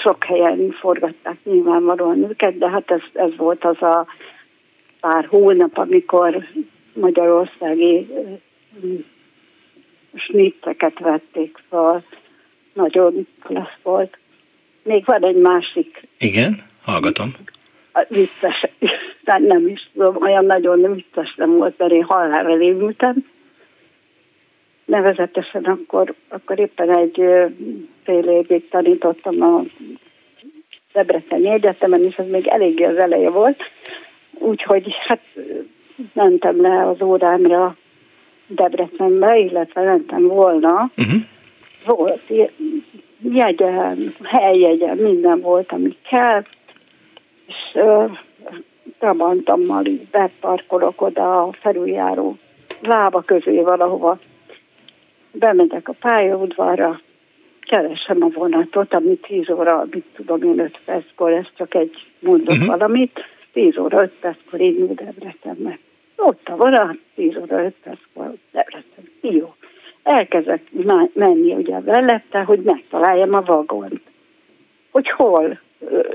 sok 0.03 0.23
helyen 0.23 0.71
forgatták 0.79 1.37
nyilvánvalóan 1.43 2.23
őket, 2.29 2.57
de 2.57 2.69
hát 2.69 2.91
ez, 2.91 3.01
ez 3.13 3.35
volt 3.37 3.65
az 3.65 3.81
a 3.81 4.07
pár 4.99 5.25
hónap, 5.25 5.77
amikor 5.77 6.45
magyarországi 6.93 8.07
snitteket 10.13 10.99
vették 10.99 11.57
fel. 11.69 12.03
Nagyon 12.73 13.27
klassz 13.43 13.79
volt. 13.83 14.17
Még 14.83 15.05
van 15.05 15.25
egy 15.25 15.35
másik. 15.35 16.01
Igen, 16.17 16.53
hallgatom. 16.83 17.31
Vicces, 18.07 18.65
de 19.23 19.37
nem 19.53 19.67
is 19.67 19.89
tudom, 19.93 20.15
olyan 20.21 20.45
nagyon 20.45 20.93
vicces 20.93 21.35
nem 21.35 21.57
volt, 21.57 21.77
mert 21.77 21.91
én 21.91 22.03
halálra 22.03 22.57
rémültem. 22.57 23.25
Nevezetesen 24.89 25.63
akkor, 25.63 26.13
akkor 26.27 26.59
éppen 26.59 26.97
egy 26.97 27.23
fél 28.03 28.29
évig 28.29 28.69
tanítottam 28.69 29.41
a 29.41 29.61
Debreceni 30.93 31.49
Egyetemen, 31.49 32.03
és 32.03 32.15
ez 32.15 32.29
még 32.29 32.47
eléggé 32.47 32.83
az 32.83 32.97
eleje 32.97 33.29
volt. 33.29 33.61
Úgyhogy 34.33 34.95
hát 35.07 35.21
mentem 36.13 36.61
le 36.61 36.87
az 36.87 37.01
órámra 37.01 37.75
Debrecenbe, 38.47 39.37
illetve 39.37 39.81
mentem 39.83 40.27
volna. 40.27 40.91
Uh-huh. 40.97 41.21
Volt 41.85 42.33
jegyem, 43.21 44.13
helyjegyem, 44.23 44.97
minden 44.97 45.41
volt, 45.41 45.71
ami 45.71 45.95
kell, 46.09 46.43
és 47.47 47.55
uh, 47.73 48.17
Trabantammal 48.99 49.85
így 49.85 50.07
beparkolok 50.11 51.01
oda 51.01 51.41
a 51.41 51.51
felüljáró 51.59 52.37
lába 52.81 53.21
közé 53.21 53.61
valahova. 53.61 54.17
Bemegyek 55.31 55.87
a 55.87 55.93
pályaudvarra, 55.99 57.01
keresem 57.61 58.23
a 58.23 58.29
vonatot, 58.33 58.93
ami 58.93 59.15
10 59.15 59.49
óra, 59.49 59.85
mit 59.91 60.05
tudom 60.15 60.43
én, 60.43 60.59
5 60.59 60.79
perckor, 60.85 61.31
ez 61.31 61.45
csak 61.57 61.75
egy 61.75 62.07
mondok 62.19 62.49
uh-huh. 62.49 62.67
valamit, 62.67 63.19
10 63.53 63.77
óra, 63.77 64.01
5 64.01 64.11
perckor 64.19 64.59
indul 64.59 64.93
Debrecenbe. 64.93 65.79
Ott 66.15 66.47
a 66.47 66.55
vonat, 66.55 66.97
10 67.15 67.37
óra, 67.37 67.63
5 67.63 67.73
perckor 67.83 68.33
Debrecen. 68.51 69.09
Jó. 69.21 69.53
Elkezdek 70.03 70.61
menni 71.13 71.53
ugye 71.53 71.79
mellette, 71.79 72.39
hogy 72.39 72.59
megtaláljam 72.59 73.33
a 73.33 73.41
vagont. 73.41 74.01
Hogy 74.91 75.09
hol 75.09 75.59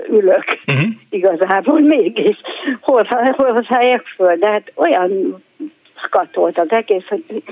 ülök 0.09 0.45
uh-huh. 0.66 0.89
igazából 1.11 1.81
mégis, 1.81 2.36
hol, 2.81 3.07
hol 3.36 3.66
szálljak 3.69 4.07
föl, 4.07 4.36
de 4.36 4.49
hát 4.49 4.73
olyan 4.74 5.43
skatolt 6.07 6.59
az 6.59 6.70
egész, 6.70 7.07
hogy 7.09 7.43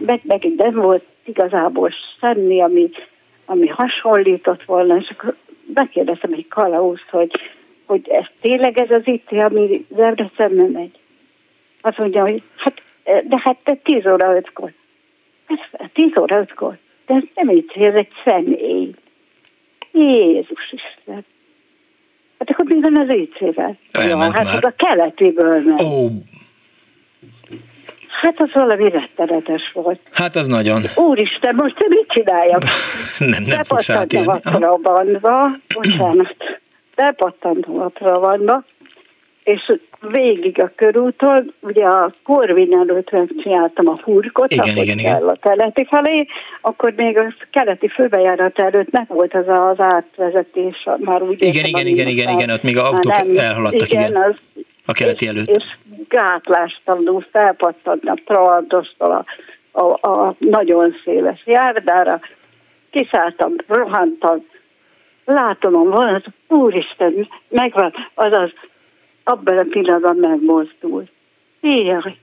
meg, 0.00 0.20
meg 0.24 0.52
nem 0.56 0.74
volt 0.74 1.04
igazából 1.24 1.90
semmi, 2.20 2.62
ami 2.62 2.90
ami 3.44 3.66
hasonlított 3.66 4.64
volna, 4.64 4.96
és 4.96 5.08
akkor 5.08 5.36
megkérdeztem 5.74 6.32
egy 6.32 6.48
kalauz, 6.48 7.00
hogy, 7.10 7.30
hogy 7.86 8.08
ez 8.08 8.24
tényleg 8.40 8.78
ez 8.78 8.90
az 8.90 9.02
itt, 9.04 9.30
ami 9.30 9.86
Debrecenbe 9.88 10.68
megy. 10.68 10.98
Azt 11.80 11.98
mondja, 11.98 12.20
hogy 12.20 12.42
hát, 12.56 12.82
de 13.04 13.40
hát 13.42 13.56
te 13.64 13.74
10 13.74 14.06
óra 14.06 14.40
5-kor. 14.40 14.72
10 15.92 16.16
óra 16.20 16.44
5-kor. 16.44 16.78
De 17.06 17.14
ez 17.14 17.22
nem 17.34 17.50
így, 17.50 17.72
ez 17.74 17.94
egy 17.94 18.12
személy. 18.24 18.94
Jézus 19.92 20.72
Isten. 20.72 21.24
Hát 22.38 22.50
akkor 22.50 22.64
mi 22.64 22.80
van 22.80 22.96
az 22.96 23.14
IC-vel? 23.14 23.76
Ja, 23.92 24.16
hát 24.18 24.44
már. 24.44 24.54
az 24.54 24.64
a 24.64 24.72
keletiből 24.76 25.62
megy. 25.62 25.80
Oh. 25.80 26.10
Hát 28.20 28.40
az 28.40 28.48
valami 28.52 28.90
rettenetes 28.90 29.72
volt. 29.72 30.00
Hát 30.12 30.36
az 30.36 30.46
nagyon. 30.46 30.82
Úristen, 30.96 31.54
most 31.54 31.74
te 31.76 31.84
mit 31.88 32.06
csináljak? 32.08 32.62
nem, 33.18 33.42
nem 33.46 33.62
fogsz 33.62 33.90
átélni. 33.90 34.28
a 34.28 34.38
trabantba, 34.38 35.50
bocsánat, 35.74 36.36
bepattantam 36.94 37.80
a 37.80 37.88
trabantba, 37.88 38.64
és 39.44 39.78
végig 40.00 40.60
a 40.60 40.72
körúton, 40.76 41.54
ugye 41.60 41.84
a 41.84 42.12
Korvin 42.24 42.72
előtt 42.72 43.10
csináltam 43.42 43.88
a 43.88 43.94
hurkot, 44.02 44.52
igen, 44.52 44.76
igen, 44.76 44.98
igen. 44.98 45.22
a 45.22 45.32
keleti 45.40 45.86
felé, 45.90 46.26
akkor 46.60 46.92
még 46.96 47.18
a 47.18 47.34
keleti 47.50 47.88
főbejárat 47.88 48.58
előtt 48.58 48.90
nem 48.90 49.04
volt 49.08 49.34
az 49.34 49.48
az 49.48 49.76
átvezetés, 49.78 50.88
már 50.98 51.22
úgy 51.22 51.42
Igen, 51.42 51.64
igen, 51.64 51.86
igen, 51.86 52.06
igen, 52.06 52.28
igen, 52.28 52.50
ott 52.50 52.62
még 52.62 52.78
a 52.78 52.86
autók 52.86 53.16
nem, 53.16 53.38
elhaladtak, 53.38 53.90
igen. 53.90 54.08
igen. 54.08 54.22
Az, 54.22 54.64
a 54.86 54.92
keleti 54.92 55.26
előtt. 55.26 55.48
És, 55.48 55.56
és 55.56 56.06
gátlástalanul 56.08 57.26
felpattant 57.30 58.04
a 58.04 58.18
Trabantostól 58.24 59.10
a, 59.10 59.24
a, 59.80 60.10
a 60.10 60.34
nagyon 60.38 60.94
széles 61.04 61.42
járdára, 61.44 62.20
kiszálltam, 62.90 63.52
rohantam, 63.66 64.46
látom 65.24 65.76
a 65.76 65.82
vonat, 65.82 66.24
úristen, 66.48 67.28
megvan, 67.48 67.92
azaz 68.14 68.50
abban 69.24 69.58
a 69.58 69.66
pillanatban 69.70 70.16
megmozdul. 70.16 71.08
Jaj, 71.60 72.16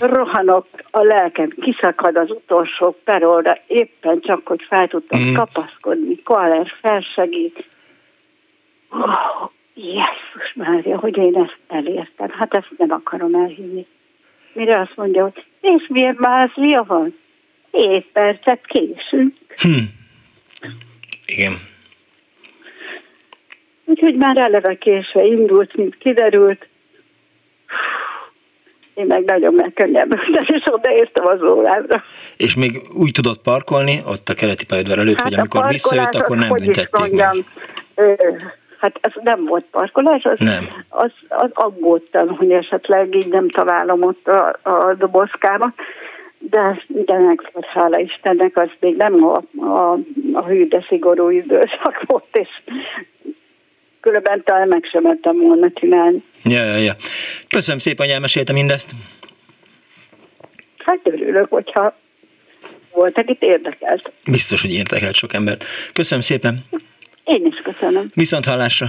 rohanok, 0.00 0.66
a 0.90 1.02
lelkem 1.02 1.48
kiszakad 1.48 2.16
az 2.16 2.30
utolsó 2.30 2.96
perolra, 3.04 3.58
éppen 3.66 4.20
csak, 4.20 4.46
hogy 4.46 4.66
fel 4.68 4.88
tudtam 4.88 5.20
mm. 5.20 5.34
kapaszkodni, 5.34 6.22
Koaler 6.22 6.72
felsegít. 6.80 7.68
Oh, 8.88 9.50
Jézus 9.82 10.54
Mária, 10.54 10.98
hogy 10.98 11.16
én 11.16 11.36
ezt 11.36 11.58
elértem. 11.68 12.28
Hát 12.30 12.54
ezt 12.54 12.68
nem 12.76 12.90
akarom 12.90 13.34
elhinni. 13.34 13.86
Mire 14.52 14.80
azt 14.80 14.96
mondja, 14.96 15.22
hogy 15.22 15.44
és 15.60 15.86
milyen 15.88 16.16
mázlia 16.18 16.84
van? 16.86 17.18
Hét 17.70 18.06
percet 18.12 18.66
késünk. 18.66 19.32
Hm. 19.56 19.84
Igen. 21.26 21.52
Úgyhogy 23.84 24.14
már 24.14 24.38
eleve 24.38 24.78
késve 24.78 25.24
indult, 25.24 25.76
mint 25.76 25.98
kiderült. 25.98 26.68
Én 28.94 29.06
meg 29.06 29.24
nagyon 29.24 29.54
megkönnyebbültem, 29.54 30.44
és 30.46 30.62
odaértem 30.66 31.26
az 31.26 31.42
órára. 31.42 32.04
És 32.36 32.54
még 32.54 32.80
úgy 32.94 33.10
tudott 33.10 33.42
parkolni 33.42 34.00
ott 34.06 34.28
a 34.28 34.34
keleti 34.34 34.64
pályaudvar 34.64 34.98
előtt, 34.98 35.16
hát 35.16 35.24
hogy 35.24 35.34
amikor 35.34 35.68
visszajött, 35.68 36.14
akkor 36.14 36.36
nem 36.36 36.48
büntették 36.48 36.90
mondjam, 36.90 37.36
meg 37.94 38.58
hát 38.80 38.98
ez 39.00 39.12
nem 39.22 39.44
volt 39.44 39.64
parkolás, 39.70 40.24
az, 40.24 40.38
nem. 40.38 40.68
az, 40.88 41.12
az 41.28 41.50
aggódtam, 41.52 42.36
hogy 42.36 42.50
esetleg 42.50 43.14
így 43.14 43.28
nem 43.28 43.48
találom 43.48 44.02
ott 44.02 44.28
a, 44.28 44.58
a 44.62 44.94
dobozkámat, 44.94 45.74
de, 46.38 46.84
de 46.88 47.18
meg, 47.18 47.50
hála 47.72 47.98
Istennek, 47.98 48.56
az 48.56 48.68
még 48.80 48.96
nem 48.96 49.24
a, 49.24 49.42
a, 49.56 49.98
a 50.32 50.44
hű, 50.44 50.68
de 50.68 50.84
szigorú 50.88 51.30
időszak 51.30 52.02
volt, 52.06 52.24
és 52.32 52.48
különben 54.00 54.42
talán 54.44 54.68
meg 54.68 54.84
sem 54.90 55.02
mertem 55.02 55.36
volna 55.36 55.70
csinálni. 55.74 56.22
Ja, 56.44 56.64
ja, 56.64 56.76
ja. 56.76 56.92
Köszönöm 57.48 57.78
szépen, 57.80 58.06
hogy 58.06 58.14
elmeséltem 58.14 58.54
mindezt. 58.54 58.90
Hát 60.78 61.00
örülök, 61.02 61.50
hogyha 61.50 61.96
volt, 62.92 63.18
akit 63.18 63.42
érdekelt. 63.42 64.12
Biztos, 64.24 64.60
hogy 64.60 64.72
érdekelt 64.72 65.14
sok 65.14 65.32
ember. 65.32 65.56
Köszönöm 65.92 66.22
szépen. 66.22 66.58
Én 67.30 67.46
is 67.46 67.60
köszönöm. 67.62 68.06
Viszont 68.14 68.44
hallásra. 68.44 68.86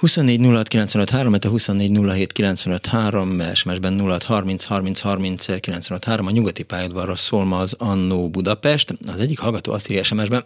Viszont. 0.00 0.20
24 0.20 0.46
06 0.46 0.68
95 0.68 1.10
3, 1.10 1.32
a 1.32 1.48
24 1.48 1.98
07 1.98 2.32
95 2.32 2.86
3, 2.86 3.42
SMS-ben 3.54 4.00
06 4.00 4.22
30 4.22 4.64
30 4.64 5.00
30 5.00 5.60
95 5.60 6.04
3, 6.04 6.26
a 6.26 6.30
nyugati 6.30 6.62
pályadvarra 6.62 7.14
szól 7.14 7.44
ma 7.44 7.58
az 7.58 7.74
Annó 7.78 8.28
Budapest. 8.28 8.94
Az 9.12 9.20
egyik 9.20 9.38
hallgató 9.38 9.72
azt 9.72 9.90
írja 9.90 10.02
SMS-ben, 10.02 10.44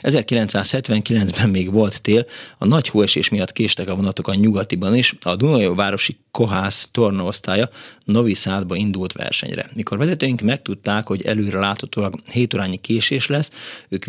1979-ben 0.00 1.48
még 1.56 1.72
volt 1.72 2.02
tél, 2.02 2.26
a 2.58 2.66
nagy 2.66 2.88
hóesés 2.88 3.28
miatt 3.28 3.52
késtek 3.52 3.88
a 3.88 3.94
vonatok 3.94 4.28
a 4.28 4.34
nyugatiban 4.34 4.96
is, 4.96 5.14
a 5.22 5.36
Dunajó 5.36 5.74
városi 5.74 6.16
Kohász 6.30 6.88
tornaosztálya 6.90 7.68
Novi 8.04 8.34
Szádba 8.34 8.76
indult 8.76 9.12
versenyre. 9.12 9.68
Mikor 9.74 9.98
vezetőink 9.98 10.40
megtudták, 10.40 11.06
hogy 11.06 11.22
előre 11.22 11.58
láthatólag 11.58 12.14
7 12.32 12.54
órányi 12.54 12.76
késés 12.76 13.26
lesz, 13.26 13.50
ők 13.88 14.04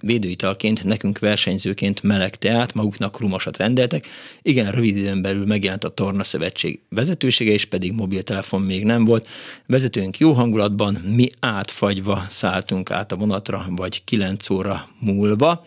védőitalként, 0.00 0.84
nekünk 0.84 1.18
versenyzőként 1.18 2.02
meleg 2.02 2.36
teát, 2.36 2.74
maguknak 2.74 3.20
rumosat 3.20 3.56
rendeltek, 3.56 4.06
igen, 4.42 4.70
rövid 4.72 4.96
időn 4.96 5.22
belül 5.22 5.46
megjelent 5.46 5.84
a 5.84 5.88
Torna 5.88 6.24
Szövetség 6.24 6.80
vezetősége, 6.88 7.52
és 7.52 7.64
pedig 7.64 7.92
mobiltelefon 7.92 8.62
még 8.62 8.84
nem 8.84 9.04
volt. 9.04 9.28
Vezetőnk 9.66 10.18
jó 10.18 10.32
hangulatban, 10.32 10.94
mi 11.14 11.30
átfagyva 11.40 12.26
szálltunk 12.28 12.90
át 12.90 13.12
a 13.12 13.16
vonatra, 13.16 13.64
vagy 13.68 14.04
9 14.04 14.50
óra 14.50 14.88
múlva 14.98 15.66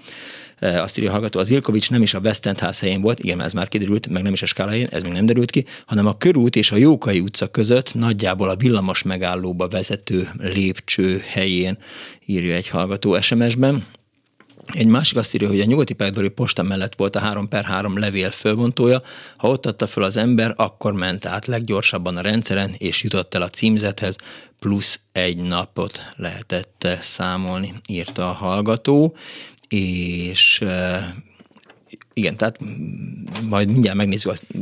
e, 0.59 0.81
azt 0.81 0.97
írja 0.97 1.09
a 1.09 1.13
hallgató, 1.13 1.39
az 1.39 1.49
Ilkovics 1.51 1.89
nem 1.89 2.01
is 2.01 2.13
a 2.13 2.19
West 2.19 2.45
End 2.45 2.59
ház 2.59 2.79
helyén 2.79 3.01
volt, 3.01 3.19
igen, 3.19 3.41
ez 3.41 3.53
már 3.53 3.67
kiderült, 3.67 4.07
meg 4.07 4.23
nem 4.23 4.33
is 4.33 4.41
a 4.41 4.45
skálájén, 4.45 4.87
ez 4.91 5.03
még 5.03 5.11
nem 5.11 5.25
derült 5.25 5.51
ki, 5.51 5.65
hanem 5.85 6.05
a 6.05 6.17
körút 6.17 6.55
és 6.55 6.71
a 6.71 6.75
Jókai 6.75 7.19
utca 7.19 7.47
között 7.47 7.93
nagyjából 7.93 8.49
a 8.49 8.55
villamos 8.55 9.03
megállóba 9.03 9.67
vezető 9.67 10.29
lépcső 10.37 11.21
helyén 11.25 11.77
írja 12.25 12.55
egy 12.55 12.67
hallgató 12.67 13.19
SMS-ben. 13.21 13.85
Egy 14.65 14.87
másik 14.87 15.17
azt 15.17 15.35
írja, 15.35 15.47
hogy 15.47 15.59
a 15.59 15.65
nyugati 15.65 15.93
pályaudvari 15.93 16.29
posta 16.29 16.63
mellett 16.63 16.95
volt 16.95 17.15
a 17.15 17.19
3 17.19 17.47
per 17.47 17.63
3 17.63 17.97
levél 17.97 18.31
fölbontója, 18.31 19.01
ha 19.37 19.47
ott 19.47 19.65
adta 19.65 19.87
föl 19.87 20.03
az 20.03 20.17
ember, 20.17 20.53
akkor 20.57 20.93
ment 20.93 21.25
át 21.25 21.45
leggyorsabban 21.45 22.17
a 22.17 22.21
rendszeren, 22.21 22.73
és 22.77 23.03
jutott 23.03 23.33
el 23.33 23.41
a 23.41 23.49
címzethez, 23.49 24.15
plusz 24.59 24.99
egy 25.11 25.37
napot 25.37 26.01
lehetett 26.15 26.87
számolni, 27.01 27.73
írta 27.87 28.29
a 28.29 28.33
hallgató, 28.33 29.15
és 29.67 30.63
igen, 32.13 32.37
tehát 32.37 32.59
majd 33.49 33.71
mindjárt 33.71 33.97
megnézzük 33.97 34.31
a 34.31 34.55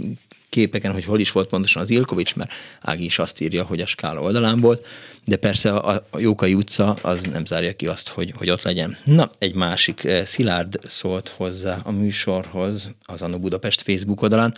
képeken, 0.49 0.91
hogy 0.91 1.05
hol 1.05 1.19
is 1.19 1.31
volt 1.31 1.49
pontosan 1.49 1.81
az 1.81 1.89
Ilkovics, 1.89 2.35
mert 2.35 2.51
Ági 2.81 3.03
is 3.03 3.19
azt 3.19 3.41
írja, 3.41 3.63
hogy 3.63 3.81
a 3.81 3.85
skála 3.85 4.21
oldalán 4.21 4.59
volt, 4.59 4.87
de 5.25 5.35
persze 5.35 5.71
a, 5.75 6.05
a 6.09 6.19
Jókai 6.19 6.53
utca 6.53 6.95
az 7.01 7.23
nem 7.31 7.45
zárja 7.45 7.73
ki 7.73 7.87
azt, 7.87 8.09
hogy, 8.09 8.33
hogy 8.37 8.49
ott 8.49 8.61
legyen. 8.61 8.97
Na, 9.03 9.31
egy 9.37 9.55
másik, 9.55 10.03
eh, 10.03 10.25
Szilárd 10.25 10.79
szólt 10.87 11.27
hozzá 11.27 11.79
a 11.83 11.91
műsorhoz 11.91 12.89
az 13.05 13.21
Anno 13.21 13.39
Budapest 13.39 13.81
Facebook 13.81 14.21
oldalán. 14.21 14.55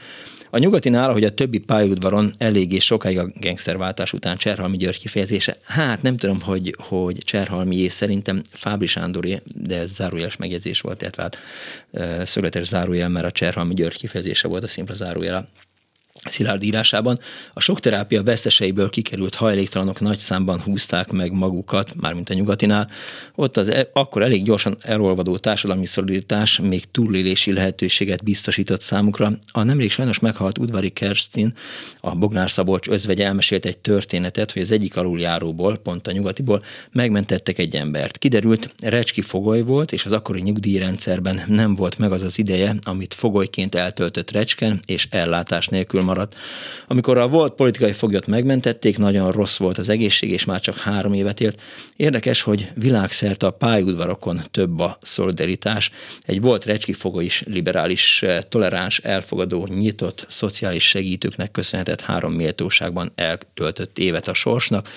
A 0.50 0.58
nyugatinál, 0.58 1.12
hogy 1.12 1.24
a 1.24 1.34
többi 1.34 1.60
pályaudvaron 1.60 2.34
eléggé 2.38 2.80
sokáig 2.80 3.20
a 3.20 3.32
gengszerváltás 3.40 4.14
után 4.14 4.38
Cserhalmi 4.38 4.78
György 4.78 5.00
kifejezése, 5.00 5.56
hát 5.64 6.02
nem 6.02 6.18
tudom, 6.18 6.42
hogy, 6.42 6.76
hogy 6.78 7.18
Cserhalmi 7.18 7.78
és 7.78 7.94
szerintem 7.94 8.42
Fábri 8.52 8.86
Sándoré, 8.86 9.40
de 9.56 9.80
ez 9.80 9.94
zárójeles 9.94 10.36
megjegyzés 10.36 10.82
volt, 10.82 11.02
illetve 11.02 11.22
hát 11.22 11.38
eh, 11.92 12.26
szögletes 12.26 12.68
zárójel, 12.68 13.10
mert 13.10 13.26
a 13.26 13.32
Cserhalmi 13.32 13.74
György 13.74 13.98
kifejezése 13.98 14.48
volt 14.48 14.64
a 14.64 14.68
szimpla 14.68 14.96
zárójel 14.96 15.48
Szilárd 16.30 16.64
írásában. 16.64 17.20
A 17.54 17.60
sok 17.60 17.80
terápia 17.80 18.24
veszteseiből 18.24 18.90
kikerült 18.90 19.36
hajléktalanok 19.36 20.00
nagy 20.00 20.18
számban 20.18 20.62
húzták 20.62 21.12
meg 21.12 21.32
magukat, 21.32 21.94
mármint 22.02 22.30
a 22.30 22.34
nyugatinál. 22.34 22.90
Ott 23.36 23.58
az 23.58 23.70
e- 23.70 23.90
akkor 23.94 24.22
elég 24.22 24.44
gyorsan 24.44 24.78
elolvadó 24.82 25.38
társadalmi 25.38 25.86
szolidaritás 25.86 26.60
még 26.60 26.84
túlélési 26.92 27.54
lehetőséget 27.54 28.24
biztosított 28.24 28.82
számukra. 28.82 29.32
A 29.52 29.64
nemrég 29.64 29.92
sajnos 29.92 30.20
meghalt 30.20 30.58
udvari 30.58 30.90
Kerstin, 30.90 31.54
a 32.00 32.16
Bognár 32.16 32.52
Szabolcs 32.52 32.88
özvegy 32.88 33.22
elmesélt 33.22 33.66
egy 33.66 33.78
történetet, 33.78 34.52
hogy 34.52 34.62
az 34.62 34.72
egyik 34.72 34.98
aluljáróból, 34.98 35.78
pont 35.78 36.08
a 36.08 36.12
nyugatiból 36.12 36.62
megmentettek 36.92 37.58
egy 37.58 37.76
embert. 37.76 38.18
Kiderült, 38.18 38.74
Recski 38.84 39.22
fogoly 39.22 39.62
volt, 39.62 39.92
és 39.92 40.06
az 40.06 40.12
akkori 40.12 40.42
nyugdíjrendszerben 40.42 41.42
nem 41.48 41.76
volt 41.76 41.98
meg 41.98 42.12
az 42.12 42.24
az 42.24 42.38
ideje, 42.38 42.76
amit 42.84 43.14
fogolyként 43.14 43.76
eltöltött 43.76 44.32
Recsken, 44.32 44.80
és 44.86 45.08
ellátás 45.10 45.68
nélkül 45.68 46.04
maradt. 46.06 46.36
Amikor 46.88 47.18
a 47.18 47.28
volt 47.28 47.54
politikai 47.54 47.92
foglyot 47.92 48.28
megmentették, 48.28 48.98
nagyon 48.98 49.32
rossz 49.32 49.58
volt 49.58 49.78
az 49.78 49.90
egészség, 49.90 50.30
és 50.30 50.46
már 50.46 50.62
csak 50.62 50.78
három 50.78 51.14
évet 51.14 51.42
élt. 51.42 51.60
Érdekes, 51.96 52.42
hogy 52.42 52.68
világszerte 52.76 53.46
a 53.46 53.52
pályaudvarokon 53.52 54.42
több 54.52 54.80
a 54.80 54.98
szolidaritás. 55.02 55.92
Egy 56.22 56.42
volt 56.42 56.66
recski 56.66 56.94
foga 56.94 57.22
is 57.22 57.44
liberális, 57.48 58.26
toleráns, 58.50 59.00
elfogadó, 59.00 59.68
nyitott, 59.68 60.26
szociális 60.28 60.88
segítőknek 60.88 61.52
köszönhetett 61.52 62.02
három 62.02 62.34
méltóságban 62.34 63.12
eltöltött 63.16 64.00
évet 64.00 64.28
a 64.28 64.34
sorsnak. 64.34 64.90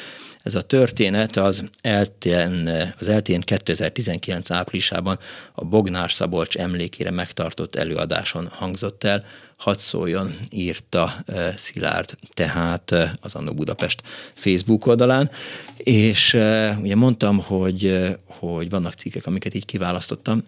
Ez 0.48 0.54
a 0.54 0.62
történet 0.62 1.36
az 1.36 1.64
eltén, 1.80 2.68
az 2.98 3.08
eltén 3.08 3.40
2019 3.40 4.50
áprilisában 4.50 5.18
a 5.52 5.64
Bognár 5.64 6.12
Szabolcs 6.12 6.56
emlékére 6.56 7.10
megtartott 7.10 7.74
előadáson 7.74 8.48
hangzott 8.50 9.04
el. 9.04 9.24
Hadd 9.56 9.76
szóljon, 9.76 10.34
írta 10.50 11.24
Szilárd, 11.56 12.16
tehát 12.34 12.94
az 13.20 13.34
Annó 13.34 13.52
Budapest 13.54 14.02
Facebook 14.34 14.86
oldalán. 14.86 15.30
És 15.76 16.34
ugye 16.80 16.94
mondtam, 16.94 17.38
hogy, 17.42 18.08
hogy 18.24 18.70
vannak 18.70 18.92
cikkek, 18.92 19.26
amiket 19.26 19.54
így 19.54 19.64
kiválasztottam, 19.64 20.46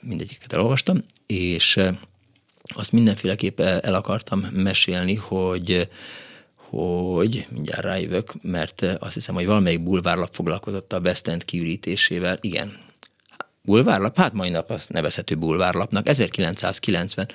mindegyiket 0.00 0.52
elolvastam, 0.52 1.04
és 1.26 1.80
azt 2.62 2.92
mindenféleképp 2.92 3.60
el 3.60 3.94
akartam 3.94 4.40
mesélni, 4.52 5.14
hogy 5.14 5.88
hogy 6.76 7.46
mindjárt 7.50 7.82
rájövök, 7.82 8.42
mert 8.42 8.82
azt 8.98 9.14
hiszem, 9.14 9.34
hogy 9.34 9.46
valamelyik 9.46 9.82
bulvárlap 9.82 10.34
foglalkozott 10.34 10.92
a 10.92 10.98
West 10.98 11.28
End 11.28 11.44
kiürítésével. 11.44 12.38
Igen, 12.40 12.72
bulvárlap? 13.62 14.16
Hát 14.16 14.32
mai 14.32 14.50
nap 14.50 14.70
azt 14.70 14.90
nevezhető 14.90 15.34
bulvárlapnak. 15.34 16.08
1990 16.08 17.28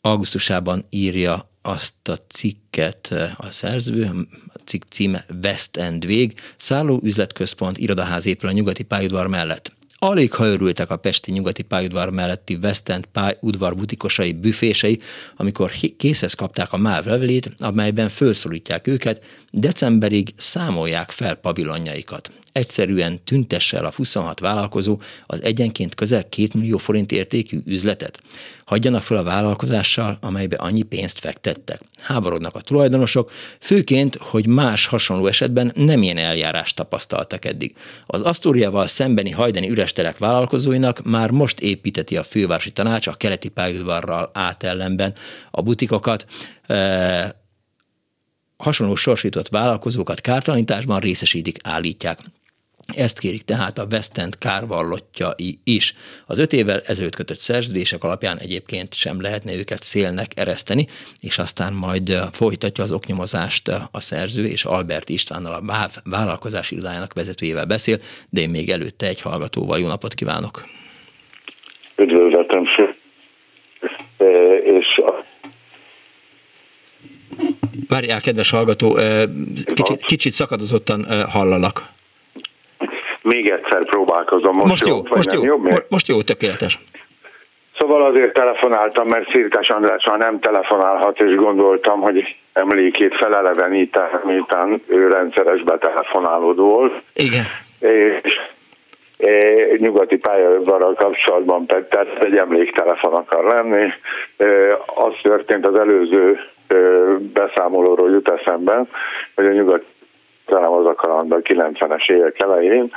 augusztusában 0.00 0.84
írja 0.90 1.48
azt 1.62 2.08
a 2.08 2.16
cikket 2.28 3.14
a 3.36 3.50
szerző, 3.50 4.10
a 4.46 4.58
cikk 4.64 4.82
címe 4.82 5.24
West 5.42 5.76
End 5.76 6.06
Vég, 6.06 6.40
szálló 6.56 7.00
üzletközpont, 7.02 7.78
irodaház 7.78 8.26
épül 8.26 8.48
a 8.48 8.52
nyugati 8.52 8.82
pályaudvar 8.82 9.26
mellett. 9.26 9.72
Alig 10.04 10.32
ha 10.32 10.46
örültek 10.46 10.90
a 10.90 10.96
pesti 10.96 11.32
nyugati 11.32 11.62
pályaudvar 11.62 12.10
melletti 12.10 12.58
West 12.62 12.88
End 12.88 13.06
pályaudvar 13.06 13.76
butikosai 13.76 14.32
büfései, 14.32 15.00
amikor 15.36 15.70
készhez 15.96 16.34
kapták 16.34 16.72
a 16.72 16.76
MÁV 16.76 17.06
levelét, 17.06 17.50
amelyben 17.58 18.08
felszólítják 18.08 18.86
őket, 18.86 19.22
decemberig 19.50 20.28
számolják 20.36 21.10
fel 21.10 21.34
pavilonjaikat. 21.34 22.30
Egyszerűen 22.54 23.24
tüntesse 23.24 23.76
el 23.76 23.84
a 23.84 23.92
26 23.96 24.40
vállalkozó 24.40 25.00
az 25.26 25.42
egyenként 25.42 25.94
közel 25.94 26.28
2 26.28 26.48
millió 26.52 26.78
forint 26.78 27.12
értékű 27.12 27.58
üzletet. 27.66 28.20
Hagyjanak 28.64 29.02
fel 29.02 29.16
a 29.16 29.22
vállalkozással, 29.22 30.18
amelybe 30.20 30.56
annyi 30.56 30.82
pénzt 30.82 31.18
fektettek. 31.18 31.80
Háborodnak 32.02 32.54
a 32.54 32.60
tulajdonosok, 32.60 33.30
főként, 33.60 34.16
hogy 34.16 34.46
más 34.46 34.86
hasonló 34.86 35.26
esetben 35.26 35.72
nem 35.74 36.02
ilyen 36.02 36.16
eljárást 36.16 36.76
tapasztaltak 36.76 37.44
eddig. 37.44 37.74
Az 38.06 38.20
Asztóriával 38.20 38.86
szembeni 38.86 39.30
hajdani 39.30 39.70
üres 39.70 39.92
telek 39.92 40.18
vállalkozóinak 40.18 41.04
már 41.04 41.30
most 41.30 41.60
építeti 41.60 42.16
a 42.16 42.22
fővárosi 42.22 42.70
tanács 42.70 43.06
a 43.06 43.12
keleti 43.12 43.48
pályaudvarral 43.48 44.30
átellenben 44.32 45.14
a 45.50 45.62
butikokat, 45.62 46.26
e- 46.66 47.42
hasonló 48.56 48.94
sorsított 48.94 49.48
vállalkozókat 49.48 50.20
kártalanításban 50.20 51.00
részesítik, 51.00 51.58
állítják. 51.62 52.18
Ezt 52.86 53.18
kérik 53.18 53.42
tehát 53.42 53.78
a 53.78 53.86
West 53.90 54.18
End 54.18 54.38
kárvallottjai 54.38 55.58
is. 55.64 55.94
Az 56.26 56.38
öt 56.38 56.52
évvel 56.52 56.80
ezelőtt 56.80 57.14
kötött 57.14 57.38
szerződések 57.38 58.04
alapján 58.04 58.38
egyébként 58.38 58.94
sem 58.94 59.20
lehetne 59.20 59.54
őket 59.54 59.82
szélnek 59.82 60.30
ereszteni, 60.34 60.86
és 61.20 61.38
aztán 61.38 61.72
majd 61.72 62.18
folytatja 62.32 62.84
az 62.84 62.92
oknyomozást 62.92 63.68
a 63.68 64.00
szerző, 64.00 64.46
és 64.46 64.64
Albert 64.64 65.08
Istvánnal 65.08 65.54
a 65.54 65.60
BÁV 65.60 65.96
vállalkozási 66.04 66.74
irodájának 66.74 67.12
vezetőjével 67.12 67.64
beszél, 67.64 67.98
de 68.30 68.40
én 68.40 68.50
még 68.50 68.70
előtte 68.70 69.06
egy 69.06 69.20
hallgatóval. 69.20 69.78
Jó 69.78 69.86
napot 69.86 70.14
kívánok! 70.14 70.64
Üdvözletem, 71.96 72.64
és 74.64 74.96
a 74.96 75.24
Várjál, 77.88 78.20
kedves 78.20 78.50
hallgató, 78.50 78.98
kicsit, 79.74 80.04
kicsit 80.04 80.32
szakadozottan 80.32 81.28
hallalak. 81.28 81.92
Még 83.24 83.50
egyszer 83.50 83.84
próbálkozom. 83.84 84.52
Most, 84.56 84.68
most 84.68 84.86
jó, 84.86 84.96
jó 84.96 85.02
most, 85.14 85.32
jó, 85.32 85.44
jobb, 85.44 85.84
most 85.88 86.08
jó, 86.08 86.22
tökéletes. 86.22 86.78
Szóval 87.78 88.04
azért 88.04 88.32
telefonáltam, 88.32 89.08
mert 89.08 89.30
Szirkás 89.30 89.68
András 89.68 90.04
már 90.04 90.18
nem 90.18 90.40
telefonálhat, 90.40 91.20
és 91.20 91.34
gondoltam, 91.34 92.00
hogy 92.00 92.36
emlékét 92.52 93.14
felelevenítem, 93.14 94.20
miután 94.24 94.82
ő 94.86 95.08
rendszeres 95.08 95.62
betelefonálódó 95.62 96.68
volt. 96.68 97.02
Igen. 97.14 97.44
És 97.78 98.40
e, 99.18 99.30
nyugati 99.76 100.16
pályaudvarral 100.16 100.94
kapcsolatban 100.94 101.66
pedig 101.66 101.88
tehát 101.88 102.24
egy 102.24 102.36
emléktelefon 102.36 103.14
akar 103.14 103.44
lenni. 103.44 103.86
E, 104.36 104.46
az 104.94 105.12
történt 105.22 105.66
az 105.66 105.74
előző 105.74 106.40
e, 106.66 106.76
beszámolóról 107.32 108.10
jut 108.10 108.30
eszembe, 108.30 108.82
hogy 109.34 109.46
a 109.46 109.52
nyugati 109.52 109.84
talán 110.46 110.72
az 110.72 110.86
a 110.86 110.94
kalandban 110.94 111.40
90-es 111.44 112.10
évek 112.10 112.42
elején, 112.42 112.92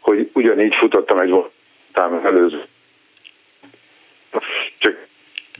hogy 0.00 0.30
ugyanígy 0.32 0.74
futottam 0.74 1.18
egy 1.18 1.30
voltám 1.30 2.20
előző. 2.24 2.64
Csak 4.78 5.08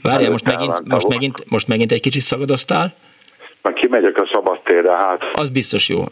Várjál, 0.01 0.31
most 0.31 0.45
megint, 0.45 0.87
most, 0.87 1.07
megint, 1.07 1.49
most 1.49 1.67
megint 1.67 1.91
egy 1.91 2.01
kicsit 2.01 2.21
szagadoztál? 2.21 2.93
Meg 3.61 3.73
kimegyek 3.73 4.17
a 4.17 4.29
szabadtérre, 4.31 4.91
hát. 4.91 5.23
Az 5.33 5.49
biztos 5.49 5.89
jó. 5.89 6.03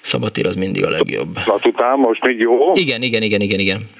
Szabadtér 0.00 0.46
az 0.46 0.54
mindig 0.54 0.84
a 0.84 0.90
legjobb. 0.90 1.38
Vonat 1.44 1.66
után 1.66 1.98
most 1.98 2.24
még 2.24 2.38
jó? 2.38 2.72
Igen, 2.74 3.02
igen, 3.02 3.22
igen, 3.22 3.40
igen, 3.40 3.58
igen. 3.58 3.90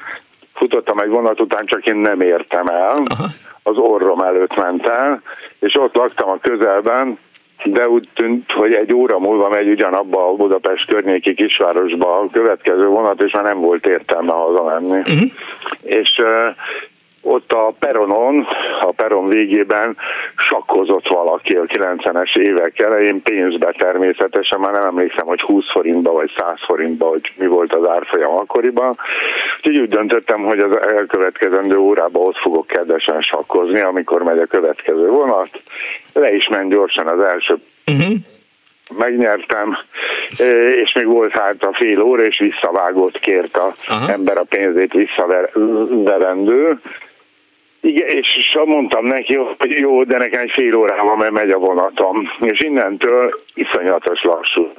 Futottam 0.55 0.98
egy 0.98 1.09
vonat 1.09 1.40
után, 1.40 1.65
csak 1.66 1.86
én 1.86 1.97
nem 1.97 2.20
értem 2.20 2.66
el. 2.66 3.03
Aha. 3.05 3.27
Az 3.62 3.77
orrom 3.77 4.20
előtt 4.20 4.57
ment 4.57 4.86
el, 4.86 5.23
és 5.59 5.74
ott 5.74 5.94
laktam 5.94 6.28
a 6.28 6.39
közelben, 6.39 7.19
de 7.65 7.89
úgy 7.89 8.09
tűnt, 8.15 8.53
hogy 8.53 8.73
egy 8.73 8.93
óra 8.93 9.19
múlva 9.19 9.49
megy 9.49 9.69
ugyanabba 9.69 10.28
a 10.28 10.35
Budapest 10.35 10.87
környéki 10.87 11.35
kisvárosba 11.35 12.19
a 12.19 12.28
következő 12.33 12.87
vonat, 12.87 13.23
és 13.23 13.33
már 13.33 13.45
nem 13.45 13.61
volt 13.61 13.87
értelme 13.87 14.33
hazamenni. 14.33 14.99
Uh-huh. 14.99 15.31
És 15.83 16.23
ott 17.27 17.53
a 17.53 17.74
peronon, 17.78 18.47
a 18.81 18.93
peron 18.93 19.28
végében 19.28 19.97
sakkozott 20.36 21.09
valaki 21.09 21.55
a 21.55 21.62
90-es 21.62 22.36
évek 22.36 22.78
elején 22.78 23.23
pénzbe 23.23 23.74
természetesen, 23.78 24.61
már 24.61 24.73
nem 24.73 24.86
emlékszem, 24.86 25.27
hogy 25.27 25.40
20 25.40 25.70
forintba 25.70 26.12
vagy 26.12 26.31
100 26.36 26.55
forintba, 26.66 27.09
hogy 27.09 27.32
mi 27.36 27.47
volt 27.47 27.74
az 27.74 27.89
árfolyam 27.89 28.35
akkoriban. 28.35 28.98
Úgyhogy 29.57 29.78
úgy 29.78 29.89
döntöttem, 29.89 30.43
hogy 30.43 30.59
az 30.59 30.81
elkövetkezendő 30.81 31.77
órában 31.77 32.27
ott 32.27 32.39
fogok 32.39 32.66
kedvesen 32.66 33.20
sakkozni, 33.20 33.81
amikor 33.81 34.23
megy 34.23 34.39
a 34.39 34.47
következő 34.47 35.09
vonat. 35.09 35.62
Le 36.12 36.35
is 36.35 36.48
ment 36.48 36.70
gyorsan 36.70 37.07
az 37.07 37.20
első 37.20 37.55
uh-huh 37.86 38.16
megnyertem, 38.94 39.78
és 40.82 40.93
még 40.93 41.07
volt 41.07 41.32
hát 41.32 41.65
a 41.65 41.73
fél 41.73 42.01
óra, 42.01 42.23
és 42.24 42.39
visszavágott 42.39 43.19
kért 43.19 43.57
a 43.57 43.74
Aha. 43.86 44.12
ember 44.12 44.39
a 44.39 44.44
pénzét 44.48 44.93
visszaverendő, 44.93 46.81
Igen, 47.87 48.09
és 48.09 48.59
mondtam 48.65 49.07
neki, 49.07 49.35
hogy 49.35 49.71
jó, 49.71 50.05
de 50.05 50.19
nekem 50.19 50.41
egy 50.41 50.51
fél 50.51 50.75
órában 50.75 51.19
mert 51.19 51.33
megy 51.33 51.51
a 51.51 51.59
vonatom. 51.59 52.31
És 52.41 52.61
innentől 52.61 53.41
iszonyatos 53.55 54.23
lassú 54.23 54.73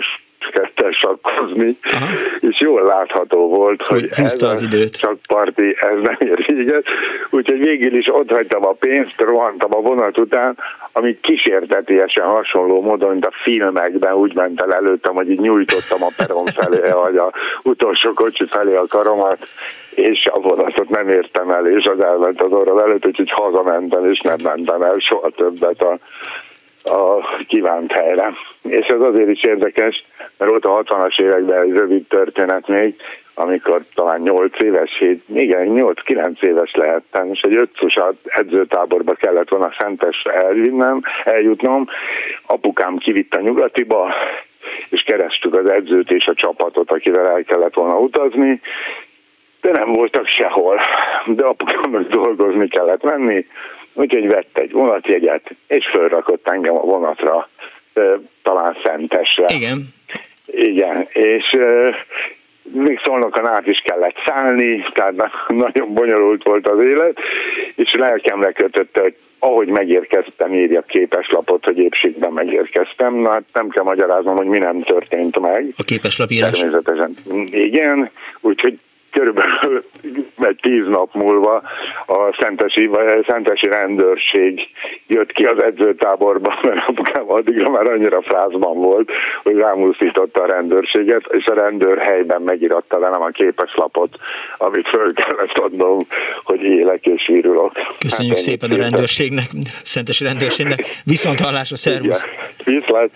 kezdte 0.51 0.91
sakkozni, 0.91 1.77
Aha. 1.83 2.05
és 2.39 2.59
jól 2.59 2.83
látható 2.83 3.47
volt, 3.47 3.85
hogy, 3.85 3.99
hogy 3.99 4.25
ez 4.25 4.41
az 4.41 4.61
időt. 4.61 4.99
csak 4.99 5.17
parti, 5.27 5.75
ez 5.79 6.01
nem 6.01 6.17
ér 6.19 6.45
véget. 6.47 6.85
Úgyhogy 7.29 7.59
végül 7.59 7.97
is 7.97 8.07
ott 8.07 8.31
hagytam 8.31 8.65
a 8.65 8.71
pénzt, 8.71 9.21
rohantam 9.21 9.75
a 9.75 9.81
vonat 9.81 10.17
után, 10.17 10.57
ami 10.91 11.19
kísértetiesen 11.21 12.25
hasonló 12.25 12.81
módon, 12.81 13.11
mint 13.11 13.25
a 13.25 13.31
filmekben 13.43 14.13
úgy 14.13 14.33
ment 14.35 14.61
el 14.61 14.73
előttem, 14.73 15.15
hogy 15.15 15.31
így 15.31 15.39
nyújtottam 15.39 16.03
a 16.03 16.11
peron 16.17 16.45
felé, 16.45 16.91
vagy 16.91 17.17
a 17.17 17.33
utolsó 17.63 18.13
kocsi 18.13 18.45
felé 18.49 18.75
a 18.75 18.85
karomat, 18.89 19.47
és 19.97 20.25
a 20.25 20.39
vonatot 20.39 20.89
nem 20.89 21.09
értem 21.09 21.49
el, 21.49 21.67
és 21.67 21.85
az 21.85 21.99
elment 21.99 22.41
az 22.41 22.51
orra 22.51 22.81
előtt, 22.81 23.05
úgyhogy 23.05 23.31
hazamentem, 23.31 24.11
és 24.11 24.19
nem 24.19 24.37
mentem 24.43 24.81
el 24.81 24.95
soha 24.97 25.29
többet 25.29 25.81
a, 25.81 25.97
a 26.93 27.25
kívánt 27.47 27.91
helyre. 27.91 28.33
És 28.61 28.85
ez 28.85 29.01
azért 29.01 29.29
is 29.29 29.43
érdekes, 29.43 30.05
mert 30.37 30.51
volt 30.51 30.65
a 30.65 30.83
60-as 30.83 31.21
években 31.21 31.61
egy 31.61 31.71
rövid 31.71 32.07
történet 32.07 32.67
még, 32.67 32.95
amikor 33.33 33.81
talán 33.95 34.21
8 34.21 34.61
éves, 34.61 34.97
7, 34.99 35.23
igen, 35.33 35.67
8-9 35.69 36.41
éves 36.41 36.73
lehettem, 36.73 37.31
és 37.31 37.41
egy 37.41 37.57
ötszus 37.57 37.99
edzőtáborba 38.23 39.13
kellett 39.13 39.49
volna 39.49 39.73
Szentesre 39.79 40.31
elvinnem, 40.31 41.01
eljutnom. 41.23 41.87
Apukám 42.45 42.97
kivitt 42.97 43.35
a 43.35 43.41
nyugatiba, 43.41 44.13
és 44.89 45.01
kerestük 45.01 45.55
az 45.55 45.65
edzőt 45.65 46.11
és 46.11 46.25
a 46.25 46.33
csapatot, 46.33 46.91
akivel 46.91 47.27
el 47.27 47.43
kellett 47.43 47.73
volna 47.73 47.97
utazni, 47.97 48.61
de 49.61 49.71
nem 49.71 49.93
voltak 49.93 50.27
sehol. 50.27 50.79
De 51.25 51.45
apukámnak 51.45 52.07
dolgozni 52.07 52.67
kellett 52.67 53.03
menni, 53.03 53.45
úgyhogy 53.93 54.27
vett 54.27 54.57
egy 54.57 54.71
vonatjegyet, 54.71 55.49
és 55.67 55.85
fölrakott 55.91 56.49
engem 56.49 56.75
a 56.75 56.81
vonatra, 56.81 57.49
talán 58.43 58.77
Szentesre. 58.83 59.45
Igen. 59.55 59.93
Igen, 60.45 61.07
és 61.11 61.57
még 62.61 62.99
szolnokon 63.03 63.47
át 63.47 63.67
is 63.67 63.81
kellett 63.83 64.15
szállni, 64.25 64.85
tehát 64.93 65.13
nagyon 65.47 65.93
bonyolult 65.93 66.43
volt 66.43 66.67
az 66.67 66.79
élet, 66.79 67.17
és 67.75 67.93
lelkemre 67.93 68.51
kötötte, 68.51 69.01
hogy 69.01 69.15
ahogy 69.39 69.67
megérkeztem, 69.67 70.53
írja 70.53 70.81
képeslapot, 70.81 71.65
hogy 71.65 71.77
épségben 71.77 72.31
megérkeztem. 72.31 73.15
Na 73.15 73.29
hát 73.29 73.43
nem 73.53 73.69
kell 73.69 73.83
magyaráznom, 73.83 74.35
hogy 74.35 74.45
mi 74.45 74.57
nem 74.57 74.83
történt 74.83 75.39
meg. 75.39 75.73
A 75.77 75.83
képeslapírás? 75.83 76.59
Természetesen. 76.59 77.13
Igen, 77.51 78.09
úgyhogy 78.41 78.79
körülbelül 79.17 79.83
egy 80.39 80.59
tíz 80.61 80.87
nap 80.87 81.13
múlva 81.13 81.55
a 82.05 82.37
Szentesi, 82.39 82.85
vagy 82.85 83.07
a 83.07 83.25
Szentesi 83.27 83.67
rendőrség 83.67 84.59
jött 85.07 85.31
ki 85.31 85.43
az 85.43 85.63
edzőtáborba, 85.63 86.59
mert 86.63 86.87
apukám 86.87 87.31
addigra 87.31 87.69
már 87.69 87.87
annyira 87.87 88.21
frázban 88.21 88.77
volt, 88.77 89.09
hogy 89.43 89.55
rámúszította 89.55 90.41
a 90.41 90.45
rendőrséget, 90.45 91.23
és 91.29 91.45
a 91.45 91.53
rendőr 91.53 91.97
helyben 91.97 92.41
megiratta 92.41 92.99
velem 92.99 93.21
a 93.21 93.29
képeslapot, 93.29 94.15
amit 94.57 94.87
föl 94.87 95.13
kellett 95.13 95.57
adnom, 95.57 96.07
hogy 96.43 96.63
élek 96.63 97.05
és 97.05 97.27
virulok. 97.27 97.71
Köszönjük 97.99 98.35
hát 98.35 98.43
szépen 98.43 98.71
a 98.71 98.75
rendőrségnek, 98.75 99.45
Szentesi 99.83 100.23
rendőrségnek. 100.23 100.79
Viszont 101.03 101.39
hallásra, 101.39 101.75
szervusz! 101.75 102.25
Viszlát, 102.63 103.09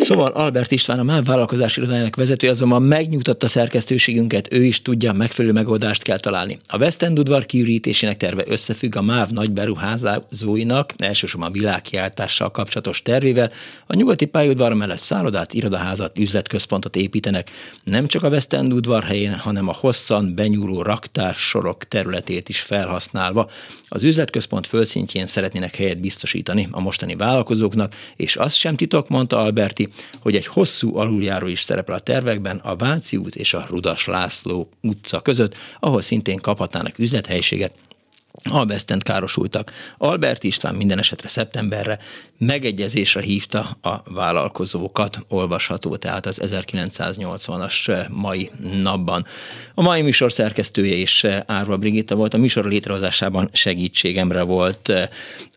Szóval 0.00 0.30
Albert 0.30 0.70
István, 0.70 0.98
a 0.98 1.02
MÁV 1.02 1.24
vállalkozás 1.24 1.76
irodájának 1.76 2.16
vezető 2.16 2.48
azonban 2.48 2.82
megnyugtatta 2.82 3.48
szerkesztőségünket, 3.48 4.52
ő 4.52 4.64
is 4.64 4.82
tudja, 4.82 5.12
megfelelő 5.12 5.54
megoldást 5.54 6.02
kell 6.02 6.18
találni. 6.18 6.58
A 6.66 6.78
West 6.78 7.02
End 7.02 7.18
udvar 7.18 7.46
kiürítésének 7.46 8.16
terve 8.16 8.44
összefügg 8.46 8.96
a 8.96 9.02
MÁV 9.02 9.28
nagy 9.30 9.50
beruházóinak, 9.50 10.94
elsősorban 10.96 11.52
világkiáltással 11.52 12.50
kapcsolatos 12.50 13.02
tervével. 13.02 13.52
A 13.86 13.94
nyugati 13.94 14.24
pályaudvar 14.24 14.72
mellett 14.72 14.98
szállodát, 14.98 15.54
irodaházat, 15.54 16.18
üzletközpontot 16.18 16.96
építenek, 16.96 17.50
nem 17.84 18.06
csak 18.06 18.22
a 18.22 18.28
West 18.28 18.52
End 18.52 18.72
udvar 18.72 19.02
helyén, 19.02 19.34
hanem 19.34 19.68
a 19.68 19.76
hosszan 19.80 20.34
benyúló 20.34 20.82
raktársorok 20.82 21.84
területét 21.84 22.48
is 22.48 22.60
felhasználva. 22.60 23.50
Az 23.88 24.02
üzletközpont 24.02 24.66
földszintjén 24.66 25.26
szeretnének 25.26 25.74
helyet 25.74 26.00
biztosítani 26.00 26.68
a 26.70 26.80
mostani 26.80 27.16
vállalkozóknak, 27.16 27.94
és 28.16 28.36
azt 28.36 28.56
sem 28.56 28.74
titok, 28.74 29.08
mondta 29.08 29.38
Alberti, 29.38 29.88
hogy 30.20 30.36
egy 30.36 30.46
hosszú 30.46 30.96
aluljáró 30.96 31.46
is 31.46 31.60
szerepel 31.60 31.94
a 31.94 32.00
tervekben 32.00 32.56
a 32.56 32.76
Váci 32.76 33.16
út 33.16 33.36
és 33.36 33.54
a 33.54 33.66
Rudas 33.68 34.06
László 34.06 34.68
utca 34.82 35.20
között, 35.20 35.54
ahol 35.80 36.02
szintén 36.02 36.38
kaphatnának 36.38 36.98
üzlethelyiséget 36.98 37.72
Albesztent 38.50 39.02
károsultak. 39.02 39.72
Albert 39.98 40.44
István 40.44 40.74
minden 40.74 40.98
esetre 40.98 41.28
szeptemberre 41.28 41.98
megegyezésre 42.38 43.20
hívta 43.20 43.76
a 43.82 44.02
vállalkozókat, 44.04 45.18
olvasható 45.28 45.96
tehát 45.96 46.26
az 46.26 46.40
1980-as 46.44 48.08
mai 48.08 48.50
napban. 48.82 49.24
A 49.74 49.82
mai 49.82 50.02
műsor 50.02 50.32
szerkesztője 50.32 50.94
és 50.94 51.26
Árva 51.46 51.76
Brigitta 51.76 52.14
volt, 52.14 52.34
a 52.34 52.38
műsor 52.38 52.64
létrehozásában 52.64 53.48
segítségemre 53.52 54.42
volt 54.42 54.92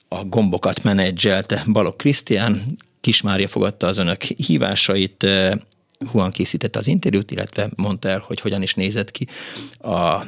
a 0.07 0.23
gombokat 0.23 0.83
menedzselte 0.83 1.63
Balok 1.71 1.97
Krisztián, 1.97 2.61
Kismária 3.01 3.47
fogadta 3.47 3.87
az 3.87 3.97
önök 3.97 4.23
hívásait, 4.23 5.27
Huan 6.11 6.31
készítette 6.31 6.79
az 6.79 6.87
interjút, 6.87 7.31
illetve 7.31 7.69
mondta 7.75 8.09
el, 8.09 8.23
hogy 8.27 8.39
hogyan 8.39 8.61
is 8.61 8.73
nézett 8.73 9.11
ki 9.11 9.27
a 9.79 10.25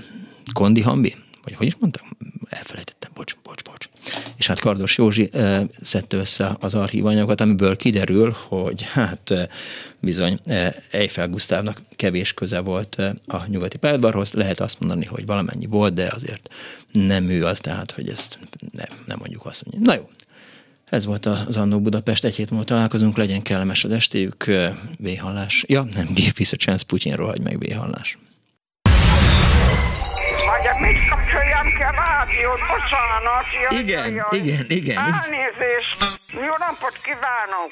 Kondi 0.54 0.82
Hambi, 0.82 1.14
vagy 1.44 1.56
hogy 1.56 1.68
is 1.68 1.76
mondtam? 1.80 2.08
Elfelejtettem, 2.50 3.12
bocs, 3.14 3.36
bocs, 3.44 3.62
bocs. 3.62 3.90
És 4.38 4.48
hát 4.48 4.60
Kardos 4.60 4.98
Józsi 4.98 5.30
e, 5.32 5.64
szedte 5.82 6.18
össze 6.18 6.56
az 6.60 6.76
archívanyagokat, 6.76 7.42
amiből 7.42 7.76
kiderül, 7.76 8.36
hogy 8.48 8.82
hát 8.82 9.32
e, 9.32 9.50
bizony 10.00 10.40
e, 10.46 10.76
Eiffel 10.92 11.30
Gusztávnak 11.30 11.82
kevés 11.96 12.34
köze 12.34 12.60
volt 12.60 13.00
e, 13.00 13.16
a 13.28 13.46
nyugati 13.48 13.78
pályadvarhoz. 13.78 14.32
Lehet 14.32 14.60
azt 14.60 14.80
mondani, 14.80 15.06
hogy 15.06 15.26
valamennyi 15.26 15.66
volt, 15.66 15.94
de 15.94 16.12
azért 16.16 16.54
nem 16.92 17.30
ő 17.30 17.46
az, 17.46 17.60
tehát 17.60 17.92
hogy 17.92 18.10
ezt 18.10 18.40
nem, 18.72 18.98
nem 19.06 19.18
mondjuk 19.20 19.46
azt 19.46 19.64
mondani. 19.66 19.86
Na 19.86 20.02
jó, 20.02 20.10
ez 20.86 21.06
volt 21.06 21.26
az 21.26 21.58
Annó 21.58 21.80
Budapest, 21.82 22.24
egy 22.24 22.36
hét 22.36 22.50
múlva 22.50 22.66
találkozunk, 22.66 23.18
legyen 23.18 23.42
kellemes 23.42 23.84
az 23.84 23.92
estéjük, 23.92 24.46
véhallás. 24.98 25.64
Ja, 25.68 25.84
nem, 25.94 26.08
peace 26.14 26.56
a 26.56 26.58
chance, 26.58 26.86
Putyin 26.86 27.16
rohagy 27.16 27.42
meg, 27.42 27.60
véhallás. 27.60 28.18
Rádiót, 32.44 32.60
bocsánat. 32.68 33.46
Jaj, 33.62 33.80
igen, 33.82 34.14
jaj. 34.14 34.38
igen, 34.38 34.66
igen. 34.68 34.98
Elnézést, 34.98 35.98
jó 36.34 36.54
napot 36.58 36.96
kívánok. 37.04 37.70